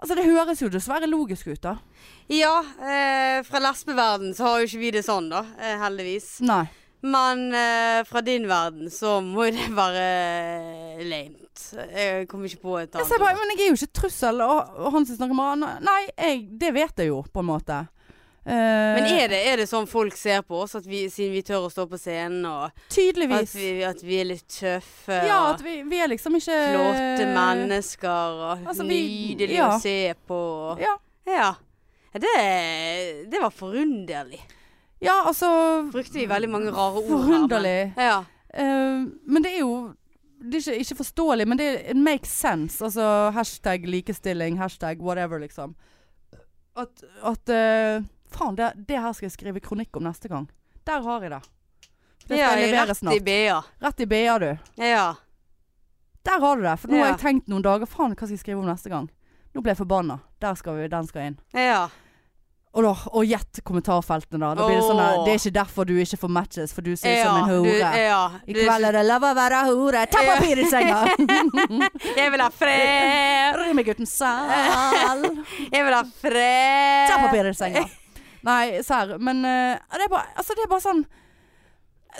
Altså, 0.00 0.14
det 0.14 0.24
høres 0.26 0.60
jo 0.62 0.68
dessverre 0.68 1.08
logisk 1.08 1.46
ut, 1.48 1.60
da. 1.60 1.76
Ja, 2.30 2.60
eh, 2.60 3.42
fra 3.42 3.58
lesbeverden 3.58 4.32
så 4.34 4.44
har 4.44 4.58
jo 4.60 4.66
ikke 4.66 4.78
vi 4.78 4.90
det 4.90 5.04
sånn, 5.04 5.28
da. 5.30 5.40
Eh, 5.58 5.76
heldigvis. 5.78 6.40
Nei. 6.40 6.68
Men 7.00 7.44
eh, 7.54 8.00
fra 8.08 8.20
din 8.26 8.48
verden 8.50 8.90
så 8.90 9.20
må 9.22 9.44
det 9.54 9.68
være 9.76 11.04
lamet. 11.06 11.44
Jeg 11.94 12.26
kommer 12.30 12.48
ikke 12.48 12.62
på 12.62 12.74
et 12.78 12.88
Jeg 12.88 12.96
annet. 12.98 13.10
sier 13.10 13.22
bare, 13.22 13.36
men 13.38 13.52
jeg 13.54 13.66
er 13.66 13.70
jo 13.70 13.78
ikke 13.78 14.00
trussel. 14.00 14.42
Og, 14.42 14.74
og 14.82 14.92
han 14.96 15.06
som 15.06 15.18
snakker 15.18 15.38
med 15.38 15.52
han 15.52 15.84
Nei, 15.86 16.00
jeg, 16.16 16.42
det 16.58 16.72
vet 16.74 17.02
jeg 17.04 17.12
jo, 17.12 17.22
på 17.32 17.44
en 17.44 17.48
måte. 17.52 17.78
Uh, 18.48 18.54
Men 18.96 19.04
er 19.12 19.26
det, 19.28 19.38
er 19.44 19.60
det 19.60 19.66
sånn 19.68 19.84
folk 19.90 20.14
ser 20.16 20.40
på 20.46 20.62
oss, 20.62 20.72
at 20.78 20.86
vi, 20.88 21.02
siden 21.12 21.34
vi 21.36 21.42
tør 21.44 21.66
å 21.66 21.72
stå 21.72 21.84
på 21.90 21.98
scenen, 22.00 22.46
og 22.48 22.70
at 22.70 22.84
Tydeligvis. 22.94 23.52
vi, 23.58 23.72
at 23.84 24.00
vi 24.00 24.20
er 24.22 24.28
litt 24.30 24.46
tøffe 24.48 25.18
ja, 25.26 25.42
og 25.42 25.58
at 25.58 25.64
vi, 25.66 25.74
vi 25.84 25.98
er 26.00 26.08
liksom 26.08 26.38
ikke 26.38 26.56
flotte 26.70 27.26
mennesker 27.34 28.38
og 28.46 28.62
altså, 28.70 28.86
nydelige 28.88 29.58
ja. 29.58 29.66
å 29.74 29.82
se 29.82 29.98
på? 30.30 30.40
Ja. 30.80 30.94
Ja. 31.28 31.50
Ja, 32.14 32.22
Det, 32.24 32.32
det 33.28 33.42
var 33.42 33.52
forunderlig. 33.52 34.40
Ja, 35.00 35.22
altså 35.26 35.48
Brukte 35.92 36.18
vi 36.18 36.26
veldig 36.26 36.48
mange 36.50 36.70
rare 36.74 37.02
ord 37.02 37.24
her. 37.28 37.46
men- 37.48 37.92
Ja. 37.96 38.18
Uh, 38.58 39.08
men 39.26 39.42
det 39.44 39.52
er 39.54 39.58
jo 39.60 39.94
det 40.40 40.54
er 40.54 40.72
ikke, 40.72 40.80
ikke 40.84 40.96
forståelig, 41.02 41.46
men 41.48 41.58
det 41.58 41.90
it 41.90 41.96
makes 41.96 42.30
sense. 42.30 42.80
Altså 42.84 43.30
hashtag 43.34 43.86
likestilling, 43.86 44.58
hashtag 44.58 45.00
whatever, 45.02 45.38
liksom. 45.38 45.74
At, 46.76 47.02
at 47.22 47.48
uh, 47.50 48.04
Faen, 48.30 48.54
det, 48.56 48.72
det 48.88 49.00
her 49.00 49.12
skal 49.12 49.26
jeg 49.26 49.32
skrive 49.32 49.60
kronikk 49.60 49.96
om 49.96 50.02
neste 50.06 50.28
gang. 50.28 50.48
Der 50.86 51.02
har 51.02 51.22
jeg 51.22 51.30
det. 51.30 51.40
Det 52.28 52.36
skal 52.36 52.38
ja, 52.38 52.50
jeg 52.56 52.68
levere 52.68 52.86
rett 52.86 52.90
i 52.90 53.00
snart. 53.00 53.24
BA. 53.24 53.62
Rett 53.86 54.00
i 54.00 54.06
BA, 54.06 54.38
du. 54.38 54.58
Ja. 54.84 55.14
Der 56.28 56.40
har 56.40 56.56
du 56.56 56.62
det. 56.62 56.76
For 56.78 56.88
nå 56.92 56.98
har 57.00 57.12
jeg 57.14 57.20
tenkt 57.22 57.48
noen 57.48 57.62
dager 57.64 57.86
Faen, 57.88 58.12
hva 58.14 58.26
skal 58.26 58.36
jeg 58.36 58.42
skrive 58.44 58.60
om 58.60 58.68
neste 58.68 58.90
gang? 58.92 59.08
Nå 59.54 59.62
ble 59.64 59.72
jeg 59.72 59.80
forbanna. 59.80 60.18
Der 60.44 60.54
skal 60.60 60.76
vi, 60.78 60.88
den 60.92 61.06
skal 61.08 61.30
inn. 61.32 61.38
Ja. 61.56 61.88
Og 62.78 62.84
da, 62.86 62.92
og 63.10 63.24
gjett 63.26 63.58
kommentarfeltene, 63.66 64.38
da. 64.38 64.48
Da 64.54 64.66
blir 64.68 64.76
det 64.78 64.84
sånn 64.86 65.00
der, 65.02 65.16
Det 65.26 65.32
er 65.32 65.40
ikke 65.40 65.54
derfor 65.56 65.86
du 65.88 65.96
ikke 65.98 66.18
får 66.22 66.30
matches, 66.30 66.74
for 66.76 66.86
du 66.86 66.92
ser 66.94 67.10
ut 67.10 67.16
ja. 67.18 67.24
som 67.26 67.38
en 67.40 67.50
hore. 67.50 67.72
Du, 67.74 67.96
ja. 67.98 68.20
I 68.46 68.54
kveld 68.54 68.86
er 68.86 68.98
det 69.00 69.02
lov 69.08 69.26
å 69.26 69.32
være 69.34 69.62
hore. 69.66 70.02
Ta 70.12 70.22
papir 70.28 70.62
i 70.62 70.66
senga! 70.70 71.00
Jeg 72.20 72.34
vil 72.34 72.44
ha 72.44 72.48
fred! 72.54 73.58
Rymmegutten 73.58 74.06
sal. 74.06 75.26
Jeg 75.74 75.88
vil 75.88 75.96
ha 75.96 76.04
fred! 76.22 77.10
Ta 77.10 77.18
papir 77.24 77.50
i 77.50 77.56
senga. 77.58 77.82
Nei, 78.46 78.62
serr. 78.86 79.16
Men 79.18 79.42
uh, 79.42 79.74
det, 79.74 80.06
er 80.06 80.14
bare, 80.14 80.30
altså, 80.38 80.54
det 80.54 80.62
er 80.62 80.70
bare 80.70 80.84
sånn 80.84 81.02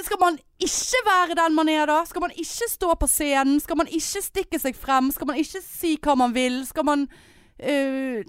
Skal 0.03 0.19
man 0.19 0.43
ikke 0.59 1.07
være 1.07 1.39
den 1.39 1.55
man 1.55 1.71
er 1.71 1.87
da? 1.87 2.03
Skal 2.11 2.27
man 2.27 2.35
ikke 2.35 2.67
stå 2.75 2.99
på 2.99 3.07
scenen? 3.15 3.63
Skal 3.63 3.79
man 3.79 3.95
ikke 3.95 4.27
stikke 4.27 4.59
seg 4.59 4.75
frem? 4.75 5.15
Skal 5.15 5.31
man 5.31 5.39
ikke 5.39 5.63
si 5.63 5.95
hva 6.03 6.19
man 6.19 6.35
vil? 6.35 6.65
Skal 6.67 6.91
man 6.91 7.07
eh, 7.59 8.23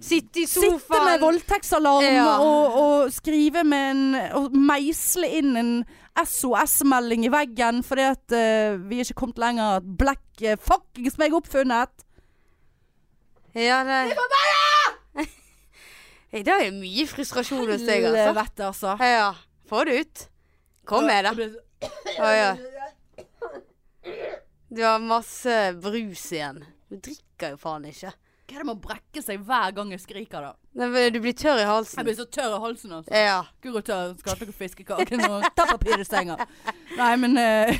Sitte 0.00 0.42
i 0.42 0.46
sofaen. 0.46 0.78
sitte 0.80 1.00
med 1.04 1.20
voldtektsalarm 1.20 2.04
Ja. 2.06 2.38
og, 2.38 2.76
og 2.82 3.12
skrive 3.12 3.64
med 3.64 3.90
en 3.90 4.02
Og 4.38 4.54
meisle 4.56 5.28
inn 5.40 5.56
en 5.56 5.72
SOS-melding 6.20 7.24
i 7.24 7.32
veggen 7.32 7.82
fordi 7.86 8.06
at 8.10 8.34
uh, 8.34 8.78
vi 8.90 8.98
er 8.98 9.06
ikke 9.06 9.20
kommet 9.22 9.38
lenger. 9.38 9.78
At 9.78 9.86
Black 9.98 10.42
uh, 10.42 10.56
fuckings 10.60 11.16
meg 11.20 11.34
oppfunnet. 11.38 12.04
Ja, 13.54 13.82
det 13.86 14.00
Det 16.30 16.46
er 16.48 16.66
jo 16.68 16.74
mye 16.78 17.06
frustrasjon 17.10 17.70
hos 17.72 17.82
deg, 17.82 18.04
altså. 18.06 18.26
Helvete, 18.26 18.66
altså. 18.68 18.96
Ja. 19.02 19.30
Få 19.70 19.84
det 19.86 19.96
ut. 20.00 20.26
Kom 20.86 21.06
med 21.06 21.24
det. 21.26 21.48
Oh, 22.20 22.30
ja. 22.34 22.56
Du 24.70 24.82
har 24.84 24.98
masse 25.02 25.56
brus 25.82 26.32
igjen. 26.32 26.62
Du 26.90 26.98
drikker 26.98 27.54
jo 27.54 27.58
faen 27.58 27.88
ikke. 27.90 28.12
Hva 28.50 28.56
er 28.58 28.64
det 28.64 28.66
med 28.66 28.80
å 28.80 28.82
brekke 28.82 29.22
seg 29.22 29.44
hver 29.46 29.74
gang 29.76 29.92
jeg 29.94 30.02
skriker, 30.02 30.42
da? 30.42 30.69
Nei, 30.78 31.10
Du 31.10 31.18
blir 31.20 31.34
tørr 31.34 31.58
i 31.62 31.66
halsen. 31.66 31.98
Jeg 31.98 32.06
blir 32.06 32.18
så 32.20 32.26
tørr 32.30 32.56
i 32.56 32.60
halsen, 32.62 32.92
altså. 33.00 33.14
Ja. 33.14 33.40
Guro 33.62 33.80
tørr, 33.84 34.12
skal 34.20 34.36
ikke 34.38 34.54
fiskekaken 34.54 35.24
og 35.26 35.46
ta 35.58 35.66
papir 35.72 35.98
i 36.00 36.06
senga. 36.06 36.36
Nei, 36.96 37.10
men 37.22 37.34
uh, 37.38 37.70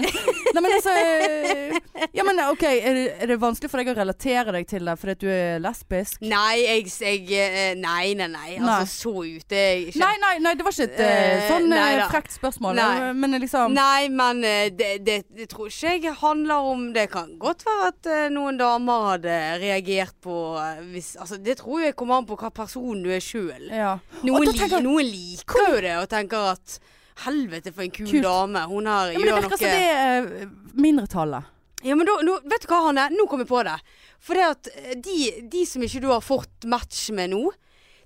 Nei, 0.54 0.60
men 0.62 0.72
altså 0.76 0.92
uh, 0.94 2.04
Ja, 2.14 2.24
men 2.26 2.38
OK, 2.48 2.62
er 2.66 2.94
det, 2.96 3.04
er 3.22 3.30
det 3.32 3.38
vanskelig 3.42 3.70
for 3.70 3.82
deg 3.82 3.90
å 3.92 3.96
relatere 3.98 4.54
deg 4.54 4.68
til 4.70 4.86
det 4.86 4.94
fordi 5.00 5.14
at 5.16 5.22
du 5.22 5.28
er 5.30 5.62
lesbisk? 5.62 6.20
Nei, 6.22 6.60
jeg, 6.62 6.86
jeg 7.02 7.24
eh, 7.34 7.72
Nei, 7.78 8.12
nei, 8.18 8.28
nei. 8.30 8.56
Altså, 8.58 8.70
Nei. 8.70 8.90
så 8.94 9.14
ute 9.26 9.58
er 9.58 9.70
jeg 9.74 9.86
ikke. 9.90 10.02
Nei, 10.04 10.12
nei, 10.22 10.32
nei, 10.46 10.54
det 10.58 10.66
var 10.66 10.76
ikke 10.76 10.88
et 10.90 11.00
eh, 11.06 11.16
Eh, 11.20 11.46
sånn 11.50 11.66
nei 11.70 11.88
eh, 11.98 12.04
frekt 12.10 12.34
spørsmål. 12.34 12.78
Nei. 12.78 13.10
Men 13.18 13.36
liksom 13.42 13.74
Nei, 13.76 14.08
men 14.12 14.42
eh, 14.46 14.68
det, 14.74 14.90
det, 15.06 15.18
det 15.36 15.48
tror 15.52 15.70
ikke 15.70 15.92
jeg 16.06 16.14
handler 16.20 16.70
om 16.70 16.86
Det 16.96 17.06
kan 17.12 17.32
godt 17.42 17.64
være 17.66 17.90
at 17.92 18.10
eh, 18.10 18.26
noen 18.32 18.58
damer 18.60 19.06
hadde 19.12 19.36
reagert 19.62 20.16
på 20.24 20.36
eh, 20.60 20.80
hvis, 20.94 21.12
altså, 21.20 21.38
Det 21.42 21.58
tror 21.60 21.84
jeg 21.84 21.96
kommer 21.98 22.20
an 22.20 22.28
på 22.30 22.38
hva 22.40 22.50
person 22.54 23.02
du 23.04 23.10
er 23.12 23.22
sjøl. 23.24 23.68
Ja. 23.68 23.98
Noen, 24.26 24.48
li, 24.48 24.70
noen 24.84 25.06
liker 25.06 25.70
jo 25.74 25.84
det 25.84 25.94
og 26.00 26.08
tenker 26.12 26.50
at 26.54 26.80
Helvete, 27.20 27.72
for 27.74 27.84
en 27.84 27.92
kul 27.92 28.06
Kult. 28.08 28.24
dame. 28.24 28.62
Hun 28.70 28.86
har, 28.88 29.10
ja 29.12 29.18
men 29.18 29.26
det 29.26 29.32
gjør 29.32 29.42
virker 29.42 29.50
noe 29.50 29.60
som 29.60 29.74
det 29.74 29.88
er 29.92 30.28
eh, 30.40 30.52
mindretallet. 30.80 31.56
Ja, 31.84 31.96
men 31.96 32.08
da, 32.08 32.14
nå, 32.24 32.36
vet 32.48 32.64
du 32.64 32.70
hva, 32.70 32.78
Hanne? 32.86 33.06
Nå 33.12 33.26
kom 33.28 33.42
jeg 33.42 33.48
på 33.50 33.60
det. 33.64 33.76
For 34.24 34.36
det 34.36 34.46
at 34.46 34.70
eh, 34.72 34.94
de, 35.00 35.18
de 35.52 35.64
som 35.68 35.84
ikke 35.84 36.00
du 36.04 36.08
har 36.12 36.24
fått 36.24 36.68
match 36.68 37.08
med 37.16 37.32
nå, 37.34 37.42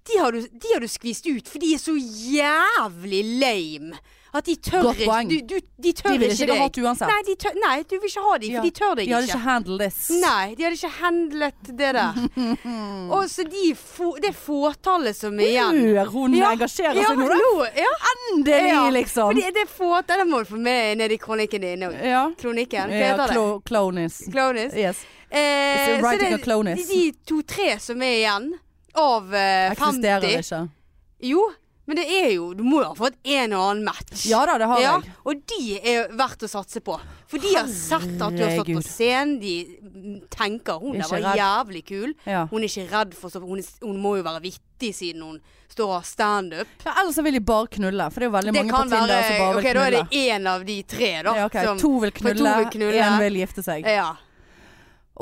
de 0.05 0.19
har, 0.21 0.35
du, 0.35 0.45
de 0.51 0.73
har 0.75 0.83
du 0.85 0.91
skvist 0.91 1.27
ut, 1.31 1.47
for 1.49 1.63
de 1.63 1.71
er 1.77 1.81
så 1.81 1.95
jævlig 1.97 3.23
lame. 3.41 4.03
At 4.35 4.49
de 4.49 4.55
tør 4.59 4.83
Godt 4.89 4.99
ikke 4.99 5.19
du, 5.31 5.35
du, 5.55 5.61
De 5.85 5.93
tør 5.95 6.09
De 6.11 6.19
ville 6.19 6.35
ikke 6.35 6.43
ikke 6.43 6.53
deg. 6.53 6.61
hatt 6.65 6.79
uansett. 6.83 7.11
Nei, 7.13 7.19
de 7.29 7.35
tør, 7.39 7.53
nei, 7.63 7.75
du 7.87 7.93
vil 8.01 8.09
ikke 8.11 8.23
ha 8.25 8.39
de, 8.43 8.47
Ja. 8.51 8.57
for 8.57 8.65
de 8.67 8.71
tør 8.79 8.95
deg 8.99 9.05
ikke. 9.05 9.09
De 9.09 9.15
hadde 9.15 9.29
ikke. 9.29 9.39
handlet 9.45 9.45
handle 9.45 9.79
this. 9.79 10.11
Nei, 10.25 10.55
de 10.59 10.65
hadde 10.65 10.79
ikke 10.81 10.91
handlet 10.99 11.71
det 11.79 11.93
der. 11.95 12.19
Og 13.15 13.29
så 13.31 13.45
de 13.47 13.63
få, 13.79 14.09
det 14.25 14.33
fåtallet 14.35 15.17
som 15.17 15.39
er 15.39 15.53
igjen. 15.53 15.79
Hør, 15.95 16.11
hun 16.17 16.35
Ja, 16.35 16.51
engasjerer 16.57 16.99
Ja, 16.99 17.13
seg 17.13 17.23
nå, 17.23 17.29
da. 17.31 17.71
ja. 17.79 17.93
Endelig, 18.35 18.93
liksom. 18.99 19.31
Fordi 19.31 19.51
det 19.55 19.67
fåtallet 19.71 20.27
må 20.29 20.43
du 20.43 20.51
få 20.51 20.59
med 20.67 20.99
ned 20.99 21.13
i 21.15 21.19
kronikken 21.23 21.61
din. 21.63 21.87
Ja. 22.03 22.25
Kronikken, 22.41 22.91
hva 22.91 22.99
ja 23.01 23.13
heter 23.15 23.27
det? 23.31 23.35
clo 23.39 23.61
clonis. 23.71 24.19
Clonis. 24.33 24.75
Yes. 24.75 25.05
Eh, 25.31 25.39
så 25.87 26.01
det, 26.19 26.33
er 26.33 26.87
de 26.91 27.13
to-tre 27.27 27.79
som 27.83 28.03
er 28.03 28.19
igjen, 28.21 28.51
av 28.95 29.35
eh, 29.35 29.71
Eksisterer 29.73 30.27
50 30.27 30.43
ikke. 30.43 30.61
Jo, 31.31 31.47
men 31.87 31.97
det 31.97 32.05
er 32.09 32.31
jo 32.35 32.55
Du 32.55 32.63
må 32.65 32.81
jo 32.83 32.89
ha 32.93 32.95
fått 32.95 33.17
en 33.25 33.53
og 33.53 33.63
annen 33.71 33.85
match. 33.85 34.27
Ja 34.31 34.45
da, 34.47 34.57
det 34.59 34.67
har 34.71 34.81
Ja, 34.81 34.93
jeg. 35.01 35.13
og 35.25 35.43
de 35.53 35.79
er 35.81 36.09
verdt 36.17 36.43
å 36.47 36.49
satse 36.49 36.81
på. 36.81 36.99
For 37.27 37.39
de 37.43 37.55
har 37.57 37.67
sett 37.67 38.21
at 38.23 38.37
du 38.37 38.43
har 38.45 38.53
stått 38.57 38.71
på 38.77 38.83
scenen. 38.85 39.41
De 39.41 40.21
tenker 40.31 40.79
hun 40.81 40.99
der 40.99 41.09
var 41.09 41.21
redd. 41.21 41.41
jævlig 41.41 41.85
kul. 41.89 42.15
Ja. 42.25 42.47
Hun 42.51 42.63
er 42.63 42.69
ikke 42.69 42.89
redd 42.93 43.15
for 43.19 43.29
å 43.31 43.43
hun, 43.49 43.63
hun 43.83 44.01
må 44.01 44.17
jo 44.19 44.23
være 44.27 44.43
vittig 44.45 44.93
siden 44.95 45.23
hun 45.23 45.41
står 45.69 45.89
og 45.89 45.95
har 45.99 46.07
standup. 46.07 46.69
Ja, 46.87 46.93
ellers 47.03 47.17
så 47.19 47.25
vil 47.27 47.33
de 47.35 47.41
bare 47.41 47.67
knulle, 47.67 48.11
for 48.13 48.21
det 48.21 48.27
er 48.29 48.31
jo 48.31 48.37
veldig 48.37 48.53
Det 48.53 48.61
mange 48.65 48.73
på 48.75 48.83
Tinder 48.85 49.09
være 49.09 49.25
som 49.27 49.39
bare 49.43 49.57
Ok, 49.57 49.65
vil 49.65 49.75
da 49.75 49.85
er 49.85 49.91
det 49.91 50.21
én 50.21 50.47
av 50.55 50.65
de 50.69 50.83
tre, 50.83 51.11
da. 51.27 51.35
Ja, 51.37 51.47
okay. 51.47 51.65
som- 51.65 51.79
To 51.79 51.99
vil 52.01 52.13
knulle, 52.13 52.55
én 52.55 52.71
knulle, 52.71 53.19
vil 53.19 53.33
vil 53.33 53.41
gifte 53.47 53.65
seg. 53.65 53.85
ja. 53.85 54.15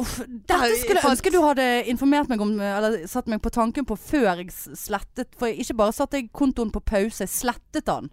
Uff, 0.00 0.22
dette 0.24 0.70
skulle 0.80 1.02
jeg 1.02 1.10
ønske 1.10 1.30
du 1.34 1.42
hadde 1.44 1.66
informert 1.92 2.30
meg 2.32 2.40
om, 2.40 2.54
eller 2.64 3.02
satt 3.10 3.26
meg 3.28 3.42
på 3.44 3.52
tanken 3.52 3.84
på 3.84 3.96
før 4.00 4.40
jeg 4.40 4.48
slettet. 4.52 5.34
For 5.36 5.52
ikke 5.52 5.76
bare 5.82 5.92
satte 5.96 6.20
jeg 6.20 6.30
kontoen 6.32 6.72
på 6.72 6.80
pause, 6.80 7.26
jeg 7.26 7.32
slettet 7.32 7.84
den. 7.90 8.08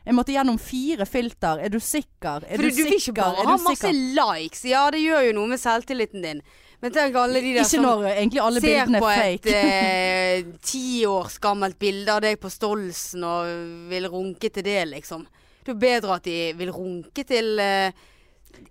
Jeg 0.00 0.16
måtte 0.16 0.32
gjennom 0.34 0.56
fire 0.58 1.04
filter. 1.06 1.60
Er 1.60 1.70
du 1.70 1.78
sikker? 1.78 2.42
Er 2.48 2.58
du 2.58 2.66
du, 2.66 2.82
vil 2.82 2.96
ikke 2.96 3.14
bare 3.20 3.44
ha 3.46 3.54
masse 3.62 3.92
likes. 3.92 4.64
Ja, 4.66 4.88
det 4.90 5.04
gjør 5.04 5.28
jo 5.28 5.36
noe 5.36 5.52
med 5.52 5.60
selvtilliten 5.62 6.24
din. 6.24 6.40
Men 6.80 6.94
tenk 6.96 7.18
alle 7.20 7.42
de 7.44 7.52
der 7.52 7.60
Ikke 7.60 7.76
som 7.76 7.84
når 7.84 8.06
egentlig 8.08 8.40
alle 8.40 8.62
ser 8.64 8.90
på 8.94 9.10
et 9.12 9.44
ti 9.44 9.56
eh, 9.58 10.52
ti 10.64 10.84
års 11.04 11.36
gammelt 11.42 11.76
bilde 11.78 12.14
av 12.14 12.22
deg 12.24 12.40
på 12.40 12.48
Stolsen 12.50 13.26
og 13.28 13.50
vil 13.92 14.08
runke 14.08 14.48
til 14.48 14.64
det, 14.64 14.80
liksom. 14.94 15.26
Det 15.60 15.68
er 15.68 15.76
jo 15.76 15.80
bedre 15.84 16.16
at 16.16 16.24
de 16.24 16.38
vil 16.56 16.72
runke 16.72 17.26
til 17.28 17.60
eh, 17.60 17.92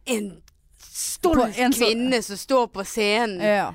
en 0.09 0.31
stolt 0.99 1.39
På 1.41 1.47
en 1.63 1.75
kvinne 1.75 2.19
som 2.25 2.39
står 2.39 2.67
på 2.75 2.85
scenen. 2.87 3.39
Ja. 3.43 3.69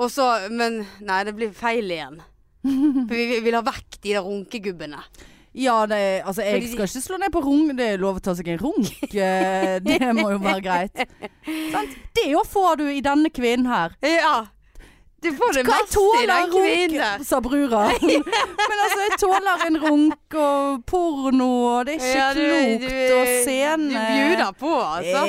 Og 0.00 0.08
så 0.10 0.26
Men 0.50 0.82
nei, 1.04 1.20
det 1.28 1.34
blir 1.36 1.52
feil 1.56 1.90
igjen. 1.92 2.20
For 3.08 3.12
vi 3.18 3.26
vi 3.34 3.40
vil 3.44 3.58
ha 3.58 3.62
vekk 3.66 4.00
de 4.00 4.14
der 4.16 4.24
runkegubbene. 4.24 5.02
Ja, 5.52 5.82
det, 5.84 6.22
altså 6.24 6.46
jeg 6.46 6.70
skal 6.70 6.86
ikke 6.88 7.00
slå 7.04 7.18
ned 7.20 7.32
på 7.34 7.42
runk. 7.44 7.74
Det 7.76 7.90
er 7.92 8.00
lov 8.00 8.16
å 8.16 8.24
ta 8.24 8.32
seg 8.38 8.48
en 8.54 8.62
runk. 8.62 8.88
Eh, 9.12 9.74
Det 9.84 9.98
må 10.16 10.30
jo 10.32 10.38
være 10.40 10.62
greit. 10.64 11.02
Sant? 11.74 11.98
Det 12.16 12.24
òg 12.38 12.48
får 12.48 12.80
du 12.80 12.86
i 12.88 13.02
denne 13.04 13.28
kvinnen 13.34 13.68
her. 13.68 13.92
Ja. 14.00 14.36
Du 15.22 15.28
får 15.38 15.52
det 15.54 15.62
mest 15.68 15.92
til 15.94 16.02
meste 16.02 16.22
i 16.22 16.26
den 16.26 16.42
en 16.42 16.50
kvinnen 16.52 17.24
sa 17.30 17.38
brura. 17.44 17.82
Men 18.68 18.82
altså, 18.84 19.00
jeg 19.06 19.18
tåler 19.22 19.64
en 19.68 19.78
runk 19.84 20.36
og 20.42 20.82
porno, 20.90 21.50
og 21.78 21.86
det 21.86 21.94
er 21.94 21.98
ikke 22.00 22.12
Ja, 22.18 22.28
du- 22.34 22.42
klokt. 22.42 22.86
du- 22.90 23.14
og 23.20 23.32
scene 23.46 23.88
Du 23.88 23.98
bjuder 24.12 24.52
på, 24.58 24.72
altså. 24.82 25.24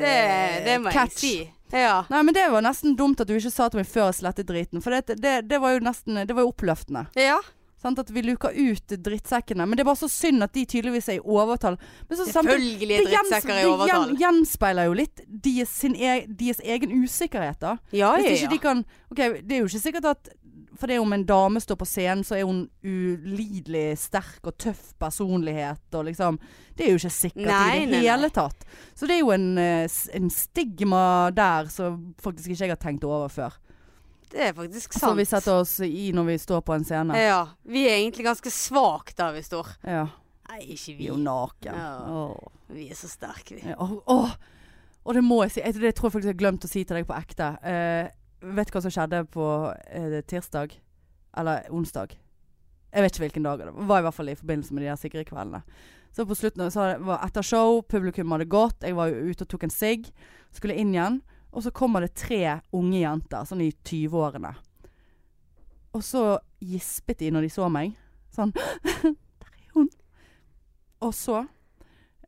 Det, 0.00 0.64
det 0.66 0.76
må 0.80 0.88
jeg 0.90 0.94
Catch. 0.96 1.18
si. 1.20 1.34
Ja. 1.72 2.00
Nei, 2.10 2.22
men 2.26 2.34
det 2.34 2.48
var 2.50 2.64
nesten 2.66 2.96
dumt 2.98 3.20
at 3.22 3.28
du 3.30 3.36
ikke 3.36 3.52
sa 3.54 3.68
til 3.70 3.78
meg 3.78 3.86
før 3.86 4.08
jeg 4.08 4.16
slettet 4.24 4.48
driten. 4.48 4.82
For 4.82 4.90
det, 4.96 5.20
det, 5.22 5.36
det 5.46 5.60
var 5.62 5.76
jo 5.76 5.84
nesten 5.86 6.16
Det 6.26 6.34
var 6.34 6.42
jo 6.42 6.50
oppløftende. 6.50 7.06
ja. 7.20 7.38
Sant? 7.80 8.00
At 8.02 8.10
vi 8.12 8.24
luker 8.26 8.52
ut 8.54 8.96
drittsekkene. 9.04 9.66
Men 9.66 9.78
det 9.78 9.84
er 9.84 9.90
bare 9.90 10.02
så 10.02 10.10
synd 10.12 10.44
at 10.44 10.52
de 10.56 10.66
tydeligvis 10.68 11.08
er 11.08 11.20
i 11.20 11.24
overtall. 11.24 11.78
Men 12.08 12.20
så 12.20 12.28
Selvfølgelig 12.28 12.98
er 12.98 13.08
drittsekker 13.08 13.62
i 13.62 13.68
overtall. 13.70 14.12
Det 14.12 14.20
gjenspeiler 14.20 14.90
jo 14.90 14.98
litt 15.00 15.24
deres, 15.26 15.72
sin 15.82 15.96
e, 15.96 16.20
deres 16.28 16.60
egen 16.64 16.92
usikkerhet, 17.00 17.60
da. 17.62 17.78
Ja, 17.96 18.16
ja, 18.20 18.36
ja. 18.36 18.50
de 18.50 18.60
kan 18.60 18.84
okay, 19.10 19.40
det 19.40 19.56
er 19.56 19.64
jo 19.64 19.70
ikke 19.70 19.86
sikkert 19.88 20.12
at 20.12 20.32
fordi 20.80 20.96
om 20.98 21.12
en 21.12 21.26
dame 21.26 21.60
står 21.60 21.76
på 21.76 21.84
scenen, 21.84 22.24
så 22.24 22.38
er 22.38 22.46
hun 22.48 22.62
ulidelig 22.86 23.98
sterk 24.00 24.46
og 24.48 24.56
tøff 24.60 24.94
personlighet 25.00 25.96
og 25.98 26.06
liksom 26.08 26.38
Det 26.76 26.86
er 26.86 26.94
jo 26.94 27.00
ikke 27.02 27.12
sikkert 27.12 27.50
Nei, 27.50 27.74
i 27.76 27.80
det 27.84 27.90
nei, 27.92 28.04
hele 28.06 28.30
nei. 28.30 28.32
tatt. 28.32 28.64
Så 28.96 29.08
det 29.08 29.18
er 29.18 29.20
jo 29.20 29.32
en, 29.34 29.58
eh, 29.60 29.98
en 30.16 30.30
stigma 30.32 31.02
der 31.36 31.68
som 31.68 32.14
faktisk 32.22 32.54
ikke 32.54 32.64
jeg 32.64 32.72
har 32.72 32.80
tenkt 32.80 33.04
over 33.04 33.28
før. 33.28 33.58
Det 34.30 34.40
er 34.48 34.52
faktisk 34.54 34.92
Som 34.94 35.00
sant. 35.10 35.18
vi 35.18 35.24
setter 35.26 35.56
oss 35.58 35.72
i 35.82 36.12
når 36.14 36.24
vi 36.28 36.36
står 36.38 36.60
på 36.62 36.74
en 36.76 36.84
scene. 36.86 37.16
Ja. 37.18 37.40
Vi 37.66 37.84
er 37.88 37.96
egentlig 37.98 38.24
ganske 38.28 38.50
svake 38.54 39.14
der 39.18 39.32
vi 39.34 39.42
står. 39.42 39.72
Ja. 39.82 40.04
Nei, 40.50 40.60
ikke 40.74 40.86
Vi 40.92 40.94
vi. 41.00 41.04
er 41.08 41.12
jo 41.12 41.18
naken. 41.22 41.74
Ja. 41.74 41.90
Åh. 42.06 42.48
Vi 42.70 42.88
er 42.90 42.94
så 42.98 43.10
sterke, 43.10 43.56
vi. 43.58 43.64
Ja, 43.68 43.74
åh, 43.82 43.96
åh. 44.06 44.34
Og 45.04 45.14
det 45.16 45.24
må 45.24 45.40
jeg 45.42 45.52
si. 45.56 45.60
Det 45.80 45.94
tror 45.96 46.10
jeg 46.10 46.12
faktisk 46.14 46.28
jeg 46.30 46.34
har 46.36 46.42
glemt 46.44 46.64
å 46.66 46.70
si 46.70 46.84
til 46.84 46.96
deg 47.00 47.06
på 47.08 47.16
ekte. 47.18 47.50
Eh, 47.66 48.10
vet 48.54 48.70
du 48.70 48.74
hva 48.76 48.82
som 48.84 48.94
skjedde 48.94 49.24
på 49.34 49.46
eh, 49.90 50.20
tirsdag? 50.30 50.76
Eller 51.38 51.66
onsdag? 51.70 52.14
Jeg 52.92 53.02
vet 53.02 53.12
ikke 53.14 53.24
hvilken 53.26 53.46
dag. 53.46 53.58
Det 53.66 53.86
var 53.88 53.98
i 54.02 54.06
hvert 54.06 54.14
fall 54.14 54.28
i 54.30 54.34
forbindelse 54.38 54.74
med 54.74 54.82
de 54.84 54.90
der 54.90 54.98
sikre 55.00 55.24
kveldene. 55.26 55.62
Så 56.14 56.26
på 56.26 56.34
slutten 56.34 56.70
så 56.74 56.88
var 57.06 57.22
etter 57.26 57.42
show, 57.46 57.82
publikum 57.86 58.32
hadde 58.34 58.48
gått, 58.50 58.82
jeg 58.82 58.96
var 58.98 59.12
ute 59.14 59.44
og 59.46 59.48
tok 59.52 59.62
en 59.68 59.70
sigg. 59.70 60.08
Skulle 60.50 60.74
inn 60.74 60.90
igjen. 60.94 61.20
Og 61.50 61.64
så 61.64 61.72
kommer 61.74 62.04
det 62.04 62.14
tre 62.14 62.60
unge 62.76 63.00
jenter, 63.00 63.46
sånn 63.48 63.62
i 63.64 63.70
20-årene. 63.74 64.52
Og 65.96 66.04
så 66.06 66.24
gispet 66.62 67.18
de 67.18 67.30
når 67.34 67.48
de 67.48 67.50
så 67.50 67.66
meg. 67.72 67.96
Sånn 68.34 68.52
Der 69.02 69.50
er 69.50 69.72
hun. 69.74 69.88
Og 71.02 71.14
så 71.16 71.44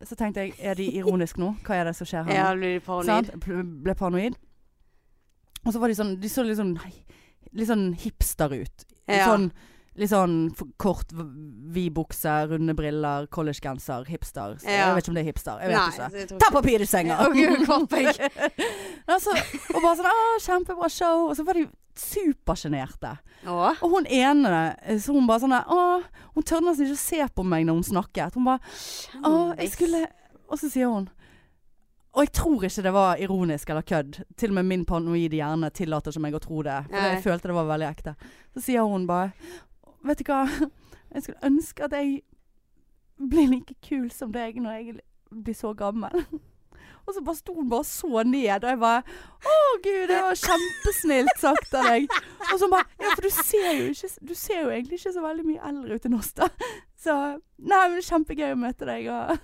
Så 0.03 0.17
tenkte 0.19 0.43
jeg, 0.43 0.57
er 0.59 0.75
de 0.75 0.89
ironisk 0.99 1.39
nå? 1.39 1.53
Hva 1.63 1.77
er 1.79 1.87
det 1.87 1.95
som 1.95 2.09
skjer 2.11 2.27
her? 2.27 2.35
Ja, 2.35 2.49
de 2.59 2.73
paranoid? 2.83 3.31
Ble 3.85 3.95
paranoid. 3.95 4.39
Og 5.63 5.71
så 5.71 5.79
var 5.79 5.93
de 5.93 5.95
sånn 5.95 6.17
De 6.19 6.31
så 6.31 6.43
litt 6.43 6.59
sånn 6.59 6.75
Litt 7.53 7.69
sånn 7.69 7.93
hipster 8.01 8.51
ut. 8.51 8.85
Ja. 9.07 9.29
Sånn 9.29 9.51
Litt 10.01 10.09
sånn 10.09 10.37
kort, 10.81 11.11
vid 11.13 11.93
bukse, 11.93 12.33
runde 12.49 12.73
briller, 12.75 13.27
collegegenser, 13.29 14.07
hipster. 14.09 14.55
Så 14.63 14.65
Ja. 14.71 14.87
Jeg 14.89 14.95
vet 14.97 15.05
ikke 15.05 15.13
om 15.13 15.19
det 15.19 15.23
er 15.27 15.29
hipster. 15.33 15.59
Jeg 15.61 15.69
vet 15.69 15.77
Nei, 15.77 15.89
ikke. 15.93 16.29
Ta 16.29 16.47
ikke- 16.47 16.53
papir 16.57 16.81
i 16.81 16.87
senga! 16.89 17.19
Altså, 19.07 19.35
og 19.75 19.83
bare 19.83 19.97
sånn 19.99 20.09
Å, 20.13 20.17
kjempebra 20.47 20.89
show. 20.93 21.29
Og 21.29 21.37
så 21.37 21.45
var 21.45 21.59
de 21.61 21.67
supersjenerte. 21.99 23.17
Og 23.83 23.91
hun 23.97 24.07
ene, 24.07 24.77
så 25.03 25.13
hun 25.13 25.27
bare 25.29 25.43
sånn 25.45 25.57
Å, 25.61 25.81
hun 26.37 26.47
tør 26.47 26.63
nesten 26.65 26.87
ikke 26.89 26.97
å 26.97 27.03
se 27.03 27.27
på 27.37 27.45
meg 27.45 27.67
når 27.69 27.81
hun 27.81 27.89
snakket. 27.91 28.39
Hun 28.39 28.47
bare 28.49 28.63
Å, 29.29 29.33
jeg 29.59 29.73
skulle 29.75 30.07
Og 30.49 30.57
så 30.61 30.71
sier 30.73 30.89
hun 30.93 31.09
Og 32.15 32.23
jeg 32.25 32.33
tror 32.37 32.65
ikke 32.69 32.85
det 32.87 32.93
var 32.93 33.21
ironisk 33.21 33.71
eller 33.73 33.85
kødd. 33.89 34.23
Til 34.37 34.51
og 34.53 34.57
med 34.61 34.67
min 34.69 34.87
paranoide 34.89 35.37
hjerne 35.39 35.71
tillater 35.73 36.13
ikke 36.13 36.25
meg 36.27 36.35
å 36.37 36.41
tro 36.45 36.63
det. 36.65 36.79
For 36.89 36.97
jeg 37.09 37.23
følte 37.25 37.49
det 37.53 37.55
var 37.57 37.69
veldig 37.71 37.89
ekte. 37.89 38.17
Så 38.57 38.65
sier 38.67 38.85
hun 38.89 39.07
bare 39.09 39.33
Vet 40.05 40.23
du 40.23 40.31
hva, 40.31 40.45
jeg 41.15 41.25
skulle 41.25 41.49
ønske 41.51 41.85
at 41.87 41.97
jeg 41.97 42.23
blir 43.31 43.51
like 43.51 43.77
kul 43.85 44.09
som 44.11 44.33
deg 44.35 44.59
når 44.63 44.79
jeg 44.79 44.97
blir 45.31 45.57
så 45.57 45.75
gammel. 45.77 46.25
Og 47.07 47.15
så 47.17 47.23
bare 47.25 47.35
sto 47.35 47.55
hun 47.55 47.71
bare 47.71 47.85
så 47.87 48.23
ned, 48.23 48.63
og 48.63 48.69
jeg 48.71 48.79
bare 48.79 49.03
Å 49.43 49.55
gud, 49.83 50.05
det 50.07 50.19
var 50.23 50.39
kjempesnilt 50.39 51.41
sagt 51.41 51.75
av 51.75 51.89
deg. 51.91 52.07
Og 52.53 52.61
så 52.61 52.69
bare 52.71 52.87
Ja, 53.03 53.15
for 53.17 53.27
du 53.27 53.33
ser 53.35 53.73
jo 53.75 53.89
ikke 53.91 54.11
Du 54.29 54.35
ser 54.39 54.61
jo 54.61 54.71
egentlig 54.71 55.01
ikke 55.01 55.15
så 55.17 55.25
veldig 55.25 55.47
mye 55.49 55.65
eldre 55.67 55.99
ut 55.99 56.07
enn 56.07 56.15
oss, 56.19 56.31
da. 56.39 56.47
Så 57.03 57.17
Nei, 57.59 57.81
men 57.89 57.97
det 57.97 58.05
er 58.05 58.09
kjempegøy 58.13 58.55
å 58.55 58.61
møte 58.63 58.87
deg, 58.87 59.11
og 59.11 59.35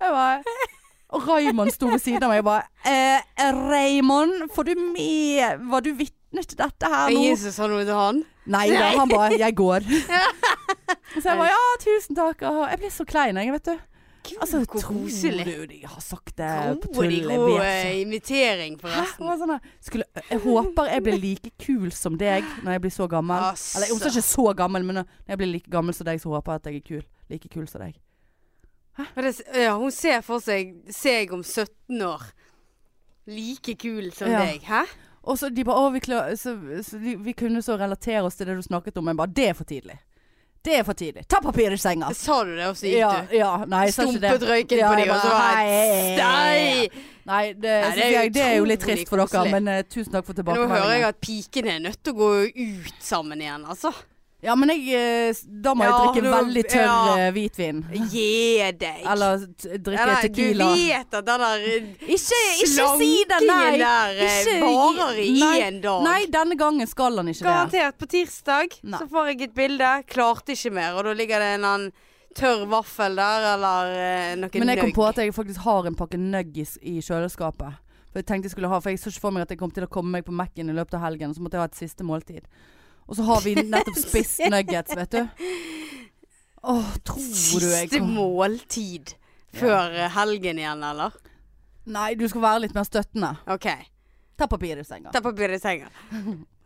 jeg 0.00 0.14
bare 0.16 0.68
og 1.10 1.24
Raymond 1.26 1.72
sto 1.74 1.88
ved 1.90 1.98
siden 1.98 2.22
av 2.22 2.30
meg 2.30 2.44
og 2.44 2.46
bare 2.46 2.68
eh, 2.86 3.48
Raymond, 3.50 4.44
får 4.54 4.68
du 4.68 4.76
med 4.92 5.64
Var 5.72 5.82
du 5.82 5.88
vitne 5.98 6.19
til 6.30 6.58
dette 6.58 6.86
her 6.86 7.10
nå? 7.10 7.22
Jesus 7.26 7.54
sa 7.58 7.66
noe 7.66 7.84
til 7.84 7.96
han? 7.96 8.24
Nei 8.50 8.68
da, 8.70 8.90
han 8.96 9.08
bare 9.10 9.38
'jeg 9.38 9.54
går'. 9.58 9.86
så 11.22 11.26
jeg 11.28 11.38
bare 11.38 11.50
'ja, 11.50 11.62
tusen 11.82 12.16
takk'. 12.16 12.42
Og 12.46 12.70
jeg 12.70 12.78
blir 12.78 12.90
så 12.90 13.04
klein, 13.04 13.36
jeg, 13.36 13.52
vet 13.52 13.64
du. 13.64 13.78
Gud, 14.22 14.36
Altså, 14.40 14.58
hvor 14.64 14.80
tror 14.80 15.44
du 15.44 15.66
de 15.66 15.86
har 15.86 16.00
sagt 16.00 16.36
det 16.36 16.80
på 16.82 16.92
tull? 16.92 16.94
Tror 16.94 17.10
de 17.10 17.20
god 17.36 17.60
eh, 17.64 18.00
invitering, 18.00 18.76
forresten. 18.80 19.26
Sånn 19.40 19.58
skulle, 19.80 20.04
jeg 20.30 20.38
håper 20.38 20.90
jeg 20.92 21.02
blir 21.02 21.18
like 21.18 21.50
kul 21.58 21.90
som 21.92 22.18
deg 22.18 22.44
når 22.62 22.72
jeg 22.72 22.80
blir 22.80 22.90
så 22.90 23.08
gammel. 23.08 23.36
Altså. 23.36 23.78
Eller 23.78 23.94
hun 23.94 24.02
er 24.02 24.12
ikke 24.12 24.22
så 24.28 24.54
gammel, 24.56 24.84
men 24.84 25.00
når 25.00 25.06
jeg 25.28 25.38
blir 25.40 25.52
like 25.54 25.70
gammel 25.70 25.94
som 25.94 26.04
deg, 26.04 26.20
så 26.20 26.28
håper 26.28 26.52
jeg 26.52 26.60
at 26.60 26.66
jeg 26.66 26.76
er 26.76 26.86
kul. 26.88 27.04
Like 27.30 27.48
kul 27.48 27.66
som 27.68 27.80
deg. 27.80 27.96
Det, 29.16 29.34
ja, 29.56 29.76
hun 29.78 29.90
ser 29.90 30.20
for 30.20 30.38
seg 30.44 30.74
seg 30.92 31.32
om 31.32 31.42
17 31.42 32.02
år. 32.04 32.22
Like 33.30 33.74
kul 33.80 34.12
som 34.12 34.28
Ja. 34.28 34.44
deg. 34.44 34.62
Hæ? 34.68 34.84
Og 35.30 35.38
så 35.38 35.48
de 35.54 35.64
bare 35.64 35.78
'Å, 35.78 35.90
vi, 35.94 36.00
klar, 36.02 36.30
så, 36.36 36.56
så 36.82 36.98
de, 36.98 37.14
vi 37.22 37.34
kunne 37.38 37.62
så 37.62 37.76
relatere 37.78 38.24
oss 38.26 38.38
til 38.38 38.48
det 38.50 38.56
du 38.58 38.62
snakket 38.66 38.98
om'. 38.98 39.04
men 39.04 39.16
bare 39.16 39.30
'Det 39.30 39.48
er 39.50 39.54
for 39.54 39.64
tidlig'. 39.64 39.98
Det 40.60 40.74
er 40.76 40.82
for 40.84 40.92
tidlig. 40.92 41.22
Ta 41.28 41.38
papir 41.40 41.72
i 41.72 41.76
senga. 41.80 42.10
Sa 42.12 42.42
du 42.44 42.50
det, 42.52 42.66
og 42.68 42.76
så 42.76 42.84
gikk 42.84 42.98
Ja, 42.98 43.12
du? 43.30 43.36
ja, 43.36 43.52
nei. 43.64 43.86
Stumpet 43.90 44.42
røyken 44.44 44.78
Ja, 44.82 44.90
på 44.90 44.98
dem, 45.00 45.10
og 45.14 45.22
så 45.22 45.30
var 45.32 45.54
Nei! 45.56 46.90
Nei, 47.24 47.52
det, 47.52 47.62
Nei, 47.62 47.94
det 47.96 48.04
er 48.04 48.10
jeg, 48.10 48.34
det 48.34 48.42
er 48.42 48.56
jo 48.58 48.66
litt 48.68 48.82
trist 48.82 49.08
for 49.08 49.16
dere, 49.16 49.30
koselig. 49.30 49.52
men 49.54 49.68
uh, 49.68 49.82
tusen 49.88 50.12
takk 50.12 50.26
for 50.26 50.34
Nå 50.34 50.66
hører 50.68 50.92
jeg 50.98 51.04
at 51.08 51.20
pikene 51.22 51.76
er 51.76 51.82
nødt 51.84 52.02
til 52.04 52.12
å 52.12 52.16
gå 52.18 52.30
ut 52.50 52.94
sammen 53.00 53.40
igjen, 53.40 53.64
altså. 53.64 53.92
Ja, 54.40 54.54
men 54.56 54.70
jeg 54.72 54.86
eh, 54.96 55.36
Da 55.64 55.74
må 55.76 55.84
jeg 55.84 55.92
Ja, 55.92 55.96
drikke 56.00 56.22
du, 56.24 56.28
veldig 56.32 56.62
tørr 56.72 56.86
ja. 56.86 57.16
eh, 57.26 57.30
hvitvin. 57.36 57.80
Gi 58.08 58.70
deg. 58.80 59.02
Eller 59.04 59.42
drikke 59.44 59.90
Eller, 60.00 60.22
tequila. 60.24 60.68
Du 60.70 60.80
vet 60.80 61.16
at 61.18 61.26
den 61.28 61.44
der 61.44 61.64
Ikke, 62.16 62.38
ikke 62.64 62.86
si 63.02 63.10
det, 63.28 63.40
nei! 63.44 63.74
der 63.82 64.22
eh, 64.24 64.38
Ikke- 64.40 64.60
varer 64.64 65.20
i 65.20 65.26
nei, 65.42 65.56
en 65.66 65.80
dag. 65.84 66.06
Nei, 66.08 66.20
denne 66.32 66.56
gangen 66.56 66.88
skal 66.88 67.20
han 67.20 67.28
ikke 67.28 67.42
det. 67.42 67.50
Garantert. 67.50 67.98
På 68.00 68.08
tirsdag 68.08 68.78
Nei. 68.82 69.02
så 69.02 69.10
får 69.12 69.28
jeg 69.34 69.42
et 69.50 69.54
bilde. 69.60 69.92
Klarte 70.08 70.56
ikke 70.56 70.72
mer. 70.80 70.96
Og 70.96 71.04
da 71.10 71.12
ligger 71.20 71.44
det 71.44 71.52
en 71.58 71.68
annen 71.74 71.92
tørr 72.40 72.64
vaffel 72.70 73.16
der, 73.18 73.46
eller 73.56 73.92
eh, 73.92 74.34
noe 74.40 74.50
Men 74.62 74.68
jeg 74.72 74.80
kom 74.86 74.92
på 74.96 75.06
at 75.08 75.20
jeg 75.20 75.34
faktisk 75.36 75.64
har 75.66 75.88
en 75.90 75.96
pakke 75.98 76.16
nuggis 76.16 76.76
i 76.80 77.00
kjøleskapet. 77.04 77.76
For 78.10 78.22
jeg 78.22 78.26
tenkte 78.26 78.48
jeg 78.48 78.56
skulle 78.56 78.70
ha 78.72 78.80
For 78.82 78.90
jeg 78.90 78.98
så 79.02 79.10
ikke 79.12 79.22
for 79.22 79.34
meg 79.36 79.44
at 79.44 79.52
jeg 79.54 79.60
kom 79.60 79.70
til 79.74 79.84
å 79.86 79.90
komme 79.90 80.16
meg 80.16 80.24
på 80.26 80.32
Mac-en 80.34 80.70
i 80.72 80.74
løpet 80.74 80.96
av 80.96 81.04
helgen. 81.10 81.34
Så 81.36 81.44
måtte 81.44 81.58
jeg 81.58 81.66
ha 81.66 81.70
et 81.70 81.78
siste 81.84 82.06
måltid. 82.06 82.46
Og 83.10 83.16
så 83.18 83.26
har 83.26 83.40
vi 83.42 83.54
nettopp 83.58 83.96
spist 84.06 84.40
nuggets, 84.52 84.94
vet 84.96 85.16
du. 85.16 85.46
Åh, 86.70 86.90
tror 87.08 87.62
du 87.62 87.66
jeg 87.72 87.88
Siste 87.88 88.02
måltid 88.04 89.14
før 89.56 89.90
ja. 89.96 90.10
helgen 90.14 90.60
igjen, 90.60 90.84
eller? 90.86 91.16
Nei, 91.90 92.12
du 92.14 92.26
skal 92.30 92.44
være 92.44 92.60
litt 92.66 92.76
mer 92.76 92.86
støttende. 92.86 93.32
OK. 93.50 93.66
Ta 94.38 94.46
papiret 94.48 94.84
i 94.84 94.86
senga. 94.88 95.10
Ta 95.12 95.22
papiret 95.24 95.56
i 95.58 95.60
senga. 95.60 95.88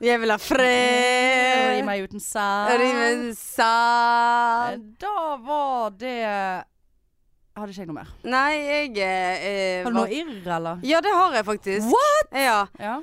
Jeg 0.04 0.20
vil 0.20 0.34
ha 0.34 0.36
fred. 0.50 1.78
Ri 1.78 1.86
meg 1.86 2.04
uten 2.04 2.20
sand. 2.22 2.74
Ri 2.82 2.90
meg 2.92 3.14
uten 3.22 3.34
sand. 3.38 4.84
Da 5.00 5.16
var 5.46 5.94
det 5.98 6.18
Hadde 7.54 7.70
ikke 7.70 7.84
jeg 7.84 7.86
noe 7.86 8.00
mer. 8.00 8.08
Nei, 8.26 8.52
jeg 8.66 8.96
eh, 8.98 9.84
Har 9.86 9.92
du 9.94 9.94
var- 9.94 10.08
noe 10.08 10.10
irr, 10.10 10.38
eller? 10.56 10.80
Ja, 10.82 10.98
det 11.06 11.12
har 11.14 11.36
jeg 11.38 11.44
faktisk. 11.46 11.86
What? 11.94 12.32
Ja. 12.34 12.56
Ja. 12.82 12.96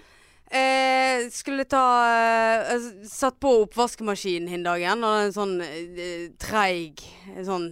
Eh, 0.52 1.30
skulle 1.32 1.64
ta 1.64 1.84
eh, 2.12 2.82
Satt 3.08 3.38
på 3.40 3.54
oppvaskmaskinen 3.64 4.50
hin 4.52 4.66
dagen, 4.66 5.04
og 5.08 5.26
en 5.26 5.36
sånn 5.36 5.54
eh, 5.64 6.26
treig 6.42 7.00
sånn 7.48 7.70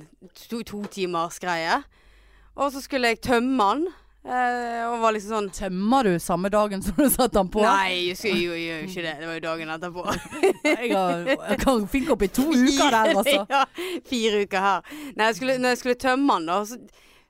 to, 0.47 0.61
to 0.63 0.85
timers 0.91 1.41
greie. 1.43 1.81
Og 2.55 2.71
så 2.71 2.83
skulle 2.83 3.11
jeg 3.11 3.19
tømme 3.27 3.67
den. 3.73 3.89
Eh, 4.29 4.81
og 4.83 4.97
var 4.99 5.13
liksom 5.15 5.31
sånn 5.31 5.51
Tømmer 5.55 6.07
du 6.07 6.17
samme 6.19 6.49
dagen 6.51 6.81
som 6.83 6.97
du 6.97 7.05
satte 7.07 7.37
den 7.37 7.51
på? 7.51 7.61
Nei, 7.63 8.09
jeg 8.09 8.17
skulle 8.19 8.47
jo 8.47 8.79
ikke 8.87 9.03
det. 9.05 9.13
Det 9.21 9.27
var 9.27 9.37
jo 9.37 9.43
dagen 9.47 9.75
etterpå. 9.75 10.03
Jeg, 10.69 10.89
har, 10.93 11.23
jeg 11.27 11.59
kan 11.59 11.85
finke 11.89 12.13
opp 12.13 12.23
i 12.23 12.27
to 12.31 12.45
uker 12.47 12.91
der, 12.93 13.13
altså. 13.15 13.43
ja, 13.55 13.63
fire 14.07 14.43
uker 14.45 14.63
her. 14.63 14.91
Nei, 15.15 15.29
jeg 15.29 15.37
skulle, 15.39 15.55
når 15.59 15.73
jeg 15.73 15.79
skulle 15.81 15.99
tømme 15.99 16.35
den, 16.37 16.47
da, 16.49 16.57
så 16.67 16.77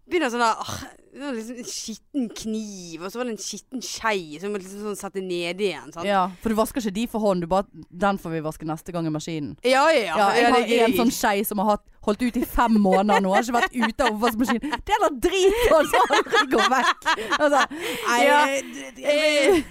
begynner 0.10 0.28
jeg 0.28 0.34
sånn 0.36 0.44
der 0.44 0.99
det 1.14 1.22
var 1.24 1.34
liksom 1.34 1.58
En 1.58 1.66
skitten 1.70 2.30
kniv, 2.38 3.02
og 3.02 3.12
så 3.12 3.20
var 3.20 3.30
det 3.30 3.34
en 3.36 3.42
skitten 3.42 3.82
skei 3.86 4.40
som 4.42 4.54
liksom 4.56 4.84
sånn 4.88 5.00
satte 5.00 5.24
nedi 5.24 5.70
igjen. 5.72 5.90
Sant? 5.96 6.06
Ja, 6.08 6.28
for 6.44 6.54
du 6.54 6.58
vasker 6.60 6.84
ikke 6.84 6.96
de 7.00 7.06
for 7.12 7.24
hånd, 7.24 7.44
du 7.44 7.50
bare 7.52 7.66
Den 7.90 8.20
får 8.22 8.36
vi 8.38 8.44
vaske 8.46 8.68
neste 8.70 8.94
gang 8.96 9.10
i 9.10 9.14
maskinen. 9.14 9.56
Ja, 9.66 9.88
ja. 9.96 10.14
Ja, 10.14 10.30
jeg 10.38 10.52
har 10.54 10.88
en 10.88 10.98
sånn 11.00 11.14
skei 11.14 11.42
som 11.48 11.62
har 11.64 11.76
hatt, 11.76 11.86
holdt 12.08 12.22
ut 12.24 12.38
i 12.40 12.46
fem 12.48 12.78
måneder 12.82 13.24
nå. 13.24 13.34
Har 13.36 13.44
ikke 13.46 13.58
vært 13.58 13.76
ute 13.76 14.06
av 14.06 14.16
oppvaskmaskinen. 14.16 14.76
Det 14.86 14.96
er 14.96 15.04
da 15.04 15.10
drit 15.28 15.74
og 15.76 15.90
så 15.92 16.04
aldri 16.08 16.44
går 16.54 16.70
vekk. 16.76 17.10
Altså, 17.40 17.64
nei, 18.08 18.20
Ja. 18.26 18.40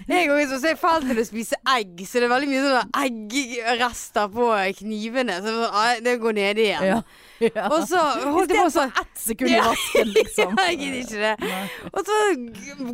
Jeg 0.08 0.28
er 0.28 0.46
så 0.50 0.58
jeg 0.64 0.78
falt 0.80 1.06
til 1.08 1.20
å 1.20 1.24
spise 1.26 1.58
egg, 1.76 2.00
så 2.08 2.20
det 2.20 2.28
er 2.28 2.32
veldig 2.34 2.50
mye 2.50 2.66
sånne 2.66 3.06
eggrester 3.06 4.28
på 4.34 4.50
knivene. 4.80 5.40
Så 5.44 5.56
ah, 5.68 5.96
det 6.04 6.18
går 6.22 6.38
ned 6.38 6.62
igjen. 6.66 6.86
ja. 6.92 7.00
Ja. 7.38 7.68
Og 7.70 7.84
så 7.86 8.00
holdt 8.32 8.50
jeg 8.50 8.64
på 8.66 8.70
sånn 8.74 8.90
Ett 8.98 9.20
sekund 9.22 9.52
i 9.52 9.58
vasken, 9.62 10.08
liksom. 10.10 10.56
ja, 10.58 10.64
Jeg 10.72 10.78
gidder 10.80 10.96
ikke 11.04 11.20
det. 11.22 11.34
Nei. 11.52 11.60
Og 11.92 12.08
så 12.08 12.16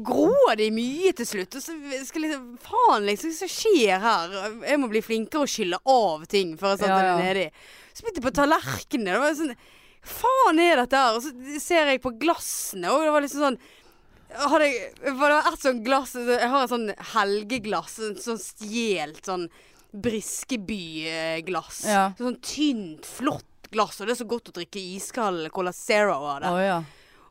gror 0.04 0.58
de 0.60 0.66
mye 0.74 1.12
til 1.16 1.28
slutt. 1.30 1.56
Og 1.56 1.64
så 1.64 1.76
skal 2.04 2.26
liksom 2.26 2.50
Faen, 2.64 3.06
liksom. 3.08 3.32
Hva 3.38 3.48
skjer 3.54 4.04
her? 4.04 4.36
Jeg 4.68 4.82
må 4.82 4.90
bli 4.92 5.00
flinkere 5.04 5.46
å 5.46 5.50
skylle 5.50 5.80
av 5.88 6.26
ting 6.30 6.52
før 6.60 6.74
jeg 6.74 6.84
setter 6.84 6.92
Ja, 6.92 7.08
ja. 7.08 7.16
det 7.16 7.30
nedi. 7.30 7.46
Jeg 7.94 8.22
på 8.24 8.34
tallerkenene. 8.34 9.14
Det 9.14 9.22
var 9.22 9.38
sånn 9.38 9.56
Faen 10.04 10.58
er 10.60 10.82
dette 10.82 11.00
her? 11.00 11.16
Og 11.16 11.22
så 11.24 11.60
ser 11.62 11.88
jeg 11.88 12.02
på 12.04 12.12
glassene, 12.20 12.90
og 12.92 13.06
det 13.06 13.12
var 13.14 13.24
liksom 13.24 13.44
sånn 13.46 13.62
hadde 14.34 14.66
jeg, 14.66 14.88
det 14.98 15.12
var 15.14 15.34
et 15.36 15.62
sånt 15.62 15.84
glass 15.86 16.14
Jeg 16.18 16.48
har 16.50 16.64
et 16.64 16.72
sånn 16.72 16.88
helgeglass. 17.14 17.98
en 18.02 18.16
Sånn 18.18 18.40
stjelt 18.42 19.22
sånn 19.28 19.46
Briskeby-glass. 19.94 21.84
Ja. 21.86 22.08
Sånn 22.18 22.40
tynt, 22.42 23.06
flott 23.06 23.70
glass. 23.70 24.00
Og 24.00 24.08
det 24.08 24.16
er 24.16 24.22
så 24.24 24.28
godt 24.28 24.50
å 24.50 24.56
drikke 24.58 24.82
iskald 24.96 25.46
Cola 25.54 25.72
Zero 25.74 26.16
av 26.18 26.40
det. 26.42 26.50
Oh, 26.50 26.62
ja. 26.62 26.80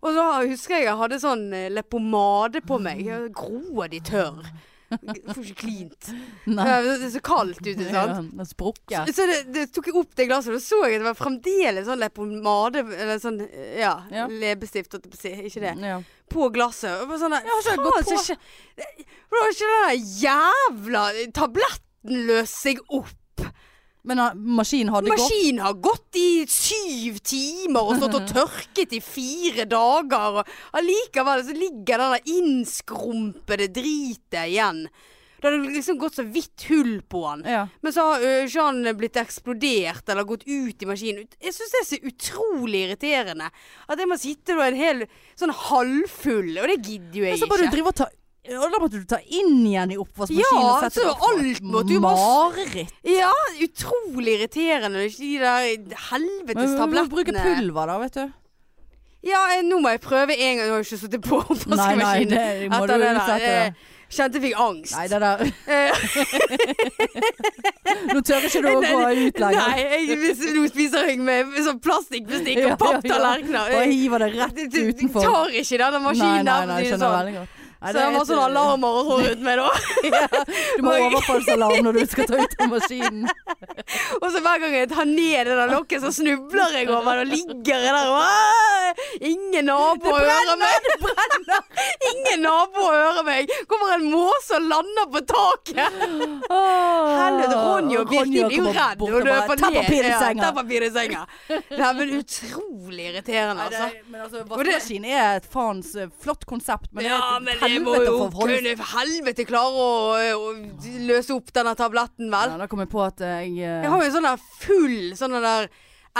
Og 0.03 0.16
så 0.16 0.28
husker 0.49 0.78
jeg 0.78 0.88
jeg 0.89 0.99
hadde 0.99 1.20
sånn 1.24 1.43
eh, 1.55 1.70
leppepomade 1.72 2.64
på 2.68 2.80
meg. 2.84 3.03
Groa 3.36 3.89
de 3.91 3.99
tørr. 4.03 4.47
Får 5.33 5.43
ikke 5.43 5.59
klint. 5.63 6.09
Nei. 6.45 6.65
Det 6.85 7.07
er 7.07 7.13
så 7.15 7.21
kaldt 7.23 7.61
ute, 7.65 7.87
sant. 7.89 8.33
Ja, 8.37 8.45
sprukket. 8.49 9.13
Så 9.15 9.25
det, 9.29 9.37
det 9.55 9.63
tok 9.75 9.87
jeg 9.89 9.95
opp 10.01 10.13
det 10.19 10.27
glasset, 10.29 10.53
og 10.53 10.59
da 10.59 10.63
så 10.65 10.81
jeg 10.85 10.99
at 10.99 11.03
det 11.03 11.07
var 11.09 11.19
fremdeles 11.19 11.87
sånn 11.87 12.01
leppepomade 12.03 12.83
Eller 12.83 13.19
sånn, 13.23 13.39
ja, 13.79 13.95
Ja. 14.13 14.27
leppestift, 14.27 14.91
holdt 14.93 15.07
jeg 15.09 15.15
på 15.15 15.19
å 15.19 15.23
si. 15.23 15.33
Ikke 15.49 15.63
det. 15.65 15.73
Ja. 15.83 15.97
På 16.33 16.49
glasset. 16.53 17.01
Og 17.01 17.09
bare 17.11 17.19
sånn 17.23 17.35
der, 17.37 17.43
Ja, 17.47 17.59
faen, 17.63 18.03
så 18.03 18.19
ikke 18.19 18.37
det- 18.77 19.05
Det 19.07 19.39
var 19.39 19.49
ikke 19.49 19.71
den 19.71 19.83
der 19.87 19.97
jævla 20.27 21.03
tabletten 21.33 22.25
løs 22.27 22.49
seg 22.63 22.79
opp. 22.89 23.09
Men 24.04 24.20
ah, 24.20 24.34
maskinen 24.36 24.91
hadde 24.91 25.14
gått? 25.14 25.22
Maskinen 25.24 25.64
har 25.64 25.80
gått 25.80 26.20
i 26.20 26.43
syv 26.51 27.22
timer 27.24 27.88
og 27.88 28.01
stått 28.01 28.20
og 28.20 28.28
tørket 28.36 28.97
i 28.97 28.99
fire 29.04 29.66
dager. 29.70 30.41
Og 30.41 30.78
allikevel 30.80 31.45
så 31.47 31.56
ligger 31.56 32.04
den 32.04 32.16
der 32.18 32.32
innskrumpede 32.36 33.70
dritet 33.72 34.39
igjen. 34.43 34.86
Det 35.43 35.49
hadde 35.51 35.74
liksom 35.76 35.97
gått 35.99 36.16
så 36.16 36.24
vidt 36.24 36.66
hull 36.70 37.01
på 37.12 37.22
den. 37.26 37.41
Ja. 37.51 37.64
Men 37.84 37.95
så 37.95 38.06
har 38.08 38.22
ikke 38.24 38.64
han 38.64 38.86
blitt 38.95 39.18
eksplodert 39.20 40.12
eller 40.12 40.28
gått 40.28 40.45
ut 40.47 40.84
i 40.84 40.88
maskinen. 40.88 41.28
Jeg 41.43 41.56
syns 41.56 41.74
det 41.74 41.82
er 41.82 41.88
så 41.89 41.99
utrolig 42.12 42.86
irriterende. 42.86 43.49
At 43.91 43.99
jeg 43.99 44.08
må 44.08 44.20
sitte 44.20 44.56
da 44.56 44.70
en 44.70 44.80
hel 44.80 45.04
sånn 45.39 45.51
halvfull, 45.66 46.54
og 46.62 46.72
det 46.72 46.78
gidder 46.80 47.20
jo 47.20 47.26
Men 47.28 47.36
jeg 47.36 47.43
så 47.43 47.51
bare 47.51 47.68
du 47.68 47.76
driver 47.76 47.91
og 47.91 47.99
ta 48.04 48.08
og 48.43 48.73
da 48.73 48.79
måtte 48.83 48.99
du 48.99 49.05
ta 49.07 49.19
inn 49.23 49.61
igjen 49.63 49.93
i 49.95 49.97
oppvaskmaskinen 50.01 50.43
Ja, 50.43 50.63
og 50.67 50.83
sette 50.83 51.05
alt 51.27 51.61
Mareritt. 52.03 52.91
Ja, 53.07 53.31
utrolig 53.63 54.33
irriterende. 54.39 55.05
Ikke 55.07 55.23
de 55.23 55.37
der 55.39 55.97
helvetes 56.09 56.73
tablettene. 56.75 57.07
du 57.07 57.15
bruker 57.15 57.31
bruke 57.31 57.45
pulver 57.47 57.87
da, 57.93 57.95
vet 58.03 58.17
du. 58.19 58.25
Ja, 59.23 59.39
jeg, 59.53 59.63
nå 59.69 59.79
må 59.79 59.93
jeg 59.93 60.01
prøve 60.03 60.35
en 60.35 60.57
gang. 60.59 60.65
Jeg 60.67 60.73
har 60.73 60.81
jo 60.81 60.87
ikke 60.89 61.01
sittet 61.05 61.23
på 61.23 61.39
Nei, 61.39 61.45
nei, 61.47 61.55
oppvaskmaskinen. 61.55 62.29
det 62.35 62.69
må 62.73 62.83
etter 62.83 62.97
du 62.99 63.03
utsette 63.13 63.51
Eh. 63.63 63.89
Kjente 64.13 64.37
jeg 64.37 64.43
fikk 64.43 64.59
angst. 64.61 64.93
Nei, 64.93 65.07
det 65.09 65.19
der 65.23 65.39
Eh, 65.73 65.91
Nå 68.13 68.19
tør 68.21 68.45
ikke 68.45 68.61
du 68.61 68.67
å 68.69 68.81
gå 68.83 68.99
ut 69.23 69.39
lenger. 69.41 69.63
Nei, 69.63 69.79
jeg, 69.81 70.35
nå 70.53 70.67
spiser 70.69 71.09
jeg 71.09 71.17
med 71.23 71.55
sånn 71.65 71.79
plastikkbestikk 71.83 72.57
Ja, 72.61 72.67
ja, 72.67 72.67
og 72.67 72.75
ja. 72.75 72.77
papptallerkener. 72.83 73.73
Bare 73.73 73.89
hiver 73.89 74.25
det 74.25 74.29
rett 74.35 74.59
utenfor. 74.59 74.89
utenfor. 74.91 75.21
tar 75.31 75.57
ikke 75.63 75.81
denne 75.81 75.99
maskinen 76.03 76.45
nei, 76.45 76.53
nei, 76.53 76.69
nei, 76.69 76.81
skjønner 76.91 77.05
sånn. 77.07 77.17
veldig 77.17 77.35
godt. 77.39 77.62
Nei, 77.84 77.91
Så 77.91 77.99
jeg 77.99 78.15
har 78.15 78.27
sånne 78.29 78.43
alarmer 78.47 78.97
og 78.99 79.09
sånn 79.09 79.25
rundt 79.27 79.41
meg 79.43 79.59
da. 79.59 79.69
Du 80.77 80.86
må 80.86 80.93
ha 80.93 81.07
overfallsalarm 81.09 81.81
når 81.84 81.97
du 81.99 82.03
skal 82.13 82.29
ta 82.29 82.39
ut 82.39 82.53
av 82.63 82.69
maskinen. 82.71 83.25
Og 84.23 84.27
så 84.31 84.39
hver 84.39 84.61
gang 84.61 84.75
jeg 84.77 84.88
tar 84.93 85.07
ned 85.09 85.49
det 85.49 85.55
der 85.57 85.71
lokket, 85.73 86.03
så 86.05 86.11
snubler 86.15 86.77
jeg 86.77 86.88
over 86.93 87.19
det 87.19 87.25
og 87.25 87.31
ligger 87.34 87.84
jeg 87.84 87.91
der 87.91 88.07
og 88.07 88.21
nabo 88.23 88.84
Ingen 89.25 89.65
naboer 89.67 90.21
hører 90.29 90.59
meg. 90.61 90.86
Det 90.86 90.95
brenner! 91.01 91.61
Ingen 92.11 92.43
naboer 92.45 92.97
hører 92.99 93.25
meg. 93.27 93.51
Kommer 93.69 93.95
en 93.97 94.05
måse 94.11 94.57
og 94.57 94.67
lander 94.69 95.09
på 95.13 95.21
taket. 95.34 95.99
Helvete, 96.53 97.57
Ronny 97.57 97.97
og 97.99 98.09
Birgit 98.11 98.47
blir 98.47 98.57
jo 98.59 98.73
redd. 98.75 99.01
og 99.03 99.15
løper 99.27 99.55
er 99.55 99.63
ned- 99.63 99.79
papir 99.79 100.07
i 100.07 100.11
ja, 100.11 100.19
senga. 100.21 100.43
Ta 100.45 100.51
papir 100.59 100.86
i 100.88 100.91
senga. 100.93 101.25
Det 101.49 101.79
er 101.79 101.97
vel 101.99 102.13
utrolig 102.19 103.07
irriterende, 103.11 103.63
Nei, 103.63 103.69
det 103.73 103.81
altså. 103.81 104.03
men 104.13 104.25
altså, 104.27 104.43
vaskemaskin 104.53 105.07
er 105.09 105.39
et 105.39 105.49
faens 105.53 105.93
eh, 105.99 106.11
flott 106.23 106.45
konsept, 106.49 106.89
men 106.93 107.07
Ja, 107.07 107.17
det 107.17 107.25
er 107.25 107.45
men 107.47 107.53
et 107.57 107.72
det 107.74 107.82
må 107.86 107.95
jo 107.99 108.28
kunne 108.33 108.75
helvete 108.93 109.45
klare 109.50 109.87
å, 109.87 110.17
å 110.37 110.51
løse 111.08 111.33
opp 111.36 111.50
denne 111.55 111.74
tabletten, 111.79 112.29
vel. 112.33 112.54
Ja, 112.54 112.59
da 112.62 112.67
kom 112.71 112.83
jeg 112.83 112.91
på 112.93 113.01
at 113.05 113.24
jeg 113.24 113.55
uh... 113.58 113.82
Jeg 113.83 113.91
har 113.93 114.04
jo 114.04 114.09
en 114.09 114.16
sånn 114.17 114.29
der 114.29 114.45
full 114.62 115.01
sånn 115.20 115.39
der 115.43 115.70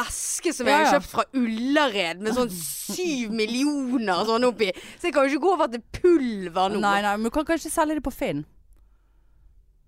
eske 0.04 0.50
som 0.56 0.66
jeg 0.66 0.74
Ja, 0.74 0.88
har 0.88 0.96
kjøpt 0.98 1.12
fra 1.12 1.26
Ullared 1.38 2.24
med 2.26 2.34
sånn 2.34 2.50
syv 2.54 3.34
millioner 3.38 4.24
sånn 4.26 4.48
oppi. 4.48 4.72
Så 4.98 5.10
jeg 5.10 5.16
kan 5.16 5.28
jo 5.28 5.36
ikke 5.36 5.46
gå 5.46 5.54
over 5.54 5.70
til 5.74 5.84
pulver 6.00 6.74
nå. 6.74 6.82
Nei, 6.82 6.98
nei, 7.06 7.14
men 7.20 7.30
du 7.30 7.34
kan 7.36 7.46
kanskje 7.48 7.72
selge 7.74 8.00
det 8.00 8.06
på 8.06 8.14
Finn. 8.14 8.42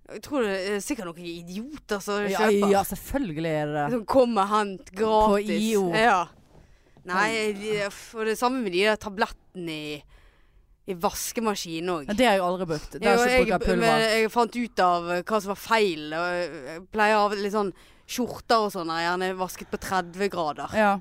Jeg 0.06 0.22
tror 0.22 0.46
det 0.46 0.58
er 0.70 0.82
sikkert 0.86 1.10
noen 1.10 1.26
idioter 1.26 2.02
som 2.04 2.28
Ja, 2.30 2.46
kjøper. 2.46 2.70
ja, 2.70 2.82
selvfølgelig 2.86 3.50
er 3.50 3.66
det 3.72 3.78
det. 3.80 3.86
Som 3.96 4.04
kommer 4.14 4.52
hent 4.52 4.92
gratis. 4.94 5.48
På 5.50 5.62
IO. 5.66 5.88
Ja. 5.98 6.20
Nei, 7.06 7.30
og 8.14 8.22
det 8.30 8.38
samme 8.38 8.62
med 8.62 8.74
de 8.74 8.84
der 8.86 9.02
tablettene 9.02 9.74
i, 9.74 9.96
i 10.86 10.94
vaskemaskinen 11.02 11.90
òg. 11.90 12.06
Det 12.14 12.28
har 12.28 12.36
jeg 12.38 12.44
aldri 12.46 12.66
brukt. 12.70 12.92
Der 13.02 13.18
så 13.18 13.26
bruker 13.26 13.60
pulver. 13.64 14.00
jeg 14.06 14.30
fant 14.34 14.56
ut 14.56 14.80
av 14.86 15.12
eh, 15.16 15.24
hva 15.26 15.38
som 15.42 15.50
var 15.56 15.62
feil. 15.62 16.04
Jeg 16.14 16.82
pleier 16.94 17.18
av 17.24 17.32
litt 17.40 17.56
sånn 17.56 17.72
skjorter 18.06 18.60
og 18.68 18.72
sånn 18.76 18.90
er 18.94 19.02
gjerne 19.08 19.28
vasket 19.40 19.70
på 19.72 19.78
30 19.82 20.30
grader. 20.34 20.70
Ja, 20.78 20.94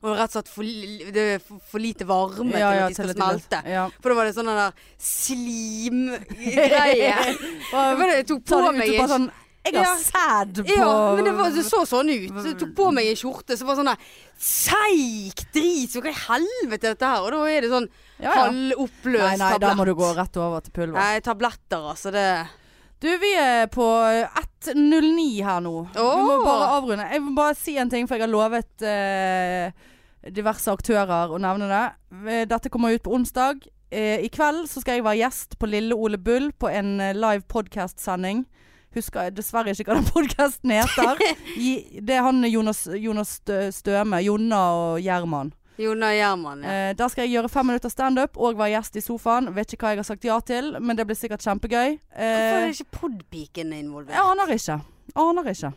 Og 0.00 0.14
rett 0.14 0.30
og 0.30 0.34
slett 0.38 0.48
for, 0.48 0.64
det 1.12 1.22
er 1.34 1.40
for, 1.42 1.78
lite 1.82 2.04
varme 2.08 2.56
ja, 2.56 2.68
til 2.70 2.80
at 2.80 2.88
de 2.88 2.94
skal 2.96 3.10
smelte. 3.16 3.58
Ja. 3.68 3.84
For 3.98 4.08
da 4.12 4.16
var 4.20 4.24
det 4.30 4.36
sånn 4.38 4.48
der 4.48 4.72
slimgreie. 5.10 7.18
Jeg 8.14 8.26
tok 8.30 8.42
på 8.46 8.56
meg 8.70 8.86
ikke 8.94 9.10
sånn 9.10 9.28
Jeg 9.64 9.74
har 9.76 9.84
Ja. 9.84 9.96
sæd 10.00 10.62
på 10.64 10.76
Ja, 10.76 11.14
men 11.16 11.24
det, 11.24 11.32
var, 11.36 11.50
det 11.52 11.64
så 11.68 11.82
sånn 11.84 12.08
ut. 12.08 12.30
Så 12.32 12.46
jeg 12.48 12.58
tok 12.62 12.70
på 12.78 12.86
meg 12.96 13.10
en 13.10 13.18
skjorte 13.20 13.56
som 13.60 13.68
var 13.68 13.76
sånn 13.76 13.90
der 13.90 13.98
seig 14.40 15.42
drit. 15.52 15.90
Så 15.92 16.00
hva 16.00 16.08
i 16.08 16.16
helvete 16.16 16.88
er 16.88 16.94
dette 16.94 17.10
her? 17.10 17.26
Og 17.26 17.30
da 17.34 17.42
er 17.50 17.60
det 17.66 17.70
sånn 17.70 17.88
Ja, 18.20 18.30
ja. 18.30 18.36
halvoppløst 18.46 19.26
Nei, 19.26 19.36
nei, 19.42 19.58
da 19.60 19.74
må 19.76 19.84
du 19.84 19.92
gå 19.94 20.08
rett 20.16 20.36
over 20.40 20.60
til 20.64 20.72
pulver. 20.72 20.96
Nei, 20.96 21.20
tabletter, 21.20 21.84
altså. 21.92 22.10
Det 22.10 22.26
Du, 23.00 23.08
vi 23.18 23.32
er 23.36 23.66
på 23.72 23.84
1.09 24.64 25.42
her 25.44 25.60
nå. 25.64 25.74
Vi 25.94 26.24
må 26.26 26.40
bare 26.44 26.66
avrunde. 26.76 27.06
Jeg 27.12 27.22
vil 27.24 27.36
bare 27.36 27.54
si 27.56 27.76
en 27.80 27.88
ting, 27.92 28.06
for 28.08 28.16
jeg 28.18 28.26
har 28.26 28.32
lovet 28.32 28.84
eh, 28.84 29.70
diverse 30.30 30.68
aktører 30.72 31.32
å 31.32 31.38
nevne 31.40 31.68
det. 31.70 31.84
Eh, 32.28 32.44
Dette 32.50 32.68
kommer 32.72 32.92
ut 32.92 33.02
på 33.06 33.14
onsdag. 33.16 33.62
Eh, 33.90 34.20
I 34.24 34.28
kveld 34.32 34.68
så 34.70 34.82
skal 34.82 34.98
jeg 34.98 35.04
være 35.06 35.22
gjest 35.22 35.56
på 35.58 35.68
Lille 35.70 35.96
Ole 35.96 36.18
Bull 36.20 36.50
på 36.52 36.68
en 36.70 36.98
eh, 37.00 37.14
live 37.16 37.42
podcast-sending. 37.48 38.44
Husker 38.94 39.22
jeg 39.28 39.36
dessverre 39.36 39.70
ikke 39.70 39.86
hva 39.92 40.00
den 40.00 40.08
podkasten 40.14 40.70
heter. 40.74 41.20
Det 42.06 42.14
er 42.16 42.22
han 42.26 42.42
Jonas, 42.50 42.86
Jonas 42.98 43.36
Støme. 43.76 44.18
Jonna 44.26 44.60
og 44.74 45.00
Gjerman. 45.04 45.52
Jonna 45.80 46.10
Gjerman, 46.12 46.64
ja. 46.66 46.72
Eh, 46.90 46.94
der 46.98 47.08
skal 47.08 47.24
jeg 47.24 47.38
gjøre 47.38 47.48
fem 47.48 47.66
minutter 47.70 47.88
standup 47.88 48.34
og 48.36 48.58
være 48.58 48.74
gjest 48.74 48.98
i 49.00 49.04
sofaen. 49.04 49.48
Vet 49.56 49.72
ikke 49.72 49.86
hva 49.86 49.92
jeg 49.94 50.02
har 50.02 50.08
sagt 50.10 50.26
ja 50.28 50.40
til, 50.44 50.74
men 50.80 50.98
det 50.98 51.06
blir 51.08 51.16
sikkert 51.16 51.40
kjempegøy. 51.46 51.94
Hvorfor 51.96 52.26
Eh, 52.26 52.66
er 52.66 52.74
ikke 52.74 52.98
podpiken 52.98 53.72
involvert? 53.78 54.12
jeg 54.12 54.26
aner 54.34 54.52
ikke. 54.58 54.76
Aner 55.16 55.48
ikke. 55.54 55.72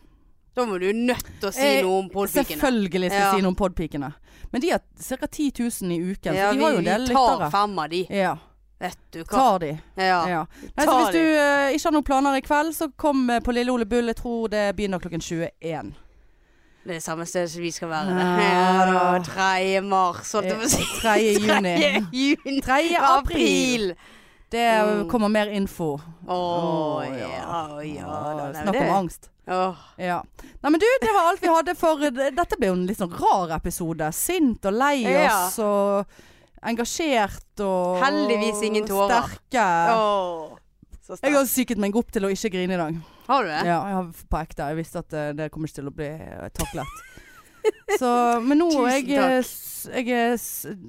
Da 0.54 0.66
må 0.70 0.76
du 0.78 0.90
nødt 0.92 1.24
til 1.40 1.48
å 1.48 1.52
si 1.54 1.64
Eh, 1.66 1.80
noe 1.82 2.02
om 2.02 2.10
podpikene. 2.12 2.44
Selvfølgelig 2.60 3.08
skal 3.10 3.18
jeg 3.18 3.24
Ja. 3.24 3.32
si 3.34 3.42
noe 3.42 3.48
om 3.54 3.56
podpikene. 3.58 4.12
Men 4.52 4.60
de 4.62 4.68
har 4.70 4.82
ca. 5.00 5.26
10 5.26 5.50
000 5.58 5.90
i 5.96 5.98
uken, 6.12 6.34
Ja, 6.34 6.50
så 6.50 6.52
de 6.52 6.58
vi, 6.58 6.64
har 6.64 6.70
jo 6.72 6.78
en 6.78 6.84
vi 6.84 6.90
tar 6.90 7.06
lyttere. 7.08 7.50
fem 7.50 7.78
av 7.78 7.88
de. 7.90 8.06
Ja, 8.10 8.36
Vet 8.84 8.98
du 9.16 9.20
hva. 9.22 9.32
tar 9.32 9.58
de. 9.64 9.72
Ja. 9.96 10.20
Ja. 10.28 10.40
Nei, 10.76 10.84
tar 10.86 10.98
hvis 11.00 11.14
du 11.16 11.20
uh, 11.24 11.72
ikke 11.72 11.88
har 11.88 11.94
noen 11.96 12.06
planer 12.12 12.38
i 12.38 12.44
kveld, 12.44 12.72
så 12.76 12.90
kom 13.00 13.22
eh, 13.32 13.40
på 13.44 13.54
Lille 13.56 13.72
Ole 13.72 13.86
Bull. 13.88 14.10
Jeg 14.12 14.18
tror 14.20 14.48
det 14.52 14.64
begynner 14.76 15.00
klokken 15.00 15.22
21. 15.24 15.94
Det 16.84 16.98
er 16.98 17.00
samme 17.00 17.24
sted 17.24 17.48
som 17.48 17.62
vi 17.64 17.70
skal 17.72 17.88
være. 17.88 18.12
Ja, 18.12 18.32
Ja, 18.44 18.84
da. 18.90 19.04
da. 19.16 19.22
3. 19.24 19.80
mars, 19.88 20.32
holdt 20.36 20.50
jeg 20.52 20.58
på 20.60 20.66
å 20.66 20.72
si. 20.74 20.84
3. 21.00 21.14
juni. 21.40 21.72
3. 21.80 22.02
juni. 22.12 22.58
3. 22.66 22.82
april. 23.08 23.94
Det 24.52 24.66
Mm. 24.84 25.08
kommer 25.10 25.28
mer 25.32 25.48
info. 25.50 25.94
Å 26.28 26.34
oh, 26.36 27.00
ja, 27.08 27.30
ja. 27.32 27.64
ja. 27.82 28.04
Ah, 28.06 28.52
Snakk 28.52 28.76
om 28.84 28.90
angst. 29.00 29.30
Oh. 29.48 29.74
Ja. 29.98 30.20
Nei, 30.60 30.70
men 30.70 30.78
du, 30.80 30.86
det 31.02 31.10
var 31.16 31.30
alt 31.32 31.42
vi 31.42 31.48
hadde 31.50 31.74
for 31.76 32.00
Dette 32.12 32.56
ble 32.60 32.68
jo 32.70 32.76
en 32.76 32.84
litt 32.88 33.00
sånn 33.00 33.16
rar 33.18 33.50
episode. 33.56 34.12
Sint 34.14 34.68
og 34.68 34.76
lei 34.78 35.00
oss 35.24 35.58
og 35.64 36.06
engasjert 36.70 37.62
og 37.64 37.98
Heldigvis 38.02 38.62
ingen 38.66 38.86
tårer. 38.88 39.26
Sterke. 39.34 39.66
Oh, 39.94 40.54
Så 41.04 41.18
Jeg 41.20 41.34
har 41.36 41.44
psyket 41.48 41.80
meg 41.82 41.96
opp 41.96 42.12
til 42.14 42.24
å 42.24 42.30
ikke 42.32 42.52
grine 42.56 42.76
i 42.76 42.80
dag. 42.80 43.00
Har 43.28 43.44
du 43.44 43.48
det? 43.52 43.60
Ja, 43.68 43.78
jeg 43.88 43.98
har 43.98 44.08
på 44.32 44.40
ekte. 44.40 44.68
Jeg 44.72 44.78
visste 44.80 45.02
at 45.04 45.16
eh, 45.16 45.32
det 45.36 45.50
kommer 45.52 45.68
ikke 45.68 45.80
til 45.80 45.90
å 45.90 45.94
bli 45.96 46.08
eh, 46.12 46.48
taklet. 46.56 47.02
Så, 48.00 48.08
men 48.44 48.60
nå 48.60 48.68
er 48.84 48.98
jeg, 48.98 49.14
eh, 49.16 49.52
jeg 50.02 50.10
er 50.12 50.34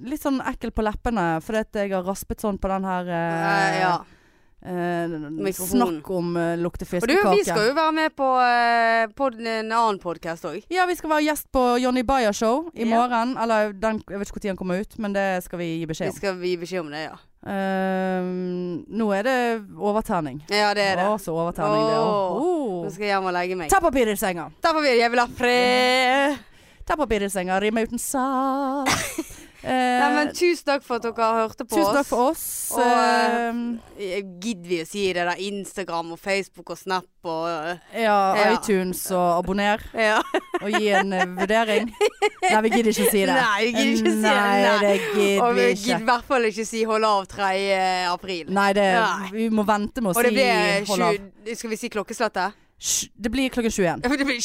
litt 0.09 0.23
sånn 0.23 0.41
ekkel 0.43 0.73
på 0.75 0.83
leppene 0.83 1.37
fordi 1.43 1.85
jeg 1.85 1.93
har 1.93 2.03
raspet 2.03 2.43
sånn 2.43 2.59
på 2.59 2.71
den 2.71 2.87
her 2.87 3.11
Eh, 3.15 3.77
ja. 3.79 3.93
Eh, 4.65 5.51
Snakk 5.55 6.09
om 6.09 6.31
uh, 6.37 6.55
luktefiskekake. 6.57 7.19
Og 7.21 7.33
du, 7.33 7.37
vi 7.37 7.45
skal 7.45 7.69
jo 7.69 7.75
være 7.77 7.93
med 7.95 8.15
på, 8.17 8.29
eh, 8.41 9.05
på 9.15 9.29
en 9.33 9.71
annen 9.71 9.99
podkast 10.01 10.47
òg. 10.49 10.63
Ja, 10.73 10.87
vi 10.89 10.95
skal 10.97 11.13
være 11.13 11.27
gjest 11.27 11.51
på 11.53 11.63
Johnny 11.83 12.03
Bayer 12.03 12.33
Show 12.33 12.71
i 12.73 12.83
Ja. 12.83 12.95
morgen. 12.95 13.37
Eller 13.37 13.73
den, 13.73 14.01
jeg 14.09 14.19
vet 14.19 14.27
ikke 14.33 14.41
når 14.43 14.49
den 14.49 14.57
kommer 14.57 14.81
ut, 14.81 14.97
men 14.99 15.13
det 15.13 15.43
skal 15.45 15.59
vi 15.59 15.69
gi 15.75 15.85
Vi 15.85 15.91
beskjed 15.93 16.09
om. 16.09 16.17
skal 16.19 16.41
gi 16.41 16.57
beskjed 16.57 16.79
om 16.85 16.91
det, 16.91 17.03
ja. 17.09 17.15
Ehm, 17.45 18.85
nå 18.89 19.11
er 19.13 19.23
det 19.23 19.37
overterning. 19.77 20.41
Ja, 20.49 20.73
det 20.73 20.81
er 20.81 20.95
det. 20.97 21.05
Å, 21.05 21.17
så 21.21 21.35
overterning 21.37 21.85
det. 21.85 21.99
Åh. 22.01 22.41
Oh. 22.41 22.83
Nå 22.85 22.91
skal 22.91 23.05
jeg 23.05 23.13
hjem 23.13 23.29
og 23.29 23.35
legge 23.37 23.57
meg. 23.59 23.69
Ta 23.69 23.79
papir 23.83 24.09
i 24.09 24.17
senga. 24.17 24.49
Derfor 24.65 24.81
vil 24.81 24.97
jeg 24.97 25.13
vil 25.13 25.21
ha 25.21 25.27
fred. 25.29 26.37
Ta 26.85 26.97
papir 26.97 27.25
i 27.25 27.29
senga, 27.29 27.59
rimme 27.61 27.85
uten 27.85 28.01
sal. 28.01 28.89
Eh, 29.65 29.99
Nei, 29.99 30.09
men 30.13 30.27
tusen 30.37 30.67
takk 30.67 30.83
for 30.85 30.99
at 30.99 31.05
dere 31.07 31.27
hørte 31.39 31.65
på 31.65 31.79
tusen 31.79 31.95
takk 31.97 32.05
for 32.05 32.31
oss. 32.31 32.43
Og, 32.77 32.83
Ehm, 32.85 33.63
Gidder 33.97 34.67
vi 34.69 34.77
å 34.83 34.85
si 34.85 35.05
det 35.15 35.23
der 35.25 35.39
Instagram 35.41 36.11
og 36.13 36.19
Facebook 36.21 36.69
og 36.69 36.77
Snap 36.77 37.07
og 37.25 37.45
uh, 37.47 37.79
ja, 37.97 38.17
ja. 38.37 38.51
iTunes 38.53 39.01
og 39.15 39.39
abonner. 39.39 39.81
Ja. 39.97 40.19
Og 40.59 40.69
gi 40.69 40.91
en 40.93 41.15
uh, 41.15 41.23
vurdering. 41.39 41.89
Nei, 42.43 42.61
vi 42.67 42.71
gidder 42.75 42.91
ikke 42.91 43.07
å 43.07 43.13
si 43.15 43.23
det. 43.25 43.33
Nei, 43.39 43.63
vi 43.63 43.73
gidder 43.73 43.95
ikke 43.95 44.11
å 44.11 44.15
si 44.15 44.21
det. 44.21 44.37
Nei, 44.37 44.77
det 44.83 44.93
Og 44.93 45.17
gidder 45.17 45.57
vi 45.57 45.65
vi 45.65 45.73
gidder 45.81 46.05
i 46.05 46.09
hvert 46.11 46.29
fall 46.29 46.49
ikke 46.51 46.65
si 46.69 46.83
'hold 46.85 47.09
av 47.09 47.25
3. 47.33 47.49
april'. 48.11 48.53
Nei, 48.53 48.71
det, 48.77 48.87
Nei. 49.01 49.29
vi 49.33 49.49
må 49.49 49.65
vente 49.65 50.01
med 50.05 50.13
å 50.13 50.17
Og 50.17 50.23
det 50.23 50.29
si 50.29 50.37
blir 50.37 50.89
hold 50.91 51.07
av. 51.09 51.21
20, 51.45 51.55
Skal 51.55 51.69
vi 51.73 51.81
si 51.81 51.89
klokkeslettet? 51.89 52.53
Det 53.17 53.31
blir 53.31 53.49
klokken 53.49 53.71
21. 53.71 54.03
Ja, 54.03 54.09
Det 54.09 54.25
blir, 54.25 54.41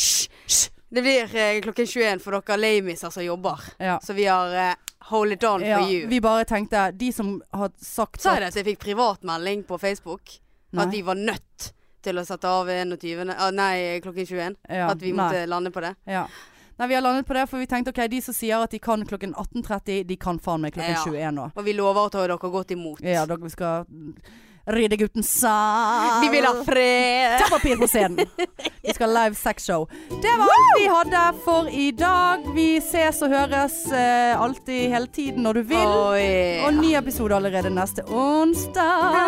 det 0.96 1.02
blir 1.02 1.60
klokken 1.66 1.86
21 1.86 2.22
for 2.22 2.40
dere 2.40 2.56
lamiser 2.56 3.10
som 3.10 3.24
jobber. 3.24 3.60
Ja. 3.78 3.98
Så 4.00 4.14
vi 4.16 4.24
har 4.24 4.76
hold 5.08 5.32
it 5.32 5.44
on 5.44 5.60
for 5.60 5.88
you. 5.90 6.06
vi 6.08 6.20
bare 6.20 6.44
tenkte 6.44 6.90
De 6.92 7.12
som 7.12 7.42
har 7.52 7.70
sagt 7.80 8.20
Sa 8.20 8.34
jeg 8.34 8.40
det 8.40 8.48
at 8.52 8.54
jeg 8.60 8.64
fikk 8.64 8.78
privatmelding 8.84 9.64
på 9.64 9.78
Facebook? 9.80 10.38
Nei. 10.72 10.84
At 10.84 10.92
vi 10.92 11.02
var 11.02 11.14
nødt 11.18 11.72
til 12.02 12.18
å 12.18 12.24
sette 12.24 12.48
av 12.48 12.68
21. 12.68 13.30
ah, 13.36 13.50
Nei, 13.50 14.00
klokken 14.00 14.26
21. 14.26 14.56
Ja, 14.68 14.90
At 14.90 15.02
vi 15.02 15.12
nei. 15.12 15.16
måtte 15.18 15.46
lande 15.46 15.70
på 15.70 15.80
det. 15.80 15.94
Ja. 16.06 16.26
Nei, 16.78 16.86
vi 16.88 16.94
har 16.94 17.02
landet 17.02 17.26
på 17.26 17.34
det, 17.36 17.42
for 17.50 17.58
vi 17.60 17.66
tenkte 17.66 17.90
ok, 17.92 18.06
de 18.08 18.20
som 18.24 18.32
sier 18.34 18.62
at 18.64 18.70
de 18.72 18.78
kan 18.80 19.02
klokken 19.04 19.34
18.30, 19.34 20.04
de 20.08 20.16
kan 20.16 20.38
faen 20.40 20.62
meg 20.62 20.72
klokken 20.72 20.94
Ja. 20.94 21.02
21 21.04 21.34
nå. 21.36 21.50
Og 21.54 21.64
vi 21.66 21.74
lover 21.76 22.06
å 22.06 22.12
ta 22.12 22.22
dere 22.24 22.38
godt 22.40 22.70
imot. 22.72 23.02
Ja, 23.04 23.26
dere 23.28 23.50
skal 23.52 23.84
ridde 24.66 24.96
gutten 24.96 25.22
sal. 25.22 26.20
Vi 26.22 26.28
vil 26.28 26.44
ha 26.44 26.54
fred! 26.64 27.38
Ta 27.40 27.48
papir 27.50 27.76
på 27.76 27.88
scenen. 27.88 28.26
Vi 28.82 28.94
skal 28.94 29.16
ha 29.16 29.24
live 29.24 29.34
sexshow. 29.34 29.88
Det 30.08 30.32
var 30.38 30.48
alt 30.54 30.70
vi 30.78 30.86
hadde 30.88 31.24
for 31.44 31.68
i 31.68 31.90
dag. 31.92 32.46
Vi 32.54 32.80
ses 32.80 33.20
og 33.22 33.34
høres 33.34 33.76
eh, 33.92 34.40
alltid 34.40 34.94
hele 34.94 35.06
tiden 35.06 35.44
når 35.44 35.60
du 35.60 35.62
vil. 35.74 35.92
Oi. 36.14 36.64
Og 36.64 36.78
ny 36.78 36.94
episode 36.98 37.36
allerede 37.36 37.70
neste 37.74 38.04
onsdag. 38.08 39.18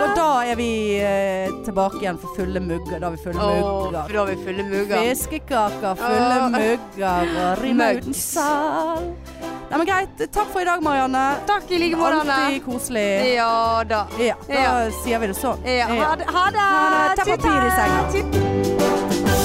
Og 0.00 0.16
da 0.18 0.28
er 0.50 0.58
vi 0.58 0.70
eh, 0.98 1.54
tilbake 1.66 2.02
igjen 2.02 2.18
for 2.18 2.34
fulle 2.38 2.62
mugger. 2.64 2.98
Da 2.98 3.06
har 3.06 3.16
vi 3.16 3.22
fulle 3.22 3.38
mugger. 3.38 4.02
for 4.02 4.12
da 4.12 4.24
har 4.24 4.32
vi 4.32 4.38
fulle 4.44 4.68
mugger. 4.74 5.06
Fiskekaker, 5.06 5.94
fulle 6.02 6.36
oh. 6.42 6.50
mugger 6.58 7.34
og 7.46 7.64
rimer 7.64 8.02
uten 8.02 8.20
salg! 8.26 9.14
sal. 9.40 9.59
Nei, 9.70 9.78
men 9.78 9.86
greit. 9.86 10.32
Takk 10.34 10.48
for 10.52 10.60
i 10.60 10.64
dag, 10.66 10.82
Marianne. 10.82 11.24
Takk 11.46 11.70
i 11.70 11.78
like 11.78 11.96
måte, 11.96 12.20
Anne. 12.24 12.32
Alltid 12.46 12.64
koselig. 12.64 13.34
Ja 13.36 13.84
da. 13.86 14.06
Ja, 14.18 14.34
da 14.48 14.54
Ja. 14.54 14.90
sier 15.04 15.18
vi 15.22 15.26
det 15.30 15.34
sånn. 15.38 15.62
Ja. 15.64 15.86
Ha 15.86 16.16
det. 16.16 16.26
Ha 16.26 16.50
det. 16.50 17.16
Ta 17.16 17.24
papir 17.24 17.66
i 17.66 17.70
senga. 17.78 19.39